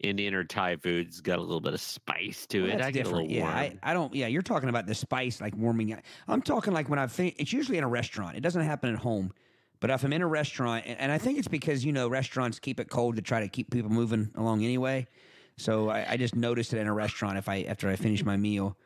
Indian 0.00 0.34
or 0.34 0.42
Thai 0.42 0.74
food, 0.76 1.06
it's 1.06 1.20
got 1.20 1.38
a 1.38 1.42
little 1.42 1.60
bit 1.60 1.72
of 1.72 1.80
spice 1.80 2.46
to 2.48 2.62
Well, 2.62 2.72
it. 2.72 2.76
that's 2.78 2.88
I 2.88 2.90
get 2.90 3.00
a 3.00 3.04
different. 3.04 3.28
little 3.30 3.36
Yeah, 3.36 3.44
warm. 3.44 3.56
I, 3.56 3.78
I 3.82 3.94
don't. 3.94 4.14
Yeah, 4.14 4.26
you're 4.26 4.42
talking 4.42 4.68
about 4.68 4.86
the 4.86 4.94
spice 4.94 5.40
like 5.40 5.56
warming. 5.56 5.92
up. 5.92 6.00
I'm 6.26 6.42
talking 6.42 6.72
like 6.72 6.88
when 6.88 6.98
I 6.98 7.06
think 7.06 7.36
it's 7.38 7.52
usually 7.52 7.78
in 7.78 7.84
a 7.84 7.88
restaurant. 7.88 8.36
It 8.36 8.40
doesn't 8.40 8.62
happen 8.62 8.92
at 8.92 8.98
home. 9.00 9.32
But 9.80 9.90
if 9.90 10.02
I'm 10.02 10.12
in 10.12 10.22
a 10.22 10.26
restaurant, 10.26 10.84
and, 10.86 10.98
and 10.98 11.12
I 11.12 11.18
think 11.18 11.38
it's 11.38 11.48
because 11.48 11.84
you 11.84 11.92
know 11.92 12.08
restaurants 12.08 12.58
keep 12.58 12.80
it 12.80 12.88
cold 12.88 13.16
to 13.16 13.22
try 13.22 13.40
to 13.40 13.48
keep 13.48 13.70
people 13.70 13.90
moving 13.90 14.30
along 14.34 14.64
anyway. 14.64 15.06
So 15.56 15.88
I, 15.88 16.12
I 16.12 16.16
just 16.16 16.34
noticed 16.34 16.72
it 16.72 16.78
in 16.78 16.86
a 16.86 16.92
restaurant 16.92 17.38
if 17.38 17.48
I 17.48 17.62
after 17.62 17.88
I 17.88 17.96
finish 17.96 18.24
my 18.24 18.36
meal. 18.36 18.76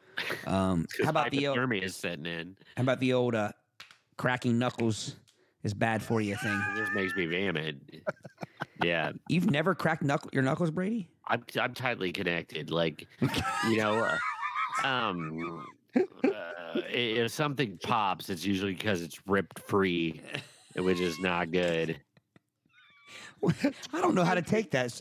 Um, 0.46 0.86
how 1.02 1.10
about 1.10 1.30
the 1.30 1.46
old, 1.46 1.72
is 1.74 1.96
setting 1.96 2.26
in? 2.26 2.56
how 2.76 2.82
about 2.82 3.00
the 3.00 3.12
old 3.12 3.34
uh, 3.34 3.52
cracking 4.16 4.58
knuckles 4.58 5.14
is 5.62 5.72
bad 5.74 6.02
for 6.02 6.20
you 6.20 6.36
thing? 6.36 6.60
this 6.74 6.88
makes 6.94 7.14
me 7.14 7.26
vomit. 7.26 7.76
yeah, 8.82 9.12
You've 9.28 9.50
never 9.50 9.74
cracked 9.74 10.02
knuckle, 10.02 10.30
your 10.32 10.42
knuckles, 10.42 10.70
Brady? 10.70 11.08
I'm 11.26 11.44
I'm 11.60 11.74
tightly 11.74 12.12
connected. 12.12 12.70
Like, 12.70 13.06
you 13.68 13.76
know, 13.76 14.04
uh, 14.84 14.86
um, 14.86 15.66
uh, 15.96 16.00
if 16.90 17.30
something 17.30 17.78
pops, 17.82 18.28
it's 18.28 18.44
usually 18.44 18.74
because 18.74 19.02
it's 19.02 19.18
ripped 19.26 19.58
free, 19.60 20.20
which 20.76 21.00
is 21.00 21.18
not 21.20 21.50
good. 21.50 22.00
I 23.92 24.00
don't 24.00 24.14
know 24.14 24.24
how 24.24 24.34
to 24.34 24.42
take 24.42 24.70
that. 24.72 25.00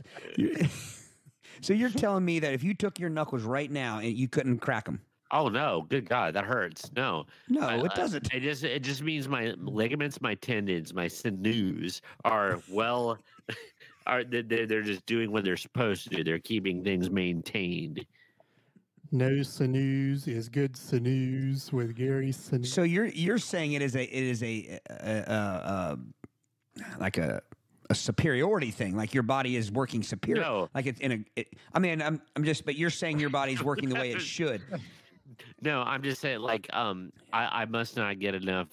S- 1.61 1.69
you- 1.69 1.75
So 1.75 1.79
you're 1.79 1.89
telling 2.03 2.25
me 2.25 2.39
that 2.39 2.53
if 2.53 2.63
you 2.63 2.73
took 2.73 2.99
your 2.99 3.09
knuckles 3.09 3.43
right 3.43 3.69
now 3.71 3.99
and 3.99 4.13
you 4.13 4.27
couldn't 4.27 4.59
crack 4.59 4.85
them? 4.85 5.01
Oh 5.31 5.49
no, 5.49 5.85
good 5.89 6.07
God, 6.07 6.33
that 6.35 6.45
hurts. 6.45 6.89
No, 6.95 7.25
No, 7.49 7.61
I- 7.61 7.83
it 7.85 7.93
doesn't. 7.95 8.33
It 8.33 8.39
just 8.41 8.63
it 8.63 8.81
just 8.81 9.01
means 9.03 9.27
my 9.27 9.53
ligaments, 9.57 10.21
my 10.21 10.35
tendons, 10.35 10.93
my 10.93 11.07
sinews 11.09 12.01
are 12.23 12.59
well 12.69 13.17
are 14.07 14.23
they- 14.23 14.41
they're, 14.41 14.65
they're 14.65 14.81
just 14.83 15.05
doing 15.05 15.31
what 15.31 15.43
they're 15.43 15.57
supposed 15.57 16.03
to 16.05 16.09
do. 16.09 16.23
They're 16.23 16.39
keeping 16.39 16.83
things 16.83 17.09
maintained. 17.09 18.05
No 19.11 19.41
sinews 19.41 20.27
is 20.27 20.49
good 20.49 20.75
sinews 20.75 21.71
with 21.71 21.95
Gary 21.95 22.31
Sinews. 22.33 22.73
So 22.73 22.83
you're 22.83 23.05
you're 23.07 23.37
saying 23.37 23.71
it 23.73 23.81
is 23.81 23.95
a 23.95 24.03
it 24.03 24.23
is 24.23 24.43
a, 24.43 24.79
a, 24.89 25.15
a, 25.17 25.33
a 25.33 26.99
like 26.99 27.17
a 27.17 27.41
a 27.89 27.95
superiority 27.95 28.71
thing, 28.71 28.95
like 28.95 29.13
your 29.13 29.23
body 29.23 29.55
is 29.55 29.71
working 29.71 30.03
superior, 30.03 30.41
No. 30.41 30.69
like 30.75 30.85
it's 30.85 30.99
in 30.99 31.11
a. 31.11 31.19
It, 31.35 31.47
I 31.73 31.79
mean, 31.79 32.01
I'm 32.01 32.21
I'm 32.35 32.43
just, 32.43 32.65
but 32.65 32.75
you're 32.75 32.89
saying 32.89 33.19
your 33.19 33.29
body's 33.29 33.63
working 33.63 33.89
the 33.89 33.95
way 33.95 34.11
it 34.11 34.19
should. 34.21 34.61
No, 35.61 35.81
I'm 35.81 36.01
just 36.03 36.21
saying 36.21 36.39
like 36.39 36.67
um 36.73 37.11
I, 37.33 37.61
I 37.61 37.65
must 37.65 37.95
not 37.97 38.19
get 38.19 38.33
enough 38.35 38.67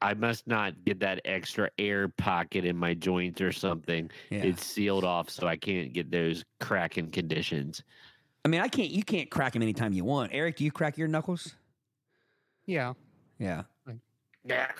I 0.00 0.14
must 0.14 0.46
not 0.46 0.74
get 0.84 1.00
that 1.00 1.20
extra 1.24 1.70
air 1.78 2.08
pocket 2.08 2.64
in 2.64 2.76
my 2.76 2.94
joints 2.94 3.40
or 3.40 3.50
something. 3.52 4.08
Yeah. 4.30 4.38
It's 4.44 4.64
sealed 4.64 5.02
off 5.04 5.28
so 5.28 5.46
I 5.48 5.56
can't 5.56 5.92
get 5.92 6.10
those 6.10 6.44
cracking 6.60 7.10
conditions. 7.10 7.82
I 8.44 8.48
mean, 8.48 8.60
I 8.60 8.68
can't. 8.68 8.90
You 8.90 9.02
can't 9.02 9.28
crack 9.30 9.52
them 9.54 9.62
anytime 9.62 9.92
you 9.92 10.04
want. 10.04 10.30
Eric, 10.32 10.56
do 10.56 10.64
you 10.64 10.70
crack 10.70 10.96
your 10.96 11.08
knuckles? 11.08 11.54
yeah, 12.66 12.92
Yeah. 13.38 13.62
Yeah. 14.44 14.70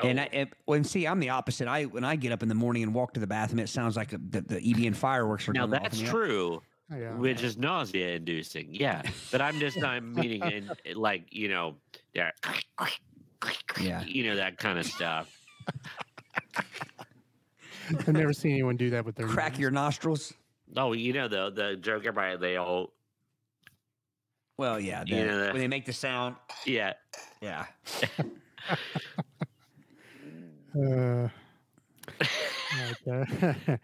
And 0.00 0.20
I 0.20 0.28
and, 0.32 0.50
well, 0.66 0.76
and 0.76 0.86
see, 0.86 1.06
I'm 1.06 1.20
the 1.20 1.30
opposite. 1.30 1.66
I 1.68 1.84
when 1.84 2.04
I 2.04 2.16
get 2.16 2.32
up 2.32 2.42
in 2.42 2.48
the 2.48 2.54
morning 2.54 2.82
and 2.82 2.94
walk 2.94 3.14
to 3.14 3.20
the 3.20 3.26
bathroom, 3.26 3.58
it 3.60 3.68
sounds 3.68 3.96
like 3.96 4.10
the, 4.10 4.40
the 4.40 4.60
EBN 4.60 4.94
fireworks 4.94 5.48
are 5.48 5.52
Now 5.52 5.66
going 5.66 5.82
that's 5.82 6.00
in 6.00 6.06
true. 6.06 6.62
Oh, 6.92 6.96
yeah. 6.96 7.14
which 7.14 7.42
is 7.42 7.56
nausea 7.56 8.16
inducing. 8.16 8.68
Yeah, 8.74 9.02
but 9.30 9.40
I'm 9.40 9.58
just 9.60 9.76
not 9.78 10.02
meaning 10.02 10.42
in 10.42 10.70
like 10.96 11.24
you 11.30 11.48
know, 11.48 11.76
yeah, 12.14 12.30
Yeah. 13.80 14.02
you 14.04 14.24
know 14.28 14.36
that 14.36 14.58
kind 14.58 14.78
of 14.78 14.86
stuff. 14.86 15.30
I've 17.88 18.08
never 18.08 18.32
seen 18.32 18.52
anyone 18.52 18.76
do 18.76 18.90
that 18.90 19.04
with 19.04 19.16
their 19.16 19.26
Crack 19.26 19.52
nose. 19.52 19.60
your 19.60 19.70
nostrils. 19.70 20.32
Oh, 20.76 20.92
you 20.92 21.12
know 21.12 21.26
the 21.28 21.50
the 21.50 21.76
joke 21.76 22.04
everybody 22.06 22.36
they 22.36 22.56
all 22.56 22.92
Well, 24.56 24.78
yeah. 24.78 25.04
You 25.06 25.24
know 25.26 25.38
that- 25.40 25.52
when 25.52 25.60
they 25.62 25.68
make 25.68 25.84
the 25.86 25.92
sound. 25.92 26.36
yeah. 26.66 26.92
Yeah. 27.40 27.66
Uh, 30.74 31.28
like, 32.18 32.98
uh, 33.10 33.76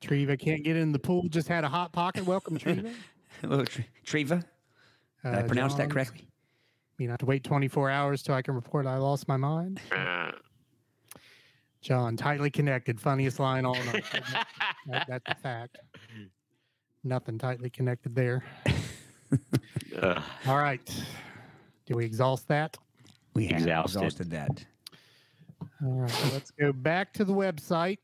Treva 0.00 0.38
can't 0.38 0.62
get 0.64 0.76
in 0.76 0.92
the 0.92 0.98
pool. 0.98 1.28
Just 1.28 1.48
had 1.48 1.64
a 1.64 1.68
hot 1.68 1.92
pocket. 1.92 2.24
Welcome, 2.26 2.58
Treva. 2.58 2.92
Little 3.42 3.64
Tre- 3.66 3.86
Treva. 4.06 4.40
Did 5.24 5.34
I 5.34 5.40
Uh, 5.40 5.46
pronounce 5.46 5.74
that 5.74 5.90
correctly? 5.90 6.28
You 6.98 7.08
have 7.10 7.18
to 7.18 7.26
wait 7.26 7.42
24 7.44 7.90
hours 7.90 8.22
till 8.22 8.34
I 8.34 8.42
can 8.42 8.54
report 8.54 8.86
I 8.86 8.96
lost 8.98 9.28
my 9.28 9.36
mind. 9.36 9.80
Uh, 9.92 10.30
John, 11.82 12.16
tightly 12.16 12.50
connected, 12.50 12.98
funniest 12.98 13.38
line 13.38 13.66
all 13.66 13.74
night. 13.74 14.04
that, 14.86 15.06
that's 15.06 15.24
a 15.28 15.34
fact. 15.34 15.76
Nothing 17.02 17.36
tightly 17.36 17.68
connected 17.68 18.14
there. 18.14 18.42
uh, 20.00 20.22
All 20.46 20.56
right. 20.56 20.80
Do 21.84 21.96
we 21.96 22.06
exhaust 22.06 22.48
that? 22.48 22.78
We 23.34 23.48
have 23.48 23.60
Exhausted. 23.60 23.98
exhausted 23.98 24.30
that. 24.30 24.64
All 25.82 25.92
right. 26.00 26.10
so 26.10 26.28
let's 26.32 26.50
go 26.52 26.72
back 26.72 27.12
to 27.14 27.24
the 27.24 27.32
website 27.32 27.98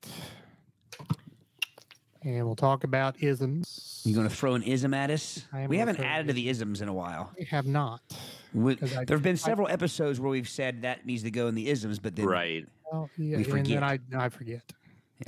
and 2.22 2.44
we'll 2.44 2.56
talk 2.56 2.84
about 2.84 3.22
isms. 3.22 4.02
You 4.04 4.14
going 4.14 4.28
to 4.28 4.34
throw 4.34 4.54
an 4.54 4.62
ism 4.62 4.92
at 4.92 5.10
us? 5.10 5.44
We 5.68 5.78
haven't 5.78 6.00
added 6.00 6.28
to 6.28 6.32
the 6.34 6.48
isms 6.48 6.82
in 6.82 6.88
a 6.88 6.92
while. 6.92 7.32
We 7.38 7.46
have 7.46 7.66
not. 7.66 8.00
We, 8.52 8.76
'Cause 8.76 8.94
I- 8.96 9.04
there 9.04 9.16
have 9.16 9.22
been 9.22 9.32
I- 9.34 9.36
several 9.36 9.68
episodes 9.68 10.20
where 10.20 10.30
we've 10.30 10.48
said 10.48 10.82
that 10.82 11.06
needs 11.06 11.22
to 11.22 11.30
go 11.30 11.46
in 11.48 11.54
the 11.54 11.68
isms, 11.68 11.98
but 11.98 12.16
then 12.16 12.26
right. 12.26 12.66
Well, 12.92 13.08
yeah, 13.16 13.38
We 13.38 13.44
and 13.50 13.66
then 13.66 13.82
I, 13.84 13.98
I 14.16 14.28
forget. 14.28 14.62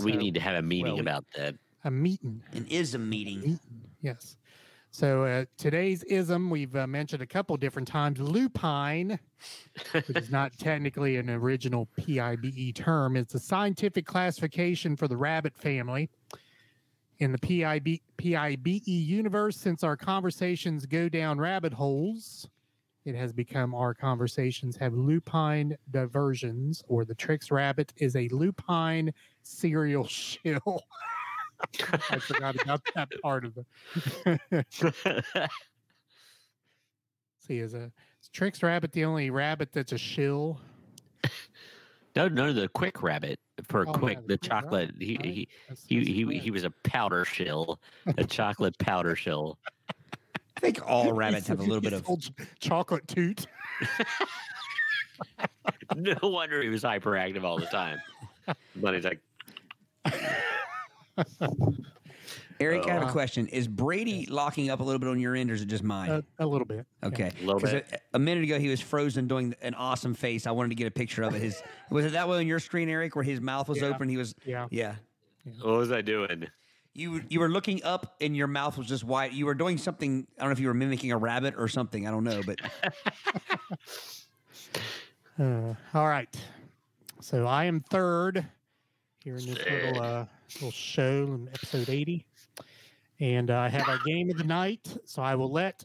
We 0.01 0.12
So, 0.12 0.19
need 0.19 0.35
to 0.35 0.40
have 0.40 0.57
a 0.57 0.62
meeting 0.62 0.93
well, 0.94 1.01
about 1.01 1.24
that. 1.36 1.55
a 1.85 1.90
meeting. 1.90 2.43
an 2.53 2.66
ism 2.69 3.09
meeting. 3.09 3.59
Yes. 4.03 4.36
So 4.94 5.24
uh, 5.24 5.47
today's 5.56 6.02
ism 6.02 6.51
we've 6.51 6.77
uh, 6.77 6.86
mentioned 6.86 7.23
a 7.23 7.27
couple 7.27 7.56
different 7.56 7.89
times. 7.89 8.20
Lupine, 8.20 9.19
which 9.93 10.10
is 10.10 10.31
not 10.31 10.52
technically 10.59 11.16
an 11.16 11.31
original 11.31 11.89
PIBE 11.98 12.74
term, 12.74 13.16
it's 13.16 13.35
a 13.35 13.39
scientific 13.39 14.05
classification 14.05 14.94
for 14.94 15.09
the 15.09 15.16
rabbit 15.16 15.56
family. 15.56 16.10
In 17.20 17.32
the 17.32 17.39
PIB, 17.39 18.01
PIBE 18.19 18.82
universe, 18.86 19.56
since 19.56 19.82
our 19.82 19.97
conversations 19.97 20.85
go 20.85 21.09
down 21.09 21.39
rabbit 21.39 21.73
holes, 21.73 22.47
it 23.06 23.14
has 23.14 23.32
become 23.32 23.74
our 23.74 23.94
conversations 23.94 24.77
have 24.77 24.93
lupine 24.93 25.74
diversions, 25.90 26.85
or 26.86 27.06
the 27.06 27.14
Trix 27.14 27.51
rabbit 27.51 27.94
is 27.97 28.14
a 28.14 28.28
lupine 28.28 29.10
serial 29.43 30.06
shill. 30.06 30.82
I 32.10 32.18
forgot 32.18 32.60
about 32.62 32.80
that 32.94 33.09
part 33.22 33.44
of 33.44 33.56
it. 33.59 34.66
See, 37.47 37.59
is 37.59 37.74
a 37.74 37.90
is 38.22 38.28
Trix 38.32 38.62
Rabbit 38.62 38.93
the 38.93 39.05
only 39.05 39.30
rabbit 39.30 39.70
that's 39.72 39.93
a 39.93 39.98
shill? 39.98 40.60
no, 42.16 42.28
no, 42.28 42.52
the 42.52 42.68
Quik 42.68 43.02
rabbit 43.02 43.40
for 43.68 43.86
Oh, 43.89 43.93
Quik 43.93 44.14
yeah, 44.14 44.20
the 44.26 44.39
Quik 44.39 44.43
chocolate. 44.48 44.90
Rabbit, 44.90 45.02
He 45.02 45.16
right? 45.16 45.24
he 45.26 45.48
That's- 45.68 45.84
he 45.89 45.97
that's 45.98 46.09
he, 46.09 46.24
correct. 46.24 46.43
he 46.44 46.51
was 46.51 46.64
a 46.64 46.70
powder 46.84 47.24
shill, 47.24 47.80
a 48.18 48.24
chocolate 48.24 48.78
powder 48.78 49.16
shill. 49.16 49.59
I 50.56 50.60
think 50.60 50.80
all 50.89 51.12
rabbits 51.14 51.48
have 51.48 51.59
a 51.60 51.62
little 51.62 51.80
bit 51.80 51.93
of. 51.93 52.09
old 52.09 52.28
chocolate 52.60 53.06
toot. 53.09 53.47
No 55.94 56.16
wonder 56.22 56.62
he 56.62 56.68
was 56.68 56.82
hyperactive 56.82 57.44
all 57.44 57.59
the 57.59 57.66
time. 57.66 57.98
But 58.76 58.94
he's 58.94 59.05
like, 59.05 59.20
Eric, 62.60 62.86
I 62.86 62.93
have 62.93 63.02
a 63.02 63.06
Uh, 63.06 63.12
question. 63.12 63.48
Is 63.48 63.66
Brady 63.66 64.26
locking 64.26 64.70
up 64.70 64.78
a 64.80 64.84
little 64.84 65.01
bit 65.01 65.09
on 65.09 65.18
your 65.18 65.34
end, 65.34 65.51
or 65.51 65.55
is 65.55 65.62
it 65.62 65.66
just 65.66 65.82
mine? 65.82 66.10
A, 66.10 66.24
a 66.39 66.47
little 66.47 66.64
bit. 66.66 66.86
yeah. 67.02 67.09
okay. 67.09 67.30
A 67.40 67.44
little 67.44 67.59
'Cause 67.60 67.72
bit. 67.72 67.89
A, 68.12 68.16
a 68.16 68.18
minute 68.20 68.44
ago, 68.44 68.59
he 68.59 68.68
was 68.68 68.80
frozen 68.80 69.26
doing 69.26 69.55
an 69.62 69.74
awesome 69.74 70.14
face. 70.14 70.47
I 70.47 70.52
wanted 70.52 70.68
to 70.68 70.74
get 70.76 70.86
a 70.86 70.90
picture 70.93 71.22
of 71.24 71.34
it. 71.34 71.43
His 71.43 71.60
was 71.90 72.05
it 72.05 72.12
that 72.12 72.28
way 72.28 72.39
on 72.39 72.47
your 72.47 72.60
screen, 72.60 72.89
Eric, 72.89 73.16
where 73.16 73.24
his 73.24 73.40
mouth 73.40 73.68
was 73.68 73.78
Yeah. 73.80 73.89
open? 73.89 74.09
He 74.09 74.16
was. 74.16 74.34
Yeah. 74.44 74.68
Yeah. 74.70 74.94
what 75.60 75.76
was 75.76 75.90
I 75.90 76.02
doing? 76.02 76.47
You 76.94 77.22
you 77.28 77.40
were 77.40 77.48
looking 77.48 77.82
up 77.82 78.14
and 78.20 78.36
your 78.36 78.47
mouth 78.47 78.76
was 78.78 78.86
just 78.86 79.02
wide. 79.02 79.32
You 79.32 79.47
were 79.47 79.55
doing 79.55 79.78
something. 79.78 80.26
I 80.39 80.43
don't 80.43 80.51
know 80.51 80.52
if 80.52 80.60
you 80.60 80.68
were 80.68 80.74
mimicking 80.74 81.10
a 81.10 81.16
rabbit 81.16 81.55
or 81.56 81.66
something. 81.66 82.06
I 82.06 82.10
don't 82.12 82.22
know, 82.24 82.43
but 82.47 82.60
Uh, 85.40 85.74
all 85.94 86.06
right. 86.06 86.28
So 87.20 87.47
I 87.47 87.64
am 87.64 87.80
third 87.80 88.47
here 89.23 89.36
in 89.36 89.47
this 89.47 89.59
little 89.59 90.03
uh, 90.03 90.24
little 90.55 90.70
show 90.70 91.24
in 91.24 91.49
episode 91.55 91.89
80. 91.89 92.24
And 93.20 93.51
uh, 93.51 93.59
I 93.59 93.69
have 93.69 93.89
our 93.89 93.99
game 94.05 94.31
of 94.31 94.36
the 94.36 94.44
night. 94.44 94.97
So 95.05 95.23
I 95.23 95.35
will 95.35 95.51
let 95.51 95.85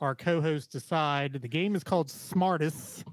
our 0.00 0.14
co 0.14 0.40
host 0.40 0.70
decide. 0.72 1.32
The 1.34 1.48
game 1.48 1.74
is 1.76 1.84
called 1.84 2.10
Smartest 2.10 3.04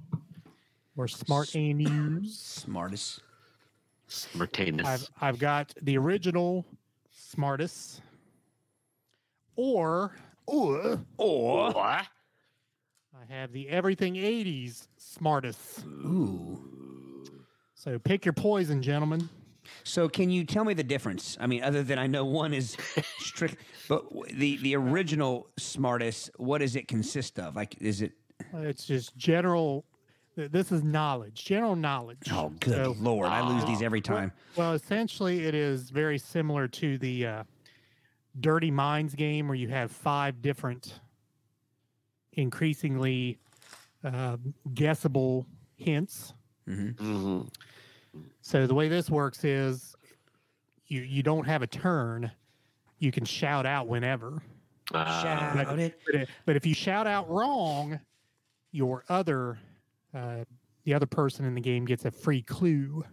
or 0.97 1.07
Smart 1.07 1.55
A 1.55 1.73
News. 1.73 2.37
smartest. 2.37 3.21
Martinez. 4.35 4.85
I've, 4.85 5.09
I've 5.21 5.39
got 5.39 5.73
the 5.81 5.97
original 5.97 6.65
Smartest 7.11 8.01
or, 9.55 10.15
or 10.45 10.99
Or 11.17 11.75
I 11.77 12.05
have 13.29 13.51
the 13.51 13.69
Everything 13.69 14.15
80s 14.15 14.87
Smartest. 14.97 15.83
ooh. 15.85 16.59
So 17.75 17.97
pick 17.99 18.23
your 18.25 18.33
poison, 18.33 18.81
gentlemen. 18.81 19.29
So 19.83 20.07
can 20.09 20.29
you 20.29 20.45
tell 20.45 20.63
me 20.65 20.73
the 20.73 20.83
difference? 20.83 21.37
I 21.39 21.47
mean, 21.47 21.63
other 21.63 21.83
than 21.83 21.99
I 21.99 22.07
know 22.07 22.23
one 22.25 22.53
is 22.53 22.77
strict, 23.19 23.57
but 23.89 24.05
the 24.33 24.57
the 24.57 24.75
original 24.75 25.47
smartest. 25.57 26.31
What 26.37 26.59
does 26.59 26.75
it 26.75 26.87
consist 26.87 27.39
of? 27.39 27.55
Like, 27.55 27.75
is 27.81 28.01
it? 28.01 28.13
Uh, 28.53 28.59
It's 28.59 28.85
just 28.85 29.15
general. 29.17 29.85
This 30.35 30.71
is 30.71 30.81
knowledge, 30.83 31.45
general 31.45 31.75
knowledge. 31.75 32.17
Oh, 32.31 32.49
good 32.59 32.73
So, 32.73 32.95
lord! 32.99 33.27
I 33.27 33.47
lose 33.47 33.63
these 33.65 33.83
every 33.83 34.01
time. 34.01 34.31
well, 34.55 34.73
essentially, 34.73 35.45
it 35.45 35.53
is 35.53 35.91
very 35.91 36.17
similar 36.17 36.67
to 36.69 36.97
the 36.97 37.27
uh, 37.27 37.43
Dirty 38.39 38.71
Minds 38.71 39.13
game, 39.13 39.47
where 39.47 39.55
you 39.55 39.67
have 39.67 39.91
five 39.91 40.41
different, 40.41 40.99
increasingly 42.31 43.37
uh, 44.03 44.37
guessable 44.73 45.45
hints. 45.75 46.33
Mhm. 46.67 47.47
So 48.41 48.67
the 48.67 48.73
way 48.75 48.87
this 48.89 49.09
works 49.09 49.43
is, 49.43 49.95
you 50.87 51.01
you 51.01 51.23
don't 51.23 51.45
have 51.45 51.61
a 51.61 51.67
turn. 51.67 52.31
You 52.99 53.11
can 53.11 53.25
shout 53.25 53.65
out 53.65 53.87
whenever. 53.87 54.41
Uh, 54.93 55.21
Shout 55.23 55.79
it. 55.79 55.99
But, 56.05 56.15
it, 56.15 56.29
but 56.45 56.55
if 56.55 56.65
you 56.65 56.73
shout 56.73 57.07
out 57.07 57.29
wrong, 57.29 57.99
your 58.71 59.03
other, 59.09 59.57
uh, 60.13 60.43
the 60.83 60.93
other 60.93 61.05
person 61.05 61.45
in 61.45 61.55
the 61.55 61.61
game 61.61 61.85
gets 61.85 62.05
a 62.05 62.11
free 62.11 62.41
clue. 62.41 63.03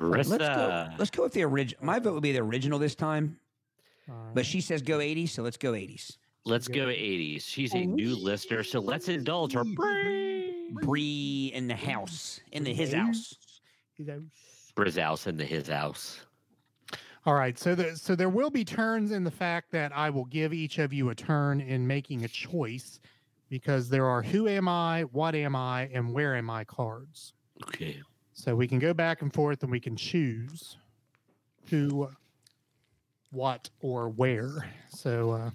Let's 0.00 0.28
go. 0.28 0.88
Let's 0.98 1.10
go 1.10 1.22
with 1.24 1.32
the 1.32 1.42
original. 1.44 1.84
My 1.84 1.98
vote 1.98 2.14
would 2.14 2.22
be 2.22 2.32
the 2.32 2.40
original 2.40 2.78
this 2.78 2.94
time, 2.94 3.38
All 4.08 4.14
right. 4.16 4.34
but 4.34 4.46
she 4.46 4.60
says 4.60 4.82
go 4.82 4.98
80s, 4.98 5.30
so 5.30 5.42
let's 5.42 5.56
go 5.56 5.72
80s. 5.72 6.16
Let's 6.44 6.68
go 6.68 6.86
80s. 6.86 7.42
She's 7.46 7.74
a 7.74 7.84
new 7.84 8.16
listener, 8.16 8.62
so 8.62 8.80
let's 8.80 9.08
indulge 9.08 9.52
her 9.52 9.64
brain. 9.64 10.74
Bree 10.82 11.50
in 11.54 11.66
the 11.68 11.76
house, 11.76 12.40
in 12.52 12.64
the 12.64 12.72
his 12.74 12.92
house. 12.92 13.34
Brizhouse 14.76 15.26
in 15.26 15.36
the 15.36 15.44
his 15.44 15.68
house. 15.68 16.20
All 17.26 17.34
right, 17.34 17.58
so 17.58 17.74
the, 17.74 17.96
so 17.96 18.14
there 18.14 18.28
will 18.30 18.48
be 18.48 18.64
turns 18.64 19.10
in 19.10 19.24
the 19.24 19.30
fact 19.30 19.70
that 19.72 19.92
I 19.94 20.08
will 20.08 20.24
give 20.26 20.54
each 20.54 20.78
of 20.78 20.92
you 20.92 21.10
a 21.10 21.14
turn 21.14 21.60
in 21.60 21.86
making 21.86 22.24
a 22.24 22.28
choice, 22.28 23.00
because 23.50 23.88
there 23.88 24.06
are 24.06 24.22
who 24.22 24.48
am 24.48 24.68
I, 24.68 25.02
what 25.12 25.34
am 25.34 25.54
I, 25.54 25.90
and 25.92 26.12
where 26.12 26.36
am 26.36 26.48
I 26.48 26.64
cards. 26.64 27.34
Okay. 27.64 28.00
So 28.32 28.54
we 28.54 28.68
can 28.68 28.78
go 28.78 28.94
back 28.94 29.20
and 29.20 29.34
forth, 29.34 29.62
and 29.62 29.70
we 29.70 29.80
can 29.80 29.96
choose 29.96 30.78
who, 31.68 32.08
what, 33.30 33.68
or 33.80 34.08
where. 34.10 34.66
So 34.88 35.32
uh, 35.32 35.50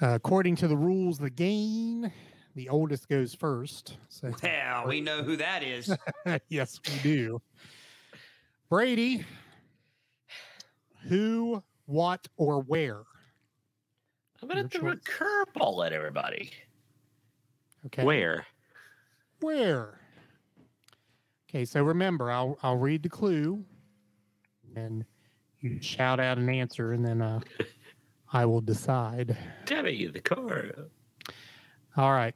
uh, 0.00 0.14
according 0.14 0.56
to 0.56 0.68
the 0.68 0.76
rules 0.76 1.18
the 1.18 1.28
game, 1.28 2.10
the 2.56 2.70
oldest 2.70 3.08
goes 3.08 3.34
first. 3.34 3.98
So 4.08 4.32
Well, 4.42 4.88
we 4.88 5.00
know 5.00 5.22
who 5.22 5.36
that 5.36 5.62
is. 5.62 5.94
yes, 6.48 6.80
we 6.88 6.98
do. 7.02 7.42
Brady, 8.68 9.24
who, 11.06 11.62
what, 11.84 12.26
or 12.36 12.62
where? 12.62 13.02
I'm 14.42 14.48
going 14.48 14.68
to 14.68 14.78
throw 14.78 14.90
a 14.90 14.96
curveball 14.96 15.86
at 15.86 15.92
everybody. 15.92 16.50
Okay. 17.86 18.02
Where? 18.02 18.46
Where? 19.40 20.00
Okay, 21.48 21.64
so 21.64 21.82
remember, 21.82 22.30
I'll 22.30 22.58
I'll 22.62 22.76
read 22.76 23.02
the 23.02 23.08
clue, 23.08 23.64
and 24.74 25.04
you 25.60 25.80
shout 25.80 26.18
out 26.18 26.38
an 26.38 26.48
answer, 26.48 26.92
and 26.92 27.06
then 27.06 27.22
uh, 27.22 27.40
I 28.32 28.44
will 28.46 28.60
decide. 28.60 29.36
Debbie, 29.64 30.08
the 30.08 30.20
car. 30.20 30.88
All 31.96 32.12
right. 32.12 32.34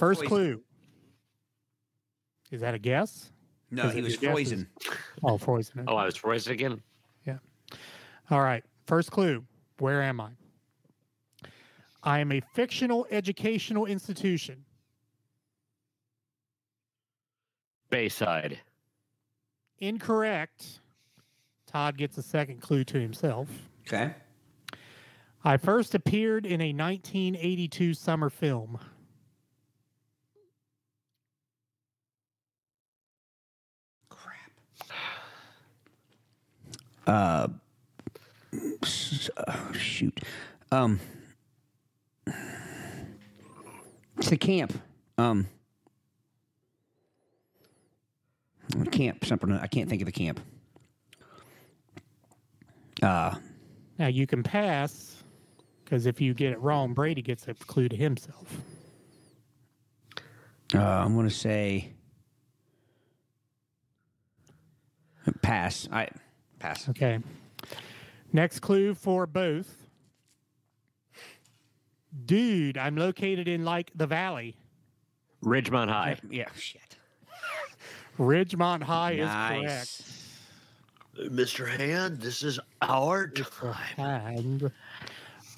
First 0.00 0.20
Poison. 0.20 0.28
clue. 0.28 0.62
Is 2.50 2.62
that 2.62 2.72
a 2.72 2.78
guess? 2.78 3.30
No, 3.70 3.90
he 3.90 4.00
was 4.00 4.14
your 4.14 4.32
guesses? 4.32 4.48
poison. 4.50 4.68
Oh, 5.22 5.36
poison. 5.36 5.84
Oh, 5.86 5.94
I 5.94 6.06
was 6.06 6.16
voiced 6.16 6.48
again. 6.48 6.80
Yeah. 7.26 7.36
All 8.30 8.40
right. 8.40 8.64
First 8.86 9.10
clue. 9.10 9.44
Where 9.78 10.00
am 10.00 10.18
I? 10.18 10.30
I 12.02 12.20
am 12.20 12.32
a 12.32 12.40
fictional 12.54 13.06
educational 13.10 13.84
institution. 13.84 14.64
Bayside. 17.90 18.58
Incorrect. 19.80 20.80
Todd 21.66 21.98
gets 21.98 22.16
a 22.16 22.22
second 22.22 22.62
clue 22.62 22.84
to 22.84 22.98
himself. 22.98 23.50
Okay. 23.86 24.14
I 25.44 25.58
first 25.58 25.94
appeared 25.94 26.46
in 26.46 26.62
a 26.62 26.72
1982 26.72 27.92
summer 27.92 28.30
film. 28.30 28.80
Uh, 37.06 37.48
shoot. 39.74 40.20
Um, 40.72 41.00
it's 44.18 44.30
the 44.30 44.36
camp. 44.36 44.72
Um, 45.18 45.46
camp. 48.90 49.24
Something. 49.24 49.52
I 49.52 49.66
can't 49.66 49.88
think 49.88 50.02
of 50.02 50.06
the 50.06 50.12
camp. 50.12 50.40
Uh, 53.02 53.34
Now 53.98 54.08
you 54.08 54.26
can 54.26 54.42
pass 54.42 55.22
because 55.84 56.06
if 56.06 56.20
you 56.20 56.34
get 56.34 56.52
it 56.52 56.60
wrong, 56.60 56.92
Brady 56.92 57.22
gets 57.22 57.48
a 57.48 57.54
clue 57.54 57.88
to 57.88 57.96
himself. 57.96 58.56
uh, 60.74 60.78
I'm 60.78 61.16
gonna 61.16 61.30
say 61.30 61.92
pass. 65.42 65.88
I 65.90 66.08
pass. 66.60 66.88
Okay. 66.88 67.18
Next 68.32 68.60
clue 68.60 68.94
for 68.94 69.26
both. 69.26 69.86
Dude, 72.26 72.78
I'm 72.78 72.96
located 72.96 73.48
in 73.48 73.64
like 73.64 73.90
the 73.94 74.06
valley. 74.06 74.56
Ridgemont 75.44 75.88
High. 75.88 76.16
Yeah. 76.30 76.48
Shit. 76.56 76.96
Ridgemont 78.18 78.82
High 78.82 79.12
is 79.12 79.26
Nice. 79.26 80.02
Mr. 81.18 81.68
Hand, 81.68 82.20
this 82.20 82.42
is 82.42 82.60
our 82.82 83.28
correct. 83.28 83.98
And 83.98 84.70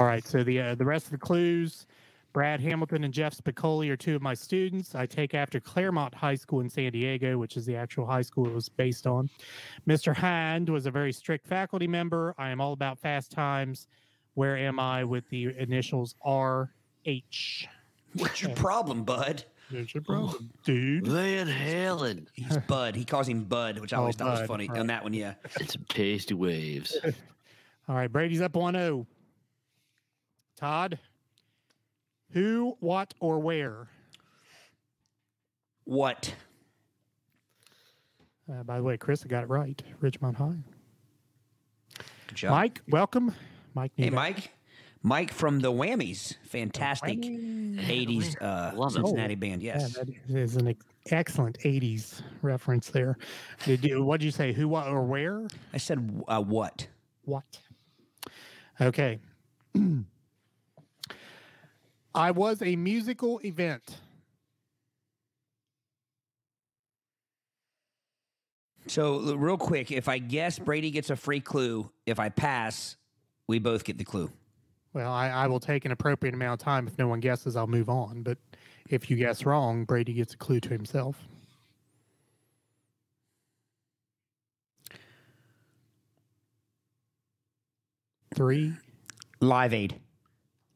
all 0.01 0.07
right, 0.07 0.25
so 0.27 0.43
the 0.43 0.61
uh, 0.61 0.75
the 0.75 0.85
rest 0.85 1.07
of 1.07 1.13
the 1.13 1.19
clues: 1.19 1.87
Brad 2.33 2.61
Hamilton 2.61 3.05
and 3.05 3.13
Jeff 3.13 3.37
Spicoli 3.37 3.91
are 3.91 3.97
two 3.97 4.17
of 4.17 4.23
my 4.23 4.33
students. 4.35 4.95
I 4.95 5.05
take 5.07 5.35
after 5.35 5.61
Clairemont 5.61 6.15
High 6.15 6.35
School 6.35 6.61
in 6.61 6.71
San 6.71 6.91
Diego, 6.93 7.37
which 7.39 7.57
is 7.57 7.67
the 7.67 7.77
actual 7.77 8.07
high 8.07 8.23
school 8.23 8.47
it 8.47 8.55
was 8.55 8.69
based 8.71 9.07
on. 9.07 9.29
Mr. 9.87 10.15
Hand 10.17 10.69
was 10.69 10.87
a 10.87 10.91
very 10.91 11.13
strict 11.13 11.47
faculty 11.47 11.87
member. 11.87 12.35
I 12.39 12.51
am 12.51 12.61
all 12.61 12.73
about 12.73 12.99
fast 12.99 13.31
times. 13.33 13.87
Where 14.35 14.57
am 14.57 14.81
I 14.81 15.05
with 15.05 15.29
the 15.29 15.55
initials 15.59 16.15
RH? 16.25 17.67
What's 18.15 18.41
your 18.43 18.55
problem, 18.55 19.05
Bud? 19.05 19.45
There's 19.71 19.93
your 19.95 20.03
problem, 20.03 20.51
dude. 20.65 21.07
Van 21.07 21.47
Halen. 21.49 22.27
He's 22.35 22.57
Bud. 22.67 22.95
He 22.95 23.05
calls 23.05 23.27
him 23.29 23.45
Bud, 23.45 23.79
which 23.79 23.93
I 23.93 23.97
Oh, 23.97 24.01
always 24.01 24.17
thought 24.17 24.39
was 24.41 24.47
funny. 24.49 24.69
right. 24.69 24.79
On 24.79 24.87
that 24.89 25.03
one, 25.03 25.13
yeah. 25.15 25.35
It's 25.61 25.77
pasty 25.89 26.35
waves. 26.35 26.97
All 27.89 27.95
right, 27.95 28.11
Brady's 28.11 28.41
up 28.41 28.55
1 28.55 28.75
0. 28.75 29.07
Todd, 30.57 30.99
who, 32.33 32.77
what, 32.81 33.15
or 33.21 33.39
where? 33.39 33.89
What? 35.85 36.35
Uh, 38.53 38.63
by 38.63 38.77
the 38.79 38.83
way, 38.83 38.97
Chris, 38.97 39.25
I 39.25 39.29
got 39.29 39.45
it 39.45 39.49
right. 39.49 39.81
Richmond 40.01 40.37
High. 40.37 40.57
Good 42.29 42.37
job. 42.37 42.51
Mike, 42.53 42.83
welcome. 42.89 43.35
Mike, 43.75 43.93
Hey. 43.97 44.11
Mike. 44.11 44.51
Mike 45.05 45.33
from 45.33 45.59
the 45.61 45.73
Whammies. 45.73 46.37
Fantastic 46.45 47.19
80s 47.19 48.41
uh, 48.41 48.71
Love 48.77 48.93
it. 48.93 48.95
Cincinnati 48.95 49.35
Oh, 49.35 49.37
band. 49.37 49.63
Yeah, 49.63 49.79
Yes. 49.81 49.95
that 49.95 50.09
is 50.29 50.57
an 50.57 50.69
ex- 50.69 50.85
excellent 51.11 51.59
80s 51.59 52.23
reference 52.43 52.89
there. 52.91 53.19
Did 53.65 53.85
you, 53.85 54.05
what 54.05 54.21
did 54.21 54.27
you 54.27 54.31
say? 54.31 54.53
Who, 54.53 54.69
what, 54.69 54.87
or 54.87 55.03
where? 55.03 55.49
I 55.73 55.79
said, 55.79 56.23
uh, 56.29 56.41
what? 56.41 56.87
What? 57.25 57.45
Okay. 58.81 59.19
I 62.15 62.31
was 62.31 62.61
a 62.63 62.77
musical 62.77 63.41
event. 63.45 63.99
So, 68.87 69.35
real 69.37 69.57
quick, 69.57 69.93
if 69.93 70.09
I 70.09 70.19
guess 70.19 70.59
Brady 70.59 70.91
gets 70.91 71.09
a 71.11 71.17
free 71.17 71.41
clue, 71.41 71.91
if 72.05 72.19
I 72.19 72.29
pass, 72.29 72.97
we 73.47 73.59
both 73.59 73.85
get 73.85 73.97
the 73.97 74.05
clue. 74.05 74.31
Well, 74.93 75.11
I, 75.11 75.29
I 75.29 75.47
will 75.47 75.61
take 75.61 75.85
an 75.85 75.93
appropriate 75.93 76.35
amount 76.35 76.61
of 76.61 76.65
time. 76.65 76.87
If 76.87 76.99
no 76.99 77.09
one 77.09 77.21
guesses, 77.21 77.57
I'll 77.57 77.67
move 77.67 77.89
on. 77.89 78.23
But 78.23 78.39
if 78.91 79.09
you 79.09 79.17
guess 79.17 79.47
wrong, 79.47 79.85
Brady 79.85 80.13
gets 80.13 80.35
a 80.35 80.37
clue 80.37 80.61
to 80.61 80.69
himself. 80.69 81.17
Three. 88.35 88.75
Live 89.41 89.73
Aid. 89.73 90.01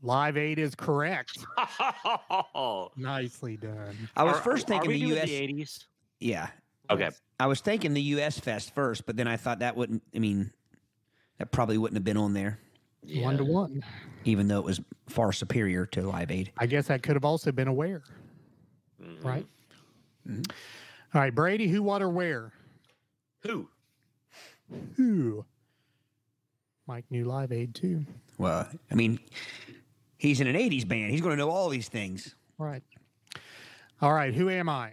Live 0.02 0.36
Aid 0.36 0.59
is 0.59 0.74
correct. 0.74 1.39
Nicely 2.97 3.56
done. 3.56 4.09
I 4.16 4.24
was 4.24 4.36
Are- 4.36 4.40
first 4.43 4.64
are 4.66 4.68
thinking 4.68 4.89
we 4.90 4.94
the 4.94 5.01
doing 5.01 5.12
U.S. 5.16 5.28
The 5.28 5.48
80s? 5.64 5.85
yeah. 6.20 6.48
Okay. 6.89 7.10
I 7.40 7.47
was 7.48 7.60
thinking 7.60 7.94
the 7.94 8.02
U.S. 8.02 8.39
Fest 8.39 8.74
first, 8.74 9.06
but 9.06 9.16
then 9.16 9.27
I 9.27 9.36
thought 9.36 9.59
that 9.59 9.77
wouldn't, 9.77 10.02
I 10.14 10.18
mean, 10.20 10.52
that 11.39 11.51
probably 11.51 11.78
wouldn't 11.78 11.97
have 11.97 12.05
been 12.05 12.16
on 12.16 12.32
there, 12.32 12.60
One 13.16 13.36
to 13.39 13.44
one. 13.44 13.82
even 14.24 14.47
though 14.48 14.59
it 14.60 14.64
was 14.64 14.81
far 15.09 15.32
superior 15.32 15.85
to 15.86 16.02
Live 16.02 16.31
Aid. 16.31 16.52
I 16.56 16.66
guess 16.66 16.86
that 16.86 17.02
could 17.02 17.14
have 17.16 17.24
also 17.24 17.51
been 17.52 17.66
aware, 17.68 18.02
Mhm. 19.02 19.24
right? 19.24 19.47
All 20.28 21.20
right, 21.20 21.35
Brady, 21.35 21.66
who, 21.68 21.82
what, 21.82 22.02
or 22.02 22.09
where? 22.09 22.52
Who? 23.43 23.68
Who? 24.97 25.44
Mike 26.86 27.05
knew 27.10 27.24
Live 27.24 27.51
Aid 27.52 27.74
too. 27.74 28.05
Well, 28.39 28.68
I 28.90 28.94
mean, 28.94 29.18
he's 30.26 30.40
in 30.40 30.46
an 30.46 30.56
80s 30.56 30.86
band. 30.86 31.10
He's 31.10 31.20
going 31.20 31.36
to 31.36 31.36
know 31.36 31.50
all 31.50 31.68
these 31.68 31.88
things. 31.88 32.34
Right. 32.58 32.82
All 34.02 34.12
right, 34.12 34.34
who 34.34 34.50
am 34.50 34.68
I? 34.68 34.92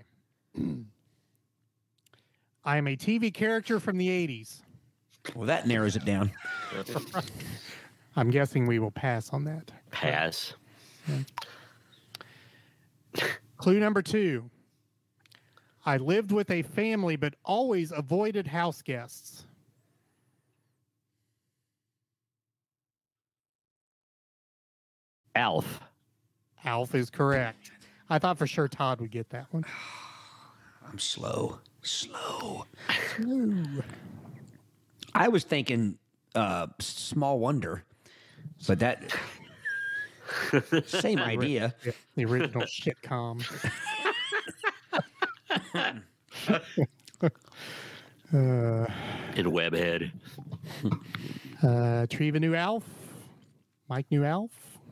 I 2.65 2.77
am 2.77 2.88
a 2.88 2.95
TV 2.95 3.34
character 3.34 3.80
from 3.80 3.97
the 3.97 4.07
80s. 4.07 4.61
Well, 5.35 5.47
that 5.47 5.68
narrows 5.68 5.95
it 5.95 6.05
down. 6.05 6.31
I'm 8.15 8.30
guessing 8.30 8.68
we 8.68 8.80
will 8.80 8.91
pass 8.91 9.31
on 9.31 9.43
that. 9.45 9.72
Pass. 9.91 10.53
Clue 13.57 13.80
number 13.80 14.01
two 14.01 14.49
I 15.85 15.97
lived 15.97 16.31
with 16.31 16.49
a 16.49 16.61
family 16.61 17.18
but 17.18 17.35
always 17.43 17.91
avoided 17.91 18.47
house 18.47 18.81
guests. 18.81 19.45
Alf. 25.35 25.80
Alf 26.65 26.95
is 26.95 27.10
correct. 27.10 27.72
I 28.10 28.19
thought 28.19 28.38
for 28.38 28.47
sure 28.47 28.68
Todd 28.68 29.01
would 29.01 29.11
get 29.11 29.30
that 29.30 29.47
one. 29.51 29.65
I'm 30.89 30.99
slow. 30.99 31.60
Slow. 31.81 32.65
Ooh. 33.22 33.84
I 35.14 35.27
was 35.27 35.43
thinking 35.43 35.97
uh, 36.35 36.68
Small 36.80 37.39
Wonder, 37.39 37.84
but 38.68 38.80
that 38.80 39.14
same 40.85 41.19
idea. 41.19 41.73
Yeah, 41.84 41.91
the 42.15 42.26
original 42.26 42.64
shitcom. 42.64 43.43
uh, 45.73 45.91
In 49.35 49.45
Webhead. 49.51 50.11
uh, 51.61 52.05
Treva 52.07 52.39
knew 52.39 52.55
Alf. 52.55 52.84
Mike 53.89 54.07
knew 54.10 54.23
Alf. 54.26 54.51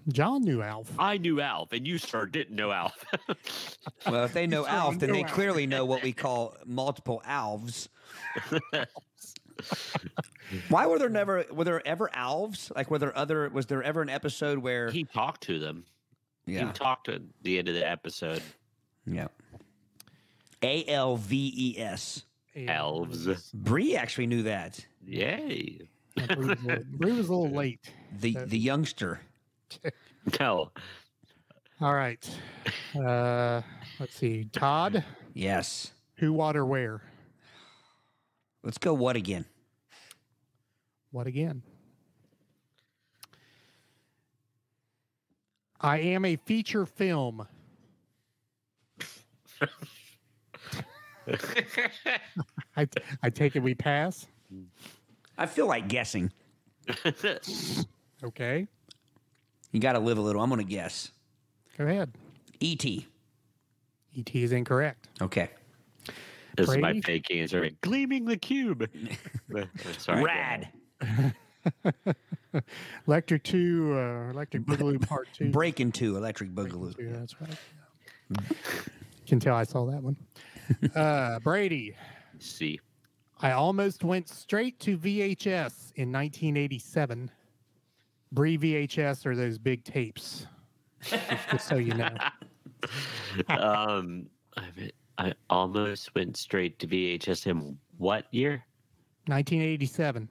John 0.09 0.43
knew 0.43 0.61
Alf. 0.61 0.91
I 0.97 1.17
knew 1.17 1.39
Alf, 1.41 1.71
and 1.73 1.85
you, 1.87 1.97
sir, 1.97 2.25
didn't 2.25 2.55
know 2.55 2.71
Alf. 2.71 3.03
Well, 4.05 4.23
if 4.25 4.33
they 4.33 4.47
know 4.47 4.63
Sure, 4.63 4.71
Alf, 4.73 4.99
then 4.99 5.09
know 5.09 5.15
they 5.15 5.23
clearly 5.23 5.67
know 5.67 5.85
what 5.85 6.01
we 6.03 6.11
call 6.11 6.55
multiple 6.65 7.21
Alves. 7.27 7.87
Why 10.69 10.85
were 10.87 10.99
there 10.99 11.09
never 11.09 11.45
were 11.51 11.63
there 11.63 11.85
ever 11.87 12.09
Alves? 12.15 12.75
Like 12.75 12.89
were 12.91 12.97
there 12.99 13.15
other 13.17 13.49
was 13.49 13.67
there 13.67 13.83
ever 13.83 14.01
an 14.01 14.09
episode 14.09 14.59
where 14.59 14.89
he 14.89 15.03
talked 15.03 15.43
to 15.43 15.59
them. 15.59 15.85
yeah 16.45 16.65
He 16.67 16.71
talked 16.73 17.09
at 17.09 17.21
the 17.43 17.59
end 17.59 17.67
of 17.69 17.75
the 17.75 17.87
episode. 17.87 18.41
yeah 19.05 19.27
A 20.63 20.83
L 20.87 21.15
V 21.17 21.53
E 21.55 21.79
S. 21.79 22.23
Elves. 22.67 23.51
Bree 23.53 23.95
actually 23.95 24.27
knew 24.27 24.43
that. 24.43 24.85
Yay. 25.05 25.79
Yeah, 26.17 26.35
Bree 26.35 26.47
was 26.47 26.59
a 26.59 26.65
little- 26.67 26.83
was 26.99 27.29
a 27.29 27.33
little 27.33 27.49
late. 27.51 27.93
The 28.19 28.35
Uh, 28.37 28.45
the 28.45 28.59
youngster. 28.59 29.21
No. 30.39 30.71
All 31.81 31.93
right. 31.95 32.29
Uh, 32.95 33.61
let's 33.99 34.15
see. 34.15 34.45
Todd, 34.51 35.03
Yes. 35.33 35.91
who, 36.17 36.31
what, 36.33 36.55
or 36.55 36.63
where? 36.65 37.01
Let's 38.63 38.77
go 38.77 38.93
what 38.93 39.15
again? 39.15 39.45
What 41.09 41.25
again? 41.25 41.63
I 45.79 45.97
am 45.99 46.23
a 46.25 46.35
feature 46.35 46.85
film. 46.85 47.47
I, 52.77 52.87
I 53.23 53.29
take 53.31 53.55
it 53.55 53.59
we 53.63 53.73
pass. 53.73 54.27
I 55.37 55.45
feel 55.47 55.67
like 55.67 55.87
guessing. 55.87 56.31
Okay. 58.23 58.67
You 59.71 59.79
got 59.79 59.93
to 59.93 59.99
live 59.99 60.17
a 60.17 60.21
little. 60.21 60.41
I'm 60.41 60.49
going 60.49 60.59
to 60.59 60.67
guess. 60.69 61.11
Go 61.77 61.85
ahead. 61.85 62.11
E.T. 62.59 63.07
ET 64.17 64.35
is 64.35 64.51
incorrect. 64.51 65.07
Okay. 65.21 65.49
this 66.57 66.69
is 66.69 66.77
my 66.77 66.91
Brady? 66.91 67.01
fake 67.01 67.31
answer. 67.31 67.69
Gleaming 67.81 68.25
the 68.25 68.37
cube. 68.37 68.89
Sorry. 69.97 70.23
Rad. 70.23 70.69
Electric 73.07 73.43
2, 73.43 73.93
uh, 73.93 74.31
Electric 74.31 74.63
Boogaloo 74.65 75.01
Part 75.07 75.29
2. 75.33 75.51
Breakin' 75.51 75.91
2 75.91 76.17
Electric 76.17 76.51
Boogaloo. 76.51 76.93
Yeah, 76.99 77.19
that's 77.19 77.39
right. 77.39 77.49
Yeah. 78.29 78.57
Can 79.25 79.39
tell 79.39 79.55
I 79.55 79.63
saw 79.63 79.85
that 79.85 80.03
one. 80.03 80.17
Uh, 80.93 81.39
Brady, 81.39 81.95
See. 82.39 82.79
I 83.39 83.51
almost 83.51 84.03
went 84.03 84.27
straight 84.29 84.79
to 84.81 84.97
VHS 84.97 85.93
in 85.95 86.11
1987. 86.11 87.31
Brie 88.31 88.57
VHS 88.57 89.25
or 89.25 89.35
those 89.35 89.57
big 89.57 89.83
tapes, 89.83 90.47
just 91.51 91.67
so 91.67 91.75
you 91.75 91.93
know. 91.93 92.15
Um, 93.47 94.25
I, 94.57 94.91
I 95.19 95.33
almost 95.51 96.15
went 96.15 96.35
straight 96.35 96.79
to 96.79 96.87
VHS 96.87 97.45
in 97.45 97.77
what 97.99 98.25
year? 98.31 98.63
1987. 99.27 100.27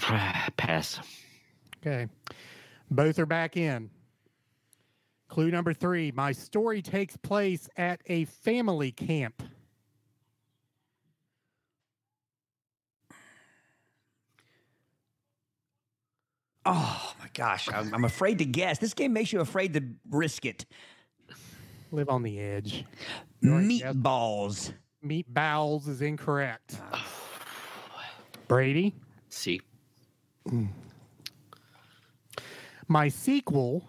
Pass. 0.56 1.00
Okay. 1.86 2.08
Both 2.90 3.18
are 3.18 3.26
back 3.26 3.58
in. 3.58 3.90
Clue 5.28 5.50
number 5.50 5.74
three 5.74 6.10
My 6.12 6.32
story 6.32 6.80
takes 6.80 7.16
place 7.16 7.68
at 7.76 8.00
a 8.06 8.24
family 8.24 8.90
camp. 8.90 9.42
Oh 16.70 17.14
my 17.18 17.28
Gosh, 17.32 17.68
I'm, 17.72 17.94
I'm 17.94 18.04
afraid 18.04 18.38
to 18.38 18.44
guess. 18.44 18.78
This 18.78 18.92
game 18.92 19.12
makes 19.12 19.32
you 19.32 19.40
afraid 19.40 19.72
to 19.74 19.82
risk 20.10 20.44
it. 20.44 20.66
Live 21.92 22.10
on 22.10 22.22
the 22.22 22.38
edge. 22.38 22.84
Right, 23.42 23.64
yes. 23.64 23.94
Meatballs. 23.94 24.72
Meat 25.00 25.32
bowels 25.32 25.88
is 25.88 26.02
incorrect. 26.02 26.78
Brady, 28.48 28.94
See, 29.28 29.60
my 32.88 33.08
sequel 33.08 33.84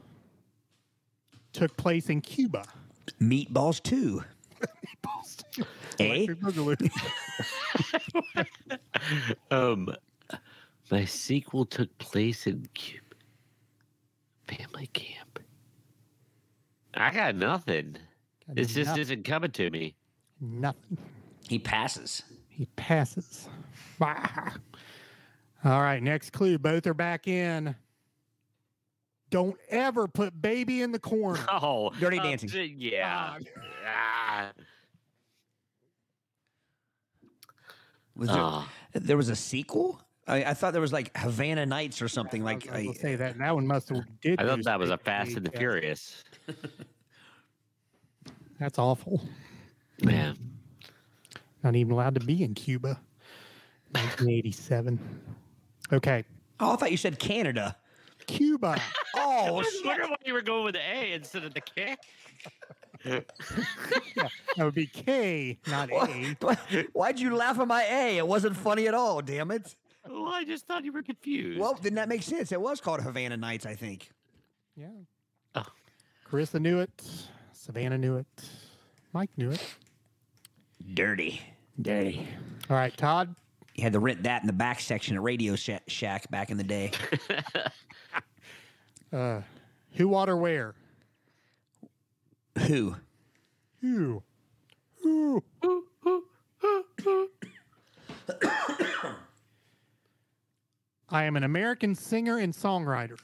took 1.52 1.76
place 1.76 2.10
in 2.10 2.22
Cuba. 2.22 2.64
Meatballs 3.22 3.82
too. 3.82 4.24
Eh? 6.00 6.26
Electric 6.28 6.40
Boogaloo. 6.40 6.90
um, 9.52 9.94
my 10.92 11.06
sequel 11.06 11.66
took 11.66 11.96
place 11.98 12.48
in 12.48 12.68
Cuba. 12.74 13.04
Family 14.48 14.88
camp. 14.88 15.40
I 16.96 17.12
got 17.12 17.36
nothing. 17.36 17.98
This 18.48 18.74
just 18.74 18.88
Nothing. 18.88 19.02
isn't 19.02 19.24
coming 19.26 19.52
to 19.52 19.70
me. 19.70 19.96
Nothing. 20.42 20.98
He 21.48 21.60
passes. 21.60 22.24
He 22.48 22.66
passes. 22.76 23.48
Bah. 24.00 24.52
All 25.64 25.82
right, 25.82 26.02
next 26.02 26.32
clue. 26.32 26.58
Both 26.58 26.88
are 26.88 26.94
back 26.96 27.28
in. 27.28 27.76
Don't 29.30 29.58
ever 29.70 30.08
put 30.08 30.42
baby 30.42 30.82
in 30.82 30.92
the 30.92 31.00
corner. 31.00 31.40
Oh, 31.50 31.92
Dirty 32.00 32.18
uh, 32.20 32.24
Dancing. 32.24 32.76
yeah. 32.80 33.36
God. 33.38 33.50
Ah. 33.86 34.52
Was 38.16 38.28
there, 38.30 38.38
Ah. 38.40 38.70
there 38.94 39.18
was 39.18 39.30
a 39.30 39.36
sequel? 39.36 40.02
I, 40.30 40.44
I 40.52 40.54
thought 40.54 40.72
there 40.74 40.82
was 40.82 40.94
like 40.94 41.16
Havana 41.18 41.66
Nights 41.66 42.02
or 42.02 42.08
something. 42.08 42.42
I 42.44 42.46
Like 42.46 42.64
was 42.66 42.72
gonna 42.72 42.90
I, 42.90 42.94
say 42.94 43.16
that. 43.16 43.38
That 43.38 43.56
one 43.56 43.66
must 43.68 43.90
have 43.90 44.04
did. 44.22 44.40
I 44.40 44.46
thought 44.46 44.64
that 44.64 44.80
was 44.80 44.92
a 44.92 44.98
Fast 44.98 45.36
and 45.36 45.46
the 45.46 45.50
VHS. 45.52 45.58
Furious. 45.58 46.24
That's 48.60 48.78
awful. 48.78 49.22
Man, 50.04 50.38
Not 51.64 51.76
even 51.76 51.92
allowed 51.94 52.16
to 52.16 52.22
be 52.26 52.44
in 52.44 52.54
Cuba. 52.54 53.00
1987. 53.92 55.00
Okay, 55.92 56.24
oh, 56.60 56.74
I 56.74 56.76
thought 56.76 56.92
you 56.92 56.98
said 56.98 57.20
Canada. 57.20 57.76
Cuba. 58.28 58.80
Oh, 59.16 59.46
I 59.48 59.50
was 59.52 59.66
wondering 59.84 60.12
why 60.12 60.16
you 60.24 60.34
were 60.34 60.42
going 60.44 60.64
with 60.66 60.76
the 60.76 60.82
A 60.82 61.14
instead 61.14 61.44
of 61.44 61.54
the 61.56 61.62
K. 61.62 61.96
That 63.04 63.26
would 64.60 64.76
be 64.76 64.86
K, 64.86 65.58
not 65.68 65.90
A. 65.92 66.36
Why- 66.40 66.58
Why'd 66.94 67.20
you 67.20 67.36
laugh 67.36 67.60
at 67.60 67.68
my 67.68 67.84
A? 67.84 68.18
It 68.18 68.28
wasn't 68.28 68.56
funny 68.56 68.88
at 68.88 68.94
all. 68.94 69.22
Damn 69.22 69.50
it. 69.52 69.76
Well, 70.08 70.28
I 70.28 70.44
just 70.44 70.66
thought 70.68 70.86
you 70.86 70.92
were 70.92 71.04
confused. 71.04 71.60
Well, 71.60 71.74
didn't 71.76 71.96
that 71.96 72.10
make 72.10 72.24
sense? 72.24 72.52
It 72.52 72.62
was 72.62 72.80
called 72.82 73.02
Havana 73.02 73.38
Nights, 73.38 73.66
I 73.66 73.76
think. 73.76 74.10
Yeah. 74.76 74.88
Oh. 75.56 75.66
Carissa 76.30 76.60
knew 76.60 76.80
it. 76.80 76.90
Savannah 77.54 77.98
knew 77.98 78.18
it. 78.18 78.28
Mike 79.14 79.30
knew 79.38 79.52
it. 79.52 79.76
Dirty. 80.94 81.42
Dirty. 81.82 82.28
All 82.70 82.76
right, 82.78 82.96
Todd. 82.96 83.36
You 83.76 83.84
had 83.84 83.94
to 83.94 84.00
rent 84.00 84.24
that 84.24 84.42
in 84.42 84.48
the 84.48 84.54
back 84.54 84.80
section 84.80 85.16
at 85.16 85.22
Radio 85.24 85.56
Sha- 85.56 85.80
Shack 85.88 86.30
back 86.32 86.50
in 86.52 86.58
the 86.58 86.64
day. 86.64 86.92
Uh, 89.12 89.42
who, 89.94 90.08
what, 90.08 90.30
or 90.30 90.38
where? 90.38 90.76
Who? 92.68 92.96
Who? 93.82 94.22
Who? 95.02 95.44
I 101.12 101.24
am 101.24 101.36
an 101.36 101.44
American 101.44 101.96
singer 101.96 102.38
and 102.38 102.54
songwriter. 102.54 103.18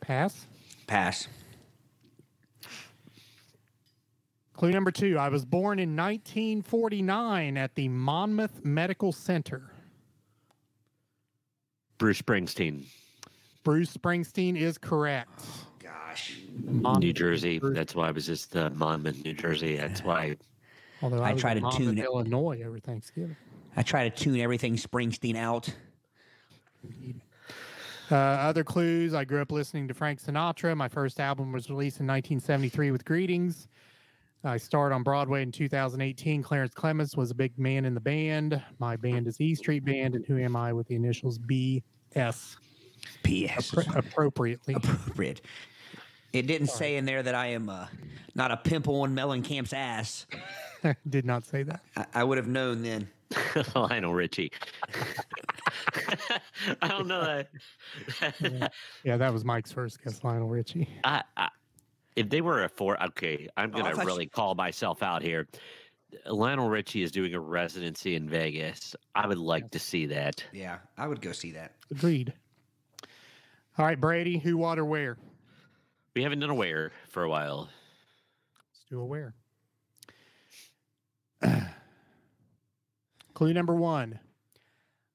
Pass. 0.00 0.46
Pass. 0.86 1.28
Clue 4.52 4.70
number 4.70 4.90
two. 4.90 5.18
I 5.18 5.28
was 5.28 5.44
born 5.44 5.78
in 5.78 5.96
1949 5.96 7.56
at 7.56 7.74
the 7.74 7.88
Monmouth 7.88 8.64
Medical 8.64 9.12
Center. 9.12 9.70
Bruce 11.98 12.20
Springsteen, 12.20 12.84
Bruce 13.62 13.96
Springsteen 13.96 14.56
is 14.60 14.76
correct. 14.78 15.40
Gosh. 15.78 16.38
Monmouth, 16.64 17.00
New 17.02 17.12
Jersey. 17.12 17.58
Bruce- 17.58 17.76
That's 17.76 17.94
why 17.94 18.08
I 18.08 18.10
was 18.10 18.26
just 18.26 18.54
uh, 18.56 18.70
Monmouth, 18.74 19.24
New 19.24 19.32
Jersey. 19.32 19.76
That's 19.76 20.02
why. 20.04 20.36
Although 21.04 21.22
I, 21.22 21.30
I 21.30 21.34
try 21.34 21.52
to 21.52 21.60
tune. 21.76 21.98
Illinois 21.98 22.62
over 22.64 22.80
Thanksgiving. 22.80 23.36
I 23.76 23.82
try 23.82 24.08
to 24.08 24.10
tune 24.10 24.40
everything 24.40 24.76
Springsteen 24.76 25.36
out. 25.36 25.68
Uh, 28.10 28.14
other 28.14 28.64
clues 28.64 29.12
I 29.12 29.24
grew 29.24 29.42
up 29.42 29.52
listening 29.52 29.86
to 29.88 29.94
Frank 29.94 30.22
Sinatra. 30.22 30.74
My 30.74 30.88
first 30.88 31.20
album 31.20 31.52
was 31.52 31.68
released 31.68 32.00
in 32.00 32.06
1973 32.06 32.90
with 32.90 33.04
Greetings. 33.04 33.68
I 34.44 34.56
starred 34.56 34.92
on 34.92 35.02
Broadway 35.02 35.42
in 35.42 35.52
2018. 35.52 36.42
Clarence 36.42 36.72
Clemons 36.72 37.18
was 37.18 37.30
a 37.30 37.34
big 37.34 37.58
man 37.58 37.84
in 37.84 37.92
the 37.92 38.00
band. 38.00 38.62
My 38.78 38.96
band 38.96 39.26
is 39.26 39.38
E 39.42 39.54
Street 39.54 39.84
Band, 39.84 40.14
and 40.14 40.24
Who 40.24 40.38
Am 40.38 40.56
I 40.56 40.72
with 40.72 40.86
the 40.88 40.94
initials 40.94 41.38
BS 41.38 41.82
P.S. 43.22 43.70
appro- 43.70 43.96
appropriately. 43.96 44.74
Appropriate. 44.74 45.42
It 46.34 46.46
didn't 46.48 46.66
say 46.66 46.96
in 46.96 47.04
there 47.04 47.22
that 47.22 47.34
I 47.34 47.46
am 47.48 47.68
uh, 47.68 47.86
not 48.34 48.50
a 48.50 48.56
pimple 48.56 49.02
on 49.02 49.14
Mellencamp's 49.14 49.72
ass. 49.72 50.26
Did 51.08 51.24
not 51.24 51.44
say 51.46 51.62
that. 51.62 51.80
I, 51.96 52.06
I 52.14 52.24
would 52.24 52.36
have 52.38 52.48
known 52.48 52.82
then. 52.82 53.08
Lionel 53.74 54.12
Richie. 54.12 54.50
I 56.82 56.88
don't 56.88 57.06
know 57.06 57.22
that. 57.22 58.70
Yeah, 59.04 59.16
that 59.16 59.32
was 59.32 59.44
Mike's 59.44 59.72
first 59.72 60.02
guess, 60.02 60.22
Lionel 60.24 60.48
Richie. 60.48 60.88
I, 61.04 61.22
I, 61.36 61.48
if 62.16 62.28
they 62.28 62.40
were 62.40 62.64
a 62.64 62.68
four, 62.68 63.00
okay, 63.02 63.48
I'm 63.56 63.70
Oh, 63.72 63.78
gonna 63.78 63.94
thought 63.94 64.02
you- 64.02 64.06
really 64.08 64.26
call 64.26 64.54
myself 64.54 65.02
out 65.02 65.22
here. 65.22 65.46
Lionel 66.26 66.68
Richie 66.68 67.02
is 67.02 67.10
doing 67.10 67.34
a 67.34 67.40
residency 67.40 68.14
in 68.14 68.28
Vegas. 68.28 68.94
I 69.14 69.26
would 69.26 69.38
like 69.38 69.70
to 69.72 69.78
see 69.80 70.06
that. 70.06 70.44
Yeah, 70.52 70.78
I 70.96 71.08
would 71.08 71.20
go 71.20 71.32
see 71.32 71.52
that. 71.52 71.72
Agreed. 71.90 72.32
All 73.78 73.84
right, 73.84 74.00
Brady, 74.00 74.38
who, 74.38 74.56
what, 74.56 74.78
or 74.78 74.84
where? 74.84 75.16
We 76.14 76.22
haven't 76.22 76.40
done 76.40 76.50
a 76.50 76.54
where 76.54 76.92
for 77.08 77.24
a 77.24 77.28
while. 77.28 77.68
Let's 78.70 78.84
do 78.88 79.00
a 79.00 79.04
where. 79.04 79.34
Clue 83.34 83.52
number 83.52 83.74
one 83.74 84.20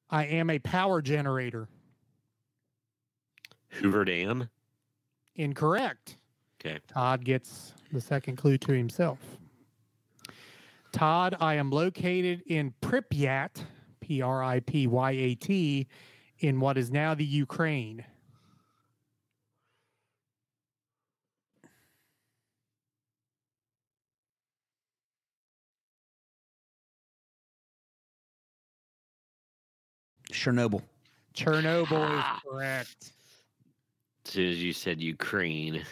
I 0.09 0.26
am 0.26 0.49
a 0.49 0.59
power 0.59 1.01
generator. 1.01 1.69
Hoover 3.69 4.03
Dam. 4.03 4.49
Incorrect. 5.35 6.17
Okay. 6.59 6.80
Todd 6.88 7.23
gets 7.23 7.73
the 7.93 8.01
second 8.01 8.35
clue 8.35 8.57
to 8.57 8.73
himself. 8.73 9.19
Todd, 10.91 11.38
I 11.39 11.53
am 11.53 11.69
located 11.69 12.41
in 12.47 12.73
Pripyat, 12.81 13.63
P 14.01 14.21
R 14.21 14.43
I 14.43 14.59
P 14.59 14.88
Y 14.88 15.11
A 15.11 15.35
T, 15.35 15.88
in 16.39 16.59
what 16.59 16.77
is 16.77 16.91
now 16.91 17.13
the 17.13 17.23
Ukraine. 17.23 18.03
Chernobyl. 30.31 30.81
Chernobyl 31.34 31.84
is 32.18 32.23
Ah. 32.23 32.41
correct. 32.47 33.11
As 34.26 34.31
soon 34.34 34.49
as 34.49 34.61
you 34.61 34.73
said 34.73 35.01
Ukraine, 35.01 35.84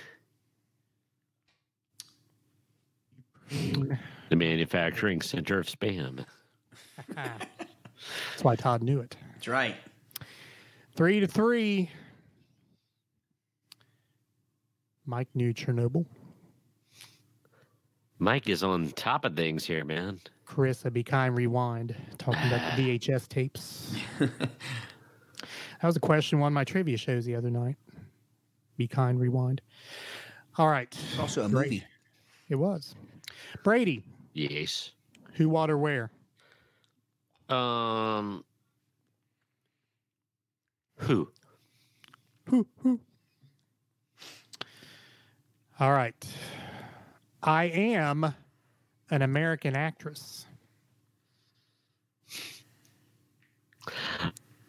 the 3.49 4.35
manufacturing 4.35 5.21
center 5.21 5.59
of 5.59 5.67
spam. 5.67 6.25
That's 7.15 8.43
why 8.43 8.55
Todd 8.55 8.83
knew 8.83 8.99
it. 8.99 9.15
That's 9.33 9.47
right. 9.47 9.75
Three 10.95 11.19
to 11.19 11.27
three. 11.27 11.89
Mike 15.05 15.29
knew 15.33 15.53
Chernobyl. 15.53 16.05
Mike 18.19 18.49
is 18.49 18.63
on 18.63 18.89
top 18.91 19.25
of 19.25 19.35
things 19.35 19.63
here, 19.65 19.85
man. 19.85 20.19
Chris, 20.47 20.85
a 20.85 20.91
Be 20.91 21.03
Kind 21.03 21.35
Rewind, 21.37 21.93
talking 22.17 22.41
about 22.47 22.75
the 22.77 22.81
VHS 22.99 23.27
tapes. 23.27 23.95
that 24.19 24.49
was 25.83 25.97
a 25.97 25.99
question 25.99 26.39
one 26.39 26.47
of 26.47 26.53
my 26.53 26.63
trivia 26.63 26.97
shows 26.97 27.25
the 27.25 27.35
other 27.35 27.51
night. 27.51 27.75
Be 28.77 28.87
Kind 28.87 29.19
Rewind. 29.19 29.61
All 30.57 30.69
right. 30.69 30.97
Also 31.19 31.45
a 31.45 31.49
Great. 31.49 31.65
movie. 31.71 31.83
It 32.49 32.55
was. 32.55 32.95
Brady, 33.63 34.03
Yes. 34.33 34.91
who, 35.33 35.49
what, 35.49 35.69
or 35.69 35.77
where? 35.77 36.11
Um. 37.49 38.43
Who? 40.99 41.29
Who, 42.45 42.65
who? 42.81 42.99
All 45.79 45.91
right. 45.91 46.15
I 47.43 47.65
am 47.65 48.33
an 49.09 49.21
American 49.21 49.75
actress. 49.75 50.45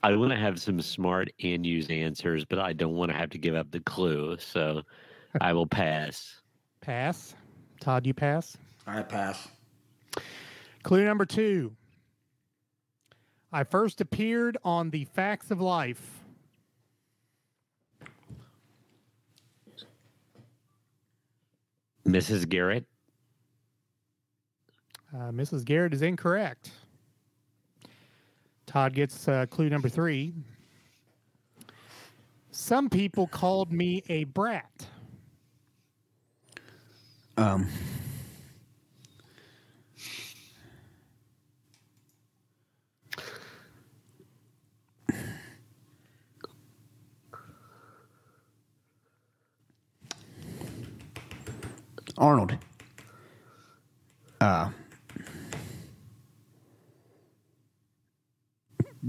I 0.03 0.15
want 0.15 0.31
to 0.31 0.37
have 0.39 0.61
some 0.61 0.81
smart 0.81 1.31
and 1.43 1.67
use 1.67 1.89
answers, 1.91 2.45
but 2.45 2.59
I 2.59 2.73
don't 2.73 2.95
want 2.95 3.11
to 3.11 3.17
have 3.17 3.31
to 3.31 3.39
give 3.39 3.55
up 3.55 3.71
the 3.71 3.81
clue. 3.81 4.37
So 4.39 4.83
I 5.41 5.53
will 5.53 5.67
pass. 5.67 6.41
Pass. 6.81 7.35
Todd, 7.81 8.07
you 8.07 8.15
pass. 8.15 8.57
I 8.87 9.03
pass. 9.03 9.49
Clue 10.83 11.05
number 11.05 11.25
two. 11.25 11.75
I 13.53 13.65
first 13.65 14.01
appeared 14.01 14.57
on 14.63 14.91
the 14.91 15.05
Facts 15.07 15.51
of 15.51 15.61
Life. 15.61 16.23
Mrs. 22.07 22.49
Garrett. 22.49 22.87
Uh, 25.15 25.31
Mrs. 25.31 25.65
Garrett 25.65 25.95
is 25.95 26.03
incorrect. 26.03 26.71
Todd 28.67 28.93
gets 28.93 29.27
uh, 29.27 29.47
clue 29.47 29.71
number 29.71 29.89
three. 29.89 30.35
Some 32.51 32.91
people 32.91 33.27
called 33.27 33.73
me 33.73 34.03
a 34.09 34.25
brat. 34.25 34.87
Um, 37.39 37.69
Arnold. 52.19 52.59
Uh, 54.41 54.71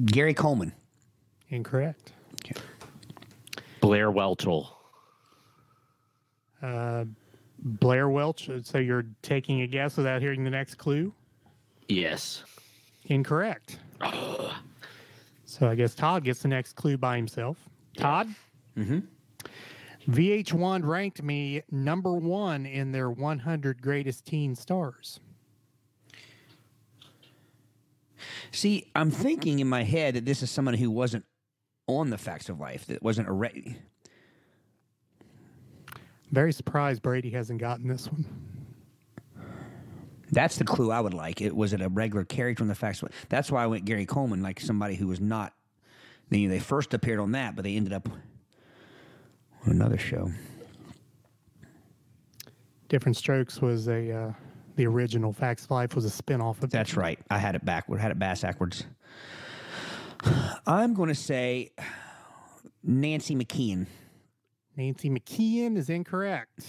Gary 0.06 0.34
Coleman. 0.34 0.74
Incorrect. 1.50 2.14
Blair 3.82 4.12
Whelchel. 4.12 4.68
Uh, 6.62 7.06
Blair 7.60 8.10
Welch. 8.10 8.50
So 8.64 8.78
you're 8.78 9.06
taking 9.22 9.62
a 9.62 9.68
guess 9.68 9.98
without 9.98 10.22
hearing 10.22 10.44
the 10.44 10.50
next 10.50 10.76
clue? 10.76 11.14
Yes. 11.88 12.44
Incorrect. 13.06 13.80
So 15.46 15.68
I 15.68 15.76
guess 15.76 15.96
Todd 15.96 16.24
gets 16.24 16.42
the 16.42 16.48
next 16.48 16.74
clue 16.74 16.98
by 16.98 17.16
himself. 17.16 17.58
Todd? 17.98 18.28
Mhm. 18.78 19.04
VH1 20.08 20.86
ranked 20.86 21.22
me 21.24 21.62
number 21.72 22.14
one 22.14 22.66
in 22.66 22.92
their 22.92 23.10
100 23.10 23.82
greatest 23.82 24.26
teen 24.26 24.56
stars. 24.56 25.20
See, 28.52 28.92
I'm 28.96 29.12
thinking 29.12 29.60
in 29.60 29.68
my 29.68 29.84
head 29.84 30.16
that 30.16 30.26
this 30.26 30.44
is 30.44 30.52
someone 30.52 30.76
who 30.76 30.92
wasn't 30.92 31.26
on 31.88 32.10
the 32.10 32.18
Facts 32.18 32.50
of 32.50 32.60
Life, 32.60 32.86
that 32.88 33.02
wasn't 33.02 33.30
a. 33.30 33.76
Very 36.32 36.54
surprised 36.54 37.02
Brady 37.02 37.32
hasn't 37.32 37.60
gotten 37.60 37.88
this 37.88 38.08
one. 38.08 38.26
That's 40.32 40.58
the 40.58 40.64
clue 40.64 40.92
I 40.92 41.00
would 41.00 41.16
like. 41.16 41.42
It 41.42 41.56
was 41.56 41.74
it 41.74 41.82
a 41.82 41.90
regular 41.90 42.24
character 42.24 42.64
on 42.64 42.68
the 42.68 42.76
Facts 42.76 43.00
of 43.00 43.10
Life. 43.10 43.26
That's 43.30 43.52
why 43.52 43.64
I 43.64 43.68
went 43.68 43.86
Gary 43.86 44.06
Coleman, 44.06 44.44
like 44.44 44.60
somebody 44.60 44.96
who 44.96 45.08
was 45.08 45.20
not. 45.20 45.54
They, 46.30 46.46
they 46.46 46.60
first 46.60 46.94
appeared 46.94 47.20
on 47.20 47.32
that, 47.32 47.56
but 47.56 47.64
they 47.64 47.76
ended 47.76 47.94
up 47.94 48.08
on 49.66 49.72
another 49.72 49.98
show. 49.98 50.32
Diff'rent 52.90 53.18
Strokes 53.18 53.62
was 53.62 53.88
a 53.88 54.12
uh, 54.12 54.34
the 54.80 54.88
original. 54.88 55.34
Facts 55.34 55.66
of 55.66 55.72
Life 55.72 55.94
was 55.94 56.06
a 56.06 56.24
spinoff 56.24 56.64
of 56.64 56.70
That's 56.70 56.96
right. 56.96 57.20
I 57.30 57.38
had 57.38 57.54
it 57.54 57.66
backward. 57.66 58.00
Had 58.00 58.12
it 58.12 58.18
bass 58.18 58.42
backwards. 58.42 58.86
I'm 60.66 60.94
going 60.94 61.10
to 61.10 61.16
say 61.16 61.72
Nancy 62.82 63.36
McKeon. 63.36 63.88
Nancy 64.78 65.10
McKeon 65.10 65.76
is 65.76 65.90
incorrect. 65.90 66.66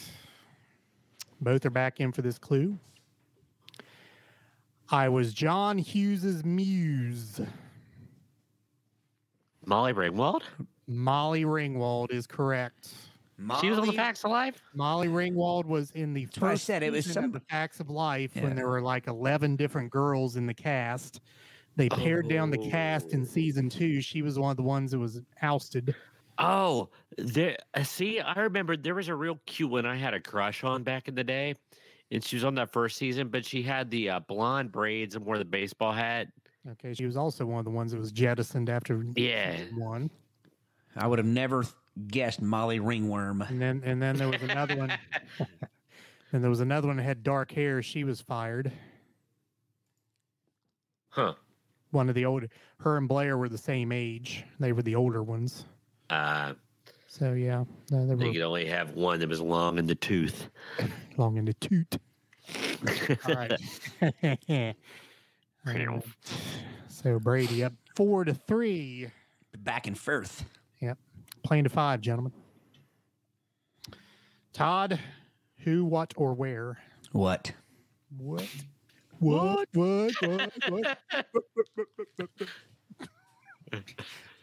Both 1.41 1.65
are 1.65 1.71
back 1.71 2.01
in 2.01 2.11
for 2.11 2.23
this 2.23 2.37
clue. 2.37 2.79
I 4.91 5.09
was 5.09 5.33
John 5.33 5.79
Hughes's 5.79 6.45
muse. 6.45 7.41
Molly 9.65 9.93
Ringwald. 9.93 10.43
Molly 10.89 11.45
Ringwald 11.45 12.11
is 12.11 12.27
correct. 12.27 12.89
She 13.61 13.71
was 13.71 13.79
on 13.79 13.87
the 13.87 13.93
Facts 13.93 14.25
of 14.25 14.31
Life. 14.31 14.63
Molly 14.75 15.09
Ringwald 15.09 15.65
was 15.65 15.91
in 15.93 16.13
the 16.13 16.29
what 16.39 16.51
I 16.51 16.55
said, 16.57 16.83
it 16.83 16.93
was 16.93 17.07
season 17.07 17.25
of 17.25 17.25
some- 17.25 17.33
the 17.33 17.41
Facts 17.49 17.81
of 17.81 17.89
Life 17.91 18.33
Yeah. 18.37 18.43
when 18.45 18.57
there 18.57 18.69
were 18.69 18.83
like 18.83 19.07
eleven 19.07 19.57
different 19.57 19.91
girls 19.91 20.37
in 20.37 20.47
the 20.47 20.55
cast. 20.55 21.21
They 21.77 21.89
pared 21.89 22.29
down 22.29 22.51
the 22.51 22.59
cast 22.71 23.13
in 23.13 23.25
season 23.25 23.69
two. 23.71 24.01
She 24.01 24.23
was 24.23 24.39
one 24.39 24.51
of 24.51 24.57
the 24.57 24.63
ones 24.63 24.91
that 24.91 24.99
was 24.99 25.21
ousted. 25.41 25.95
Oh, 26.39 26.89
there. 27.17 27.57
uh, 27.75 27.83
See, 27.85 28.19
I 28.21 28.39
remember 28.41 28.77
there 28.77 28.95
was 28.95 29.09
a 29.09 29.15
real 29.15 29.39
cute 29.47 29.71
one 29.71 29.87
I 29.87 29.97
had 29.97 30.13
a 30.15 30.21
crush 30.21 30.65
on 30.65 30.83
back 30.83 31.07
in 31.09 31.15
the 31.15 31.25
day, 31.25 31.55
and 32.11 32.23
she 32.25 32.37
was 32.37 32.45
on 32.45 32.55
that 32.57 32.73
first 32.73 32.97
season. 32.97 33.29
But 33.29 33.45
she 33.47 33.63
had 33.63 33.91
the 33.91 34.11
uh, 34.11 34.21
blonde 34.21 34.73
braids 34.73 35.15
and 35.17 35.25
wore 35.25 35.39
the 35.39 35.45
baseball 35.45 35.93
hat. 35.93 36.29
Okay, 36.73 36.93
she 36.93 37.07
was 37.07 37.17
also 37.17 37.47
one 37.47 37.59
of 37.61 37.65
the 37.65 37.71
ones 37.71 37.93
that 37.93 37.99
was 37.99 38.13
jettisoned 38.13 38.69
after 38.69 39.05
Yeah. 39.15 39.57
season 39.57 39.79
one. 39.81 40.11
I 40.97 41.07
would 41.07 41.19
have 41.19 41.27
never 41.27 41.65
guessed 42.09 42.41
Molly 42.41 42.81
Ringworm. 42.81 43.43
And 43.43 43.61
then 43.61 43.83
and 43.85 44.01
then 44.03 44.17
there 44.17 44.29
was 44.29 44.43
another 44.43 44.77
one. 44.77 44.93
and 46.33 46.43
there 46.43 46.51
was 46.51 46.61
another 46.61 46.89
one 46.89 46.97
that 46.97 47.03
had 47.03 47.23
dark 47.23 47.53
hair. 47.53 47.83
She 47.83 48.05
was 48.05 48.21
fired. 48.21 48.73
Huh. 51.11 51.35
One 51.91 52.09
of 52.09 52.15
the 52.15 52.25
older. 52.25 52.49
Her 52.79 52.97
and 52.97 53.09
Blair 53.09 53.37
were 53.37 53.49
the 53.49 53.59
same 53.59 53.91
age. 53.93 54.45
They 54.61 54.73
were 54.73 54.83
the 54.83 54.95
older 54.95 55.23
ones. 55.23 55.65
Uh, 56.09 56.55
So 57.09 57.33
yeah, 57.33 57.65
no, 57.91 58.07
they 58.07 58.15
they 58.15 58.27
were 58.27 58.33
could 58.33 58.43
only 58.43 58.67
have 58.67 58.95
one 58.95 59.19
that 59.19 59.29
was 59.29 59.41
long 59.41 59.79
in 59.79 59.87
the 59.87 59.97
tooth. 59.97 60.49
long 61.17 61.37
in 61.37 61.45
the 61.45 61.55
toot. 61.55 61.99
All 63.27 63.35
right. 63.35 63.53
Alright. 65.67 66.05
So 66.89 67.19
Brady 67.19 67.65
up 67.65 67.73
four 67.97 68.25
to 68.25 68.33
three. 68.35 69.09
Back 69.59 69.87
and 69.89 69.99
forth. 69.99 70.45
Playing 71.43 71.65
to 71.65 71.71
five, 71.71 72.01
gentlemen. 72.01 72.33
Todd, 74.53 74.99
who, 75.59 75.85
what, 75.85 76.13
or 76.17 76.35
where? 76.35 76.79
What? 77.13 77.53
What? 78.17 78.49
What? 79.19 79.69
What? 79.73 80.13
What? 80.23 80.53
What? 80.69 80.99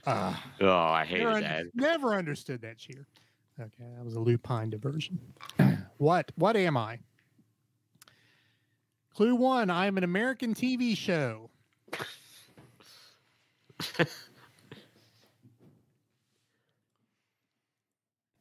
Ah, 0.10 0.42
Oh, 0.62 0.70
I 0.70 1.04
hated 1.04 1.26
never, 1.26 1.42
that. 1.42 1.66
never 1.74 2.16
understood 2.16 2.62
that 2.62 2.78
cheer. 2.78 3.06
Okay, 3.60 3.84
that 3.98 4.06
was 4.06 4.16
a 4.16 4.22
lupine 4.22 4.70
diversion. 4.70 5.20
what? 5.98 6.32
What 6.36 6.56
am 6.56 6.78
I? 6.78 7.00
Clue 9.14 9.36
one: 9.36 9.70
I 9.70 9.88
am 9.88 9.98
an 9.98 10.06
American 10.06 10.56
TV 10.56 10.96
show. 10.96 11.50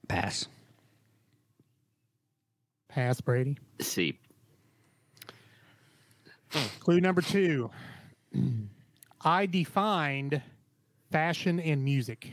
Pass. 0.09 0.47
Pass, 2.89 3.21
Brady. 3.21 3.59
See, 3.81 4.19
Clue 6.81 7.01
number 7.01 7.21
two: 7.21 7.71
I 9.23 9.45
defined 9.47 10.41
fashion 11.11 11.61
and 11.61 11.85
music. 11.85 12.33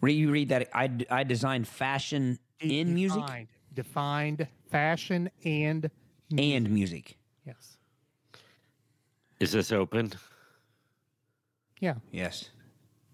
Re- 0.00 0.12
You 0.12 0.30
read 0.32 0.48
that? 0.48 0.68
I, 0.74 0.90
I 1.10 1.22
designed 1.22 1.68
fashion 1.68 2.38
De- 2.58 2.80
in 2.80 2.94
music 2.94 3.20
Defined, 3.22 3.48
defined 3.74 4.48
fashion 4.70 5.30
and 5.44 5.90
and 6.36 6.70
music. 6.70 7.16
yes, 7.46 7.76
is 9.38 9.52
this 9.52 9.70
open? 9.70 10.12
yeah. 11.80 11.94
Yes. 12.10 12.50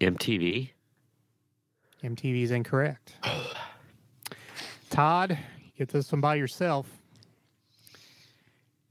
MTV. 0.00 0.70
MTV 2.02 2.42
is 2.42 2.50
incorrect. 2.50 3.14
Todd, 4.88 5.38
get 5.76 5.90
this 5.90 6.10
one 6.10 6.20
by 6.20 6.34
yourself. 6.36 6.86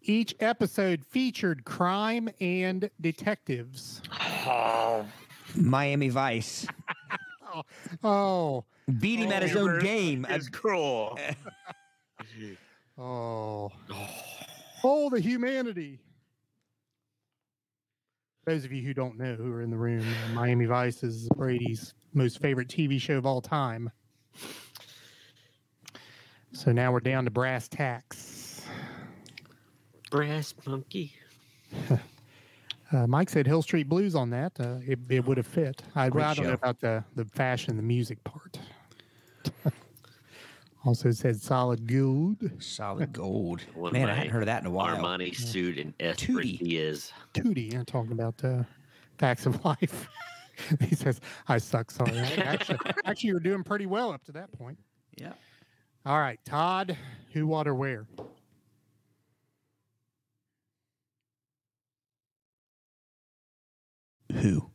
Each 0.02 0.36
episode 0.40 1.03
featured 1.03 1.65
crime 1.65 2.30
and 2.40 2.90
detectives. 3.02 4.02
Oh. 4.45 5.06
Miami 5.56 6.10
Vice. 6.10 6.68
Oh, 8.03 8.65
Beat 8.99 9.19
him 9.19 9.31
at 9.31 9.41
his 9.41 9.56
oh. 9.56 9.61
own 9.61 9.80
game. 9.80 10.23
I- 10.30 10.40
cruel. 10.52 11.18
oh, 12.98 13.72
oh, 14.84 15.10
the 15.10 15.19
humanity. 15.19 15.99
Those 18.45 18.66
of 18.66 18.72
you 18.72 18.82
who 18.82 18.94
don't 18.94 19.18
know 19.18 19.36
who 19.36 19.52
are 19.52 19.61
in 19.61 19.70
the 19.70 19.78
room, 19.78 20.02
uh, 20.02 20.34
Miami 20.34 20.66
Vice 20.66 21.03
is 21.03 21.30
Brady's 21.36 21.94
most 22.14 22.41
favorite 22.41 22.68
TV 22.68 22.99
show 22.99 23.18
of 23.18 23.26
all 23.26 23.41
time. 23.41 23.91
So 26.52 26.72
now 26.72 26.91
we're 26.91 26.99
down 26.99 27.26
to 27.26 27.32
brass 27.32 27.68
tacks. 27.68 28.66
Brass 30.10 30.53
monkey. 30.66 31.14
Uh, 32.91 33.06
Mike 33.06 33.30
said 33.30 33.45
Hill 33.45 33.61
Street 33.61 33.88
Blues 33.88 34.16
on 34.16 34.32
that. 34.32 34.52
Uh, 34.60 34.78
it, 34.84 34.98
it 35.10 35.24
would 35.24 35.38
have 35.38 35.45
fit. 35.45 35.84
I, 35.95 36.06
I 36.06 36.10
don't 36.10 36.40
know 36.41 36.53
about 36.53 36.80
the, 36.80 37.03
the 37.16 37.24
fashion, 37.24 37.78
the 37.78 37.84
music 37.84 38.24
part. 38.24 38.60
also 40.86 41.12
said 41.12 41.42
solid 41.42 41.88
gold. 41.88 42.38
Solid 42.60 43.14
gold. 43.14 43.62
One 43.74 43.94
Man, 43.94 44.04
I 44.04 44.12
my 44.12 44.14
hadn't 44.16 44.32
heard 44.32 44.44
of 44.44 44.48
that 44.48 44.62
in 44.62 44.68
a 44.68 44.72
while. 44.72 44.98
Armani 44.98 45.36
suit 45.36 45.78
and 45.78 45.98
Tootie. 45.98 46.56
Esprit 46.60 46.60
is. 46.62 47.12
Tootie. 47.34 47.76
I'm 47.76 47.86
talking 47.86 48.12
about 48.12 48.44
uh, 48.44 48.64
facts 49.18 49.46
of 49.46 49.64
life. 49.66 50.08
he 50.82 50.96
says, 50.96 51.22
I 51.48 51.58
suck. 51.58 51.92
Sorry. 51.92 52.12
Actually, 52.18 52.80
actually, 53.06 53.30
you're 53.30 53.40
doing 53.40 53.64
pretty 53.64 53.86
well 53.86 54.12
up 54.12 54.24
to 54.26 54.32
that 54.34 54.52
point. 54.52 54.78
Yeah. 55.18 55.34
All 56.06 56.20
right. 56.20 56.40
Todd, 56.46 56.98
who, 57.34 57.48
what, 57.48 57.68
or 57.68 57.76
where? 57.76 58.06
Who? 64.34 64.70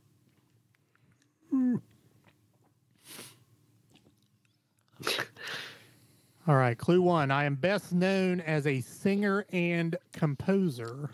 All 6.47 6.57
right. 6.57 6.77
Clue 6.77 7.01
one 7.01 7.31
I 7.31 7.45
am 7.45 7.55
best 7.55 7.93
known 7.93 8.41
as 8.41 8.67
a 8.67 8.83
singer 8.83 9.47
and 9.51 9.97
composer. 10.13 11.09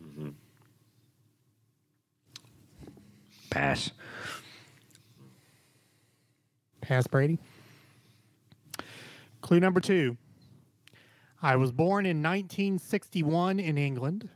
Mm-hmm. 0.00 0.28
Pass. 3.50 3.90
Pass 6.80 7.06
Brady. 7.08 7.38
Clue 9.40 9.58
number 9.58 9.80
two. 9.80 10.16
I 11.42 11.56
was 11.56 11.72
born 11.72 12.06
in 12.06 12.22
1961 12.22 13.58
in 13.58 13.76
England. 13.76 14.28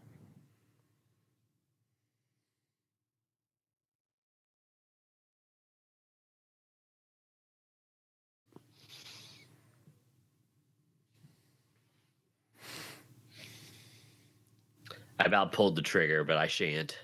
I 15.19 15.25
about 15.25 15.53
pulled 15.53 15.77
the 15.77 15.83
trigger, 15.83 16.25
but 16.25 16.37
I 16.37 16.47
shan't. 16.47 16.99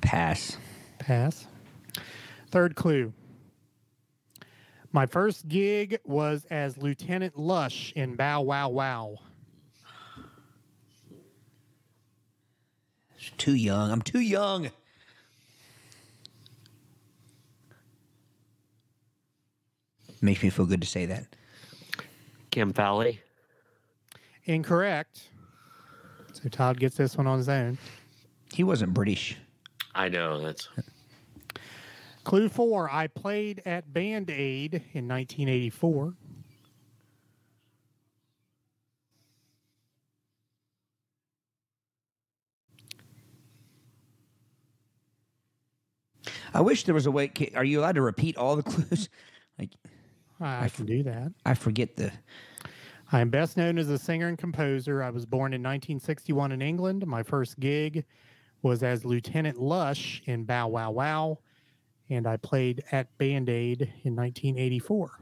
Pass. 0.00 0.58
Pass. 0.98 1.46
Third 2.50 2.74
clue. 2.76 3.12
My 4.92 5.06
first 5.06 5.48
gig 5.48 5.98
was 6.04 6.46
as 6.50 6.78
Lieutenant 6.78 7.38
Lush 7.38 7.92
in 7.96 8.14
Bow 8.14 8.42
Wow 8.42 8.70
Wow. 8.70 9.18
Too 13.38 13.54
young. 13.54 13.90
I'm 13.90 14.02
too 14.02 14.20
young. 14.20 14.70
Makes 20.20 20.42
me 20.42 20.50
feel 20.50 20.66
good 20.66 20.80
to 20.80 20.86
say 20.86 21.06
that. 21.06 21.26
Kim 22.50 22.72
Fowley. 22.72 23.20
Incorrect. 24.46 25.28
So 26.32 26.48
Todd 26.48 26.78
gets 26.78 26.96
this 26.96 27.16
one 27.16 27.26
on 27.26 27.38
his 27.38 27.48
own. 27.48 27.78
He 28.52 28.62
wasn't 28.64 28.94
British. 28.94 29.36
I 29.94 30.08
know 30.08 30.40
that's 30.40 30.68
Clue 32.24 32.48
four. 32.48 32.90
I 32.90 33.06
played 33.06 33.62
at 33.66 33.92
Band 33.92 34.30
Aid 34.30 34.74
in 34.92 35.08
1984. 35.08 36.14
I 46.52 46.60
wish 46.60 46.84
there 46.84 46.94
was 46.94 47.06
a 47.06 47.10
way. 47.10 47.30
Are 47.54 47.64
you 47.64 47.80
allowed 47.80 47.96
to 47.96 48.02
repeat 48.02 48.36
all 48.36 48.56
the 48.56 48.62
clues? 48.64 49.08
Like 49.58 49.70
I 50.40 50.68
can 50.68 50.86
do 50.86 51.02
that. 51.04 51.32
I 51.44 51.54
forget 51.54 51.96
the. 51.96 52.12
I 53.12 53.20
am 53.20 53.30
best 53.30 53.56
known 53.56 53.78
as 53.78 53.88
a 53.88 53.98
singer 53.98 54.26
and 54.28 54.36
composer. 54.36 55.02
I 55.02 55.10
was 55.10 55.24
born 55.26 55.52
in 55.52 55.60
1961 55.62 56.52
in 56.52 56.60
England. 56.60 57.06
My 57.06 57.22
first 57.22 57.60
gig 57.60 58.04
was 58.62 58.82
as 58.82 59.04
Lieutenant 59.04 59.58
Lush 59.60 60.22
in 60.26 60.44
Bow 60.44 60.66
Wow 60.68 60.90
Wow, 60.90 61.38
and 62.10 62.26
I 62.26 62.36
played 62.36 62.82
at 62.90 63.16
Band 63.18 63.48
Aid 63.48 63.82
in 64.02 64.16
1984. 64.16 65.20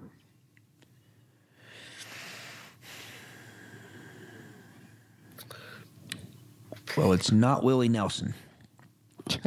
Well, 6.96 7.12
it's 7.12 7.32
not 7.32 7.64
Willie 7.64 7.88
Nelson. 7.88 8.34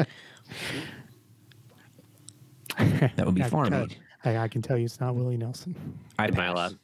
That 3.15 3.25
would 3.25 3.33
be 3.33 3.41
I 3.41 3.49
can 3.49 3.51
Farm 3.51 3.73
Aid. 3.73 3.97
I, 4.23 4.37
I 4.37 4.47
can 4.47 4.61
tell 4.61 4.77
you 4.77 4.85
it's 4.85 4.99
not 4.99 5.15
Willie 5.15 5.37
Nelson. 5.37 5.75
I 6.19 6.27
Am 6.27 6.33
I 6.33 6.35
pass. 6.35 6.51
allowed? 6.51 6.77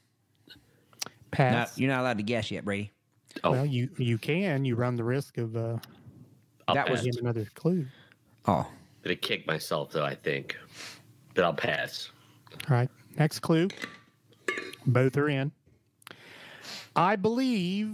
No, 1.34 1.38
Pass. 1.38 1.78
you're 1.80 1.90
not 1.90 2.02
allowed 2.02 2.18
to 2.18 2.24
guess 2.24 2.52
yet, 2.52 2.64
Brady. 2.66 2.92
Oh, 3.44 3.52
Well, 3.52 3.66
you 3.66 3.90
you 3.98 4.18
can. 4.18 4.66
You 4.66 4.76
run 4.76 4.96
the 4.96 5.04
risk 5.04 5.38
of 5.38 5.56
uh, 5.56 5.78
I'll 6.68 6.76
that 6.76 6.90
was 6.90 7.00
pass. 7.00 7.06
getting 7.06 7.22
another 7.22 7.48
clue. 7.56 7.86
Oh, 8.46 8.68
Gonna 9.04 9.16
kick 9.16 9.48
myself 9.48 9.92
though. 9.92 10.06
I 10.06 10.16
think, 10.16 10.56
but 11.34 11.44
I'll 11.44 11.54
pass. 11.54 12.10
All 12.70 12.78
right. 12.78 12.90
Next 13.18 13.40
clue. 13.40 13.68
Both 14.86 15.18
are 15.18 15.30
in. 15.30 15.52
I 16.96 17.16
believe 17.16 17.92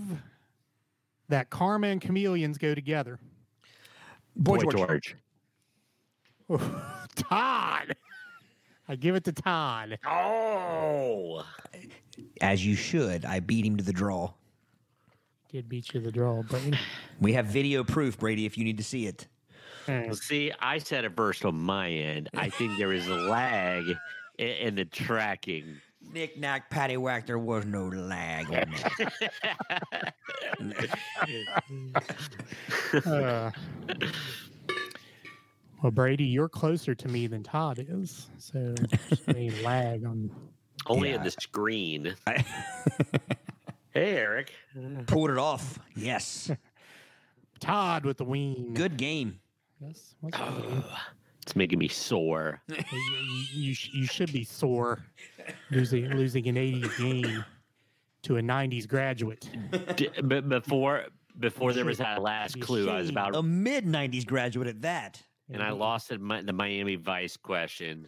that 1.30 1.50
karma 1.50 1.88
and 1.88 2.02
chameleons 2.02 2.58
go 2.58 2.76
together. 2.76 3.20
Boy, 4.36 4.58
Boy 4.58 4.72
George. 4.72 5.16
George. 6.50 6.62
Todd. 7.16 7.96
I 8.90 8.96
give 8.96 9.14
it 9.14 9.24
to 9.26 9.32
Todd. 9.32 10.00
Oh, 10.04 11.46
as 12.42 12.66
you 12.66 12.76
should. 12.76 13.24
I 13.24 13.40
beat 13.40 13.64
him 13.64 13.78
to 13.78 13.84
the 13.84 13.94
draw. 13.94 14.32
Did 15.52 15.70
beat 15.70 15.94
you 15.94 16.00
to 16.00 16.06
the 16.08 16.12
draw, 16.12 16.42
Brady. 16.42 16.76
We 17.22 17.34
have 17.34 17.46
video 17.46 17.84
proof, 17.84 18.18
Brady, 18.18 18.48
if 18.48 18.58
you 18.58 18.64
need 18.64 18.78
to 18.78 18.84
see 18.84 19.06
it. 19.06 19.28
well, 19.88 20.16
see, 20.16 20.52
I 20.60 20.80
said 20.80 21.06
it 21.06 21.16
first 21.16 21.46
on 21.46 21.60
my 21.60 21.90
end. 21.90 22.30
I 22.36 22.50
think 22.50 22.80
there 22.80 22.92
is 22.92 23.08
a 23.08 23.16
lag 23.16 23.84
in, 24.40 24.48
in 24.48 24.76
the 24.76 24.86
tracking. 24.86 25.80
Knick 26.02 26.40
knack, 26.40 26.72
patty 26.72 26.98
whack. 26.98 27.28
There 27.28 27.38
was 27.38 27.66
no 27.66 27.90
lag 27.90 28.48
on 28.48 28.74
that. 29.20 30.14
Uh, 33.06 33.52
well, 35.82 35.92
Brady, 35.92 36.26
you're 36.26 36.50
closer 36.50 36.94
to 36.96 37.08
me 37.08 37.28
than 37.28 37.44
Todd 37.44 37.84
is, 37.88 38.30
so 38.38 38.74
there's 38.76 39.22
a 39.36 39.50
lag 39.64 40.06
on. 40.06 40.30
Only 40.88 41.10
Yeah. 41.10 41.16
in 41.18 41.24
the 41.24 41.32
screen. 41.32 42.16
I 42.28 42.44
Hey, 43.94 44.18
Eric. 44.18 44.54
pulled 45.08 45.32
it 45.32 45.38
off. 45.38 45.80
Yes. 45.96 46.52
Todd 47.60 48.06
with 48.06 48.18
the 48.18 48.24
ween. 48.24 48.74
Good 48.74 48.96
game. 48.98 49.40
Yes. 49.82 50.16
what's 50.22 50.38
that? 50.38 50.84
It's 51.42 51.56
making 51.56 51.80
me 51.80 51.88
sore. 51.88 52.62
you, 52.68 52.78
you, 53.54 53.76
you, 53.94 54.06
should 54.06 54.32
be 54.32 54.44
sore 54.44 55.04
losing 55.72 56.06
losing 56.12 56.48
an 56.48 56.56
80s 56.56 56.98
game 56.98 57.44
to 58.24 58.38
a 58.38 58.42
90s 58.42 58.88
graduate. 58.88 59.50
D- 59.96 60.10
but 60.24 60.48
before 60.48 61.06
before 61.40 61.74
there 61.74 61.86
was 61.86 61.98
that 61.98 62.22
last 62.22 62.60
clue, 62.62 62.90
I 62.90 62.98
was 62.98 63.08
should. 63.08 63.16
about, 63.16 63.36
A 63.36 63.42
mid 63.42 63.86
90s 63.86 64.26
graduate 64.28 64.68
at 64.68 64.82
that. 64.84 65.22
And 65.52 65.62
I 65.64 65.72
lost 65.72 66.12
at 66.12 66.20
my, 66.22 66.42
the 66.42 66.54
Miami 66.54 66.96
Vice 66.96 67.38
question. 67.38 68.08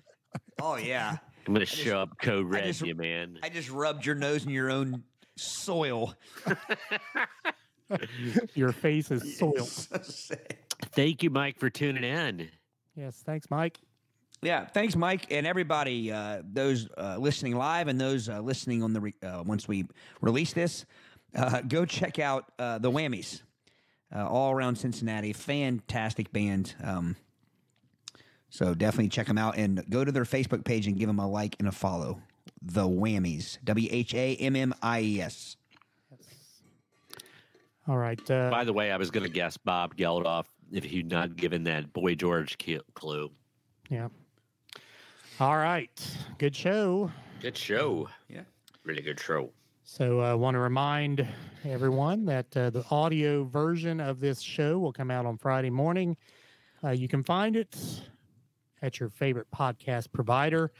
Oh, 0.62 0.76
yeah. 0.78 1.18
I'm 1.48 1.54
gonna 1.54 1.66
show 1.66 2.00
up 2.00 2.20
code 2.22 2.46
red, 2.52 2.66
just- 2.66 2.82
you 2.82 2.94
man. 2.96 3.40
I 3.42 3.50
just 3.50 3.70
rubbed 3.72 4.06
your 4.06 4.16
nose 4.16 4.46
in 4.46 4.52
your 4.52 4.70
own 4.70 5.04
soil. 5.38 6.14
Your 8.54 8.72
face 8.72 9.12
is 9.12 9.38
soiled. 9.40 9.68
Thank 10.94 11.24
you, 11.24 11.30
Mike, 11.30 11.60
for 11.60 11.70
tuning 11.70 12.04
in. 12.04 12.50
Yes, 12.96 13.22
thanks, 13.26 13.50
Mike. 13.50 13.80
Yeah, 14.42 14.66
thanks, 14.66 14.96
Mike, 14.96 15.28
and 15.30 15.46
everybody. 15.46 16.12
Uh, 16.12 16.42
those 16.44 16.88
uh, 16.98 17.18
listening 17.20 17.56
live 17.56 17.88
and 17.88 18.00
those 18.00 18.28
uh, 18.30 18.40
listening 18.40 18.82
on 18.82 18.94
the 18.94 19.02
re- 19.02 19.16
uh, 19.22 19.44
once 19.46 19.68
we 19.68 19.86
release 20.22 20.54
this, 20.54 20.86
uh, 21.36 21.62
go 21.62 21.86
check 21.86 22.18
out 22.18 22.46
uh, 22.58 22.78
the 22.80 22.90
Whammies, 22.90 23.42
uh, 24.16 24.28
all 24.28 24.52
around 24.52 24.78
Cincinnati. 24.78 25.34
Fantastic 25.34 26.32
band. 26.32 26.74
Um, 26.84 27.16
so 28.52 28.76
definitely 28.76 29.10
check 29.10 29.26
them 29.26 29.40
out 29.40 29.58
and 29.58 29.84
go 29.90 30.06
to 30.06 30.12
their 30.12 30.26
Facebook 30.26 30.64
page 30.64 30.86
and 30.86 30.98
give 31.00 31.08
them 31.08 31.18
a 31.20 31.28
like 31.28 31.56
and 31.58 31.68
a 31.68 31.72
follow. 31.72 32.22
The 32.62 32.88
Whammies, 32.88 33.58
W 33.64 33.88
H 33.92 34.14
A 34.14 34.36
M 34.36 34.56
M 34.56 34.76
I 34.84 35.02
E 35.02 35.22
S. 35.22 35.58
All 37.88 37.98
right. 37.98 38.20
Uh, 38.30 38.50
By 38.52 38.64
the 38.64 38.74
way, 38.74 38.92
I 38.92 38.98
was 38.98 39.10
gonna 39.10 39.30
guess 39.30 39.58
Bob 39.58 39.96
Geldof 39.96 40.46
if 40.72 40.84
he'd 40.84 41.10
not 41.10 41.36
given 41.36 41.64
that 41.64 41.92
Boy 41.94 42.14
George 42.16 42.58
clue. 42.94 43.32
yeah. 43.90 44.10
All 45.40 45.58
right. 45.58 45.90
Good 46.38 46.56
show. 46.56 47.10
Good 47.42 47.58
show. 47.58 48.08
Yeah. 48.30 48.42
Really 48.84 49.02
good 49.02 49.20
show. 49.20 49.50
So 49.84 50.20
I 50.20 50.36
want 50.36 50.54
to 50.56 50.60
remind 50.60 51.28
everyone 51.66 52.26
that 52.26 52.56
uh, 52.56 52.70
the 52.70 52.86
audio 52.92 53.44
version 53.46 54.00
of 54.00 54.20
this 54.20 54.40
show 54.40 54.78
will 54.78 54.94
come 54.94 55.10
out 55.10 55.26
on 55.26 55.38
Friday 55.40 55.72
morning. 55.72 56.16
Uh, 56.84 56.92
you 56.92 57.08
can 57.08 57.24
find 57.24 57.56
it 57.56 57.76
at 58.82 59.00
your 59.00 59.10
favorite 59.10 59.48
podcast 59.56 60.12
provider. 60.12 60.72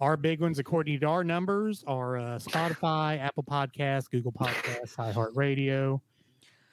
Our 0.00 0.16
big 0.16 0.40
ones, 0.40 0.58
according 0.58 1.00
to 1.00 1.06
our 1.06 1.24
numbers, 1.24 1.82
are 1.86 2.18
uh, 2.18 2.38
Spotify, 2.38 3.18
Apple 3.18 3.44
Podcasts, 3.44 4.10
Google 4.10 4.32
Podcasts, 4.32 4.96
iHeartRadio, 4.96 6.00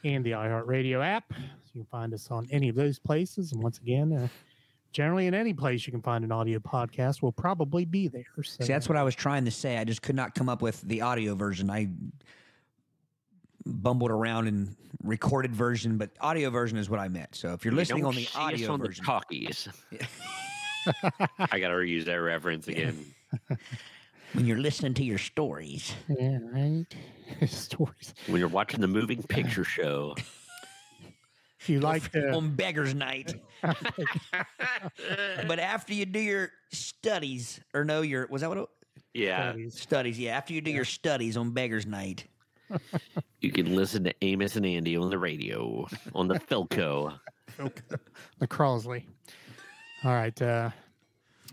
and 0.04 0.26
the 0.26 0.32
iHeartRadio 0.32 1.04
app. 1.06 1.32
So 1.32 1.72
you 1.74 1.82
can 1.82 1.86
find 1.86 2.14
us 2.14 2.30
on 2.32 2.48
any 2.52 2.68
of 2.68 2.76
those 2.76 3.00
places. 3.00 3.54
And 3.54 3.64
once 3.64 3.78
again, 3.78 4.12
uh, 4.12 4.28
generally 4.92 5.28
in 5.28 5.34
any 5.34 5.54
place 5.54 5.88
you 5.88 5.92
can 5.92 6.02
find 6.02 6.26
an 6.26 6.34
audio 6.34 6.60
podcast, 6.60 7.22
we'll 7.22 7.32
probably 7.32 7.86
be 7.86 8.10
there. 8.10 8.26
So 8.44 8.66
See, 8.66 8.74
that's 8.74 8.90
what 8.90 8.98
I 8.98 9.04
was 9.04 9.16
trying 9.16 9.46
to 9.46 9.52
say. 9.52 9.78
I 9.78 9.86
just 9.86 10.02
could 10.02 10.16
not 10.16 10.36
come 10.36 10.50
up 10.50 10.62
with 10.62 10.82
the 10.82 11.02
audio 11.02 11.34
version. 11.34 11.70
I 11.70 11.88
bumbled 13.66 14.12
around 14.12 14.48
and 14.50 14.76
recorded 15.02 15.56
version, 15.56 15.98
but 15.98 16.10
audio 16.20 16.50
version 16.50 16.78
is 16.78 16.90
what 16.90 17.00
I 17.00 17.08
meant. 17.08 17.36
So 17.36 17.54
if 17.54 17.64
you're 17.64 17.74
listening 17.74 18.04
Don't 18.04 18.10
on 18.10 18.16
the 18.16 18.26
see 18.26 18.28
us 18.28 18.36
audio 18.36 18.74
on 18.74 18.80
version, 18.82 19.02
the 19.02 19.06
talkies. 19.06 19.70
I 21.40 21.60
got 21.60 21.70
to 21.70 21.76
reuse 21.76 22.06
that 22.06 22.16
reference 22.16 22.68
again. 22.68 23.06
when 24.34 24.46
you're 24.46 24.58
listening 24.60 24.94
to 24.96 25.04
your 25.04 25.18
stories, 25.18 25.94
yeah, 26.10 26.40
right. 26.52 26.86
Stories. 27.48 28.14
When 28.28 28.40
you're 28.40 28.48
watching 28.50 28.82
the 28.82 28.88
moving 28.88 29.22
picture 29.30 29.64
show, 29.64 30.16
If 31.60 31.70
you 31.70 31.80
like 31.80 32.12
to, 32.12 32.32
on 32.34 32.56
beggars 32.56 32.94
night. 32.94 33.36
but 33.62 35.60
after 35.60 35.94
you 35.94 36.06
do 36.06 36.20
your 36.20 36.52
studies, 36.72 37.60
or 37.74 37.86
no, 37.86 38.02
your 38.02 38.28
was 38.30 38.42
that 38.42 38.50
what 38.50 38.58
it, 38.58 38.66
yeah, 39.14 39.52
studies. 39.52 39.80
studies? 39.82 40.20
Yeah, 40.20 40.38
after 40.38 40.54
you 40.54 40.62
do 40.62 40.72
your 40.72 40.86
studies 40.86 41.38
on 41.38 41.52
beggars 41.52 41.86
night. 41.86 42.26
you 43.42 43.52
can 43.52 43.76
listen 43.76 44.04
to 44.04 44.14
Amos 44.24 44.56
and 44.56 44.66
Andy 44.66 44.98
on 44.98 45.10
the 45.10 45.18
radio 45.18 45.88
on 46.16 46.28
the 46.28 46.36
Philco. 46.40 47.18
the 48.40 48.48
Crosley. 48.48 49.06
All 50.04 50.14
right. 50.14 50.40
Uh, 50.42 50.70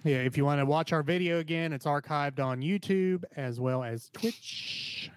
yeah, 0.04 0.16
if 0.16 0.36
you 0.36 0.44
want 0.44 0.60
to 0.60 0.66
watch 0.66 0.92
our 0.92 1.02
video 1.02 1.38
again, 1.38 1.72
it's 1.72 1.84
archived 1.86 2.40
on 2.40 2.60
YouTube 2.60 3.22
as 3.36 3.60
well 3.60 3.84
as 3.84 4.10
Twitch. 4.12 5.10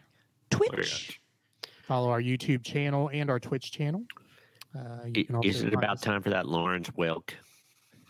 Twitch. 0.50 1.20
Follow 1.88 2.10
our 2.10 2.22
YouTube 2.22 2.64
channel 2.64 3.10
and 3.14 3.30
our 3.30 3.40
Twitch 3.40 3.72
channel. 3.72 4.04
Uh, 4.76 5.06
you 5.06 5.22
I- 5.22 5.24
can 5.24 5.36
also 5.36 5.48
Is 5.50 5.64
it 5.64 5.74
about 5.74 5.98
us- 5.98 6.02
time 6.02 6.22
for 6.22 6.30
that 6.32 6.48
Lawrence 6.48 6.90
Welk? 6.92 7.32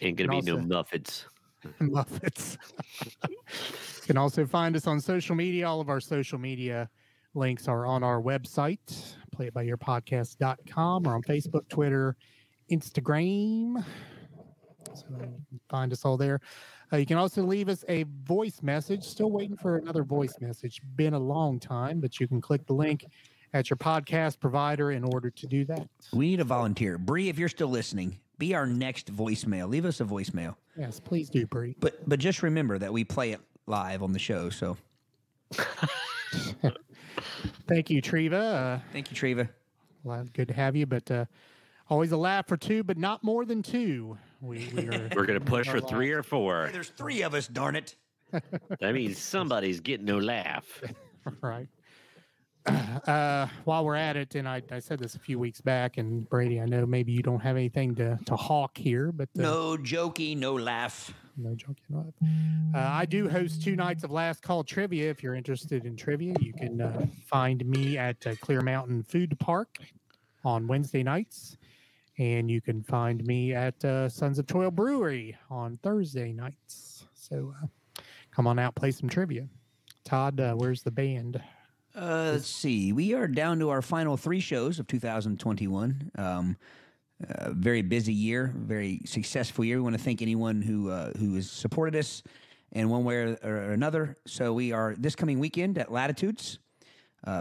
Ain't 0.00 0.16
gonna 0.16 0.28
be 0.30 0.36
And 0.38 0.46
no 0.46 0.56
also- 0.58 0.66
Muffets. 0.68 1.24
You 3.30 4.14
can 4.14 4.16
also 4.16 4.46
find 4.46 4.74
us 4.76 4.86
on 4.86 5.00
social 5.00 5.34
media. 5.34 5.68
All 5.68 5.80
of 5.82 5.88
our 5.90 6.00
social 6.00 6.38
media 6.38 6.88
links 7.34 7.66
are 7.68 7.84
on 7.84 8.02
our 8.02 8.22
website, 8.22 8.78
playbyearpodcast.com, 9.36 11.06
or 11.06 11.14
on 11.14 11.22
Facebook, 11.22 11.68
Twitter, 11.68 12.16
Instagram. 12.70 13.84
So 14.94 15.04
find 15.68 15.92
us 15.92 16.04
all 16.04 16.16
there. 16.16 16.40
Uh, 16.92 16.96
you 16.96 17.06
can 17.06 17.18
also 17.18 17.42
leave 17.42 17.68
us 17.68 17.84
a 17.88 18.04
voice 18.24 18.62
message. 18.62 19.04
Still 19.04 19.30
waiting 19.30 19.56
for 19.56 19.76
another 19.76 20.02
voice 20.02 20.34
message. 20.40 20.80
Been 20.96 21.14
a 21.14 21.18
long 21.18 21.60
time, 21.60 22.00
but 22.00 22.18
you 22.18 22.26
can 22.26 22.40
click 22.40 22.66
the 22.66 22.72
link 22.72 23.06
at 23.52 23.70
your 23.70 23.76
podcast 23.76 24.40
provider 24.40 24.92
in 24.92 25.04
order 25.04 25.30
to 25.30 25.46
do 25.46 25.64
that. 25.66 25.88
We 26.12 26.30
need 26.30 26.40
a 26.40 26.44
volunteer. 26.44 26.98
Bree, 26.98 27.28
if 27.28 27.38
you're 27.38 27.48
still 27.48 27.68
listening, 27.68 28.18
be 28.38 28.54
our 28.54 28.66
next 28.66 29.14
voicemail. 29.14 29.68
Leave 29.68 29.84
us 29.84 30.00
a 30.00 30.04
voicemail. 30.04 30.56
Yes, 30.76 31.00
please 31.00 31.28
do, 31.28 31.46
Bree. 31.46 31.76
But 31.80 32.08
but 32.08 32.18
just 32.18 32.42
remember 32.42 32.78
that 32.78 32.92
we 32.92 33.04
play 33.04 33.32
it 33.32 33.40
live 33.66 34.02
on 34.02 34.12
the 34.12 34.18
show. 34.18 34.48
So 34.50 34.76
Thank 37.66 37.90
you, 37.90 38.00
Treva. 38.02 38.76
Uh, 38.76 38.78
thank 38.92 39.10
you, 39.10 39.16
Treva. 39.16 39.48
Well, 40.04 40.26
good 40.32 40.48
to 40.48 40.54
have 40.54 40.76
you, 40.76 40.86
but 40.86 41.10
uh, 41.10 41.24
always 41.88 42.12
a 42.12 42.16
laugh 42.16 42.46
for 42.46 42.56
two, 42.56 42.82
but 42.82 42.96
not 42.98 43.22
more 43.24 43.44
than 43.44 43.62
two. 43.62 44.18
We, 44.40 44.68
we 44.74 44.88
are, 44.88 45.08
We're 45.16 45.26
gonna 45.26 45.40
push 45.40 45.68
for 45.70 45.80
three 45.80 46.12
or 46.12 46.22
four. 46.22 46.70
There's 46.72 46.90
three 46.90 47.22
of 47.22 47.34
us, 47.34 47.48
darn 47.48 47.76
it. 47.76 47.96
That 48.80 48.92
means 48.94 49.16
somebody's 49.18 49.80
getting 49.80 50.04
no 50.06 50.18
laugh. 50.18 50.82
right. 51.40 51.68
Uh, 53.06 53.46
while 53.64 53.82
we're 53.82 53.94
at 53.94 54.14
it, 54.16 54.34
and 54.34 54.46
I, 54.46 54.60
I 54.70 54.78
said 54.80 54.98
this 54.98 55.14
a 55.14 55.18
few 55.18 55.38
weeks 55.38 55.58
back, 55.62 55.96
and 55.96 56.28
Brady, 56.28 56.60
I 56.60 56.66
know 56.66 56.84
maybe 56.84 57.12
you 57.12 57.22
don't 57.22 57.40
have 57.40 57.56
anything 57.56 57.94
to, 57.94 58.18
to 58.26 58.36
hawk 58.36 58.76
here, 58.76 59.10
but 59.10 59.30
uh, 59.38 59.40
No 59.42 59.76
jokey, 59.78 60.36
no 60.36 60.52
laugh. 60.52 61.14
no 61.38 61.54
joking. 61.54 61.84
no 61.88 61.98
laugh. 62.20 62.74
Uh, 62.74 62.78
I 62.94 63.06
do 63.06 63.26
host 63.26 63.62
two 63.62 63.74
nights 63.74 64.04
of 64.04 64.10
Last 64.10 64.42
Call 64.42 64.64
Trivia. 64.64 65.08
If 65.08 65.22
you're 65.22 65.34
interested 65.36 65.86
in 65.86 65.96
trivia, 65.96 66.34
you 66.40 66.52
can 66.52 66.82
uh, 66.82 67.06
find 67.26 67.64
me 67.64 67.96
at 67.96 68.26
uh, 68.26 68.34
Clear 68.42 68.60
Mountain 68.60 69.04
Food 69.04 69.38
Park 69.38 69.78
on 70.44 70.66
Wednesday 70.66 71.02
nights. 71.02 71.56
And 72.18 72.50
you 72.50 72.60
can 72.60 72.82
find 72.82 73.24
me 73.24 73.54
at 73.54 73.82
uh, 73.84 74.08
Sons 74.08 74.40
of 74.40 74.46
Toil 74.46 74.72
Brewery 74.72 75.36
on 75.50 75.78
Thursday 75.82 76.32
nights. 76.32 77.06
So 77.14 77.54
uh, 77.62 78.00
come 78.32 78.46
on 78.48 78.58
out, 78.58 78.74
play 78.74 78.90
some 78.90 79.08
trivia. 79.08 79.46
Todd, 80.04 80.40
uh, 80.40 80.54
where's 80.54 80.82
the 80.82 80.90
band? 80.90 81.40
Uh, 81.94 82.30
let's 82.32 82.48
see. 82.48 82.92
We 82.92 83.14
are 83.14 83.28
down 83.28 83.60
to 83.60 83.68
our 83.70 83.82
final 83.82 84.16
three 84.16 84.40
shows 84.40 84.80
of 84.80 84.88
2021. 84.88 86.10
Um, 86.18 86.56
uh, 87.28 87.52
very 87.52 87.82
busy 87.82 88.12
year, 88.12 88.52
very 88.56 89.00
successful 89.04 89.64
year. 89.64 89.76
We 89.76 89.82
want 89.82 89.96
to 89.96 90.02
thank 90.02 90.22
anyone 90.22 90.62
who 90.62 90.90
uh, 90.90 91.12
who 91.18 91.34
has 91.34 91.50
supported 91.50 91.96
us 91.96 92.22
in 92.72 92.88
one 92.88 93.04
way 93.04 93.36
or, 93.42 93.72
another. 93.72 94.16
So 94.26 94.52
we 94.52 94.72
are 94.72 94.94
this 94.96 95.16
coming 95.16 95.40
weekend 95.40 95.78
at 95.78 95.90
Latitudes, 95.90 96.58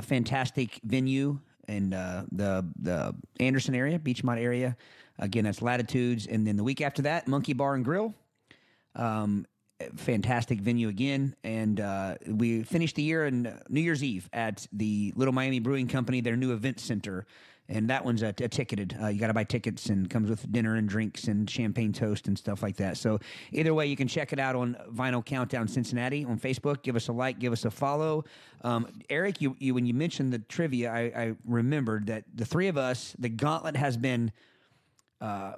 fantastic 0.02 0.80
venue 0.84 1.40
in 1.68 1.94
uh, 1.94 2.26
the 2.32 2.66
the 2.80 3.16
Anderson 3.40 3.76
area, 3.76 4.00
Beechmont 4.00 4.42
area. 4.42 4.78
Again, 5.20 5.46
that's 5.46 5.62
Latitudes, 5.62 6.28
and 6.28 6.46
then 6.46 6.58
the 6.58 6.64
week 6.64 6.82
after 6.82 7.02
that, 7.04 7.28
Monkey 7.28 7.54
Bar 7.54 7.76
and 7.76 7.84
Grill. 7.84 8.14
Um, 8.96 9.46
fantastic 9.96 10.60
venue 10.60 10.90
again. 10.90 11.36
And 11.44 11.80
uh, 11.80 12.16
we 12.28 12.64
finished 12.64 12.96
the 12.96 13.04
year 13.04 13.26
on 13.26 13.60
New 13.70 13.82
Year's 13.82 14.04
Eve 14.04 14.30
at 14.34 14.68
the 14.72 15.14
Little 15.16 15.34
Miami 15.34 15.60
Brewing 15.60 15.88
Company, 15.88 16.22
their 16.22 16.36
new 16.36 16.54
event 16.54 16.80
center. 16.80 17.26
And 17.70 17.90
that 17.90 18.06
one's 18.06 18.24
a, 18.24 18.28
a 18.30 18.48
ticketed. 18.48 18.98
Uh, 19.02 19.08
you 19.08 19.20
got 19.20 19.28
to 19.28 19.34
buy 19.34 19.44
tickets 19.44 19.88
and 19.88 20.10
comes 20.10 20.30
with 20.30 20.50
dinner 20.52 20.76
and 20.76 20.88
drinks 20.88 21.26
and 21.26 21.50
champagne 21.50 21.92
toast 21.92 22.28
and 22.28 22.38
stuff 22.38 22.64
like 22.64 22.78
that. 22.78 22.98
So 22.98 23.20
either 23.52 23.74
way, 23.74 23.88
you 23.88 23.98
can 23.98 24.08
check 24.08 24.32
it 24.32 24.40
out 24.40 24.56
on 24.56 24.78
Vinyl 24.94 25.26
Countdown 25.26 25.68
Cincinnati 25.68 26.24
on 26.24 26.40
Facebook. 26.40 26.82
Give 26.82 26.96
us 26.96 27.10
a 27.10 27.12
like, 27.12 27.40
give 27.40 27.52
us 27.52 27.66
a 27.66 27.72
follow. 27.72 28.24
Um, 28.64 28.88
Eric, 29.10 29.42
you, 29.42 29.56
you 29.60 29.74
when 29.74 29.86
you 29.86 29.94
mentioned 29.94 30.32
the 30.32 30.40
trivia, 30.40 30.92
I, 30.92 31.00
I 31.00 31.34
remembered 31.46 32.08
that 32.08 32.24
the 32.34 32.46
three 32.46 32.70
of 32.70 32.78
us, 32.78 33.16
the 33.20 33.30
gauntlet 33.30 33.76
has 33.76 33.98
been, 33.98 34.32
uh, 35.20 35.54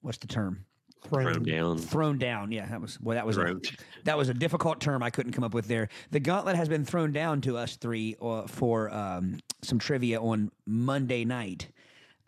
what's 0.00 0.18
the 0.18 0.26
term? 0.26 0.64
Thrown 1.08 1.42
down. 1.42 1.78
thrown 1.78 2.18
down. 2.18 2.52
Yeah, 2.52 2.66
that 2.66 2.80
was 2.80 3.00
well. 3.00 3.14
That 3.14 3.26
was 3.26 3.36
a, 3.38 3.60
that 4.04 4.16
was 4.18 4.28
a 4.28 4.34
difficult 4.34 4.80
term 4.80 5.02
I 5.02 5.10
couldn't 5.10 5.32
come 5.32 5.44
up 5.44 5.54
with 5.54 5.66
there. 5.66 5.88
The 6.10 6.20
gauntlet 6.20 6.56
has 6.56 6.68
been 6.68 6.84
thrown 6.84 7.12
down 7.12 7.40
to 7.42 7.56
us 7.56 7.76
three 7.76 8.16
uh, 8.20 8.46
for 8.46 8.90
um, 8.94 9.38
some 9.62 9.78
trivia 9.78 10.20
on 10.20 10.50
Monday 10.66 11.24
night. 11.24 11.68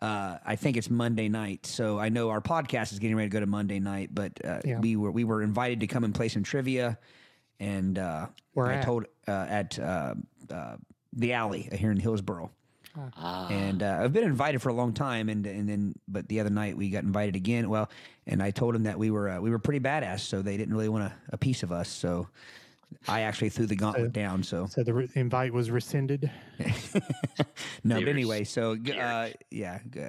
Uh, 0.01 0.37
I 0.45 0.57
think 0.57 0.75
it's 0.75 0.89
Monday 0.89 1.29
night, 1.29 1.65
so 1.65 1.97
I 1.97 2.09
know 2.09 2.29
our 2.29 2.41
podcast 2.41 2.91
is 2.91 2.99
getting 2.99 3.15
ready 3.15 3.29
to 3.29 3.33
go 3.33 3.39
to 3.39 3.45
Monday 3.45 3.79
night. 3.79 4.09
But 4.13 4.33
uh, 4.43 4.59
Yeah. 4.65 4.79
we 4.79 4.95
were 4.97 5.11
we 5.11 5.23
were 5.23 5.41
invited 5.41 5.79
to 5.81 5.87
come 5.87 6.03
and 6.03 6.13
play 6.13 6.27
some 6.27 6.43
trivia, 6.43 6.97
and 7.59 7.97
uh, 7.97 8.27
Where 8.53 8.67
I 8.67 8.75
at? 8.77 8.85
told 8.85 9.05
uh, 9.27 9.31
at 9.49 9.79
uh, 9.79 10.15
uh, 10.51 10.75
the 11.13 11.31
alley 11.33 11.69
here 11.71 11.91
in 11.91 11.97
Hillsboro. 11.97 12.51
Ah, 12.95 13.47
And 13.49 13.81
uh, 13.81 13.99
I've 14.01 14.13
been 14.13 14.23
invited 14.23 14.61
for 14.61 14.69
a 14.69 14.73
long 14.73 14.93
time, 14.93 15.29
and 15.29 15.45
and 15.47 15.67
then 15.67 15.95
but 16.07 16.27
the 16.27 16.39
other 16.39 16.49
night 16.51 16.77
we 16.77 16.89
got 16.89 17.03
invited 17.03 17.35
again. 17.35 17.69
Well, 17.69 17.89
and 18.27 18.41
I 18.41 18.51
told 18.51 18.75
them 18.75 18.83
that 18.83 18.99
we 18.99 19.09
were 19.09 19.29
uh, 19.29 19.39
we 19.41 19.49
were 19.49 19.59
pretty 19.59 19.79
badass, 19.79 20.19
so 20.19 20.41
they 20.41 20.57
didn't 20.57 20.75
really 20.75 20.89
want 20.89 21.05
a, 21.05 21.13
a 21.29 21.37
piece 21.37 21.63
of 21.63 21.71
us. 21.71 21.89
So 21.89 22.27
I 23.07 23.21
actually 23.21 23.49
threw 23.49 23.65
the 23.65 23.75
gauntlet 23.75 24.13
down. 24.13 24.43
So 24.43 24.67
So 24.67 24.83
the 24.83 24.93
re- 24.93 25.09
invite 25.15 25.51
was 25.53 25.71
rescinded. 25.71 26.29
no, 27.83 27.99
but 27.99 28.07
anyway, 28.07 28.43
so 28.43 28.73
uh, 28.73 29.29
yeah, 29.49 29.79
g- 29.89 30.01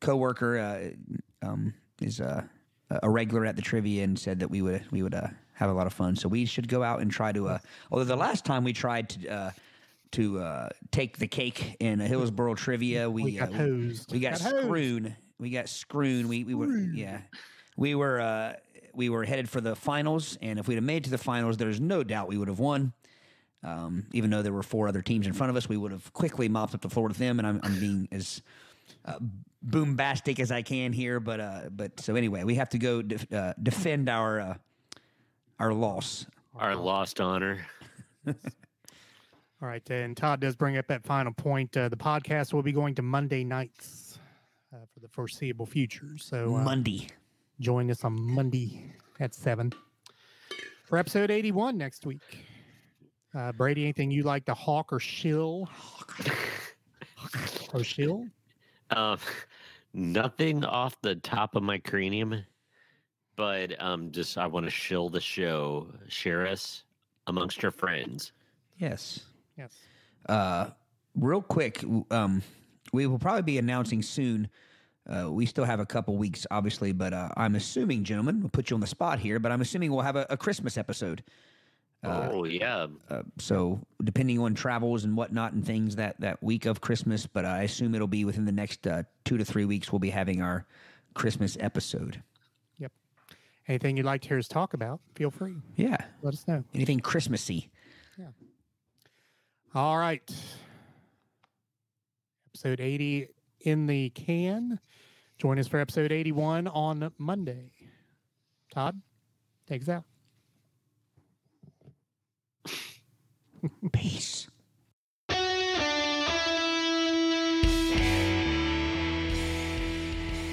coworker 0.00 0.58
uh, 0.58 1.46
um, 1.46 1.72
is 2.02 2.20
uh, 2.20 2.42
a 2.90 3.08
regular 3.08 3.46
at 3.46 3.56
the 3.56 3.62
trivia 3.62 4.04
and 4.04 4.18
said 4.18 4.40
that 4.40 4.50
we 4.50 4.60
would 4.62 4.82
we 4.90 5.02
would 5.02 5.14
uh, 5.14 5.28
have 5.54 5.70
a 5.70 5.72
lot 5.72 5.86
of 5.86 5.94
fun. 5.94 6.14
So 6.16 6.28
we 6.28 6.44
should 6.44 6.68
go 6.68 6.82
out 6.82 7.00
and 7.00 7.10
try 7.10 7.32
to. 7.32 7.48
Uh, 7.48 7.58
although 7.90 8.04
the 8.04 8.16
last 8.16 8.44
time 8.44 8.64
we 8.64 8.72
tried 8.74 9.08
to. 9.10 9.54
To 10.16 10.38
uh, 10.40 10.68
take 10.90 11.18
the 11.18 11.26
cake 11.26 11.76
in 11.78 12.00
a 12.00 12.06
Hillsboro 12.08 12.54
trivia, 12.54 13.10
we, 13.10 13.22
We 13.24 13.32
got 13.36 13.50
uh, 13.50 13.56
hosed. 13.58 14.10
we 14.10 14.18
got, 14.18 14.38
Got 14.38 14.50
hosed. 14.50 14.64
screwed. 14.64 15.16
We 15.38 15.50
got 15.50 15.68
screwed. 15.68 16.24
We 16.24 16.42
we 16.42 16.54
were 16.54 16.74
yeah, 16.74 17.20
we 17.76 17.94
were 17.94 18.18
uh, 18.18 18.54
we 18.94 19.10
were 19.10 19.24
headed 19.24 19.46
for 19.50 19.60
the 19.60 19.76
finals, 19.76 20.38
and 20.40 20.58
if 20.58 20.68
we'd 20.68 20.76
have 20.76 20.84
made 20.84 20.98
it 20.98 21.04
to 21.04 21.10
the 21.10 21.18
finals, 21.18 21.58
there's 21.58 21.80
no 21.82 22.02
doubt 22.02 22.28
we 22.28 22.38
would 22.38 22.48
have 22.48 22.58
won. 22.58 22.94
Um, 23.62 24.06
even 24.12 24.30
though 24.30 24.40
there 24.40 24.54
were 24.54 24.62
four 24.62 24.88
other 24.88 25.02
teams 25.02 25.26
in 25.26 25.34
front 25.34 25.50
of 25.50 25.56
us, 25.56 25.68
we 25.68 25.76
would 25.76 25.92
have 25.92 26.10
quickly 26.14 26.48
mopped 26.48 26.74
up 26.74 26.80
the 26.80 26.88
floor 26.88 27.08
with 27.08 27.18
them. 27.18 27.38
And 27.38 27.46
I'm, 27.46 27.60
I'm 27.62 27.78
being 27.78 28.08
as 28.10 28.40
uh, 29.04 29.18
boombastic 29.68 30.40
as 30.40 30.50
I 30.50 30.62
can 30.62 30.94
here, 30.94 31.20
but 31.20 31.40
uh, 31.40 31.60
but 31.70 32.00
so 32.00 32.14
anyway, 32.16 32.42
we 32.42 32.54
have 32.54 32.70
to 32.70 32.78
go 32.78 33.02
def- 33.02 33.30
uh, 33.30 33.52
defend 33.62 34.08
our 34.08 34.40
uh, 34.40 34.54
our 35.58 35.74
loss. 35.74 36.24
our 36.54 36.74
lost 36.74 37.20
honor. 37.20 37.66
All 39.62 39.68
right, 39.68 39.88
and 39.88 40.14
Todd 40.14 40.40
does 40.40 40.54
bring 40.54 40.76
up 40.76 40.86
that 40.88 41.02
final 41.04 41.32
point. 41.32 41.74
Uh, 41.74 41.88
the 41.88 41.96
podcast 41.96 42.52
will 42.52 42.62
be 42.62 42.72
going 42.72 42.94
to 42.96 43.02
Monday 43.02 43.42
nights 43.42 44.18
uh, 44.72 44.84
for 44.92 45.00
the 45.00 45.08
foreseeable 45.08 45.64
future. 45.64 46.18
So 46.18 46.54
uh, 46.56 46.62
Monday. 46.62 47.08
join 47.58 47.90
us 47.90 48.04
on 48.04 48.20
Monday 48.20 48.92
at 49.18 49.34
seven 49.34 49.72
for 50.84 50.98
episode 50.98 51.30
eighty-one 51.30 51.78
next 51.78 52.04
week. 52.04 52.44
Uh, 53.34 53.52
Brady, 53.52 53.84
anything 53.84 54.10
you 54.10 54.24
like 54.24 54.44
to 54.44 54.54
hawk 54.54 54.92
or 54.92 55.00
shill? 55.00 55.70
or 57.72 57.82
shill? 57.82 58.26
Um, 58.90 59.18
nothing 59.94 60.64
off 60.66 61.00
the 61.00 61.16
top 61.16 61.56
of 61.56 61.62
my 61.62 61.78
cranium, 61.78 62.44
but 63.36 63.74
um, 63.82 64.12
just 64.12 64.36
I 64.36 64.46
want 64.46 64.66
to 64.66 64.70
shill 64.70 65.08
the 65.08 65.20
show, 65.20 65.88
share 66.08 66.46
us 66.46 66.84
amongst 67.26 67.62
your 67.62 67.72
friends. 67.72 68.32
Yes. 68.76 69.20
Yes. 69.56 69.72
Uh, 70.28 70.70
real 71.14 71.42
quick, 71.42 71.82
um, 72.10 72.42
we 72.92 73.06
will 73.06 73.18
probably 73.18 73.42
be 73.42 73.58
announcing 73.58 74.02
soon. 74.02 74.48
Uh, 75.08 75.30
we 75.30 75.46
still 75.46 75.64
have 75.64 75.78
a 75.80 75.86
couple 75.86 76.16
weeks, 76.16 76.46
obviously, 76.50 76.92
but 76.92 77.12
uh, 77.12 77.28
I'm 77.36 77.54
assuming, 77.54 78.02
gentlemen, 78.04 78.40
we'll 78.40 78.48
put 78.50 78.70
you 78.70 78.74
on 78.74 78.80
the 78.80 78.86
spot 78.88 79.18
here, 79.20 79.38
but 79.38 79.52
I'm 79.52 79.60
assuming 79.60 79.92
we'll 79.92 80.00
have 80.02 80.16
a, 80.16 80.26
a 80.30 80.36
Christmas 80.36 80.76
episode. 80.76 81.22
oh 82.02 82.44
yeah, 82.44 82.86
Uh, 83.08 83.22
so 83.38 83.80
depending 84.02 84.38
on 84.40 84.54
travels 84.54 85.04
and 85.04 85.16
whatnot 85.16 85.52
and 85.52 85.64
things 85.64 85.96
that 85.96 86.20
that 86.20 86.42
week 86.42 86.66
of 86.66 86.80
Christmas, 86.80 87.26
but 87.26 87.44
I 87.44 87.62
assume 87.62 87.94
it'll 87.94 88.06
be 88.08 88.24
within 88.24 88.44
the 88.44 88.52
next 88.52 88.86
uh, 88.86 89.04
two 89.24 89.38
to 89.38 89.44
three 89.44 89.64
weeks. 89.64 89.90
We'll 89.92 89.98
be 90.00 90.10
having 90.10 90.42
our 90.42 90.66
Christmas 91.14 91.56
episode. 91.60 92.22
Yep. 92.78 92.92
Anything 93.68 93.96
you'd 93.96 94.06
like 94.06 94.22
to 94.22 94.28
hear 94.28 94.38
us 94.38 94.48
talk 94.48 94.74
about? 94.74 95.00
Feel 95.14 95.30
free. 95.30 95.56
Yeah, 95.76 95.96
Let 96.22 96.34
us 96.34 96.46
know. 96.48 96.64
anything 96.74 97.00
Christmassy. 97.00 97.70
All 99.76 99.98
right. 99.98 100.22
Episode 102.48 102.80
80 102.80 103.28
in 103.60 103.86
the 103.86 104.08
can. 104.08 104.80
Join 105.36 105.58
us 105.58 105.68
for 105.68 105.78
episode 105.78 106.12
81 106.12 106.66
on 106.66 107.12
Monday. 107.18 107.72
Todd, 108.72 108.98
take 109.68 109.82
us 109.82 109.90
out. 109.90 110.04
Peace. 113.92 114.48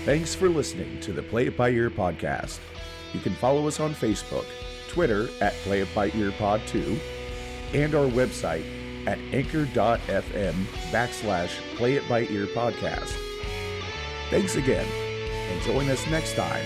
Thanks 0.04 0.36
for 0.36 0.50
listening 0.50 1.00
to 1.00 1.14
the 1.14 1.24
Play 1.24 1.48
It 1.48 1.56
By 1.56 1.70
Ear 1.70 1.90
podcast. 1.90 2.60
You 3.14 3.22
can 3.22 3.36
follow 3.36 3.70
us 3.70 3.80
on 3.80 3.94
Facebook, 3.94 4.48
Twitter 4.90 5.30
at 5.40 5.54
Play 5.64 5.80
It 5.80 5.96
By 5.96 6.12
Ear 6.14 6.34
Pod 6.34 6.60
2, 6.68 7.00
and 7.74 7.96
our 7.96 8.10
website 8.10 8.66
at 9.06 9.20
anchor.fm 9.32 10.54
backslash 10.92 11.52
Play 11.76 11.94
It 11.94 12.08
By 12.08 12.22
Ear 12.28 12.48
podcast. 12.48 13.16
Thanks 14.30 14.56
again, 14.56 14.88
and 15.52 15.62
join 15.62 15.90
us 15.90 16.06
next 16.08 16.36
time 16.36 16.66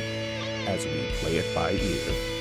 as 0.67 0.85
we 0.85 1.07
play 1.19 1.37
it 1.37 1.55
by 1.55 1.71
ear. 1.71 2.36